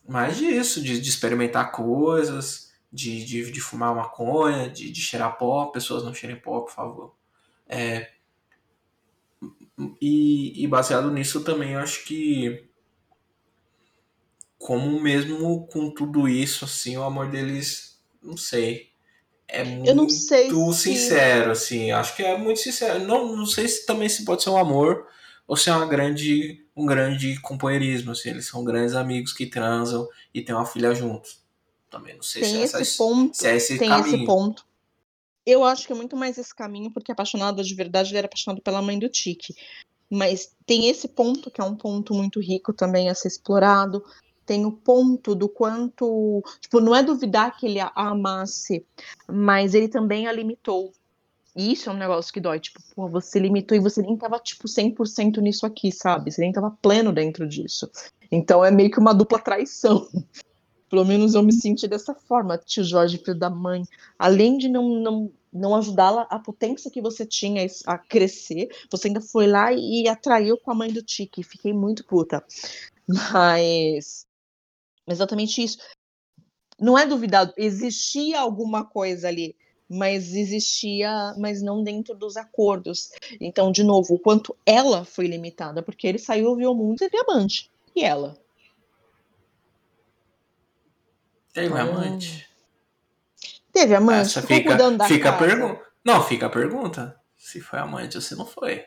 Mas 0.06 0.36
disso, 0.36 0.82
de, 0.82 1.00
de 1.00 1.08
experimentar 1.08 1.70
coisas, 1.72 2.72
de, 2.92 3.24
de, 3.24 3.50
de 3.50 3.60
fumar 3.60 3.94
maconha, 3.94 4.68
de, 4.68 4.90
de 4.90 5.00
cheirar 5.00 5.36
pó. 5.38 5.66
Pessoas 5.66 6.04
não 6.04 6.14
cheirem 6.14 6.36
pó, 6.40 6.60
por 6.60 6.72
favor. 6.72 7.14
É, 7.68 8.10
e, 10.00 10.62
e 10.62 10.66
baseado 10.66 11.10
nisso 11.10 11.42
também, 11.44 11.72
eu 11.72 11.80
acho 11.80 12.04
que 12.04 12.68
como 14.58 15.00
mesmo 15.00 15.66
com 15.66 15.90
tudo 15.90 16.28
isso, 16.28 16.64
assim, 16.64 16.96
o 16.96 17.02
amor 17.02 17.30
deles, 17.30 18.00
não 18.22 18.36
sei, 18.36 18.90
é 19.48 19.64
muito 19.64 19.88
Eu 19.88 19.94
não 19.96 20.08
sei 20.08 20.50
se- 20.50 20.82
sincero, 20.94 21.52
assim, 21.52 21.92
acho 21.92 22.16
que 22.16 22.22
é 22.24 22.36
muito 22.38 22.60
sincero. 22.60 23.00
Não, 23.06 23.36
não 23.36 23.46
sei 23.46 23.68
se 23.68 23.86
também 23.86 24.08
se 24.08 24.24
pode 24.24 24.42
ser 24.42 24.50
um 24.50 24.58
amor 24.58 25.06
ou 25.46 25.56
se 25.56 25.68
é 25.70 25.74
uma 25.74 25.86
grande, 25.86 26.64
um 26.76 26.86
grande 26.86 27.40
companheirismo, 27.40 28.12
assim, 28.12 28.30
eles 28.30 28.46
são 28.46 28.64
grandes 28.64 28.94
amigos 28.94 29.32
que 29.32 29.46
transam 29.46 30.08
e 30.32 30.42
têm 30.42 30.54
uma 30.54 30.66
filha 30.66 30.94
juntos. 30.94 31.42
Também 31.90 32.14
não 32.14 32.22
sei 32.22 32.42
se, 32.44 32.52
Tem 32.52 32.62
essa, 32.62 32.80
esse 32.80 32.96
ponto. 32.96 33.36
se 33.36 33.46
é 33.46 33.56
esse 33.56 33.78
tem 33.78 33.88
caminho. 33.88 34.16
esse 34.16 34.24
ponto. 34.24 34.66
Eu 35.44 35.64
acho 35.64 35.86
que 35.86 35.92
é 35.92 35.96
muito 35.96 36.16
mais 36.16 36.38
esse 36.38 36.54
caminho, 36.54 36.90
porque 36.90 37.12
apaixonado 37.12 37.62
de 37.62 37.74
verdade, 37.74 38.10
ele 38.10 38.18
era 38.18 38.26
apaixonado 38.26 38.62
pela 38.62 38.80
mãe 38.80 38.98
do 38.98 39.08
Tiki. 39.08 39.54
Mas 40.08 40.54
tem 40.64 40.88
esse 40.88 41.08
ponto, 41.08 41.50
que 41.50 41.60
é 41.60 41.64
um 41.64 41.74
ponto 41.74 42.14
muito 42.14 42.40
rico 42.40 42.72
também 42.72 43.08
a 43.10 43.14
ser 43.14 43.28
explorado. 43.28 44.04
Tem 44.46 44.64
o 44.64 44.72
ponto 44.72 45.34
do 45.34 45.48
quanto. 45.48 46.42
Tipo, 46.60 46.80
não 46.80 46.94
é 46.94 47.02
duvidar 47.02 47.56
que 47.56 47.66
ele 47.66 47.80
a 47.80 47.90
amasse, 47.94 48.86
mas 49.28 49.74
ele 49.74 49.88
também 49.88 50.26
a 50.26 50.32
limitou. 50.32 50.92
E 51.54 51.72
isso 51.72 51.90
é 51.90 51.92
um 51.92 51.96
negócio 51.96 52.32
que 52.32 52.40
dói. 52.40 52.58
Tipo, 52.58 52.80
pô, 52.94 53.08
você 53.08 53.38
limitou 53.38 53.76
e 53.76 53.80
você 53.80 54.00
nem 54.00 54.16
tava, 54.16 54.38
tipo, 54.38 54.66
100% 54.66 55.38
nisso 55.38 55.66
aqui, 55.66 55.92
sabe? 55.92 56.30
Você 56.30 56.40
nem 56.40 56.52
tava 56.52 56.70
pleno 56.82 57.12
dentro 57.12 57.46
disso. 57.46 57.90
Então 58.30 58.64
é 58.64 58.70
meio 58.70 58.90
que 58.90 58.98
uma 58.98 59.12
dupla 59.12 59.38
traição. 59.38 60.08
Pelo 60.88 61.04
menos 61.04 61.34
eu 61.34 61.42
me 61.42 61.52
senti 61.52 61.88
dessa 61.88 62.14
forma, 62.14 62.58
tio 62.58 62.84
Jorge, 62.84 63.18
filho 63.18 63.38
da 63.38 63.48
mãe. 63.48 63.82
Além 64.18 64.58
de 64.58 64.68
não, 64.68 64.88
não, 65.00 65.32
não 65.52 65.74
ajudá-la, 65.74 66.26
a 66.30 66.38
potência 66.38 66.90
que 66.90 67.00
você 67.00 67.24
tinha 67.24 67.66
a 67.86 67.96
crescer, 67.96 68.68
você 68.90 69.08
ainda 69.08 69.20
foi 69.20 69.46
lá 69.46 69.72
e 69.72 70.06
atraiu 70.06 70.58
com 70.58 70.70
a 70.70 70.74
mãe 70.74 70.92
do 70.92 71.02
Tiki. 71.02 71.42
Fiquei 71.42 71.72
muito 71.72 72.04
puta. 72.04 72.44
Mas. 73.32 74.26
Exatamente 75.06 75.62
isso. 75.62 75.78
Não 76.78 76.98
é 76.98 77.06
duvidado, 77.06 77.52
existia 77.56 78.40
alguma 78.40 78.84
coisa 78.84 79.28
ali, 79.28 79.54
mas 79.92 80.34
existia, 80.34 81.34
mas 81.38 81.60
não 81.62 81.84
dentro 81.84 82.14
dos 82.14 82.36
acordos. 82.36 83.10
Então, 83.40 83.70
de 83.70 83.84
novo, 83.84 84.14
o 84.14 84.18
quanto 84.18 84.56
ela 84.64 85.04
foi 85.04 85.26
limitada, 85.26 85.82
porque 85.82 86.06
ele 86.06 86.18
saiu, 86.18 86.56
viu 86.56 86.72
o 86.72 86.74
mundo 86.74 86.96
e 87.02 87.08
teve 87.08 87.18
amante. 87.18 87.70
E 87.94 88.02
ela? 88.02 88.36
Teve 91.52 91.66
Então, 91.66 91.78
amante. 91.78 92.48
Teve 93.72 93.94
amante, 93.94 94.20
Essa 94.38 94.42
fica, 94.42 94.70
cuidando 94.70 94.98
da 94.98 95.06
fica 95.06 95.30
a 95.30 95.32
casa. 95.32 95.44
pergunta. 95.46 95.80
Não, 96.04 96.22
fica 96.22 96.46
a 96.46 96.50
pergunta. 96.50 97.16
Se 97.36 97.60
foi 97.60 97.78
amante 97.78 98.16
ou 98.16 98.20
se 98.22 98.34
não 98.34 98.46
foi. 98.46 98.84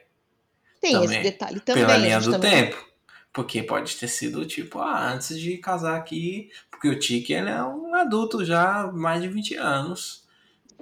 Tem 0.82 0.94
também, 0.94 1.06
esse 1.10 1.22
detalhe 1.32 1.60
também. 1.60 1.86
pela 1.86 1.98
linha 1.98 2.20
do 2.20 2.32
também- 2.32 2.52
tempo. 2.72 2.86
Porque 3.34 3.62
pode 3.64 3.96
ter 3.98 4.08
sido 4.08 4.46
tipo, 4.46 4.80
ah, 4.80 5.12
antes 5.12 5.38
de 5.40 5.58
casar 5.58 5.98
aqui. 5.98 6.50
Porque 6.72 6.88
o 6.88 6.98
Tiki 6.98 7.34
ele 7.34 7.50
é 7.50 7.62
um 7.64 7.94
adulto 7.96 8.46
já 8.46 8.82
há 8.82 8.92
mais 8.92 9.22
de 9.22 9.28
20 9.28 9.56
anos. 9.56 10.25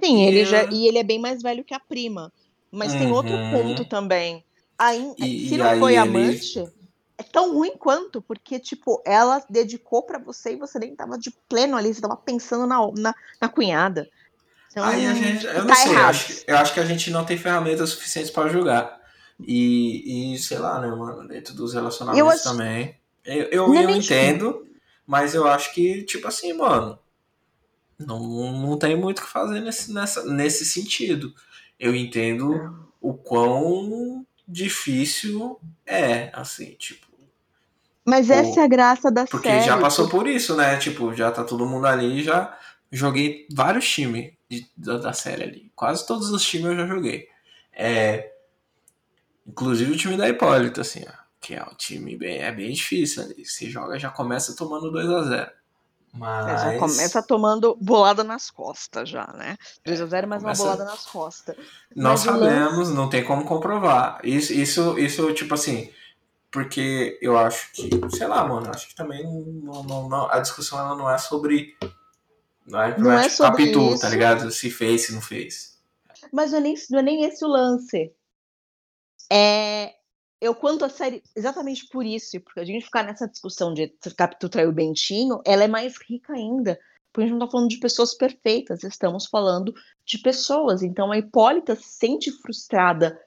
Sim, 0.02 0.22
E 0.24 0.26
ele 0.28 0.44
já, 0.44 0.64
e 0.70 0.86
ele 0.86 0.98
é 0.98 1.02
bem 1.02 1.18
mais 1.18 1.42
velho 1.42 1.64
que 1.64 1.74
a 1.74 1.80
prima. 1.80 2.32
Mas 2.70 2.94
tem 2.94 3.10
outro 3.12 3.36
Uhum. 3.36 3.50
ponto 3.50 3.84
também. 3.84 4.44
Aí, 4.78 5.14
E- 5.18 5.48
se 5.48 5.56
não 5.56 5.78
foi 5.78 5.92
ele- 5.92 5.98
amante, 5.98 6.68
é 7.16 7.22
tão 7.22 7.54
ruim 7.54 7.76
quanto, 7.76 8.20
porque, 8.20 8.58
tipo, 8.58 9.00
ela 9.06 9.42
dedicou 9.48 10.02
pra 10.02 10.18
você 10.18 10.52
e 10.54 10.56
você 10.56 10.78
nem 10.80 10.94
tava 10.96 11.16
de 11.16 11.30
pleno 11.48 11.76
ali, 11.76 11.94
você 11.94 12.00
tava 12.00 12.16
pensando 12.16 12.66
na, 12.66 12.78
na, 12.96 13.14
na 13.40 13.48
cunhada. 13.48 14.08
Então, 14.70 14.82
Aí 14.84 15.06
a 15.06 15.14
gente, 15.14 15.46
eu 15.46 15.60
não 15.60 15.66
tá 15.68 15.74
sei, 15.76 15.92
eu 15.94 15.98
acho, 15.98 16.44
eu 16.48 16.56
acho 16.58 16.74
que 16.74 16.80
a 16.80 16.84
gente 16.84 17.08
não 17.10 17.24
tem 17.24 17.38
ferramentas 17.38 17.90
suficientes 17.90 18.32
pra 18.32 18.48
julgar. 18.48 19.00
E, 19.46 20.34
e 20.34 20.38
sei 20.38 20.58
lá, 20.58 20.80
né, 20.80 20.88
mano, 20.88 21.28
dentro 21.28 21.54
dos 21.54 21.74
relacionamentos 21.74 22.18
Eu 22.20 22.28
acho- 22.28 22.42
também. 22.42 22.96
Eu, 23.24 23.44
eu, 23.44 23.68
Não 23.68 23.76
é 23.76 23.84
eu 23.84 23.90
entendo, 23.90 24.66
mas 25.06 25.34
eu 25.34 25.46
acho 25.46 25.72
que, 25.72 26.02
tipo 26.02 26.26
assim, 26.26 26.52
mano, 26.52 26.98
não, 27.98 28.52
não 28.52 28.78
tem 28.78 28.96
muito 28.96 29.18
o 29.20 29.22
que 29.22 29.28
fazer 29.28 29.60
nesse, 29.60 29.92
nessa, 29.92 30.24
nesse 30.24 30.64
sentido. 30.64 31.32
Eu 31.78 31.94
entendo 31.94 32.88
o 33.00 33.14
quão 33.14 34.26
difícil 34.46 35.58
é, 35.86 36.30
assim, 36.32 36.74
tipo, 36.78 37.06
Mas 38.04 38.28
essa 38.30 38.60
é 38.60 38.64
a 38.64 38.68
graça 38.68 39.10
da 39.10 39.26
porque 39.26 39.48
série. 39.48 39.64
já 39.64 39.78
passou 39.78 40.06
porque- 40.08 40.16
por 40.18 40.26
isso, 40.28 40.54
né? 40.56 40.76
Tipo, 40.78 41.14
já 41.14 41.30
tá 41.30 41.42
todo 41.44 41.66
mundo 41.66 41.86
ali, 41.86 42.22
já 42.22 42.56
joguei 42.92 43.46
vários 43.52 43.88
times 43.88 44.32
de- 44.48 44.68
da, 44.76 44.98
da 44.98 45.12
série 45.12 45.42
ali. 45.42 45.72
Quase 45.74 46.06
todos 46.06 46.30
os 46.30 46.44
times 46.44 46.66
eu 46.66 46.76
já 46.76 46.86
joguei. 46.86 47.28
É, 47.72 48.32
inclusive 49.46 49.92
o 49.92 49.96
time 49.96 50.16
da 50.16 50.28
Hipólita, 50.28 50.80
assim, 50.82 51.04
ó, 51.08 51.12
que 51.40 51.54
é 51.54 51.62
um 51.62 51.74
time 51.76 52.16
bem, 52.16 52.38
é 52.38 52.52
bem 52.52 52.72
difícil 52.72 53.22
ali. 53.22 53.44
Você 53.44 53.68
joga, 53.68 53.98
já 53.98 54.10
começa 54.10 54.54
tomando 54.56 54.90
2 54.90 55.08
a 55.10 55.22
0 55.22 55.50
Mas. 56.16 56.46
É, 56.62 56.72
já 56.74 56.78
começa 56.78 57.22
tomando 57.22 57.76
bolada 57.80 58.22
nas 58.22 58.50
costas, 58.50 59.08
já, 59.08 59.26
né? 59.34 59.56
3 59.82 60.00
a 60.00 60.06
0 60.06 60.28
mais 60.28 60.42
uma 60.42 60.52
começa- 60.52 60.62
bolada 60.62 60.84
nas 60.84 61.06
costas. 61.06 61.56
Nós 61.94 62.24
Mas 62.24 62.36
o 62.36 62.38
lance- 62.38 62.54
sabemos, 62.54 62.90
não 62.90 63.08
tem 63.10 63.24
como 63.24 63.44
comprovar. 63.44 64.20
Isso, 64.22 64.52
isso, 64.52 64.96
isso, 64.98 65.32
tipo 65.34 65.54
assim, 65.54 65.90
porque 66.52 67.18
eu 67.20 67.36
acho 67.36 67.72
que, 67.72 67.90
sei 68.16 68.26
lá, 68.28 68.46
mano, 68.46 68.70
acho 68.70 68.86
que 68.88 68.94
também 68.94 69.24
não, 69.24 69.82
não- 69.82 70.08
não- 70.08 70.30
a 70.30 70.38
discussão 70.38 70.78
ela 70.78 70.94
não 70.94 71.10
é 71.10 71.18
sobre. 71.18 71.76
Não 72.66 72.80
é, 72.80 72.96
Não 72.96 73.12
é 73.12 73.22
tipo 73.24 73.34
sobre 73.34 73.50
Capitu, 73.66 73.92
isso. 73.94 74.00
tá 74.02 74.08
ligado? 74.08 74.50
Se 74.50 74.70
fez, 74.70 75.06
se 75.06 75.12
não 75.12 75.20
fez. 75.20 75.76
Mas 76.32 76.52
não 76.52 76.58
é, 76.58 76.60
nem, 76.62 76.74
não 76.90 76.98
é 76.98 77.02
nem 77.02 77.24
esse 77.24 77.44
o 77.44 77.48
lance. 77.48 78.12
É. 79.30 79.94
Eu 80.44 80.54
quanto 80.54 80.84
a 80.84 80.90
série, 80.90 81.22
exatamente 81.34 81.88
por 81.88 82.04
isso, 82.04 82.38
porque 82.42 82.60
a 82.60 82.64
gente 82.66 82.84
ficar 82.84 83.02
nessa 83.02 83.26
discussão 83.26 83.72
de 83.72 83.88
Capitu 84.14 84.46
traiu 84.50 84.68
o 84.68 84.74
Bentinho, 84.74 85.40
ela 85.42 85.64
é 85.64 85.68
mais 85.68 85.96
rica 85.96 86.34
ainda. 86.34 86.78
Porque 87.10 87.22
a 87.22 87.26
gente 87.26 87.38
não 87.38 87.46
está 87.46 87.52
falando 87.52 87.70
de 87.70 87.78
pessoas 87.78 88.12
perfeitas, 88.12 88.84
estamos 88.84 89.24
falando 89.24 89.74
de 90.04 90.18
pessoas. 90.18 90.82
Então 90.82 91.10
a 91.10 91.16
Hipólita 91.16 91.74
se 91.74 91.84
sente 91.84 92.30
frustrada 92.30 93.18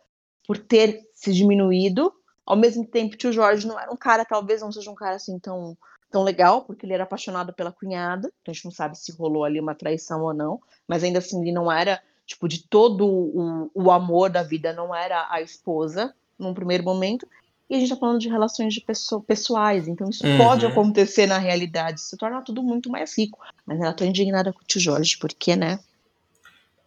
por 0.46 0.60
ter 0.60 1.10
se 1.12 1.34
diminuído. 1.34 2.14
Ao 2.46 2.56
mesmo 2.56 2.86
tempo, 2.86 3.18
tio 3.18 3.34
Jorge 3.34 3.66
não 3.66 3.80
era 3.80 3.92
um 3.92 3.98
cara, 3.98 4.24
talvez 4.24 4.62
não 4.62 4.72
seja 4.72 4.92
um 4.92 4.96
cara 4.96 5.16
assim 5.16 5.40
tão, 5.40 5.76
tão 6.12 6.22
legal, 6.22 6.66
porque 6.66 6.86
ele 6.86 6.94
era 6.94 7.04
apaixonado 7.04 7.52
pela 7.52 7.72
cunhada. 7.72 8.32
Então 8.44 8.52
a 8.52 8.54
gente 8.54 8.66
não 8.66 8.72
sabe 8.72 8.96
se 8.96 9.12
rolou 9.12 9.44
ali 9.44 9.60
uma 9.60 9.74
traição 9.74 10.22
ou 10.22 10.36
não. 10.36 10.62
Mas 10.88 11.04
ainda 11.04 11.18
assim, 11.18 11.42
ele 11.42 11.52
não 11.52 11.72
era, 11.72 12.00
tipo, 12.28 12.48
de 12.48 12.68
todo 12.68 13.08
o, 13.08 13.72
o 13.74 13.90
amor 13.90 14.30
da 14.30 14.44
vida, 14.44 14.72
não 14.72 14.94
era 14.94 15.26
a 15.32 15.42
esposa 15.42 16.14
num 16.38 16.54
primeiro 16.54 16.84
momento. 16.84 17.28
E 17.70 17.76
a 17.76 17.80
gente 17.80 17.90
está 17.90 18.00
falando 18.00 18.20
de 18.20 18.30
relações 18.30 18.74
de 18.74 18.80
pessoa, 18.80 19.22
pessoais, 19.22 19.88
então 19.88 20.10
isso 20.10 20.26
uhum. 20.26 20.38
pode 20.38 20.66
acontecer 20.66 21.26
na 21.26 21.38
realidade, 21.38 22.00
se 22.00 22.16
torna 22.16 22.42
tudo 22.42 22.64
muito 22.64 22.90
mais 22.90 23.18
rico. 23.18 23.40
Mas 23.66 23.80
ela 23.82 23.94
tá 23.94 24.06
indignada 24.06 24.54
com 24.54 24.60
o 24.60 24.66
tio 24.66 24.80
Jorge, 24.80 25.18
porque, 25.18 25.56
né? 25.56 25.80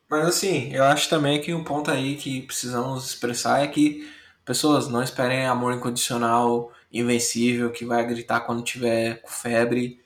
Mas 0.08 0.26
assim, 0.26 0.72
eu 0.72 0.82
acho 0.84 1.08
também 1.10 1.40
que 1.40 1.52
um 1.52 1.62
ponto 1.62 1.90
aí 1.90 2.16
que 2.16 2.42
precisamos 2.42 3.06
expressar 3.06 3.62
é 3.62 3.66
que 3.66 4.10
pessoas 4.44 4.88
não 4.88 5.02
esperem 5.02 5.46
amor 5.46 5.74
incondicional, 5.74 6.72
invencível, 6.90 7.70
que 7.70 7.84
vai 7.84 8.04
gritar 8.06 8.40
quando 8.40 8.62
tiver 8.62 9.22
febre 9.26 10.00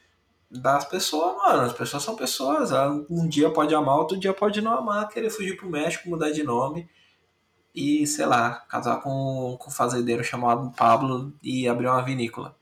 das 0.51 0.85
pessoas, 0.85 1.37
mano. 1.37 1.63
As 1.63 1.73
pessoas 1.73 2.03
são 2.03 2.17
pessoas. 2.17 2.71
Um 3.09 3.29
dia 3.29 3.49
pode 3.49 3.73
amar, 3.75 3.97
outro 3.97 4.19
dia 4.19 4.35
pode 4.35 4.61
não 4.61 4.77
amar, 4.77 5.09
querer 5.09 5.31
fugir 5.31 5.57
pro 5.57 5.71
México, 5.71 6.11
mudar 6.11 6.31
de 6.31 6.43
nome 6.43 6.89
e, 7.75 8.07
sei 8.07 8.27
lá, 8.27 8.65
casar 8.69 9.01
com, 9.01 9.57
com 9.59 9.69
um 9.69 9.73
fazendeiro 9.73 10.23
chamado 10.23 10.71
Pablo 10.77 11.33
e 11.43 11.69
abrir 11.69 11.89
uma 11.89 12.03
vinícola. 12.03 12.57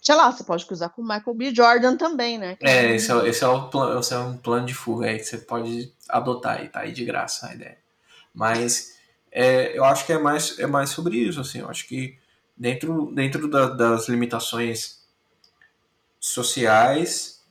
Sei 0.00 0.14
lá, 0.14 0.30
você 0.30 0.44
pode 0.44 0.64
cruzar 0.64 0.90
com 0.90 1.02
o 1.02 1.04
Michael 1.04 1.34
B. 1.34 1.54
Jordan 1.54 1.96
também, 1.96 2.38
né? 2.38 2.56
É, 2.60 2.94
esse 2.94 3.10
é, 3.10 3.28
esse 3.28 3.42
é, 3.42 3.48
o 3.48 3.68
plano, 3.68 3.98
esse 3.98 4.14
é 4.14 4.18
um 4.18 4.36
plano 4.36 4.64
de 4.64 4.74
fuga 4.74 5.08
aí 5.08 5.18
que 5.18 5.24
você 5.24 5.38
pode 5.38 5.92
adotar 6.08 6.64
e 6.64 6.68
tá 6.68 6.80
aí 6.80 6.92
de 6.92 7.04
graça 7.04 7.48
a 7.48 7.54
ideia. 7.54 7.78
Mas 8.32 8.96
é, 9.32 9.76
eu 9.76 9.84
acho 9.84 10.06
que 10.06 10.12
é 10.12 10.18
mais, 10.18 10.58
é 10.58 10.66
mais 10.66 10.90
sobre 10.90 11.16
isso, 11.16 11.40
assim. 11.40 11.58
Eu 11.58 11.68
acho 11.68 11.86
que 11.88 12.16
dentro, 12.56 13.12
dentro 13.12 13.48
da, 13.48 13.68
das 13.68 14.08
limitações 14.08 15.04
sociais 16.20 17.44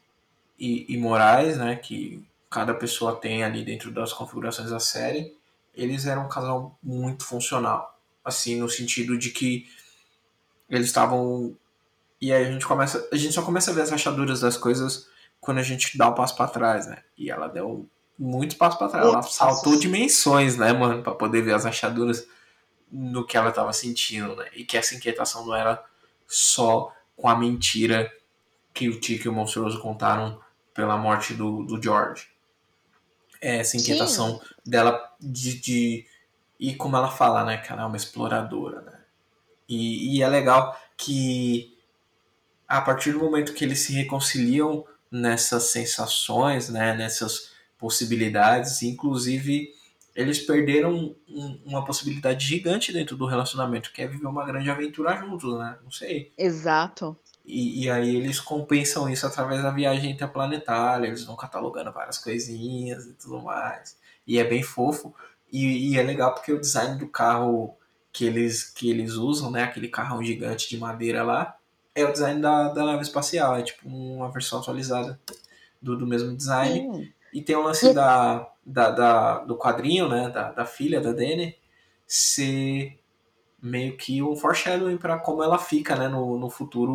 e, 0.58 0.86
e 0.92 0.98
morais, 0.98 1.58
né, 1.58 1.76
que 1.76 2.26
cada 2.50 2.74
pessoa 2.74 3.16
tem 3.16 3.44
ali 3.44 3.64
dentro 3.64 3.92
das 3.92 4.14
configurações 4.14 4.70
da 4.70 4.80
série, 4.80 5.37
eles 5.78 6.06
eram 6.06 6.26
um 6.26 6.30
casal 6.30 6.78
muito 6.82 7.24
funcional. 7.24 7.98
Assim, 8.26 8.60
no 8.60 8.68
sentido 8.68 9.18
de 9.18 9.30
que 9.30 9.70
eles 10.70 10.88
estavam. 10.88 11.56
E 12.20 12.34
aí 12.34 12.46
a 12.46 12.52
gente 12.52 12.66
começa. 12.66 13.08
A 13.12 13.16
gente 13.16 13.34
só 13.34 13.42
começa 13.42 13.72
a 13.72 13.74
ver 13.74 13.82
as 13.82 13.92
rachaduras 13.92 14.42
das 14.42 14.58
coisas 14.58 15.08
quando 15.40 15.60
a 15.60 15.64
gente 15.64 15.98
dá 15.98 16.10
um 16.10 16.16
passo 16.16 16.36
para 16.36 16.48
trás, 16.48 16.88
né? 16.88 17.04
E 17.18 17.30
ela 17.30 17.48
deu 17.48 17.88
muito 18.18 18.58
passo 18.58 18.78
para 18.78 18.90
trás. 18.90 19.06
Ela 19.06 19.22
saltou 19.22 19.78
dimensões, 19.78 20.58
né, 20.58 20.74
mano, 20.74 21.04
para 21.04 21.14
poder 21.14 21.44
ver 21.44 21.54
as 21.54 21.64
rachaduras 21.64 22.28
no 22.92 23.26
que 23.26 23.38
ela 23.38 23.52
tava 23.52 23.72
sentindo, 23.72 24.36
né? 24.36 24.48
E 24.54 24.66
que 24.66 24.78
essa 24.78 24.96
inquietação 24.96 25.46
não 25.46 25.56
era 25.56 25.82
só 26.26 26.92
com 27.16 27.30
a 27.30 27.38
mentira 27.38 28.12
que 28.74 28.90
o 28.90 29.00
Tiki 29.00 29.26
e 29.26 29.30
o 29.30 29.34
Monstruoso 29.34 29.80
contaram 29.80 30.40
pela 30.74 30.98
morte 30.98 31.34
do, 31.34 31.64
do 31.64 31.82
George 31.82 32.28
essa 33.42 33.78
inquietação 33.78 34.40
Sim. 34.40 34.46
dela 34.66 35.16
de, 35.20 35.60
de. 35.60 36.06
E 36.60 36.76
como 36.76 36.98
ela 36.98 37.10
fala, 37.10 37.44
né? 37.44 37.58
Que 37.58 37.72
ela 37.72 37.84
é 37.84 37.86
uma 37.86 37.98
exploradora, 37.98 38.82
né? 38.82 39.00
E, 39.70 40.18
e 40.18 40.24
é 40.24 40.28
legal 40.28 40.80
que 40.98 41.78
a 42.68 42.82
partir 42.82 43.12
do 43.12 43.20
momento 43.20 43.54
que 43.54 43.64
eles 43.64 43.80
se 43.80 43.94
reconciliam 43.94 44.86
nessas 45.12 45.64
sensações, 45.64 46.70
né? 46.70 46.96
Nessas 46.96 47.52
possibilidades, 47.78 48.82
inclusive 48.82 49.74
eles 50.18 50.40
perderam 50.40 51.16
um, 51.30 51.62
uma 51.64 51.86
possibilidade 51.86 52.44
gigante 52.44 52.92
dentro 52.92 53.16
do 53.16 53.28
relacionamento, 53.28 53.94
que 53.94 54.02
é 54.02 54.08
viver 54.08 54.26
uma 54.26 54.44
grande 54.44 54.68
aventura 54.68 55.16
juntos, 55.16 55.58
né? 55.60 55.78
Não 55.84 55.92
sei. 55.92 56.34
Exato. 56.36 57.16
E, 57.48 57.86
e, 57.86 57.90
aí 57.90 58.14
eles 58.14 58.42
compensam 58.42 59.10
isso 59.10 59.26
através 59.26 59.64
da 59.64 59.72
viagem 59.72 60.12
interplanetária, 60.12 61.08
eles 61.08 61.24
vão 61.24 61.38
catalogando 61.38 61.94
várias 61.94 62.18
coisinhas 62.18 63.06
e 63.06 63.14
tudo 63.14 63.42
mais. 63.42 63.98
E 64.28 64.38
é 64.38 64.44
bem 64.44 64.62
fofo. 64.62 65.16
E, 65.50 65.94
e, 65.94 65.98
é 65.98 66.04
legal 66.04 66.34
porque 66.34 66.52
o 66.52 66.60
design 66.60 67.00
do 67.00 67.08
carro 67.08 67.74
que 68.12 68.26
eles, 68.26 68.66
que 68.66 68.90
eles 68.90 69.14
usam, 69.14 69.50
né? 69.50 69.64
Aquele 69.64 69.88
carrão 69.88 70.22
gigante 70.22 70.68
de 70.68 70.78
madeira 70.78 71.24
lá, 71.24 71.56
é 71.96 72.04
o 72.04 72.12
design 72.12 72.42
da, 72.42 72.68
da 72.68 72.84
nave 72.84 73.04
espacial. 73.04 73.56
É 73.56 73.62
tipo 73.62 73.88
uma 73.88 74.30
versão 74.30 74.60
atualizada 74.60 75.18
do, 75.82 75.96
do 75.98 76.06
mesmo 76.06 76.36
design. 76.36 76.98
Sim. 76.98 77.14
E 77.34 77.42
tem 77.42 77.56
o 77.56 77.64
lance 77.64 77.94
da, 77.94 78.46
da, 78.66 78.92
da, 78.92 79.40
do 79.46 79.58
quadrinho, 79.58 80.10
né? 80.10 80.30
Da, 80.30 80.52
da 80.52 80.66
filha 80.66 81.00
da 81.00 81.14
Dene 81.14 81.56
ser 82.06 83.00
meio 83.62 83.96
que 83.96 84.22
um 84.22 84.36
foreshadowing 84.36 84.98
para 84.98 85.18
como 85.18 85.42
ela 85.42 85.58
fica, 85.58 85.96
né? 85.96 86.10
No, 86.10 86.38
no 86.38 86.50
futuro 86.50 86.94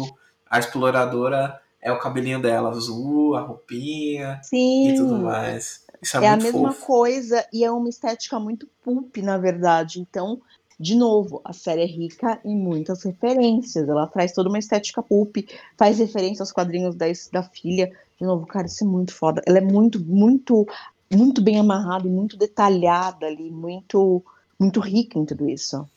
a 0.53 0.59
exploradora 0.59 1.59
é 1.81 1.91
o 1.91 1.99
cabelinho 1.99 2.41
dela 2.41 2.69
azul, 2.69 3.35
a 3.35 3.41
roupinha 3.41 4.39
Sim. 4.43 4.91
e 4.91 4.97
tudo 4.97 5.19
mais. 5.19 5.83
Isso 6.03 6.19
é, 6.19 6.27
é 6.27 6.29
a 6.29 6.37
mesma 6.37 6.73
fofo. 6.73 6.87
coisa 6.87 7.47
e 7.51 7.65
é 7.65 7.71
uma 7.71 7.89
estética 7.89 8.39
muito 8.39 8.69
pulp, 8.85 9.17
na 9.17 9.39
verdade. 9.39 9.99
Então, 9.99 10.43
de 10.79 10.95
novo, 10.95 11.41
a 11.43 11.55
série 11.55 11.81
é 11.81 11.87
rica 11.87 12.39
em 12.45 12.55
muitas 12.55 13.03
referências. 13.03 13.89
Ela 13.89 14.07
traz 14.07 14.33
toda 14.33 14.51
uma 14.51 14.59
estética 14.59 15.03
pulp, 15.03 15.39
faz 15.79 15.99
referência 15.99 16.43
aos 16.43 16.53
quadrinhos 16.53 16.95
da, 16.97 17.07
da 17.33 17.43
filha. 17.43 17.91
De 18.21 18.27
novo, 18.27 18.45
cara, 18.45 18.67
isso 18.67 18.85
é 18.85 18.87
muito 18.87 19.15
foda. 19.15 19.41
Ela 19.47 19.57
é 19.57 19.63
muito, 19.63 19.99
muito, 20.05 20.67
muito 21.11 21.41
bem 21.41 21.59
amarrada 21.59 22.07
e 22.07 22.11
muito 22.11 22.37
detalhada 22.37 23.25
ali, 23.25 23.51
muito, 23.51 24.23
muito 24.61 24.81
rica 24.81 25.19
em 25.19 25.25
tudo 25.25 25.49
isso. 25.49 25.89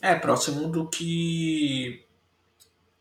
É, 0.00 0.14
próximo 0.14 0.68
do 0.68 0.86
que 0.86 2.05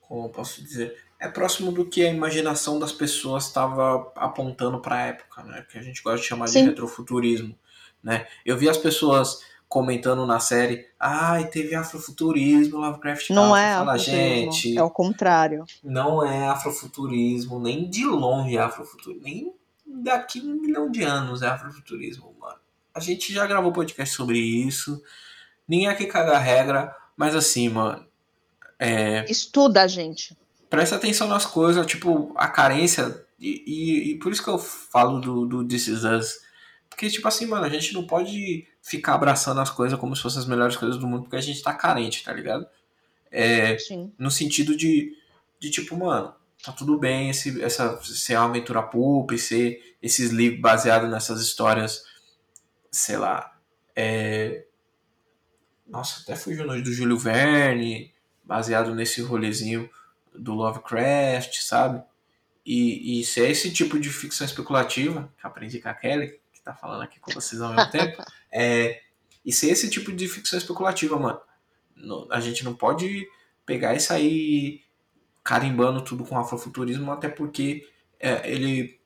como 0.07 0.25
eu 0.25 0.29
posso 0.29 0.61
dizer, 0.61 0.95
é 1.19 1.27
próximo 1.27 1.71
do 1.71 1.85
que 1.85 2.05
a 2.05 2.11
imaginação 2.11 2.77
das 2.79 2.91
pessoas 2.91 3.45
estava 3.45 4.11
apontando 4.15 4.79
para 4.79 4.95
a 4.95 5.01
época, 5.01 5.43
né? 5.43 5.65
Que 5.69 5.77
a 5.77 5.81
gente 5.81 6.01
gosta 6.03 6.19
de 6.19 6.27
chamar 6.27 6.47
Sim. 6.47 6.63
de 6.63 6.69
retrofuturismo, 6.69 7.57
né? 8.03 8.27
Eu 8.45 8.57
vi 8.57 8.69
as 8.69 8.77
pessoas 8.77 9.39
comentando 9.67 10.25
na 10.25 10.39
série, 10.39 10.87
ai, 10.99 11.43
ah, 11.43 11.47
teve 11.47 11.75
afrofuturismo, 11.75 12.77
Lovecraft 12.77 13.31
Não 13.31 13.55
é 13.55 13.75
fala, 13.75 13.97
gente, 13.97 14.77
é 14.77 14.83
o 14.83 14.89
contrário. 14.89 15.65
Não 15.83 16.25
é 16.25 16.47
afrofuturismo, 16.47 17.59
nem 17.59 17.89
de 17.89 18.05
longe 18.05 18.55
é 18.55 18.61
afrofuturismo, 18.61 19.23
nem 19.23 19.53
daqui 19.85 20.39
um 20.39 20.61
milhão 20.61 20.89
de 20.89 21.03
anos 21.03 21.41
é 21.41 21.47
afrofuturismo, 21.47 22.33
mano. 22.39 22.59
A 22.93 22.99
gente 22.99 23.33
já 23.33 23.45
gravou 23.45 23.73
podcast 23.73 24.15
sobre 24.15 24.37
isso, 24.37 25.01
ninguém 25.67 25.87
aqui 25.87 26.05
caga 26.05 26.33
a 26.33 26.39
regra, 26.39 26.95
mas 27.17 27.35
assim, 27.35 27.67
mano, 27.67 28.05
é, 28.79 29.25
Estuda 29.29 29.83
a 29.83 29.87
gente. 29.87 30.37
Presta 30.69 30.95
atenção 30.95 31.27
nas 31.27 31.45
coisas, 31.45 31.85
tipo, 31.85 32.33
a 32.35 32.47
carência. 32.47 33.25
E, 33.39 33.63
e, 33.65 34.11
e, 34.11 34.19
por 34.19 34.31
isso 34.31 34.43
que 34.43 34.49
eu 34.49 34.57
falo 34.57 35.19
do, 35.19 35.45
do 35.45 35.67
This 35.67 35.87
Is 35.87 36.03
Us. 36.03 36.39
Porque, 36.89 37.09
tipo 37.09 37.27
assim, 37.27 37.45
mano, 37.45 37.65
a 37.65 37.69
gente 37.69 37.93
não 37.93 38.05
pode 38.07 38.67
ficar 38.81 39.15
abraçando 39.15 39.59
as 39.59 39.69
coisas 39.69 39.99
como 39.99 40.15
se 40.15 40.21
fossem 40.21 40.39
as 40.39 40.47
melhores 40.47 40.75
coisas 40.75 40.97
do 40.97 41.07
mundo, 41.07 41.23
porque 41.23 41.35
a 41.35 41.41
gente 41.41 41.61
tá 41.61 41.73
carente, 41.73 42.23
tá 42.23 42.31
ligado? 42.31 42.65
É, 43.31 43.77
Sim. 43.77 44.13
No 44.17 44.31
sentido 44.31 44.77
de, 44.77 45.13
de, 45.59 45.69
tipo, 45.69 45.97
mano, 45.97 46.33
tá 46.63 46.71
tudo 46.71 46.97
bem 46.97 47.29
esse, 47.29 47.61
essa, 47.61 48.01
ser 48.01 48.37
uma 48.37 48.45
aventura 48.45 48.81
pulp, 48.81 49.31
ser 49.33 49.97
esses 50.01 50.31
livros 50.31 50.61
baseados 50.61 51.09
nessas 51.09 51.41
histórias, 51.41 52.03
sei 52.91 53.17
lá. 53.17 53.57
É... 53.95 54.65
Nossa, 55.85 56.21
até 56.21 56.35
fugiu 56.35 56.65
o 56.65 56.81
do 56.81 56.93
Júlio 56.93 57.17
Verne, 57.17 58.14
baseado 58.45 58.93
nesse 58.93 59.21
rolezinho 59.21 59.89
do 60.33 60.53
Lovecraft, 60.53 61.61
sabe? 61.61 62.03
E, 62.65 63.19
e 63.19 63.23
se 63.23 63.43
é 63.43 63.49
esse 63.49 63.71
tipo 63.71 63.99
de 63.99 64.09
ficção 64.09 64.45
especulativa, 64.45 65.31
que 65.37 65.45
aprendi 65.45 65.79
com 65.79 65.89
a 65.89 65.93
Kelly, 65.93 66.39
que 66.53 66.61
tá 66.61 66.73
falando 66.73 67.03
aqui 67.03 67.19
com 67.19 67.31
vocês 67.31 67.61
ao 67.61 67.73
mesmo 67.73 67.91
tempo, 67.91 68.23
é, 68.51 69.01
e 69.45 69.51
se 69.51 69.69
é 69.69 69.71
esse 69.71 69.89
tipo 69.89 70.11
de 70.11 70.27
ficção 70.27 70.57
especulativa, 70.57 71.17
mano, 71.17 71.39
no, 71.95 72.27
a 72.31 72.39
gente 72.39 72.63
não 72.63 72.73
pode 72.73 73.27
pegar 73.65 73.93
e 73.95 73.99
sair 73.99 74.83
carimbando 75.43 76.03
tudo 76.03 76.25
com 76.25 76.37
afrofuturismo, 76.37 77.11
até 77.11 77.29
porque 77.29 77.87
é, 78.19 78.51
ele 78.51 78.99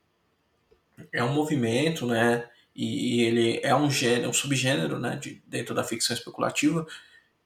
é 1.12 1.24
um 1.24 1.34
movimento, 1.34 2.06
né? 2.06 2.50
E, 2.74 3.18
e 3.18 3.22
ele 3.24 3.60
é 3.62 3.76
um 3.76 3.92
gênero, 3.92 4.30
um 4.30 4.34
subgênero, 4.34 5.00
né? 5.00 5.18
De, 5.18 5.44
dentro 5.46 5.76
da 5.76 5.84
ficção 5.84 6.16
especulativa 6.16 6.88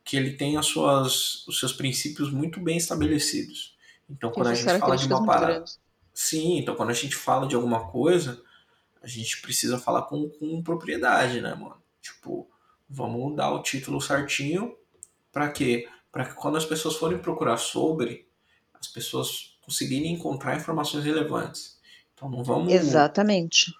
que 0.04 0.18
ele 0.18 0.34
tem 0.34 0.58
as 0.58 0.66
suas, 0.66 1.48
os 1.48 1.60
seus 1.60 1.74
princípios 1.74 2.32
muito 2.32 2.60
bem 2.60 2.78
estabelecidos. 2.78 3.76
Então, 4.10 4.32
quando 4.32 4.48
a 4.48 4.54
gente 4.54 4.80
fala 4.80 4.98
de 4.98 5.08
uma 5.08 5.26
parada. 5.26 5.66
Sim, 6.14 6.60
então 6.60 6.76
quando 6.76 6.92
a 6.92 6.94
gente 6.94 7.16
fala 7.16 7.48
de 7.48 7.56
alguma 7.56 7.90
coisa, 7.90 8.42
a 9.02 9.08
gente 9.08 9.42
precisa 9.42 9.80
falar 9.80 10.04
com, 10.04 10.30
com 10.30 10.62
propriedade, 10.62 11.42
né, 11.42 11.56
mano? 11.56 11.82
Tipo, 12.02 12.48
vamos 12.88 13.36
dar 13.36 13.52
o 13.52 13.64
título 13.64 14.00
certinho 14.00 14.76
para 15.32 15.50
quê? 15.50 15.90
Para 16.12 16.26
que 16.26 16.36
quando 16.36 16.58
as 16.58 16.66
pessoas 16.66 16.96
forem 16.96 17.18
procurar 17.18 17.58
sobre, 17.58 18.28
as 18.74 18.88
pessoas 18.88 19.58
conseguirem 19.62 20.14
encontrar 20.14 20.56
informações 20.56 21.04
relevantes. 21.04 21.80
Então 22.14 22.30
não 22.30 22.44
vamos. 22.44 22.72
Exatamente. 22.72 23.74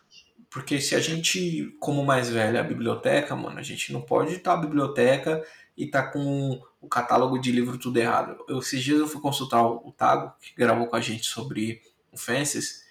Porque 0.50 0.80
se 0.82 0.96
a 0.96 1.00
gente, 1.00 1.76
como 1.80 2.04
mais 2.04 2.30
velho, 2.30 2.58
é 2.58 2.60
a 2.60 2.64
biblioteca, 2.64 3.36
mano, 3.36 3.60
a 3.60 3.64
gente 3.64 3.92
não 3.92 4.02
pode 4.02 4.36
estar 4.36 4.56
na 4.56 4.62
biblioteca 4.62 5.44
e 5.78 5.88
tá 5.88 6.04
com 6.04 6.62
o 6.82 6.88
catálogo 6.88 7.40
de 7.40 7.52
livro 7.52 7.78
tudo 7.78 7.98
errado. 7.98 8.44
Eu, 8.48 8.60
esses 8.60 8.84
dias 8.84 9.00
eu 9.00 9.08
fui 9.08 9.22
consultar 9.22 9.66
o, 9.66 9.92
Tago, 9.92 10.34
que 10.42 10.54
gravou 10.56 10.88
com 10.88 10.96
a 10.96 11.02
gente 11.02 11.26
sobre 11.26 11.82
o 12.12 12.18
Fences, 12.18 12.84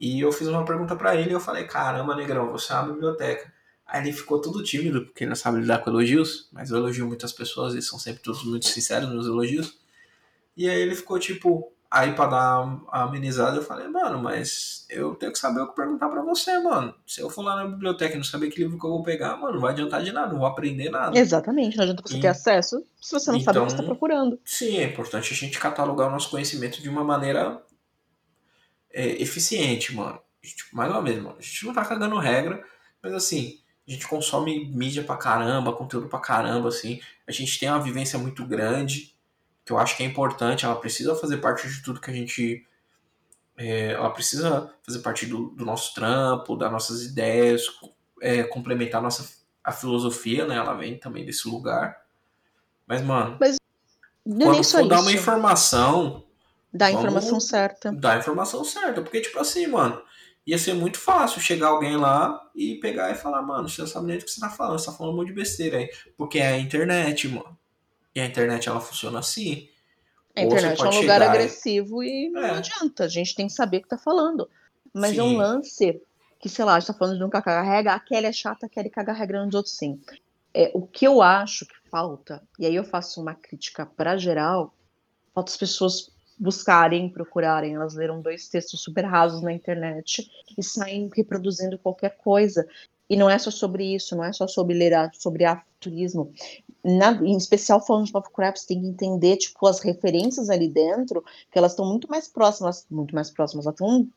e 0.00 0.20
eu 0.20 0.30
fiz 0.32 0.46
uma 0.48 0.64
pergunta 0.64 0.94
para 0.94 1.16
ele 1.16 1.30
e 1.30 1.32
eu 1.32 1.40
falei, 1.40 1.64
caramba, 1.64 2.14
negrão, 2.14 2.50
você 2.50 2.72
é 2.72 2.76
uma 2.76 2.92
biblioteca. 2.92 3.52
Aí 3.86 4.02
ele 4.02 4.12
ficou 4.12 4.40
todo 4.40 4.62
tímido, 4.62 5.06
porque 5.06 5.26
não 5.26 5.34
sabe 5.34 5.60
lidar 5.60 5.78
com 5.78 5.90
elogios, 5.90 6.48
mas 6.52 6.70
eu 6.70 6.76
elogio 6.76 7.06
muitas 7.06 7.32
pessoas 7.32 7.74
e 7.74 7.82
são 7.82 7.98
sempre 7.98 8.22
todos 8.22 8.44
muito 8.44 8.66
sinceros 8.66 9.08
nos 9.08 9.26
elogios. 9.26 9.78
E 10.56 10.68
aí 10.68 10.80
ele 10.80 10.94
ficou 10.94 11.18
tipo, 11.18 11.72
Aí 11.90 12.12
pra 12.12 12.26
dar 12.26 12.80
a 12.88 13.04
amenizada 13.04 13.56
eu 13.56 13.62
falei, 13.62 13.88
mano, 13.88 14.22
mas 14.22 14.84
eu 14.90 15.14
tenho 15.14 15.32
que 15.32 15.38
saber 15.38 15.60
o 15.62 15.68
que 15.68 15.74
perguntar 15.74 16.10
para 16.10 16.20
você, 16.20 16.58
mano. 16.58 16.94
Se 17.06 17.22
eu 17.22 17.30
for 17.30 17.42
lá 17.42 17.56
na 17.56 17.64
biblioteca 17.64 18.12
e 18.12 18.16
não 18.18 18.24
saber 18.24 18.50
que 18.50 18.58
livro 18.58 18.78
que 18.78 18.84
eu 18.84 18.90
vou 18.90 19.02
pegar, 19.02 19.38
mano, 19.38 19.54
não 19.54 19.60
vai 19.60 19.72
adiantar 19.72 20.02
de 20.02 20.12
nada, 20.12 20.30
não 20.30 20.40
vou 20.40 20.46
aprender 20.46 20.90
nada. 20.90 21.18
Exatamente, 21.18 21.78
não 21.78 21.84
adianta 21.84 22.02
você 22.04 22.18
e... 22.18 22.20
ter 22.20 22.28
acesso 22.28 22.84
se 23.00 23.12
você 23.12 23.30
não 23.30 23.38
então, 23.38 23.54
sabe 23.54 23.58
o 23.58 23.64
que 23.64 23.70
você 23.70 23.76
tá 23.76 23.82
então, 23.82 23.94
procurando. 23.94 24.38
Sim, 24.44 24.76
é 24.76 24.84
importante 24.84 25.32
a 25.32 25.36
gente 25.36 25.58
catalogar 25.58 26.08
o 26.08 26.10
nosso 26.10 26.28
conhecimento 26.28 26.82
de 26.82 26.90
uma 26.90 27.02
maneira 27.02 27.62
é, 28.92 29.22
eficiente, 29.22 29.94
mano. 29.94 30.20
Tipo, 30.42 30.76
mais 30.76 30.90
uma 30.90 31.00
vez, 31.00 31.16
mano, 31.16 31.36
a 31.38 31.42
gente 31.42 31.64
não 31.64 31.72
tá 31.72 31.86
cagando 31.86 32.18
regra, 32.18 32.62
mas 33.02 33.14
assim, 33.14 33.60
a 33.86 33.90
gente 33.90 34.06
consome 34.06 34.68
mídia 34.74 35.02
pra 35.02 35.16
caramba, 35.16 35.72
conteúdo 35.72 36.06
pra 36.06 36.18
caramba, 36.18 36.68
assim. 36.68 37.00
A 37.26 37.32
gente 37.32 37.58
tem 37.58 37.70
uma 37.70 37.80
vivência 37.80 38.18
muito 38.18 38.44
grande 38.44 39.17
que 39.68 39.72
eu 39.72 39.78
acho 39.78 39.98
que 39.98 40.02
é 40.02 40.06
importante, 40.06 40.64
ela 40.64 40.76
precisa 40.76 41.14
fazer 41.14 41.36
parte 41.36 41.68
de 41.68 41.82
tudo 41.82 42.00
que 42.00 42.10
a 42.10 42.14
gente. 42.14 42.66
É, 43.54 43.92
ela 43.92 44.08
precisa 44.08 44.72
fazer 44.82 45.00
parte 45.00 45.26
do, 45.26 45.50
do, 45.50 45.62
nosso 45.62 45.92
trampo, 45.92 46.56
das 46.56 46.72
nossas 46.72 47.02
ideias, 47.04 47.66
é, 48.22 48.44
complementar 48.44 49.00
a 49.00 49.04
nossa 49.04 49.28
a 49.62 49.70
filosofia, 49.70 50.46
né? 50.46 50.56
Ela 50.56 50.72
vem 50.72 50.98
também 50.98 51.26
desse 51.26 51.46
lugar. 51.46 52.00
Mas, 52.86 53.02
mano, 53.02 53.36
Mas 53.38 53.58
não 54.24 54.46
quando 54.46 54.64
for 54.64 54.88
dar 54.88 55.00
uma 55.02 55.12
informação. 55.12 56.24
Dá 56.72 56.86
a 56.86 56.92
informação 56.92 57.38
certa. 57.38 57.92
Dá 57.92 58.12
a 58.14 58.18
informação 58.18 58.64
certa. 58.64 59.02
Porque, 59.02 59.20
tipo 59.20 59.38
assim, 59.38 59.66
mano, 59.66 60.00
ia 60.46 60.56
ser 60.56 60.72
muito 60.72 60.98
fácil 60.98 61.42
chegar 61.42 61.68
alguém 61.68 61.98
lá 61.98 62.40
e 62.54 62.76
pegar 62.76 63.10
e 63.10 63.16
falar, 63.16 63.42
mano, 63.42 63.68
você 63.68 63.82
não 63.82 63.88
sabe 63.88 64.06
nem 64.06 64.16
do 64.16 64.24
que 64.24 64.30
você 64.30 64.40
tá 64.40 64.48
falando, 64.48 64.78
você 64.78 64.86
tá 64.86 64.92
falando 64.92 65.12
um 65.12 65.16
monte 65.16 65.28
de 65.28 65.34
besteira 65.34 65.76
aí. 65.76 65.90
Porque 66.16 66.38
é 66.38 66.46
a 66.46 66.58
internet, 66.58 67.28
mano. 67.28 67.57
E 68.18 68.20
a 68.20 68.26
internet 68.26 68.68
ela 68.68 68.80
funciona 68.80 69.20
assim. 69.20 69.68
A 70.34 70.42
internet 70.42 70.82
é 70.82 70.88
um 70.88 71.00
lugar 71.00 71.22
agressivo 71.22 72.02
e, 72.02 72.26
e 72.26 72.30
não 72.30 72.44
é. 72.44 72.50
adianta. 72.50 73.04
A 73.04 73.08
gente 73.08 73.32
tem 73.32 73.46
que 73.46 73.52
saber 73.52 73.76
o 73.78 73.82
que 73.82 73.88
tá 73.88 73.96
falando. 73.96 74.50
Mas 74.92 75.12
sim. 75.12 75.20
é 75.20 75.22
um 75.22 75.36
lance 75.36 76.02
que, 76.40 76.48
sei 76.48 76.64
lá, 76.64 76.74
a 76.74 76.80
gente 76.80 76.88
tá 76.88 76.94
falando 76.94 77.14
de 77.14 77.20
nunca 77.20 77.40
carrega, 77.40 77.92
a 77.92 78.00
Kelly 78.00 78.26
é 78.26 78.32
chata, 78.32 78.66
a 78.66 78.68
Kelly 78.68 78.90
caga 78.90 79.12
regra 79.12 79.44
nos 79.44 79.54
outros 79.54 79.76
sim. 79.76 80.00
É, 80.52 80.72
o 80.74 80.84
que 80.84 81.06
eu 81.06 81.22
acho 81.22 81.64
que 81.64 81.74
falta, 81.88 82.42
e 82.58 82.66
aí 82.66 82.74
eu 82.74 82.82
faço 82.82 83.20
uma 83.20 83.36
crítica 83.36 83.86
para 83.86 84.16
geral, 84.16 84.74
falta 85.32 85.52
as 85.52 85.56
pessoas 85.56 86.10
buscarem, 86.36 87.08
procurarem. 87.08 87.76
Elas 87.76 87.94
leram 87.94 88.20
dois 88.20 88.48
textos 88.48 88.82
super 88.82 89.04
rasos 89.04 89.42
na 89.42 89.52
internet 89.52 90.28
e 90.56 90.62
saem 90.62 91.08
reproduzindo 91.14 91.78
qualquer 91.78 92.16
coisa. 92.16 92.66
E 93.08 93.16
não 93.16 93.30
é 93.30 93.38
só 93.38 93.50
sobre 93.50 93.94
isso, 93.94 94.16
não 94.16 94.24
é 94.24 94.32
só 94.32 94.48
sobre 94.48 94.74
ler 94.74 94.92
sobre 95.14 95.44
afrofuturismo. 95.44 96.32
Na, 96.84 97.12
em 97.12 97.36
especial 97.36 97.84
falando 97.84 98.06
de 98.06 98.12
Lovecraft, 98.12 98.64
tem 98.66 98.80
que 98.80 98.86
entender 98.86 99.36
tipo 99.36 99.66
as 99.66 99.80
referências 99.80 100.48
ali 100.48 100.68
dentro, 100.68 101.24
que 101.50 101.58
elas 101.58 101.72
estão 101.72 101.86
muito 101.86 102.08
mais 102.08 102.28
próximas, 102.28 102.86
muito 102.90 103.14
mais 103.14 103.30
próximas, 103.30 103.66
elas 103.66 103.74
estão 103.74 104.08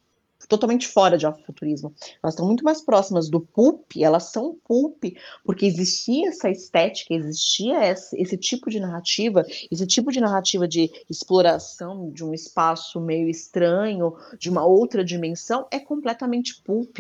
totalmente 0.48 0.88
fora 0.88 1.18
de 1.18 1.26
afrofuturismo. 1.26 1.94
Elas 2.22 2.34
estão 2.34 2.46
muito 2.46 2.64
mais 2.64 2.82
próximas 2.82 3.30
do 3.30 3.40
pulp, 3.40 3.92
elas 3.98 4.32
são 4.32 4.58
pulp, 4.66 5.04
porque 5.44 5.66
existia 5.66 6.30
essa 6.30 6.50
estética, 6.50 7.14
existia 7.14 7.88
esse, 7.88 8.20
esse, 8.20 8.38
tipo 8.38 8.70
de 8.70 8.80
narrativa, 8.80 9.46
esse 9.72 9.86
tipo 9.86 10.12
de 10.12 10.20
narrativa 10.20 10.68
de 10.68 10.92
exploração 11.10 12.12
de 12.12 12.24
um 12.24 12.34
espaço 12.34 13.00
meio 13.00 13.30
estranho, 13.30 14.16
de 14.38 14.50
uma 14.50 14.66
outra 14.66 15.04
dimensão, 15.04 15.68
é 15.72 15.80
completamente 15.80 16.62
pulp 16.64 16.98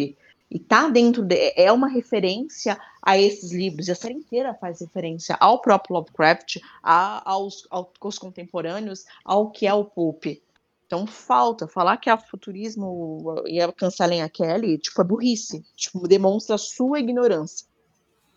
e 0.51 0.59
tá 0.59 0.89
dentro 0.89 1.23
de, 1.23 1.53
é 1.55 1.71
uma 1.71 1.87
referência 1.87 2.77
a 3.01 3.17
esses 3.17 3.53
livros, 3.53 3.87
e 3.87 3.91
a 3.91 3.95
série 3.95 4.15
inteira 4.15 4.53
faz 4.53 4.81
referência 4.81 5.37
ao 5.39 5.61
próprio 5.61 5.95
Lovecraft, 5.95 6.57
a, 6.83 7.31
aos, 7.31 7.65
aos 7.69 8.19
contemporâneos, 8.19 9.05
ao 9.23 9.49
que 9.49 9.65
é 9.65 9.73
o 9.73 9.85
pulp. 9.85 10.25
Então 10.85 11.07
falta 11.07 11.69
falar 11.69 11.95
que 11.95 12.09
a 12.09 12.17
futurismo 12.17 13.41
e 13.47 13.65
cancelem 13.71 14.21
a 14.21 14.27
Kelly, 14.27 14.77
tipo, 14.77 14.99
é 14.99 15.05
burrice, 15.05 15.63
tipo, 15.73 16.05
demonstra 16.05 16.55
a 16.55 16.59
sua 16.59 16.99
ignorância. 16.99 17.65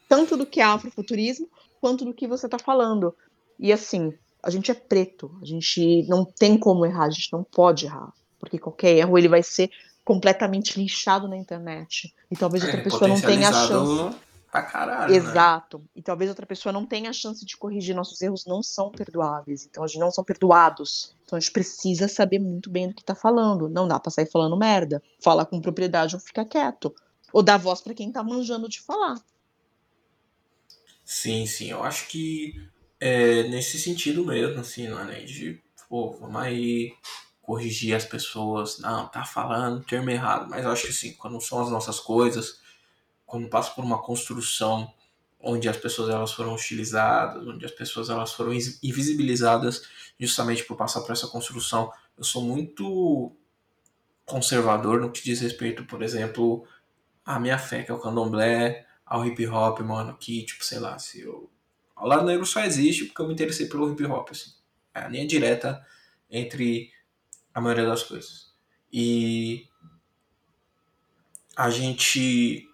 Tanto 0.08 0.36
do 0.36 0.46
que 0.46 0.60
é 0.60 0.64
afrofuturismo, 0.64 1.48
quanto 1.80 2.04
do 2.04 2.14
que 2.14 2.28
você 2.28 2.46
está 2.46 2.60
falando. 2.60 3.12
E 3.58 3.72
assim, 3.72 4.14
a 4.40 4.50
gente 4.50 4.70
é 4.70 4.74
preto, 4.74 5.36
a 5.42 5.44
gente 5.44 6.06
não 6.06 6.24
tem 6.24 6.56
como 6.56 6.86
errar, 6.86 7.06
a 7.06 7.10
gente 7.10 7.32
não 7.32 7.42
pode 7.42 7.86
errar, 7.86 8.12
porque 8.38 8.56
qualquer 8.56 8.98
erro 8.98 9.18
ele 9.18 9.26
vai 9.26 9.42
ser 9.42 9.68
completamente 10.04 10.78
linchado 10.78 11.26
na 11.26 11.36
internet. 11.36 12.14
E 12.30 12.36
talvez 12.36 12.62
outra 12.62 12.80
é, 12.80 12.84
pessoa 12.84 13.08
não 13.08 13.20
tenha 13.20 13.48
a 13.48 13.52
chance. 13.52 14.16
Pra 14.50 14.62
caralho, 14.62 15.10
né? 15.10 15.16
Exato. 15.16 15.78
Né? 15.78 15.84
E 15.96 16.02
talvez 16.02 16.30
outra 16.30 16.46
pessoa 16.46 16.72
não 16.72 16.86
tenha 16.86 17.10
a 17.10 17.12
chance 17.12 17.44
de 17.44 17.56
corrigir. 17.56 17.96
Nossos 17.96 18.20
erros 18.22 18.46
não 18.46 18.62
são 18.62 18.90
perdoáveis. 18.90 19.66
Então 19.68 19.82
a 19.82 19.86
gente 19.86 19.98
não 19.98 20.12
são 20.12 20.22
perdoados. 20.22 21.12
Então 21.24 21.36
a 21.36 21.40
gente 21.40 21.50
precisa 21.50 22.06
saber 22.06 22.38
muito 22.38 22.70
bem 22.70 22.88
do 22.88 22.94
que 22.94 23.02
tá 23.02 23.14
falando. 23.14 23.68
Não 23.68 23.88
dá 23.88 23.98
pra 23.98 24.12
sair 24.12 24.30
falando 24.30 24.56
merda. 24.56 25.02
Fala 25.20 25.44
com 25.44 25.60
propriedade 25.60 26.14
ou 26.14 26.20
fica 26.20 26.44
quieto. 26.44 26.94
Ou 27.32 27.42
dá 27.42 27.56
voz 27.56 27.80
para 27.80 27.94
quem 27.94 28.12
tá 28.12 28.22
manjando 28.22 28.68
de 28.68 28.80
falar. 28.80 29.20
Sim, 31.04 31.46
sim. 31.46 31.70
Eu 31.70 31.82
acho 31.82 32.06
que 32.06 32.54
é 33.00 33.42
nesse 33.48 33.78
sentido 33.78 34.24
mesmo, 34.24 34.60
assim, 34.60 34.86
não 34.86 35.00
é 35.00 35.04
nem 35.04 35.26
de, 35.26 35.60
pô, 35.88 36.12
vamos 36.12 36.40
aí 36.40 36.94
corrigir 37.44 37.94
as 37.94 38.04
pessoas, 38.04 38.78
não, 38.78 39.06
tá 39.06 39.24
falando 39.24 39.84
termo 39.84 40.10
errado, 40.10 40.48
mas 40.48 40.64
eu 40.64 40.70
acho 40.70 40.84
que 40.84 40.90
assim, 40.90 41.12
quando 41.12 41.40
são 41.42 41.60
as 41.60 41.70
nossas 41.70 42.00
coisas, 42.00 42.60
quando 43.26 43.48
passa 43.48 43.70
por 43.72 43.84
uma 43.84 44.02
construção 44.02 44.90
onde 45.38 45.68
as 45.68 45.76
pessoas 45.76 46.08
elas 46.08 46.32
foram 46.32 46.54
utilizadas, 46.54 47.46
onde 47.46 47.66
as 47.66 47.70
pessoas 47.70 48.08
elas 48.08 48.32
foram 48.32 48.52
invisibilizadas 48.82 49.82
justamente 50.18 50.64
por 50.64 50.74
passar 50.74 51.02
por 51.02 51.12
essa 51.12 51.28
construção, 51.28 51.92
eu 52.16 52.24
sou 52.24 52.42
muito 52.42 53.30
conservador 54.24 55.00
no 55.00 55.12
que 55.12 55.22
diz 55.22 55.40
respeito, 55.40 55.84
por 55.84 56.02
exemplo, 56.02 56.66
à 57.26 57.38
minha 57.38 57.58
fé, 57.58 57.82
que 57.82 57.90
é 57.90 57.94
o 57.94 58.00
candomblé, 58.00 58.86
ao 59.04 59.26
hip 59.26 59.46
hop, 59.46 59.80
mano, 59.80 60.16
que, 60.16 60.46
tipo, 60.46 60.64
sei 60.64 60.78
lá, 60.78 60.98
se 60.98 61.20
eu... 61.20 61.50
O 61.94 62.06
lado 62.06 62.24
negro 62.24 62.46
só 62.46 62.60
existe 62.60 63.04
porque 63.04 63.20
eu 63.20 63.26
me 63.26 63.34
interessei 63.34 63.66
pelo 63.66 63.92
hip 63.92 64.02
hop, 64.06 64.30
assim. 64.30 64.50
É 64.94 65.00
a 65.00 65.08
linha 65.08 65.26
direta 65.26 65.84
entre 66.30 66.93
a 67.54 67.60
maioria 67.60 67.86
das 67.86 68.02
coisas. 68.02 68.52
E 68.92 69.68
a 71.56 71.70
gente 71.70 72.68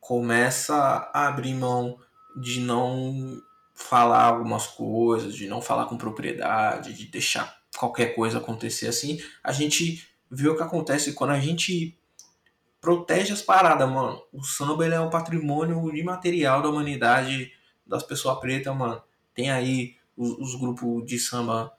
começa 0.00 0.76
a 1.12 1.28
abrir 1.28 1.54
mão 1.54 1.98
de 2.36 2.60
não 2.60 3.40
falar 3.74 4.24
algumas 4.24 4.66
coisas, 4.66 5.34
de 5.34 5.48
não 5.48 5.62
falar 5.62 5.86
com 5.86 5.96
propriedade, 5.96 6.92
de 6.92 7.06
deixar 7.06 7.56
qualquer 7.76 8.14
coisa 8.14 8.38
acontecer 8.38 8.88
assim. 8.88 9.20
A 9.42 9.52
gente 9.52 10.08
vê 10.30 10.48
o 10.48 10.56
que 10.56 10.62
acontece 10.62 11.12
quando 11.12 11.30
a 11.30 11.40
gente 11.40 11.96
protege 12.80 13.32
as 13.32 13.42
paradas, 13.42 13.88
mano. 13.88 14.22
O 14.32 14.42
samba 14.42 14.86
é 14.86 15.00
um 15.00 15.10
patrimônio 15.10 15.94
imaterial 15.96 16.60
da 16.60 16.68
humanidade, 16.68 17.52
das 17.86 18.02
pessoas 18.02 18.38
pretas, 18.40 18.76
mano. 18.76 19.02
Tem 19.34 19.50
aí 19.50 19.96
os, 20.16 20.38
os 20.38 20.54
grupos 20.60 21.06
de 21.06 21.18
samba 21.18 21.72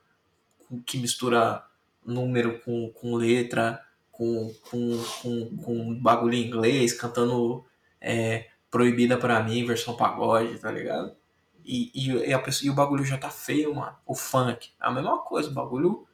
que 0.86 0.98
mistura 0.98 1.64
número 2.06 2.60
com, 2.60 2.90
com 2.92 3.16
letra, 3.16 3.82
com, 4.12 4.54
com, 4.70 5.04
com, 5.22 5.58
com 5.58 6.00
bagulho 6.00 6.36
em 6.36 6.48
inglês, 6.48 6.94
cantando 6.94 7.66
é, 8.00 8.46
Proibida 8.76 9.16
para 9.16 9.42
mim, 9.42 9.66
versão 9.66 9.96
pagode, 9.96 10.60
tá 10.60 10.70
ligado? 10.70 11.16
E, 11.64 11.92
e, 11.96 12.12
e, 12.28 12.34
a 12.34 12.40
pessoa, 12.40 12.68
e 12.68 12.70
o 12.70 12.76
bagulho 12.76 13.06
já 13.06 13.18
tá 13.18 13.30
feio, 13.30 13.74
mano. 13.74 13.96
O 14.06 14.14
funk, 14.14 14.72
a 14.78 14.92
mesma 14.92 15.18
coisa, 15.20 15.50
o 15.50 15.54
bagulho 15.54 16.06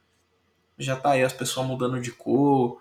já 0.78 0.96
tá 0.96 1.12
aí, 1.12 1.24
as 1.24 1.34
pessoas 1.34 1.66
mudando 1.66 2.00
de 2.00 2.12
cor, 2.12 2.80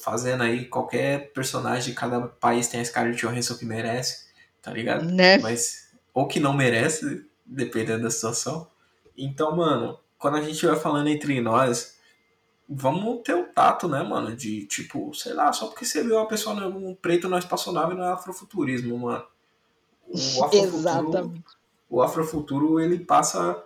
fazendo 0.00 0.44
aí 0.44 0.66
qualquer 0.66 1.32
personagem 1.32 1.90
de 1.90 1.98
cada 1.98 2.28
país 2.28 2.68
tem 2.68 2.80
a 2.80 2.84
Scarlett 2.84 3.18
Johansson 3.18 3.56
que 3.56 3.66
merece, 3.66 4.28
tá 4.62 4.70
ligado? 4.70 5.04
Né? 5.04 5.38
Mas, 5.38 5.92
ou 6.14 6.28
que 6.28 6.38
não 6.38 6.52
merece, 6.52 7.26
dependendo 7.44 8.04
da 8.04 8.10
situação. 8.10 8.70
Então, 9.18 9.56
mano, 9.56 9.98
quando 10.16 10.36
a 10.36 10.42
gente 10.42 10.64
vai 10.64 10.76
falando 10.76 11.08
entre 11.08 11.40
nós, 11.40 11.95
vamos 12.68 13.22
ter 13.22 13.34
o 13.34 13.44
tato, 13.44 13.88
né, 13.88 14.02
mano? 14.02 14.34
De 14.34 14.66
tipo, 14.66 15.14
sei 15.14 15.32
lá, 15.32 15.52
só 15.52 15.66
porque 15.68 15.84
você 15.84 16.02
viu 16.02 16.16
uma 16.16 16.26
pessoa, 16.28 16.54
um 16.66 16.94
preto 16.94 17.28
na 17.28 17.38
espaçonave 17.38 17.94
não 17.94 18.04
é 18.04 18.12
afrofuturismo, 18.12 18.98
mano. 18.98 19.24
O 20.08 20.14
afrofuturo, 20.44 20.76
Exatamente. 20.76 21.44
O 21.88 22.02
afrofuturo 22.02 22.80
ele 22.80 22.98
passa 22.98 23.62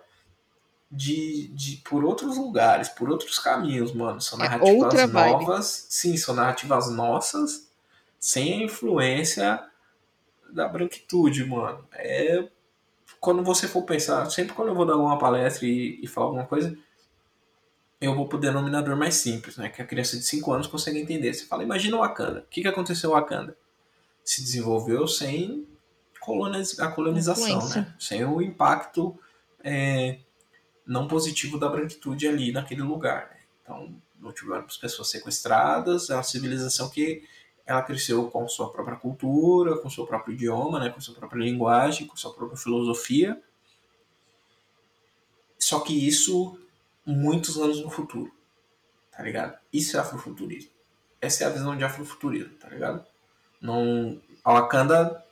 de, 0.91 1.47
de 1.49 1.77
por 1.77 2.03
outros 2.03 2.37
lugares, 2.37 2.89
por 2.89 3.09
outros 3.09 3.39
caminhos, 3.39 3.93
mano. 3.93 4.21
São 4.21 4.39
É 4.39 4.43
narrativas 4.43 5.11
vibe. 5.11 5.31
novas. 5.31 5.85
Sim, 5.89 6.17
são 6.17 6.35
narrativas 6.35 6.89
nossas, 6.91 7.71
sem 8.19 8.61
a 8.61 8.65
influência 8.65 9.63
da 10.51 10.67
branquitude, 10.67 11.45
mano. 11.45 11.85
É 11.93 12.47
quando 13.19 13.43
você 13.43 13.67
for 13.67 13.83
pensar, 13.83 14.29
sempre 14.31 14.55
quando 14.55 14.69
eu 14.69 14.75
vou 14.75 14.85
dar 14.85 14.97
uma 14.97 15.17
palestra 15.17 15.65
e, 15.67 15.99
e 16.03 16.07
falar 16.07 16.27
alguma 16.27 16.45
coisa, 16.45 16.75
eu 18.01 18.15
vou 18.15 18.27
pro 18.27 18.39
denominador 18.39 18.97
mais 18.97 19.15
simples, 19.15 19.55
né? 19.57 19.69
Que 19.69 19.81
a 19.81 19.85
criança 19.85 20.17
de 20.17 20.23
5 20.23 20.51
anos 20.51 20.67
consegue 20.67 20.99
entender. 20.99 21.33
Você 21.33 21.45
fala, 21.45 21.63
imagina 21.63 21.95
o 21.95 21.99
Wakanda. 21.99 22.39
O 22.39 22.49
que, 22.49 22.61
que 22.63 22.67
aconteceu 22.67 23.11
no 23.11 23.15
Wakanda? 23.15 23.55
Se 24.25 24.41
desenvolveu 24.41 25.07
sem 25.07 25.67
coloniz- 26.19 26.79
a 26.79 26.87
colonização, 26.91 27.47
Influência. 27.47 27.81
né? 27.81 27.95
Sem 27.99 28.25
o 28.25 28.41
impacto 28.41 29.17
é, 29.63 30.17
não 30.85 31.07
positivo 31.07 31.59
da 31.59 31.69
branquitude 31.69 32.27
ali 32.27 32.51
naquele 32.51 32.81
lugar. 32.81 33.29
Né? 33.29 33.37
Então, 33.63 33.95
não 34.19 34.31
tiveram 34.33 34.65
as 34.65 34.77
pessoas 34.77 35.09
sequestradas, 35.09 36.09
é 36.09 36.15
uma 36.15 36.23
civilização 36.23 36.89
que 36.89 37.23
ela 37.65 37.81
cresceu 37.83 38.29
com 38.31 38.47
sua 38.47 38.71
própria 38.71 38.97
cultura, 38.97 39.77
com 39.77 39.89
seu 39.89 40.05
próprio 40.07 40.33
idioma, 40.33 40.79
né? 40.79 40.89
com 40.89 40.99
sua 40.99 41.13
própria 41.13 41.43
linguagem, 41.43 42.07
com 42.07 42.15
sua 42.17 42.33
própria 42.33 42.57
filosofia. 42.57 43.39
Só 45.59 45.79
que 45.79 45.93
isso 46.07 46.57
muitos 47.05 47.57
anos 47.57 47.81
no 47.81 47.89
futuro, 47.89 48.31
tá 49.11 49.23
ligado? 49.23 49.57
Isso 49.71 49.97
é 49.97 49.99
afrofuturismo. 49.99 50.71
Essa 51.19 51.43
é 51.43 51.47
a 51.47 51.51
visão 51.51 51.77
de 51.77 51.83
afrofuturismo, 51.83 52.53
tá 52.55 52.69
ligado? 52.69 53.05
Não, 53.61 54.19
a 54.43 54.53
Wakanda 54.53 55.23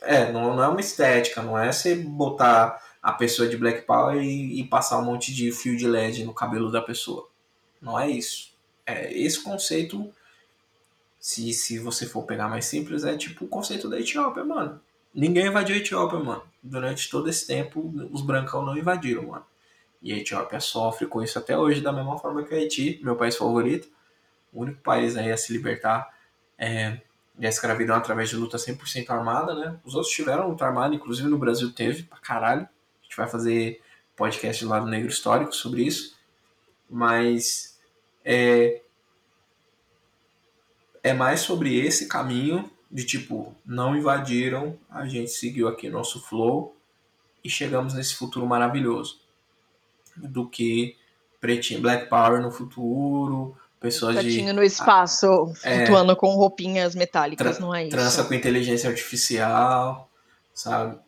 é, 0.00 0.32
não, 0.32 0.56
não 0.56 0.62
é 0.62 0.68
uma 0.68 0.80
estética, 0.80 1.42
não 1.42 1.58
é 1.58 1.72
você 1.72 1.94
botar 1.94 2.82
a 3.02 3.12
pessoa 3.12 3.48
de 3.48 3.56
Black 3.56 3.82
Power 3.82 4.20
e, 4.22 4.60
e 4.60 4.64
passar 4.64 4.98
um 4.98 5.04
monte 5.04 5.34
de 5.34 5.50
fio 5.52 5.76
de 5.76 5.86
LED 5.86 6.24
no 6.24 6.34
cabelo 6.34 6.70
da 6.70 6.80
pessoa. 6.80 7.28
Não 7.80 7.98
é 7.98 8.08
isso. 8.08 8.52
É 8.86 9.12
esse 9.12 9.42
conceito, 9.42 10.12
se, 11.18 11.52
se 11.52 11.78
você 11.78 12.06
for 12.06 12.24
pegar 12.24 12.48
mais 12.48 12.64
simples, 12.64 13.04
é 13.04 13.16
tipo 13.16 13.44
o 13.44 13.48
conceito 13.48 13.88
da 13.88 13.98
Etiópia, 13.98 14.44
mano. 14.44 14.80
Ninguém 15.14 15.46
invadiu 15.46 15.76
a 15.76 15.78
Etiópia, 15.78 16.18
mano. 16.18 16.42
Durante 16.62 17.10
todo 17.10 17.28
esse 17.28 17.46
tempo, 17.46 17.92
os 18.12 18.22
brancão 18.22 18.64
não 18.64 18.76
invadiram, 18.76 19.26
mano. 19.28 19.44
E 20.02 20.12
a 20.12 20.16
Etiópia 20.16 20.58
sofre 20.60 21.06
com 21.06 21.22
isso 21.22 21.38
até 21.38 21.56
hoje, 21.56 21.80
da 21.80 21.92
mesma 21.92 22.18
forma 22.18 22.42
que 22.42 22.52
o 22.52 22.56
Haiti, 22.58 23.00
meu 23.02 23.16
país 23.16 23.36
favorito. 23.36 23.88
O 24.52 24.62
único 24.62 24.80
país 24.82 25.16
aí 25.16 25.30
a 25.30 25.36
se 25.36 25.52
libertar 25.52 26.12
é, 26.58 27.00
da 27.34 27.48
escravidão 27.48 27.96
através 27.96 28.28
de 28.28 28.36
luta 28.36 28.56
100% 28.56 29.08
armada, 29.10 29.54
né? 29.54 29.78
Os 29.84 29.94
outros 29.94 30.12
tiveram 30.12 30.48
luta 30.48 30.66
armada, 30.66 30.94
inclusive 30.94 31.28
no 31.28 31.38
Brasil 31.38 31.72
teve, 31.72 32.02
pra 32.02 32.18
caralho. 32.18 32.62
A 33.00 33.04
gente 33.04 33.16
vai 33.16 33.28
fazer 33.28 33.80
podcast 34.16 34.64
lá 34.64 34.80
do 34.80 34.86
Negro 34.86 35.08
Histórico 35.08 35.54
sobre 35.54 35.82
isso. 35.82 36.16
Mas 36.90 37.80
é, 38.24 38.82
é 41.02 41.12
mais 41.12 41.40
sobre 41.40 41.78
esse 41.78 42.06
caminho 42.08 42.70
de 42.90 43.06
tipo, 43.06 43.56
não 43.64 43.96
invadiram, 43.96 44.78
a 44.90 45.06
gente 45.06 45.30
seguiu 45.30 45.66
aqui 45.66 45.88
nosso 45.88 46.20
flow 46.20 46.76
e 47.42 47.48
chegamos 47.48 47.94
nesse 47.94 48.14
futuro 48.14 48.46
maravilhoso. 48.46 49.21
Do 50.16 50.48
que 50.48 50.96
pretinho, 51.40 51.80
Black 51.80 52.08
Power 52.08 52.40
no 52.40 52.50
futuro, 52.50 53.56
pessoas 53.80 54.16
de 54.20 54.22
Gatinho 54.30 54.54
no 54.54 54.62
espaço, 54.62 55.52
É. 55.64 55.78
flutuando 55.78 56.14
com 56.14 56.28
roupinhas 56.36 56.94
metálicas, 56.94 57.58
não 57.58 57.74
é 57.74 57.82
isso. 57.82 57.90
trança 57.90 58.24
com 58.24 58.32
inteligência 58.34 58.88
artificial, 58.88 60.08
sabe? 60.54 60.98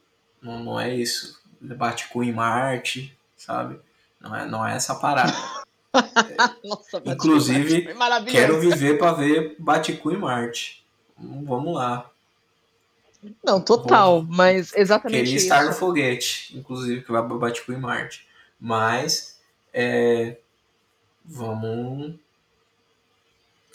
Não, 0.42 0.62
não 0.64 0.80
é 0.80 0.94
isso. 0.94 1.40
Bate 1.60 2.08
cu 2.08 2.22
em 2.24 2.32
Marte, 2.32 3.16
sabe? 3.36 3.78
Não 4.20 4.34
é, 4.34 4.46
não 4.46 4.66
é 4.66 4.74
essa 4.74 4.94
parada. 4.94 5.32
Nossa, 6.64 7.00
Inclusive. 7.04 7.94
Quero 8.30 8.58
viver 8.58 8.98
pra 8.98 9.12
ver 9.12 9.54
Bate-cu 9.58 10.10
em 10.12 10.16
Marte. 10.16 10.84
Hum, 11.18 11.44
Vamos 11.46 11.74
lá. 11.74 12.10
Não, 13.42 13.60
total, 13.60 14.22
mas 14.28 14.72
exatamente 14.74 15.18
Queria 15.24 15.36
isso. 15.36 15.44
estar 15.46 15.64
no 15.64 15.72
foguete, 15.72 16.54
inclusive, 16.58 17.02
que 17.02 17.12
vai 17.12 17.26
pra 17.26 17.36
Bate-cu 17.36 17.72
em 17.72 17.78
Marte. 17.78 18.26
Mas, 18.60 19.38
é, 19.72 20.38
vamos 21.24 22.14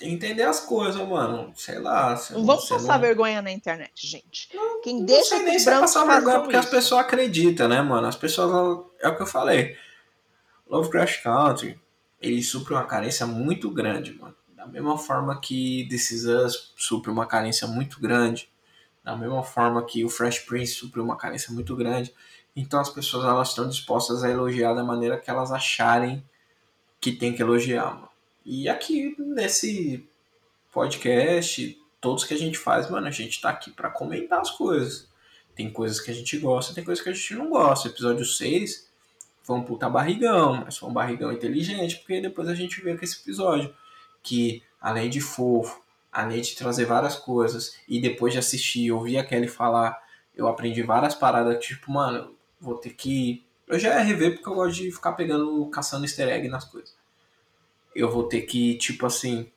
entender 0.01 0.43
as 0.43 0.60
coisas, 0.61 1.06
mano. 1.07 1.51
Sei 1.56 1.77
lá. 1.80 2.19
Não 2.31 2.45
vamos 2.45 2.68
passar 2.68 2.93
não- 2.93 2.99
vergonha 3.01 3.41
na 3.41 3.51
internet, 3.51 4.07
gente. 4.07 4.49
Quem 4.84 4.99
Não 4.99 5.06
deixa 5.06 5.35
sei 5.35 5.43
nem 5.43 5.60
se 5.60 5.69
é 5.69 5.80
passar 5.80 6.06
vergonha, 6.06 6.39
porque 6.39 6.56
as 6.56 6.65
isso. 6.65 6.73
pessoas 6.76 7.01
acreditam, 7.01 7.68
né, 7.68 7.81
mano? 7.81 8.07
As 8.07 8.15
pessoas. 8.15 8.85
É 9.01 9.10
o 9.10 9.15
que 9.15 9.22
eu 9.22 9.27
falei. 9.27 9.76
Lovecraft 10.68 11.22
Country, 11.23 11.80
ele 12.22 12.41
supre 12.43 12.73
uma 12.73 12.85
carência 12.85 13.26
muito 13.26 13.69
grande, 13.72 14.14
mano. 14.14 14.35
Da 14.56 14.65
mesma 14.68 14.97
forma 14.97 15.39
que 15.39 15.88
This 15.89 16.11
Is 16.11 16.26
Us 16.26 16.73
supre 16.77 17.10
uma 17.11 17.26
carência 17.26 17.68
muito 17.68 17.99
grande. 17.99 18.49
Da 19.03 19.15
mesma 19.15 19.41
forma 19.43 19.84
que 19.85 20.06
o 20.06 20.10
Fresh 20.10 20.39
Prince 20.39 20.73
supre 20.76 21.01
uma 21.01 21.18
carência 21.18 21.51
muito 21.51 21.76
grande. 21.76 22.14
Então 22.60 22.80
as 22.81 22.90
pessoas 22.90 23.23
elas 23.23 23.49
estão 23.49 23.69
dispostas 23.69 24.22
a 24.22 24.30
elogiar 24.30 24.73
da 24.73 24.84
maneira 24.84 25.18
que 25.18 25.30
elas 25.30 25.49
acharem 25.49 26.22
que 26.99 27.14
tem 27.14 27.34
que 27.34 27.41
elogiar, 27.41 27.95
mano. 27.95 28.10
E 28.45 28.68
aqui 28.68 29.15
nesse 29.18 30.06
podcast, 30.69 31.81
todos 32.02 32.26
que 32.26 32.34
a 32.34 32.38
gente 32.38 32.57
faz, 32.57 32.90
mano, 32.90 33.07
a 33.07 33.11
gente 33.11 33.40
tá 33.40 33.49
aqui 33.49 33.72
pra 33.72 33.90
comentar 33.90 34.41
as 34.41 34.52
coisas. 34.52 35.07
Tem 35.56 35.72
coisas 35.72 36.02
que 36.02 36.11
a 36.11 36.14
gente 36.14 36.38
gosta, 36.38 36.73
tem 36.73 36.84
coisas 36.84 37.02
que 37.02 37.10
a 37.10 37.14
gente 37.14 37.34
não 37.34 37.49
gosta. 37.49 37.88
Episódio 37.88 38.26
6 38.26 38.90
foi 39.41 39.56
um 39.56 39.64
puta 39.64 39.90
barrigão, 39.90 40.64
mas 40.65 40.77
foi 40.77 40.90
um 40.90 40.94
barrigão 40.94 41.31
inteligente, 41.31 41.98
porque 41.98 42.19
depois 42.19 42.49
a 42.49 42.56
gente 42.56 42.81
veio 42.81 42.98
com 42.98 43.06
esse 43.06 43.22
episódio. 43.22 43.73
Que 44.22 44.61
além 44.81 45.10
de 45.10 45.22
fofo, 45.22 45.81
além 46.11 46.41
de 46.41 46.56
trazer 46.56 46.84
várias 46.84 47.15
coisas, 47.15 47.77
e 47.88 48.02
depois 48.02 48.34
de 48.34 48.40
assistir 48.40 48.91
ouvir 48.91 49.18
a 49.18 49.23
Kelly 49.23 49.48
falar, 49.48 49.98
eu 50.36 50.45
aprendi 50.45 50.84
várias 50.84 51.15
paradas, 51.15 51.64
tipo, 51.65 51.90
mano, 51.91 52.38
vou 52.60 52.76
ter 52.76 52.91
que. 52.91 53.44
Eu 53.68 53.77
já 53.80 53.95
ia 53.95 54.03
rever 54.03 54.34
porque 54.34 54.49
eu 54.49 54.56
gosto 54.56 54.76
de 54.76 54.91
ficar 54.91 55.14
pegando, 55.14 55.65
caçando 55.68 56.06
easter 56.06 56.27
egg 56.27 56.48
nas 56.48 56.65
coisas. 56.65 56.95
Eu 57.95 58.11
vou 58.11 58.23
ter 58.23 58.41
que, 58.41 58.77
tipo 58.77 59.06
assim, 59.06 59.52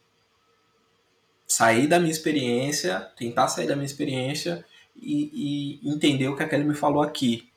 sair 1.46 1.86
da 1.86 1.98
minha 1.98 2.10
experiência, 2.10 3.00
tentar 3.16 3.48
sair 3.48 3.66
da 3.66 3.74
minha 3.74 3.86
experiência 3.86 4.64
e, 4.96 5.80
e 5.82 5.88
entender 5.88 6.28
o 6.28 6.36
que 6.36 6.42
a 6.42 6.48
Kelly 6.48 6.64
me 6.64 6.74
falou 6.74 7.02
aqui. 7.02 7.48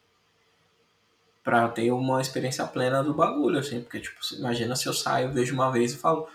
Pra 1.43 1.67
ter 1.69 1.91
uma 1.91 2.21
experiência 2.21 2.65
plena 2.65 3.03
do 3.03 3.13
bagulho, 3.13 3.59
assim. 3.59 3.81
Porque, 3.81 3.99
tipo, 3.99 4.19
imagina 4.33 4.75
se 4.75 4.87
eu 4.87 4.93
saio, 4.93 5.31
vejo 5.31 5.53
uma 5.53 5.71
vez 5.71 5.93
e 5.93 5.97
falo. 5.97 6.27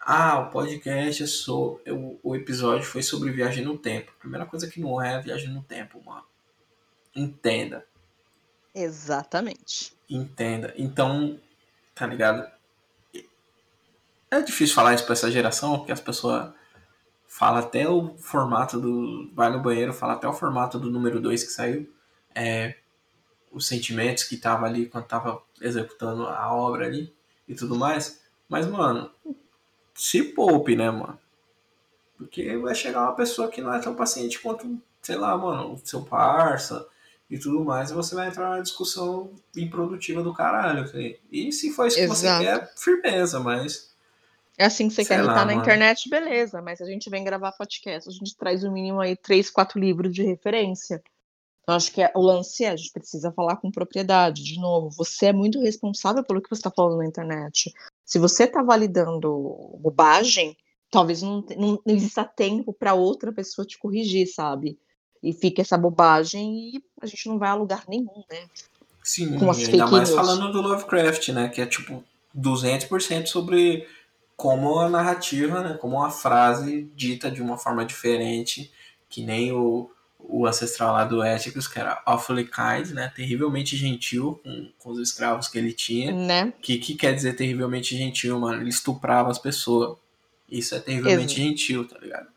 Ah, 0.00 0.40
o 0.40 0.50
podcast 0.50 1.22
é 1.22 1.26
sobre. 1.26 1.82
O 2.22 2.34
episódio 2.34 2.86
foi 2.86 3.02
sobre 3.02 3.30
viagem 3.30 3.62
no 3.62 3.76
tempo. 3.76 4.12
Primeira 4.18 4.46
coisa 4.46 4.66
que 4.66 4.80
não 4.80 5.00
é 5.00 5.20
viagem 5.20 5.50
no 5.50 5.62
tempo, 5.62 6.02
mano. 6.02 6.24
Entenda. 7.14 7.84
Exatamente. 8.74 9.92
Entenda. 10.08 10.72
Então, 10.76 11.38
tá 11.94 12.06
ligado? 12.06 12.50
É 14.30 14.40
difícil 14.40 14.74
falar 14.74 14.94
isso 14.94 15.04
pra 15.04 15.14
essa 15.14 15.30
geração, 15.30 15.78
porque 15.78 15.92
as 15.92 16.00
pessoas 16.00 16.52
falam 17.26 17.60
até 17.60 17.88
o 17.88 18.16
formato 18.16 18.80
do. 18.80 19.30
Vai 19.34 19.50
no 19.50 19.60
banheiro, 19.60 19.92
fala 19.92 20.14
até 20.14 20.28
o 20.28 20.32
formato 20.32 20.78
do 20.78 20.90
número 20.90 21.20
2 21.20 21.42
que 21.42 21.50
saiu. 21.50 21.92
É, 22.34 22.76
os 23.50 23.66
sentimentos 23.66 24.24
que 24.24 24.36
tava 24.36 24.66
ali 24.66 24.86
quando 24.86 25.06
tava 25.06 25.42
executando 25.60 26.26
a 26.26 26.52
obra 26.52 26.86
ali 26.86 27.12
e 27.48 27.54
tudo 27.54 27.74
mais. 27.76 28.20
Mas, 28.48 28.66
mano, 28.66 29.10
se 29.94 30.22
poupe, 30.22 30.76
né, 30.76 30.90
mano? 30.90 31.18
Porque 32.16 32.56
vai 32.58 32.74
chegar 32.74 33.02
uma 33.02 33.16
pessoa 33.16 33.48
que 33.48 33.60
não 33.60 33.72
é 33.74 33.80
tão 33.80 33.94
paciente 33.94 34.38
quanto, 34.38 34.80
sei 35.02 35.16
lá, 35.16 35.36
mano, 35.36 35.74
o 35.74 35.78
seu 35.78 36.02
parça 36.02 36.86
e 37.30 37.38
tudo 37.38 37.64
mais, 37.64 37.90
e 37.90 37.94
você 37.94 38.14
vai 38.14 38.28
entrar 38.28 38.50
numa 38.50 38.62
discussão 38.62 39.30
improdutiva 39.56 40.22
do 40.22 40.34
caralho. 40.34 40.82
assim. 40.82 41.14
E 41.30 41.52
se 41.52 41.70
for 41.70 41.86
isso 41.86 41.96
que 41.96 42.06
você 42.08 42.26
Exato. 42.26 42.44
quer, 42.44 42.72
firmeza, 42.76 43.38
mas. 43.40 43.90
É 44.58 44.64
assim 44.64 44.88
que 44.88 44.94
você 44.94 45.04
Sei 45.04 45.16
quer 45.16 45.22
lá, 45.22 45.32
estar 45.32 45.44
na 45.46 45.52
mano. 45.52 45.60
internet, 45.62 46.08
beleza. 46.10 46.60
Mas 46.60 46.80
a 46.80 46.84
gente 46.86 47.08
vem 47.08 47.24
gravar 47.24 47.52
podcast, 47.52 48.08
a 48.08 48.12
gente 48.12 48.36
traz 48.36 48.62
no 48.62 48.72
mínimo 48.72 49.00
aí 49.00 49.16
três, 49.16 49.48
quatro 49.48 49.78
livros 49.78 50.12
de 50.12 50.22
referência. 50.22 51.02
Então, 51.62 51.76
acho 51.76 51.92
que 51.92 52.02
é- 52.02 52.10
o 52.14 52.20
lance 52.20 52.64
é, 52.64 52.70
a 52.70 52.76
gente 52.76 52.90
precisa 52.92 53.30
falar 53.32 53.56
com 53.56 53.70
propriedade. 53.70 54.42
De 54.42 54.58
novo, 54.60 54.90
você 54.90 55.26
é 55.26 55.32
muito 55.32 55.60
responsável 55.62 56.24
pelo 56.24 56.42
que 56.42 56.48
você 56.48 56.58
está 56.58 56.70
falando 56.70 56.98
na 56.98 57.06
internet. 57.06 57.72
Se 58.04 58.18
você 58.18 58.44
está 58.44 58.62
validando 58.62 59.30
bobagem, 59.78 60.56
talvez 60.90 61.22
não, 61.22 61.44
não, 61.56 61.80
não 61.86 61.94
exista 61.94 62.24
tempo 62.24 62.72
para 62.72 62.92
outra 62.94 63.32
pessoa 63.32 63.64
te 63.64 63.78
corrigir, 63.78 64.26
sabe? 64.26 64.78
E 65.22 65.32
fica 65.32 65.60
essa 65.60 65.76
bobagem 65.76 66.70
e 66.74 66.84
a 67.00 67.06
gente 67.06 67.28
não 67.28 67.38
vai 67.38 67.50
a 67.50 67.54
lugar 67.54 67.84
nenhum, 67.88 68.24
né? 68.30 68.46
Sim, 69.02 69.38
Com 69.38 69.50
as 69.50 69.58
ainda 69.58 69.86
mais 69.86 70.08
news. 70.08 70.20
falando 70.20 70.52
do 70.52 70.60
Lovecraft, 70.60 71.28
né? 71.30 71.48
Que 71.48 71.60
é 71.60 71.66
tipo 71.66 72.04
200% 72.36 73.26
sobre 73.26 73.86
como 74.36 74.78
a 74.78 74.88
narrativa, 74.88 75.62
né? 75.62 75.74
Como 75.74 75.96
uma 75.96 76.10
frase 76.10 76.90
dita 76.94 77.30
de 77.30 77.42
uma 77.42 77.58
forma 77.58 77.84
diferente, 77.84 78.70
que 79.08 79.22
nem 79.22 79.52
o, 79.52 79.90
o 80.18 80.46
ancestral 80.46 80.92
lá 80.94 81.04
do 81.04 81.22
Éticos, 81.22 81.68
que 81.68 81.78
era 81.78 82.00
awfully 82.06 82.46
kind, 82.46 82.94
né? 82.94 83.12
Terrivelmente 83.14 83.76
gentil 83.76 84.40
com, 84.42 84.70
com 84.78 84.90
os 84.90 84.98
escravos 84.98 85.48
que 85.48 85.58
ele 85.58 85.72
tinha. 85.72 86.12
Né? 86.12 86.52
Que 86.62 86.78
que 86.78 86.94
quer 86.94 87.14
dizer 87.14 87.34
terrivelmente 87.34 87.96
gentil, 87.96 88.38
mano? 88.38 88.62
Ele 88.62 88.70
estuprava 88.70 89.30
as 89.30 89.38
pessoas. 89.38 89.98
Isso 90.50 90.74
é 90.74 90.80
terrivelmente 90.80 91.34
Exato. 91.34 91.48
gentil, 91.48 91.86
tá 91.86 91.98
ligado? 91.98 92.28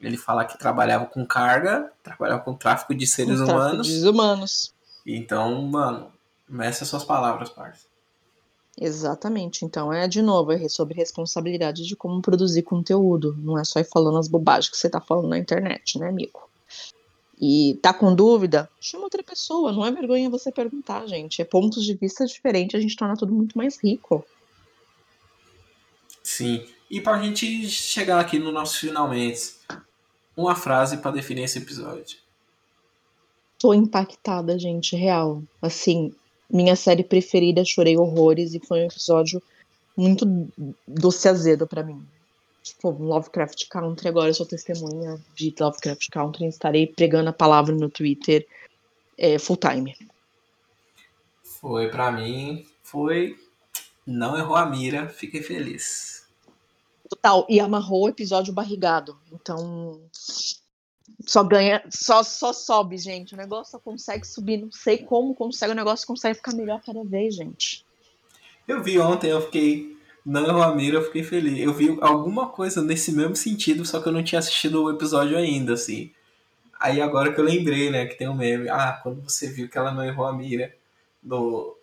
Ele 0.00 0.16
fala 0.16 0.44
que 0.44 0.58
trabalhava 0.58 1.06
com 1.06 1.26
carga, 1.26 1.92
trabalhava 2.02 2.40
com 2.42 2.54
tráfico 2.54 2.94
de 2.94 3.06
seres 3.06 3.40
Com 3.40 3.44
humanos. 3.52 3.86
de 3.86 4.08
humanos. 4.08 4.74
Então, 5.06 5.62
mano, 5.62 6.12
essas 6.60 6.88
suas 6.88 7.04
palavras, 7.04 7.50
parça. 7.50 7.90
Exatamente. 8.80 9.64
Então, 9.64 9.92
é 9.92 10.08
de 10.08 10.22
novo, 10.22 10.52
é 10.52 10.68
sobre 10.68 10.94
responsabilidade 10.94 11.86
de 11.86 11.94
como 11.94 12.22
produzir 12.22 12.62
conteúdo. 12.62 13.36
Não 13.38 13.58
é 13.58 13.64
só 13.64 13.78
ir 13.78 13.84
falando 13.84 14.18
as 14.18 14.28
bobagens 14.28 14.70
que 14.70 14.76
você 14.76 14.88
tá 14.88 15.00
falando 15.00 15.28
na 15.28 15.38
internet, 15.38 15.98
né, 15.98 16.08
amigo? 16.08 16.48
E 17.38 17.78
tá 17.82 17.92
com 17.92 18.14
dúvida? 18.14 18.68
Chama 18.80 19.04
outra 19.04 19.22
pessoa. 19.22 19.72
Não 19.72 19.84
é 19.84 19.90
vergonha 19.90 20.30
você 20.30 20.52
perguntar, 20.52 21.06
gente. 21.06 21.40
É 21.40 21.44
pontos 21.44 21.84
de 21.84 21.94
vista 21.94 22.24
diferentes, 22.26 22.78
a 22.78 22.82
gente 22.82 22.96
torna 22.96 23.16
tudo 23.16 23.32
muito 23.32 23.56
mais 23.56 23.82
rico. 23.82 24.24
Sim. 26.22 26.66
E 26.90 27.00
pra 27.00 27.20
gente 27.22 27.68
chegar 27.68 28.20
aqui 28.20 28.38
no 28.38 28.52
nosso 28.52 28.78
finalmente, 28.80 29.54
uma 30.40 30.54
frase 30.54 30.98
pra 30.98 31.10
definir 31.10 31.44
esse 31.44 31.58
episódio. 31.58 32.18
Tô 33.58 33.74
impactada, 33.74 34.58
gente, 34.58 34.96
real. 34.96 35.42
Assim, 35.60 36.14
minha 36.48 36.74
série 36.74 37.04
preferida, 37.04 37.64
chorei 37.64 37.96
horrores 37.96 38.54
e 38.54 38.60
foi 38.60 38.80
um 38.80 38.86
episódio 38.86 39.42
muito 39.96 40.26
doce 40.86 41.28
azedo 41.28 41.66
pra 41.66 41.82
mim. 41.82 42.02
Tipo, 42.62 42.90
Lovecraft 42.90 43.68
Country, 43.68 44.08
agora 44.08 44.30
eu 44.30 44.34
sou 44.34 44.46
testemunha 44.46 45.18
de 45.34 45.54
Lovecraft 45.58 46.08
Country, 46.10 46.46
estarei 46.46 46.86
pregando 46.86 47.30
a 47.30 47.34
palavra 47.34 47.74
no 47.74 47.88
Twitter 47.88 48.46
é, 49.16 49.38
full 49.38 49.56
time. 49.56 49.94
Foi 51.42 51.88
pra 51.88 52.10
mim, 52.10 52.66
foi. 52.82 53.36
Não 54.06 54.36
errou 54.36 54.56
a 54.56 54.66
mira, 54.66 55.08
fiquei 55.08 55.42
feliz. 55.42 56.19
Total, 57.10 57.44
e 57.48 57.58
amarrou 57.58 58.04
o 58.04 58.08
episódio 58.08 58.52
barrigado. 58.52 59.18
Então, 59.32 60.00
só 61.26 61.42
ganha, 61.42 61.82
só, 61.90 62.22
só 62.22 62.52
sobe, 62.52 62.96
gente. 62.96 63.34
O 63.34 63.36
negócio 63.36 63.72
só 63.72 63.78
consegue 63.80 64.26
subir, 64.26 64.58
não 64.58 64.70
sei 64.70 64.98
como 64.98 65.34
consegue, 65.34 65.72
o 65.72 65.76
negócio 65.76 66.06
consegue 66.06 66.36
ficar 66.36 66.54
melhor 66.54 66.80
cada 66.80 67.02
vez, 67.04 67.34
gente. 67.34 67.84
Eu 68.66 68.82
vi 68.82 68.98
ontem, 68.98 69.30
eu 69.30 69.42
fiquei. 69.42 69.98
Não 70.24 70.46
errou 70.46 70.62
a 70.62 70.74
mira, 70.74 70.98
eu 70.98 71.04
fiquei 71.04 71.24
feliz. 71.24 71.58
Eu 71.58 71.74
vi 71.74 71.98
alguma 72.00 72.48
coisa 72.50 72.80
nesse 72.80 73.10
mesmo 73.10 73.34
sentido, 73.34 73.84
só 73.84 74.00
que 74.00 74.08
eu 74.08 74.12
não 74.12 74.22
tinha 74.22 74.38
assistido 74.38 74.84
o 74.84 74.90
episódio 74.90 75.36
ainda, 75.36 75.72
assim. 75.72 76.12
Aí 76.78 77.00
agora 77.00 77.32
que 77.32 77.40
eu 77.40 77.44
lembrei, 77.44 77.90
né, 77.90 78.06
que 78.06 78.16
tem 78.16 78.28
um 78.28 78.34
meme. 78.34 78.68
Ah, 78.68 79.00
quando 79.02 79.22
você 79.22 79.50
viu 79.50 79.68
que 79.68 79.76
ela 79.76 79.92
não 79.92 80.04
errou 80.04 80.26
a 80.26 80.32
mira 80.32 80.72
no. 81.22 81.76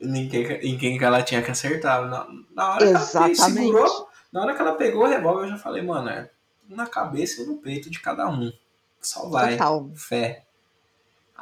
Em 0.00 0.28
quem, 0.28 0.42
em 0.46 0.78
quem 0.78 0.96
que 0.96 1.04
ela 1.04 1.22
tinha 1.22 1.42
que 1.42 1.50
acertar. 1.50 2.08
Na, 2.08 2.26
na 2.54 2.70
hora 2.70 2.78
que 2.78 2.84
ela 2.84 3.00
Exatamente. 3.00 3.36
segurou, 3.38 4.08
na 4.32 4.42
hora 4.42 4.54
que 4.54 4.60
ela 4.62 4.74
pegou 4.74 5.04
o 5.04 5.08
revólver, 5.08 5.44
eu 5.44 5.50
já 5.50 5.56
falei, 5.58 5.82
mano, 5.82 6.08
é 6.08 6.30
na 6.68 6.86
cabeça 6.86 7.42
e 7.42 7.46
no 7.46 7.56
peito 7.56 7.90
de 7.90 8.00
cada 8.00 8.28
um. 8.28 8.52
Só 9.00 9.28
vai. 9.28 9.52
Total. 9.52 9.90
Fé. 9.94 10.44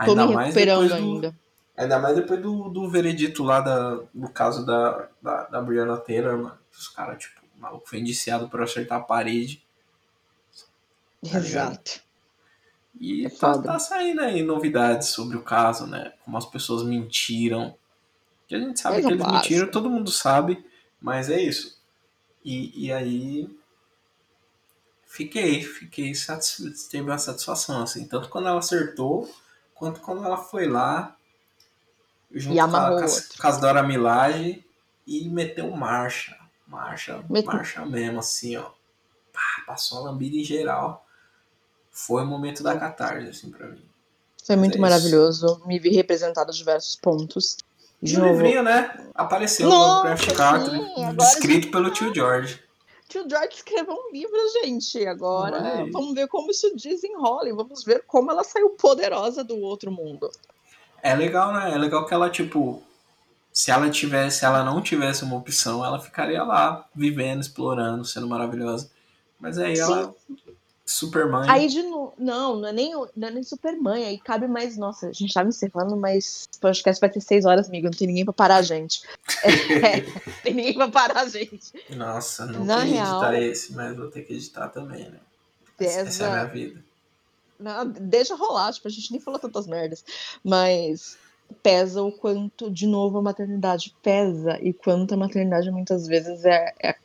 Me 0.06 0.34
mais 0.34 0.54
depois 0.54 0.88
do, 0.90 0.94
ainda. 0.94 1.36
Ainda 1.76 1.98
mais 1.98 2.16
depois 2.16 2.40
do, 2.40 2.68
do 2.68 2.88
veredito 2.88 3.42
lá 3.42 3.60
da, 3.60 4.00
do 4.14 4.28
caso 4.30 4.64
da, 4.64 5.08
da, 5.20 5.44
da 5.44 5.60
Brianna 5.60 5.96
Taylor, 5.96 6.38
mano. 6.38 6.58
Os 6.72 6.88
caras, 6.88 7.18
tipo, 7.18 7.40
o 7.56 7.60
maluco 7.60 7.88
foi 7.88 7.98
indiciado 7.98 8.48
por 8.48 8.62
acertar 8.62 8.98
a 8.98 9.04
parede. 9.04 9.62
Tá? 11.28 11.38
Exato. 11.38 12.00
E 13.00 13.26
É 13.26 13.30
tá, 13.30 13.60
tá 13.60 13.78
saindo 13.78 14.20
aí 14.20 14.42
novidades 14.42 15.08
sobre 15.08 15.36
o 15.36 15.42
caso, 15.42 15.86
né? 15.86 16.12
Como 16.24 16.36
as 16.36 16.46
pessoas 16.46 16.84
mentiram. 16.84 17.76
Que 18.46 18.54
a 18.54 18.58
gente 18.58 18.80
sabe 18.80 18.94
Coisa 18.94 19.08
que 19.08 19.14
eles 19.14 19.22
básica. 19.24 19.42
mentiram, 19.42 19.70
todo 19.70 19.90
mundo 19.90 20.10
sabe, 20.10 20.64
mas 21.00 21.28
é 21.28 21.40
isso. 21.40 21.77
E, 22.44 22.86
e 22.86 22.92
aí. 22.92 23.58
Fiquei, 25.06 25.62
fiquei 25.62 26.14
satisfeito, 26.14 26.88
teve 26.90 27.08
uma 27.08 27.18
satisfação, 27.18 27.82
assim. 27.82 28.06
Tanto 28.06 28.28
quando 28.28 28.48
ela 28.48 28.58
acertou, 28.58 29.28
quanto 29.74 30.00
quando 30.00 30.24
ela 30.24 30.36
foi 30.36 30.68
lá, 30.68 31.16
junto 32.30 32.56
E 32.56 32.60
com 32.60 32.76
a, 32.76 33.06
com 33.40 33.48
a, 33.48 33.50
Dora 33.58 33.82
Milaje 33.82 34.64
e 35.06 35.28
meteu 35.28 35.70
marcha. 35.70 36.36
Marcha, 36.66 37.24
marcha 37.44 37.86
mesmo, 37.86 38.18
assim, 38.18 38.56
ó. 38.56 38.70
Pá, 39.32 39.64
passou 39.66 39.98
a 39.98 40.10
lambida 40.10 40.36
em 40.36 40.44
geral. 40.44 41.06
Foi 41.90 42.22
o 42.22 42.26
momento 42.26 42.62
da 42.62 42.78
catarse, 42.78 43.28
assim, 43.28 43.50
pra 43.50 43.66
mim. 43.68 43.88
Foi 44.44 44.56
muito 44.56 44.76
é 44.76 44.80
maravilhoso. 44.80 45.62
Me 45.66 45.78
vi 45.78 45.90
representado 45.90 46.52
diversos 46.52 46.96
pontos. 46.96 47.56
De 48.02 48.16
novo, 48.18 48.32
livrinho, 48.32 48.62
né? 48.62 49.08
Apareceu 49.14 49.68
no 49.68 49.74
Nossa, 49.74 50.08
Lovecraft 50.08 50.30
sim, 50.30 50.36
Country, 50.36 51.04
agora 51.04 51.28
escrito 51.30 51.64
já- 51.66 51.70
pelo 51.72 51.90
tio 51.90 52.14
George. 52.14 52.62
Tio 53.08 53.28
George 53.28 53.54
escreveu 53.56 53.94
um 53.94 54.12
livro, 54.12 54.36
gente. 54.62 55.04
Agora 55.06 55.60
aí. 55.80 55.90
vamos 55.90 56.14
ver 56.14 56.28
como 56.28 56.50
isso 56.50 56.70
desenrola 56.76 57.48
e 57.48 57.52
vamos 57.52 57.82
ver 57.82 58.04
como 58.06 58.30
ela 58.30 58.44
saiu 58.44 58.70
poderosa 58.70 59.42
do 59.42 59.56
outro 59.58 59.90
mundo. 59.90 60.30
É 61.02 61.14
legal, 61.14 61.52
né? 61.52 61.72
É 61.74 61.78
legal 61.78 62.04
que 62.06 62.12
ela, 62.14 62.28
tipo, 62.28 62.82
se 63.52 63.70
ela 63.70 63.88
tivesse, 63.90 64.40
se 64.40 64.44
ela 64.44 64.62
não 64.62 64.80
tivesse 64.82 65.24
uma 65.24 65.36
opção, 65.36 65.84
ela 65.84 65.98
ficaria 65.98 66.42
lá, 66.44 66.86
vivendo, 66.94 67.40
explorando, 67.40 68.04
sendo 68.04 68.28
maravilhosa. 68.28 68.90
Mas 69.40 69.58
aí 69.58 69.78
ela, 69.78 70.14
Superman, 70.90 71.44
Aí 71.50 71.68
de 71.68 71.82
novo, 71.82 72.14
não, 72.18 72.56
não 72.56 72.68
é 72.68 72.72
nem, 72.72 72.92
não 72.94 73.28
é 73.28 73.30
nem 73.30 73.42
Superman, 73.42 74.04
aí 74.06 74.18
cabe 74.18 74.48
mais. 74.48 74.76
Nossa, 74.78 75.08
a 75.08 75.12
gente 75.12 75.34
tava 75.34 75.48
encerrando, 75.50 75.94
mas 75.96 76.48
o 76.56 76.60
podcast 76.60 76.98
vai 77.00 77.10
ter 77.10 77.20
seis 77.20 77.44
horas, 77.44 77.68
amigo. 77.68 77.84
Não 77.84 77.92
tem 77.92 78.06
ninguém 78.08 78.24
pra 78.24 78.32
parar 78.32 78.56
a 78.56 78.62
gente. 78.62 79.02
É, 79.44 80.00
tem 80.42 80.54
ninguém 80.54 80.74
pra 80.74 80.88
parar 80.88 81.20
a 81.22 81.28
gente. 81.28 81.72
nossa, 81.94 82.46
não 82.46 82.64
Na 82.64 82.78
queria 82.80 83.04
real- 83.04 83.22
editar 83.22 83.42
esse, 83.42 83.72
mas 83.74 83.96
vou 83.96 84.10
ter 84.10 84.22
que 84.22 84.32
editar 84.32 84.68
também, 84.68 85.10
né? 85.10 85.18
Essa 85.78 86.04
Pesa- 86.04 86.24
é 86.24 86.26
a 86.26 86.30
minha 86.32 86.44
vida. 86.46 86.84
Não, 87.60 87.86
deixa 87.88 88.34
rolar, 88.34 88.72
tipo, 88.72 88.88
a 88.88 88.90
gente 88.90 89.10
nem 89.12 89.20
falou 89.20 89.38
tantas 89.38 89.66
merdas. 89.66 90.04
Mas 90.42 91.18
pesa 91.62 92.02
o 92.02 92.10
quanto, 92.12 92.70
de 92.70 92.86
novo, 92.86 93.18
a 93.18 93.22
maternidade 93.22 93.94
pesa 94.02 94.58
e 94.62 94.72
quanto 94.72 95.12
a 95.14 95.16
maternidade 95.16 95.70
muitas 95.70 96.06
vezes 96.06 96.44
é. 96.44 96.72
é- 96.82 96.96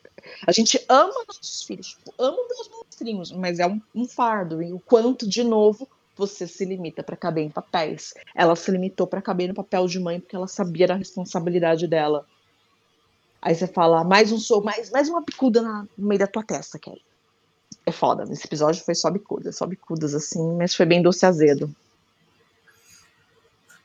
a 0.46 0.52
gente 0.52 0.82
ama 0.88 1.12
nossos 1.28 1.62
filhos, 1.64 1.88
tipo, 1.88 2.14
ama 2.18 2.36
meus 2.48 2.68
mas 3.36 3.58
é 3.58 3.66
um, 3.66 3.80
um 3.94 4.06
fardo. 4.06 4.62
E 4.62 4.72
o 4.72 4.78
quanto, 4.78 5.28
de 5.28 5.42
novo, 5.42 5.88
você 6.16 6.46
se 6.46 6.64
limita 6.64 7.02
pra 7.02 7.16
caber 7.16 7.44
em 7.44 7.50
papéis. 7.50 8.14
Ela 8.34 8.54
se 8.54 8.70
limitou 8.70 9.06
pra 9.06 9.22
caber 9.22 9.48
no 9.48 9.54
papel 9.54 9.86
de 9.86 9.98
mãe 9.98 10.20
porque 10.20 10.36
ela 10.36 10.46
sabia 10.46 10.86
da 10.86 10.94
responsabilidade 10.94 11.86
dela. 11.86 12.26
Aí 13.42 13.54
você 13.54 13.66
fala, 13.66 14.04
mais 14.04 14.32
um 14.32 14.38
sou, 14.38 14.62
mais, 14.62 14.90
mais 14.90 15.08
uma 15.08 15.22
picuda 15.22 15.60
na- 15.60 15.86
no 15.98 16.08
meio 16.08 16.18
da 16.18 16.26
tua 16.26 16.42
testa, 16.42 16.78
Kelly. 16.78 17.02
É 17.84 17.92
foda. 17.92 18.24
Esse 18.32 18.46
episódio 18.46 18.82
foi 18.84 18.94
só 18.94 19.10
bicudas, 19.10 19.56
só 19.56 19.66
bicudas 19.66 20.14
assim, 20.14 20.56
mas 20.56 20.74
foi 20.74 20.86
bem 20.86 21.02
doce 21.02 21.26
azedo. 21.26 21.74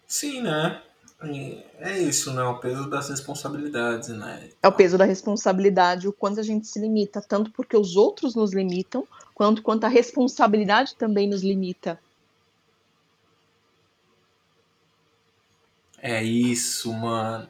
Sim, 0.07 0.41
né? 0.41 0.81
É 1.21 1.99
isso, 1.99 2.33
né? 2.33 2.41
O 2.43 2.59
peso 2.59 2.89
das 2.89 3.09
responsabilidades, 3.09 4.07
né? 4.09 4.49
É 4.63 4.67
o 4.67 4.71
peso 4.71 4.97
da 4.97 5.03
responsabilidade, 5.03 6.07
o 6.07 6.13
quanto 6.13 6.39
a 6.39 6.43
gente 6.43 6.65
se 6.65 6.79
limita, 6.79 7.21
tanto 7.21 7.51
porque 7.51 7.75
os 7.75 7.97
outros 7.97 8.35
nos 8.35 8.53
limitam, 8.53 9.05
quanto 9.33 9.61
quanto 9.61 9.83
a 9.83 9.89
responsabilidade 9.89 10.95
também 10.95 11.27
nos 11.27 11.43
limita. 11.43 11.99
É 16.01 16.23
isso, 16.23 16.93
mano. 16.93 17.47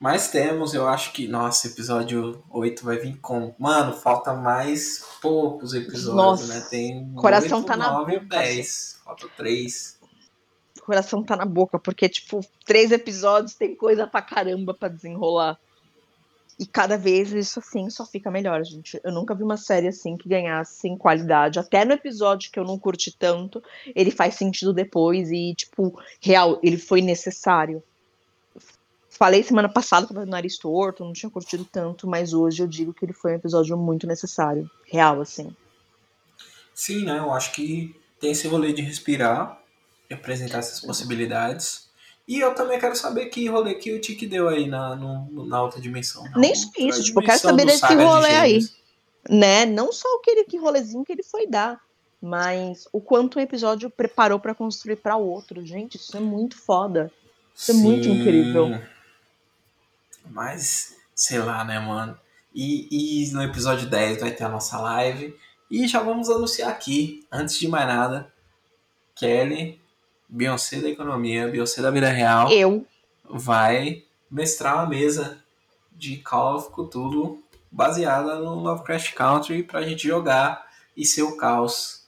Mas 0.00 0.30
temos, 0.30 0.74
eu 0.74 0.86
acho 0.88 1.12
que. 1.12 1.26
Nossa, 1.28 1.68
episódio 1.68 2.42
8 2.50 2.84
vai 2.84 2.98
vir 2.98 3.16
como? 3.20 3.54
Mano, 3.58 3.92
falta 3.92 4.32
mais 4.34 5.04
poucos 5.20 5.74
episódios, 5.74 6.14
Nossa, 6.14 6.46
né? 6.46 6.66
Tem 6.68 7.12
coração 7.14 7.58
8, 7.58 7.66
tá 7.66 7.76
na 7.76 7.92
9 7.92 8.12
e 8.12 8.18
boca, 8.20 8.38
10. 8.38 9.00
Falta 9.04 9.28
3. 9.36 9.97
Coração 10.88 11.22
tá 11.22 11.36
na 11.36 11.44
boca, 11.44 11.78
porque, 11.78 12.08
tipo, 12.08 12.40
três 12.64 12.90
episódios 12.90 13.54
tem 13.54 13.76
coisa 13.76 14.06
pra 14.06 14.22
caramba 14.22 14.72
pra 14.72 14.88
desenrolar. 14.88 15.58
E 16.58 16.64
cada 16.64 16.96
vez 16.96 17.30
isso, 17.30 17.58
assim, 17.58 17.90
só 17.90 18.06
fica 18.06 18.30
melhor, 18.30 18.64
gente. 18.64 18.98
Eu 19.04 19.12
nunca 19.12 19.34
vi 19.34 19.42
uma 19.42 19.58
série 19.58 19.88
assim 19.88 20.16
que 20.16 20.26
ganhasse 20.26 20.88
em 20.88 20.96
qualidade. 20.96 21.58
Até 21.58 21.84
no 21.84 21.92
episódio 21.92 22.50
que 22.50 22.58
eu 22.58 22.64
não 22.64 22.78
curti 22.78 23.14
tanto, 23.14 23.62
ele 23.94 24.10
faz 24.10 24.36
sentido 24.36 24.72
depois 24.72 25.30
e, 25.30 25.54
tipo, 25.54 26.00
real, 26.22 26.58
ele 26.62 26.78
foi 26.78 27.02
necessário. 27.02 27.82
Falei 29.10 29.42
semana 29.42 29.68
passada 29.68 30.06
que 30.06 30.12
eu 30.12 30.14
tava 30.14 30.24
com 30.24 30.30
o 30.30 30.32
nariz 30.32 30.56
torto, 30.56 31.04
não 31.04 31.12
tinha 31.12 31.28
curtido 31.28 31.66
tanto, 31.70 32.08
mas 32.08 32.32
hoje 32.32 32.62
eu 32.62 32.66
digo 32.66 32.94
que 32.94 33.04
ele 33.04 33.12
foi 33.12 33.32
um 33.32 33.36
episódio 33.36 33.76
muito 33.76 34.06
necessário. 34.06 34.70
Real, 34.86 35.20
assim. 35.20 35.54
Sim, 36.74 37.04
né? 37.04 37.18
Eu 37.18 37.30
acho 37.30 37.52
que 37.52 37.94
tem 38.18 38.30
esse 38.30 38.48
rolê 38.48 38.72
de 38.72 38.80
respirar 38.80 39.60
apresentar 40.10 40.58
essas 40.58 40.80
possibilidades. 40.80 41.88
E 42.26 42.40
eu 42.40 42.54
também 42.54 42.78
quero 42.78 42.94
saber 42.94 43.26
que 43.26 43.48
rolê 43.48 43.74
que 43.74 43.92
o 43.92 44.00
Tiki 44.00 44.26
deu 44.26 44.48
aí 44.48 44.66
na, 44.66 44.94
no- 44.94 45.46
na 45.46 45.62
outra 45.62 45.80
dimensão. 45.80 46.24
não? 46.24 46.40
Nem 46.40 46.54
só 46.54 46.68
isso, 46.76 46.84
Outra 46.86 47.02
tipo, 47.02 47.20
eu 47.20 47.24
quero 47.24 47.38
saber 47.38 47.64
desse 47.66 47.78
Saga 47.78 47.96
de 47.96 48.04
rolê 48.04 48.30
aí. 48.30 48.58
Né? 49.28 49.64
Não 49.66 49.92
só 49.92 50.06
aquele 50.16 50.44
que 50.44 50.58
rolezinho 50.58 51.04
que 51.04 51.12
ele 51.12 51.22
foi 51.22 51.46
dar. 51.46 51.80
Mas 52.20 52.88
o 52.92 53.00
quanto 53.00 53.36
o 53.36 53.40
episódio 53.40 53.88
preparou 53.88 54.40
para 54.40 54.54
construir 54.54 54.96
para 54.96 55.16
outro, 55.16 55.64
gente, 55.64 55.96
isso 55.96 56.16
é 56.16 56.20
muito 56.20 56.56
foda. 56.58 57.12
Isso 57.54 57.72
Sim, 57.72 57.78
é 57.78 57.82
muito 57.82 58.08
incrível. 58.08 58.80
Mas, 60.26 60.96
sei 61.14 61.38
lá, 61.38 61.64
né, 61.64 61.78
mano? 61.78 62.18
E, 62.54 63.24
e 63.24 63.32
no 63.32 63.42
episódio 63.42 63.88
10 63.88 64.20
vai 64.20 64.32
ter 64.32 64.44
a 64.44 64.48
nossa 64.48 64.78
live. 64.80 65.36
E 65.70 65.86
já 65.86 66.00
vamos 66.00 66.28
anunciar 66.28 66.70
aqui, 66.70 67.26
antes 67.30 67.58
de 67.58 67.68
mais 67.68 67.86
nada, 67.86 68.32
Kelly, 69.14 69.80
Beyoncé 70.28 70.80
da 70.80 70.88
economia, 70.88 71.48
Beyoncé 71.48 71.80
da 71.80 71.90
vida 71.90 72.08
real. 72.08 72.50
Eu. 72.50 72.86
Vai 73.24 74.04
mestrar 74.30 74.76
uma 74.76 74.86
mesa 74.86 75.38
de 75.92 76.18
Call 76.18 76.56
of 76.56 76.70
Cthulhu 76.70 77.42
baseada 77.70 78.36
no 78.36 78.54
Lovecraft 78.56 79.14
Country 79.14 79.62
pra 79.62 79.82
gente 79.82 80.06
jogar 80.06 80.66
e 80.96 81.04
ser 81.04 81.22
o 81.22 81.36
caos. 81.36 82.06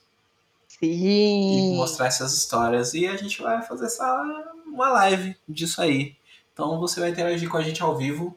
Sim. 0.67 1.73
E 1.73 1.75
mostrar 1.75 2.07
essas 2.07 2.33
histórias. 2.33 2.93
E 2.93 3.07
a 3.07 3.15
gente 3.15 3.41
vai 3.41 3.61
fazer 3.61 3.85
essa 3.85 4.51
uma 4.65 4.89
live 4.89 5.35
disso 5.47 5.81
aí. 5.81 6.15
Então 6.53 6.79
você 6.79 6.99
vai 6.99 7.09
interagir 7.09 7.49
com 7.49 7.57
a 7.57 7.61
gente 7.61 7.81
ao 7.81 7.97
vivo. 7.97 8.35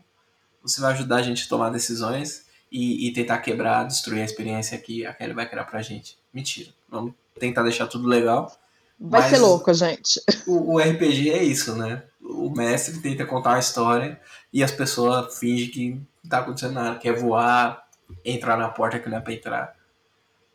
Você 0.63 0.81
vai 0.81 0.93
ajudar 0.93 1.17
a 1.17 1.23
gente 1.23 1.45
a 1.45 1.49
tomar 1.49 1.71
decisões 1.71 2.47
e, 2.71 3.09
e 3.09 3.13
tentar 3.13 3.39
quebrar, 3.39 3.85
destruir 3.85 4.23
a 4.23 4.25
experiência 4.25 4.79
que 4.79 5.07
a 5.07 5.15
Kelly 5.15 5.33
vai 5.33 5.49
criar 5.49 5.65
pra 5.65 5.83
gente. 5.83 6.19
Mentira. 6.33 6.71
Vamos 6.89 7.15
tentar 7.39 7.63
deixar 7.63 7.87
tudo 7.87 8.09
legal. 8.09 8.51
Vai 8.99 9.29
ser 9.29 9.39
louco, 9.39 9.73
gente. 9.75 10.21
O, 10.47 10.75
o, 10.75 10.79
RPG 10.79 11.31
é 11.31 11.43
isso, 11.43 11.75
né? 11.75 12.03
O 12.21 12.51
mestre 12.51 13.01
tenta 13.01 13.27
contar 13.27 13.51
uma 13.51 13.59
história 13.59 14.21
e 14.53 14.63
as 14.63 14.71
pessoas 14.71 15.39
fingem 15.39 15.71
que 15.71 15.91
não 15.91 16.31
tá 16.31 16.39
acontecendo 16.39 16.75
nada, 16.75 16.99
quer 16.99 17.13
voar, 17.13 17.87
entrar 18.25 18.57
na 18.57 18.69
porta 18.69 18.99
que 18.99 19.09
não 19.09 19.19
é 19.19 19.21
pra 19.21 19.33
entrar. 19.33 19.77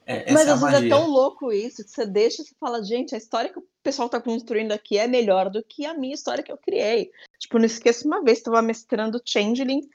É, 0.05 0.31
Mas 0.31 0.47
é 0.47 0.51
às 0.51 0.61
vezes 0.61 0.85
é 0.85 0.89
tão 0.89 1.07
louco 1.07 1.51
isso 1.53 1.83
que 1.83 1.91
você 1.91 2.03
deixa 2.03 2.41
e 2.41 2.45
fala, 2.59 2.83
gente, 2.83 3.13
a 3.13 3.17
história 3.17 3.51
que 3.51 3.59
o 3.59 3.67
pessoal 3.83 4.09
tá 4.09 4.19
construindo 4.19 4.71
aqui 4.71 4.97
é 4.97 5.07
melhor 5.07 5.51
do 5.51 5.63
que 5.63 5.85
a 5.85 5.93
minha 5.93 6.15
história 6.15 6.43
que 6.43 6.51
eu 6.51 6.57
criei. 6.57 7.11
Tipo, 7.37 7.59
não 7.59 7.65
esqueço 7.65 8.07
uma 8.07 8.23
vez, 8.23 8.39
estava 8.39 8.59
mestrando 8.59 9.21
Changeling 9.23 9.87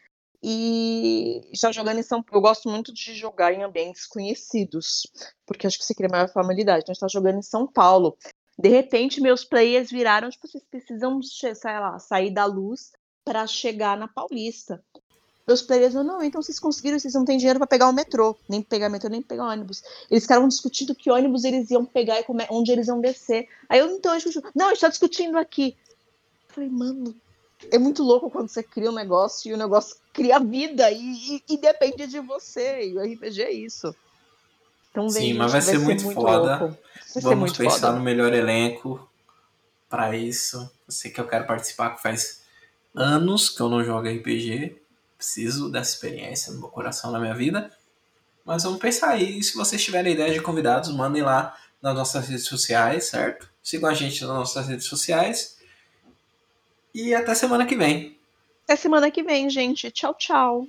e 0.47 1.41
já 1.55 1.73
jogando 1.73 2.01
em 2.01 2.03
São 2.03 2.23
Paulo. 2.23 2.37
Eu 2.37 2.43
gosto 2.43 2.69
muito 2.69 2.93
de 2.93 3.15
jogar 3.15 3.55
em 3.55 3.63
ambientes 3.63 4.07
conhecidos, 4.07 5.07
porque 5.47 5.67
acho 5.67 5.79
que 5.79 5.85
você 5.85 5.95
cria 5.95 6.09
maior 6.11 6.29
familiaridade. 6.29 6.83
Então, 6.83 6.93
a 6.93 6.95
gente 6.95 7.01
tá 7.01 7.09
jogando 7.09 7.39
em 7.39 7.43
São 7.43 7.67
Paulo. 7.67 8.15
De 8.59 8.69
repente, 8.69 9.23
meus 9.23 9.43
players 9.43 9.91
viraram, 9.91 10.29
tipo, 10.29 10.47
vocês 10.47 10.63
precisam, 10.71 11.23
sei 11.23 11.55
lá, 11.65 11.99
sair 11.99 12.31
da 12.31 12.45
luz 12.45 12.93
para 13.25 13.47
chegar 13.47 13.97
na 13.97 14.07
Paulista. 14.07 14.85
Meus 15.47 15.63
players 15.63 15.95
não, 15.95 16.23
então 16.23 16.43
vocês 16.43 16.61
conseguiram, 16.61 16.99
vocês 16.99 17.15
não 17.15 17.25
têm 17.25 17.39
dinheiro 17.39 17.59
para 17.59 17.67
pegar 17.67 17.89
o 17.89 17.93
metrô, 17.93 18.37
nem 18.47 18.61
pegar 18.61 18.91
metrô, 18.91 19.09
nem 19.09 19.23
pegar 19.23 19.47
ônibus. 19.47 19.83
Eles 20.11 20.25
ficaram 20.25 20.47
discutindo 20.47 20.95
que 20.95 21.11
ônibus 21.11 21.45
eles 21.45 21.71
iam 21.71 21.87
pegar 21.87 22.21
e 22.21 22.25
onde 22.51 22.71
eles 22.71 22.89
iam 22.89 23.01
descer. 23.01 23.49
Aí 23.67 23.79
eu, 23.79 23.91
então, 23.97 24.13
a 24.13 24.19
gente, 24.19 24.43
não, 24.55 24.67
a 24.67 24.71
gente 24.71 24.81
tá 24.81 24.89
discutindo 24.89 25.39
aqui. 25.39 25.75
Eu 26.49 26.55
falei, 26.55 26.71
mano, 26.71 27.15
é 27.71 27.79
muito 27.79 28.03
louco 28.03 28.31
quando 28.31 28.49
você 28.49 28.63
cria 28.63 28.91
um 28.91 28.95
negócio 28.95 29.51
e 29.51 29.55
o 29.55 29.57
negócio 29.57 29.97
cria 30.13 30.39
vida 30.39 30.91
e, 30.91 30.99
e, 31.37 31.43
e 31.55 31.59
depende 31.59 32.07
de 32.07 32.21
você. 32.21 32.89
E 32.89 32.97
o 32.97 33.03
RPG 33.03 33.43
é 33.43 33.53
isso. 33.53 33.95
Então, 34.91 35.09
vem, 35.09 35.33
Sim, 35.33 35.35
mas 35.35 35.53
vai, 35.53 35.61
vai 35.61 35.73
ser, 35.73 35.79
muito, 35.79 36.05
muito 36.05 36.15
foda. 36.15 36.79
Vamos 37.17 37.39
muito 37.39 37.59
pensar 37.59 37.89
foda. 37.89 37.99
no 37.99 38.01
melhor 38.01 38.33
elenco 38.33 39.09
para 39.89 40.17
isso. 40.17 40.57
Eu 40.59 40.93
sei 40.93 41.11
que 41.11 41.21
eu 41.21 41.27
quero 41.27 41.47
participar, 41.47 41.91
que 41.91 42.03
faz 42.03 42.43
anos 42.95 43.49
que 43.51 43.61
eu 43.61 43.69
não 43.69 43.83
jogo 43.83 44.09
RPG. 44.09 44.81
Preciso 45.17 45.71
dessa 45.71 45.95
experiência 45.95 46.53
no 46.53 46.61
meu 46.61 46.69
coração, 46.69 47.11
na 47.11 47.19
minha 47.19 47.35
vida. 47.35 47.71
Mas 48.45 48.63
vamos 48.63 48.79
pensar 48.79 49.11
aí. 49.11 49.43
Se 49.43 49.57
vocês 49.57 49.83
tiverem 49.83 50.13
ideia 50.13 50.33
de 50.33 50.41
convidados, 50.41 50.95
mandem 50.95 51.23
lá 51.23 51.57
nas 51.81 51.95
nossas 51.95 52.29
redes 52.29 52.47
sociais, 52.47 53.07
certo? 53.07 53.49
Sigam 53.63 53.89
a 53.89 53.95
gente 53.95 54.21
nas 54.25 54.35
nossas 54.35 54.69
redes 54.69 54.87
sociais. 54.87 55.57
E 56.95 57.15
até 57.15 57.35
semana 57.35 57.67
que 57.67 57.77
vem. 57.77 58.17
Até 58.65 58.77
semana 58.77 59.11
que 59.11 59.23
vem, 59.23 59.51
gente. 59.51 59.91
Tchau, 59.91 60.15
tchau. 60.15 60.67